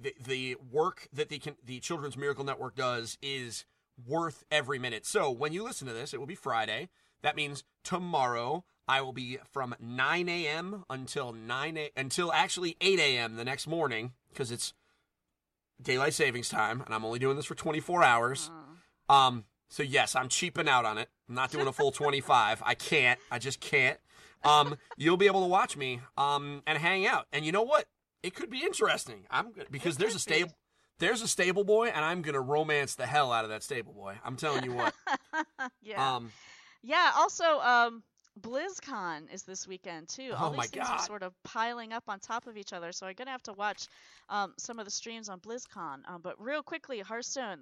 the 0.00 0.14
the 0.22 0.56
work 0.72 1.08
that 1.12 1.28
the 1.28 1.40
the 1.64 1.80
Children's 1.80 2.16
Miracle 2.16 2.44
Network 2.44 2.74
does 2.74 3.16
is 3.22 3.64
worth 4.06 4.42
every 4.50 4.78
minute. 4.78 5.06
So 5.06 5.30
when 5.30 5.52
you 5.52 5.62
listen 5.62 5.86
to 5.86 5.94
this, 5.94 6.12
it 6.12 6.18
will 6.20 6.26
be 6.26 6.34
Friday. 6.34 6.88
That 7.22 7.36
means 7.36 7.64
tomorrow 7.84 8.64
I 8.88 9.00
will 9.00 9.12
be 9.12 9.38
from 9.52 9.74
9 9.80 10.28
a.m. 10.28 10.84
until 10.90 11.32
9 11.32 11.76
a- 11.78 11.90
until 11.96 12.32
actually 12.32 12.76
8 12.80 12.98
a.m. 12.98 13.36
the 13.36 13.44
next 13.44 13.66
morning 13.66 14.12
because 14.30 14.50
it's 14.50 14.74
daylight 15.80 16.14
savings 16.14 16.48
time, 16.48 16.82
and 16.84 16.94
I'm 16.94 17.04
only 17.04 17.18
doing 17.18 17.36
this 17.36 17.46
for 17.46 17.54
24 17.54 18.02
hours. 18.02 18.50
Uh, 18.52 18.60
Um, 19.12 19.44
so 19.68 19.82
yes, 19.82 20.16
I'm 20.16 20.28
cheaping 20.28 20.68
out 20.68 20.84
on 20.84 20.98
it. 20.98 21.08
I'm 21.28 21.34
not 21.34 21.50
doing 21.50 21.66
a 21.66 21.72
full 21.72 21.92
25. 21.92 22.62
I 22.64 22.74
can't. 22.74 23.18
I 23.30 23.38
just 23.38 23.60
can't. 23.60 23.98
Um, 24.44 24.76
you'll 24.96 25.16
be 25.16 25.26
able 25.26 25.40
to 25.42 25.46
watch 25.48 25.76
me 25.76 26.00
um 26.16 26.62
and 26.66 26.78
hang 26.78 27.06
out. 27.06 27.26
And 27.32 27.44
you 27.44 27.52
know 27.52 27.62
what? 27.62 27.86
It 28.22 28.34
could 28.34 28.50
be 28.50 28.62
interesting. 28.62 29.26
I'm 29.30 29.52
good 29.52 29.66
because 29.70 29.96
there's 29.96 30.14
a 30.14 30.18
stable 30.18 30.52
there's 30.98 31.22
a 31.22 31.28
stable 31.28 31.64
boy 31.64 31.88
and 31.88 32.04
I'm 32.04 32.22
going 32.22 32.34
to 32.34 32.40
romance 32.40 32.94
the 32.94 33.06
hell 33.06 33.32
out 33.32 33.44
of 33.44 33.50
that 33.50 33.62
stable 33.62 33.92
boy. 33.92 34.16
I'm 34.24 34.36
telling 34.36 34.64
you 34.64 34.72
what. 34.72 34.94
yeah. 35.82 36.16
Um 36.16 36.32
Yeah. 36.82 37.10
Also, 37.16 37.44
um, 37.60 38.02
BlizzCon 38.40 39.32
is 39.32 39.44
this 39.44 39.66
weekend 39.66 40.08
too. 40.08 40.32
All 40.36 40.46
Oh 40.46 40.50
these 40.50 40.56
my 40.56 40.66
things 40.66 40.88
God. 40.88 41.00
are 41.00 41.06
sort 41.06 41.22
of 41.22 41.32
piling 41.44 41.92
up 41.92 42.04
on 42.08 42.18
top 42.20 42.46
of 42.46 42.56
each 42.56 42.72
other, 42.72 42.92
so 42.92 43.06
I'm 43.06 43.14
gonna 43.14 43.30
have 43.30 43.42
to 43.44 43.52
watch 43.52 43.86
um, 44.28 44.54
some 44.58 44.78
of 44.78 44.84
the 44.84 44.90
streams 44.90 45.28
on 45.28 45.40
BlizzCon. 45.40 45.98
Um, 46.08 46.20
but 46.22 46.40
real 46.40 46.62
quickly, 46.62 47.00
Hearthstone. 47.00 47.60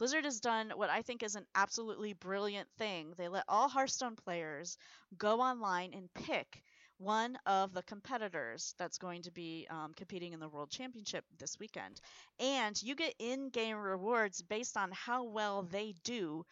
Blizzard 0.00 0.24
has 0.24 0.40
done 0.40 0.72
what 0.76 0.88
I 0.88 1.02
think 1.02 1.22
is 1.22 1.36
an 1.36 1.44
absolutely 1.54 2.14
brilliant 2.14 2.70
thing. 2.78 3.12
They 3.18 3.28
let 3.28 3.44
all 3.46 3.68
Hearthstone 3.68 4.16
players 4.16 4.78
go 5.18 5.42
online 5.42 5.92
and 5.92 6.08
pick 6.14 6.62
one 6.96 7.36
of 7.44 7.74
the 7.74 7.82
competitors 7.82 8.74
that's 8.78 8.96
going 8.96 9.24
to 9.24 9.30
be 9.30 9.66
um, 9.68 9.92
competing 9.94 10.32
in 10.32 10.40
the 10.40 10.48
World 10.48 10.70
Championship 10.70 11.26
this 11.38 11.58
weekend. 11.58 12.00
And 12.38 12.82
you 12.82 12.94
get 12.94 13.14
in 13.18 13.50
game 13.50 13.76
rewards 13.76 14.40
based 14.40 14.78
on 14.78 14.90
how 14.92 15.24
well 15.24 15.64
they 15.64 15.94
do 16.02 16.46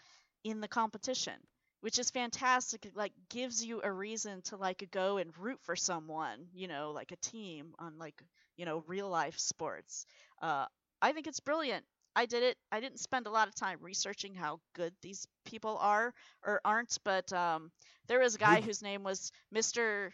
in 0.44 0.60
the 0.60 0.68
competition 0.68 1.34
which 1.80 1.98
is 1.98 2.10
fantastic 2.10 2.84
it 2.84 2.96
like 2.96 3.12
gives 3.30 3.64
you 3.64 3.80
a 3.82 3.90
reason 3.90 4.42
to 4.42 4.56
like 4.56 4.88
go 4.90 5.16
and 5.16 5.36
root 5.38 5.58
for 5.62 5.76
someone 5.76 6.46
you 6.54 6.68
know 6.68 6.92
like 6.92 7.12
a 7.12 7.16
team 7.16 7.72
on 7.78 7.98
like 7.98 8.22
you 8.56 8.64
know 8.64 8.84
real 8.86 9.08
life 9.08 9.38
sports 9.38 10.06
uh 10.42 10.66
i 11.02 11.12
think 11.12 11.26
it's 11.26 11.40
brilliant 11.40 11.84
i 12.16 12.26
did 12.26 12.43
it 12.43 12.56
i 12.72 12.80
didn't 12.80 12.98
spend 13.01 13.26
a 13.26 13.30
lot 13.30 13.48
of 13.48 13.55
time 13.55 13.78
researching 13.80 14.35
how 14.35 14.59
good 14.74 14.93
these 15.02 15.26
people 15.44 15.76
are 15.80 16.12
or 16.44 16.60
aren't 16.64 16.98
but 17.05 17.32
um 17.32 17.70
there 18.09 18.20
was 18.20 18.35
a 18.35 18.39
guy 18.39 18.60
whose 18.60 18.82
name 18.82 19.02
was 19.02 19.30
mr 19.55 20.10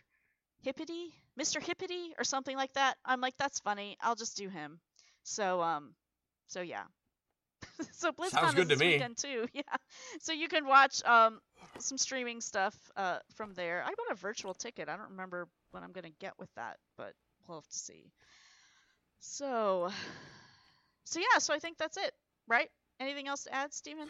hippity 0.62 1.12
mr 1.38 1.62
hippity 1.62 2.14
or 2.18 2.24
something 2.24 2.56
like 2.56 2.72
that 2.74 2.96
i'm 3.04 3.20
like 3.20 3.36
that's 3.38 3.60
funny 3.60 3.96
i'll 4.00 4.14
just 4.16 4.36
do 4.36 4.48
him 4.48 4.80
so 5.24 5.60
um 5.62 5.94
so 6.46 6.60
yeah 6.60 6.84
so 7.92 8.12
BlizzCon 8.12 8.54
Sounds 8.54 8.54
good 8.54 8.68
is 8.68 8.70
to 8.70 8.76
me. 8.76 9.04
weekend 9.04 9.16
too. 9.16 9.46
Yeah, 9.54 9.62
so 10.20 10.32
you 10.32 10.48
can 10.48 10.66
watch 10.66 11.02
um 11.04 11.40
some 11.78 11.98
streaming 11.98 12.40
stuff 12.40 12.74
uh 12.96 13.18
from 13.34 13.54
there. 13.54 13.82
I 13.82 13.88
bought 13.88 14.12
a 14.12 14.14
virtual 14.16 14.54
ticket. 14.54 14.88
I 14.88 14.96
don't 14.96 15.10
remember 15.10 15.48
what 15.70 15.82
I'm 15.82 15.92
gonna 15.92 16.10
get 16.20 16.34
with 16.38 16.50
that, 16.56 16.76
but 16.96 17.12
we'll 17.46 17.58
have 17.58 17.68
to 17.68 17.78
see. 17.78 18.12
So, 19.20 19.90
so 21.04 21.20
yeah. 21.20 21.38
So 21.38 21.54
I 21.54 21.58
think 21.58 21.78
that's 21.78 21.96
it, 21.96 22.12
right? 22.48 22.68
Anything 23.00 23.28
else 23.28 23.44
to 23.44 23.54
add, 23.54 23.72
Stephen? 23.72 24.08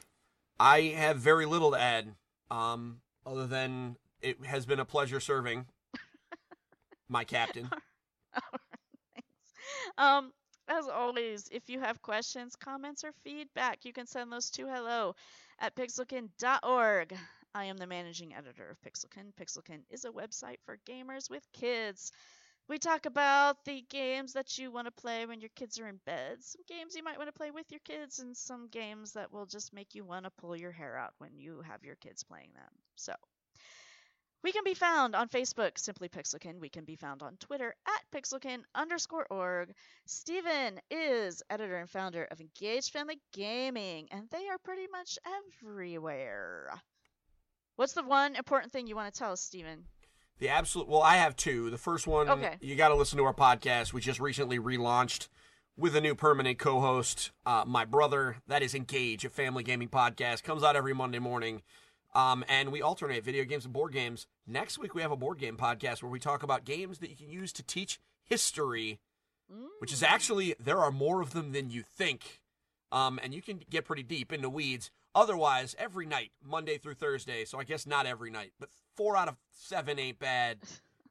I 0.59 0.95
have 0.97 1.19
very 1.19 1.47
little 1.47 1.73
to 1.73 1.81
add 1.81 2.15
um 2.51 3.01
other 3.27 3.47
than 3.47 3.97
it 4.21 4.45
has 4.45 4.67
been 4.67 4.81
a 4.81 4.85
pleasure 4.85 5.21
serving 5.21 5.67
my 7.09 7.25
captain. 7.25 7.71
Thanks. 9.15 9.29
Um, 9.99 10.33
as 10.69 10.89
always, 10.89 11.49
if 11.53 11.69
you 11.69 11.81
have 11.81 12.01
questions, 12.01 12.57
comments, 12.57 13.05
or 13.05 13.13
feedback, 13.23 13.85
you 13.85 13.93
can 13.93 14.07
send 14.07 14.33
those 14.33 14.51
to 14.51 14.67
hello 14.67 15.15
at 15.59 15.75
pixelkin.org. 15.75 17.15
I 17.55 17.65
am 17.67 17.77
the 17.77 17.87
managing 17.87 18.35
editor 18.35 18.69
of 18.69 18.81
Pixelkin. 18.81 19.33
Pixelkin 19.39 19.81
is 19.91 20.05
a 20.05 20.11
website 20.11 20.59
for 20.65 20.79
gamers 20.89 21.31
with 21.31 21.47
kids. 21.53 22.11
We 22.69 22.79
talk 22.79 23.07
about 23.07 23.65
the 23.65 23.83
games 23.89 24.33
that 24.35 24.59
you 24.59 24.71
want 24.71 24.87
to 24.87 24.91
play 24.91 25.27
when 25.27 25.41
your 25.41 25.51
kids 25.57 25.79
are 25.79 25.89
in 25.89 25.99
bed, 26.05 26.43
some 26.43 26.63
games 26.67 26.95
you 26.95 27.03
might 27.03 27.19
want 27.19 27.29
to 27.29 27.33
play 27.33 27.51
with 27.51 27.71
your 27.71 27.81
kids, 27.81 28.19
and 28.19 28.37
some 28.37 28.69
games 28.69 29.13
that 29.13 29.33
will 29.33 29.47
just 29.47 29.73
make 29.73 29.95
you 29.95 30.05
want 30.05 30.25
to 30.25 30.31
pull 30.31 30.57
your 30.57 30.73
hair 30.73 30.97
out 30.97 31.15
when 31.19 31.39
you 31.39 31.61
have 31.63 31.85
your 31.85 31.97
kids 31.97 32.23
playing 32.23 32.53
them. 32.55 32.71
So, 32.97 33.15
we 34.43 34.53
can 34.53 34.65
be 34.65 34.75
found 34.75 35.15
on 35.15 35.29
Facebook, 35.29 35.79
simply 35.79 36.09
Pixelkin. 36.09 36.61
We 36.61 36.69
can 36.69 36.85
be 36.85 36.97
found 36.97 37.23
on 37.23 37.37
Twitter 37.39 37.75
at 37.87 38.11
Pixelkin 38.13 38.63
underscore 38.75 39.27
org. 39.31 39.75
Stephen 40.07 40.81
is 40.91 41.43
editor 41.51 41.79
and 41.79 41.89
founder 41.91 42.25
of 42.25 42.41
Engaged 42.41 42.93
Family 42.93 43.21
Gaming, 43.33 44.09
and 44.11 44.29
they 44.31 44.49
are 44.49 44.59
pretty 44.59 44.87
much 44.93 45.19
everywhere. 45.63 46.71
What's 47.77 47.95
the 47.95 48.03
one 48.03 48.37
important 48.37 48.73
thing 48.73 48.87
you 48.87 48.97
want 48.97 49.13
to 49.13 49.19
tell 49.19 49.33
us, 49.33 49.41
Stephen? 49.41 49.87
The 50.39 50.49
absolute. 50.49 50.89
Well, 50.89 51.03
I 51.03 51.17
have 51.17 51.37
two. 51.37 51.71
The 51.71 51.79
first 51.79 52.07
one, 52.07 52.29
Okay. 52.29 52.57
you 52.61 52.75
got 52.77 52.89
to 52.89 52.95
listen 52.97 53.19
to 53.19 53.25
our 53.25 53.35
podcast. 53.35 53.93
We 53.93 54.01
just 54.01 54.21
recently 54.21 54.59
relaunched 54.59 55.29
with 55.77 55.95
a 55.97 56.01
new 56.01 56.15
permanent 56.15 56.59
co-host, 56.59 57.31
uh, 57.47 57.65
my 57.67 57.85
brother. 57.85 58.37
That 58.47 58.63
is 58.63 58.75
Engage, 58.75 59.25
a 59.25 59.31
family 59.31 59.63
gaming 59.63 59.89
podcast. 59.89 60.43
Comes 60.43 60.63
out 60.63 60.77
every 60.77 60.93
Monday 60.95 61.19
morning, 61.21 61.63
um, 62.15 62.45
and 62.49 62.71
we 62.73 62.83
alternate 62.83 63.25
video 63.25 63.45
games 63.45 63.65
and 63.65 63.73
board 63.73 63.93
games. 63.93 64.27
Next 64.47 64.79
week 64.79 64.95
we 64.95 65.03
have 65.03 65.13
a 65.13 65.17
board 65.17 65.39
game 65.39 65.57
podcast 65.57 66.03
where 66.03 66.11
we 66.11 66.19
talk 66.21 66.43
about 66.43 66.65
games 66.65 66.99
that 66.99 67.11
you 67.11 67.17
can 67.17 67.29
use 67.31 67.53
to 67.55 67.63
teach 67.63 68.01
history, 68.25 68.99
which 69.79 69.93
is 69.93 70.03
actually 70.03 70.55
there 70.59 70.79
are 70.81 70.91
more 70.93 71.21
of 71.21 71.33
them 71.33 71.53
than 71.53 71.71
you 71.71 71.83
think, 71.83 72.41
um, 72.93 73.19
and 73.23 73.33
you 73.35 73.43
can 73.43 73.61
get 73.71 73.85
pretty 73.85 74.03
deep 74.03 74.33
into 74.33 74.49
weeds. 74.51 74.91
Otherwise, 75.15 75.77
every 75.79 76.07
night, 76.07 76.33
Monday 76.45 76.77
through 76.77 76.95
Thursday. 76.95 77.45
So 77.45 77.59
I 77.61 77.65
guess 77.65 77.87
not 77.87 78.05
every 78.07 78.31
night, 78.31 78.53
but 78.59 78.69
four 78.97 79.17
out 79.17 79.29
of 79.29 79.37
seven 79.53 79.99
ain't 79.99 80.19
bad. 80.19 80.59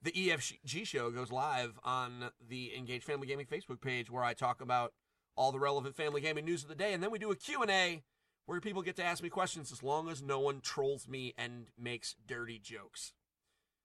The 0.01 0.11
EFG 0.11 0.85
show 0.85 1.11
goes 1.11 1.31
live 1.31 1.80
on 1.84 2.31
the 2.45 2.76
Engage 2.76 3.03
Family 3.03 3.27
Gaming 3.27 3.45
Facebook 3.45 3.81
page 3.81 4.10
where 4.11 4.23
I 4.23 4.34
talk 4.34 4.61
about 4.61 4.93
all 5.35 5.51
the 5.51 5.60
relevant 5.60 5.95
family 5.95 6.22
gaming 6.22 6.45
news 6.45 6.64
of 6.64 6.69
the 6.69 6.76
day, 6.76 6.93
and 6.93 7.01
then 7.01 7.10
we 7.10 7.18
do 7.19 7.31
a 7.31 7.35
Q&A 7.35 8.03
where 8.45 8.60
people 8.60 8.81
get 8.81 8.95
to 8.97 9.03
ask 9.03 9.23
me 9.23 9.30
questions 9.30 9.72
as 9.72 9.81
long 9.81 10.10
as 10.10 10.22
no 10.22 10.39
one 10.39 10.60
trolls 10.61 11.07
me 11.07 11.34
and 11.38 11.68
makes 11.80 12.15
dirty 12.27 12.60
jokes. 12.60 13.14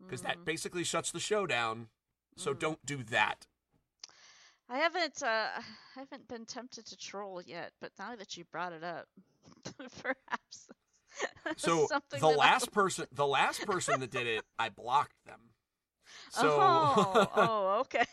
Because 0.00 0.22
that 0.22 0.44
basically 0.44 0.84
shuts 0.84 1.10
the 1.10 1.20
show 1.20 1.46
down. 1.46 1.88
So 2.36 2.54
Mhm. 2.54 2.58
don't 2.58 2.86
do 2.86 3.02
that. 3.04 3.46
I 4.68 4.78
haven't 4.78 5.22
uh 5.22 5.50
I 5.60 5.62
haven't 5.94 6.28
been 6.28 6.44
tempted 6.44 6.86
to 6.86 6.96
troll 6.96 7.40
yet, 7.40 7.72
but 7.80 7.92
now 7.98 8.14
that 8.16 8.36
you 8.36 8.44
brought 8.44 8.72
it 8.72 8.84
up, 8.84 9.08
perhaps 10.02 10.68
So 11.56 11.88
the 12.18 12.28
last 12.28 12.72
person, 12.72 13.06
the 13.12 13.26
last 13.26 13.64
person 13.66 14.00
that 14.00 14.10
did 14.10 14.26
it, 14.26 14.44
I 14.58 14.68
blocked 14.68 15.14
them. 15.26 15.40
So 16.30 16.58
oh, 16.60 17.26
oh, 17.36 17.80
okay. 17.80 18.04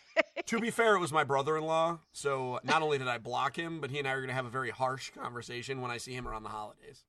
to 0.46 0.60
be 0.60 0.72
fair, 0.72 0.96
it 0.96 1.00
was 1.00 1.12
my 1.12 1.24
brother-in-law. 1.24 2.00
So 2.14 2.60
not 2.64 2.82
only 2.82 2.98
did 2.98 3.08
I 3.08 3.18
block 3.18 3.58
him, 3.58 3.82
but 3.82 3.92
he 3.92 4.00
and 4.00 4.08
I 4.08 4.12
are 4.12 4.18
going 4.18 4.30
to 4.30 4.34
have 4.34 4.46
a 4.46 4.50
very 4.50 4.70
harsh 4.70 5.12
conversation 5.12 5.82
when 5.82 5.92
I 5.92 5.98
see 5.98 6.14
him 6.14 6.28
around 6.28 6.44
the 6.44 6.50
holidays. 6.50 7.04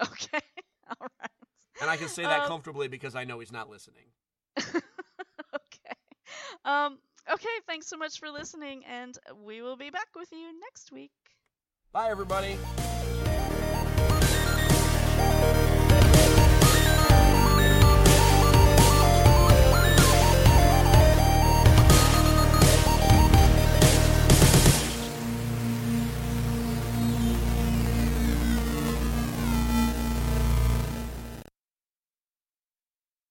okay. 0.00 0.40
All 0.88 1.06
right. 1.20 1.30
And 1.80 1.88
I 1.88 1.96
can 1.96 2.08
say 2.08 2.22
that 2.22 2.42
Um, 2.42 2.48
comfortably 2.48 2.88
because 2.88 3.14
I 3.14 3.24
know 3.24 3.38
he's 3.38 3.52
not 3.52 3.70
listening. 3.70 4.06
okay. 4.58 5.94
Um 6.64 6.98
okay, 7.32 7.48
thanks 7.66 7.86
so 7.86 7.96
much 7.96 8.18
for 8.18 8.28
listening 8.30 8.82
and 8.86 9.16
we 9.44 9.62
will 9.62 9.76
be 9.76 9.90
back 9.90 10.08
with 10.16 10.30
you 10.32 10.52
next 10.60 10.90
week. 10.90 11.12
Bye, 11.92 12.10
everybody. 12.10 12.56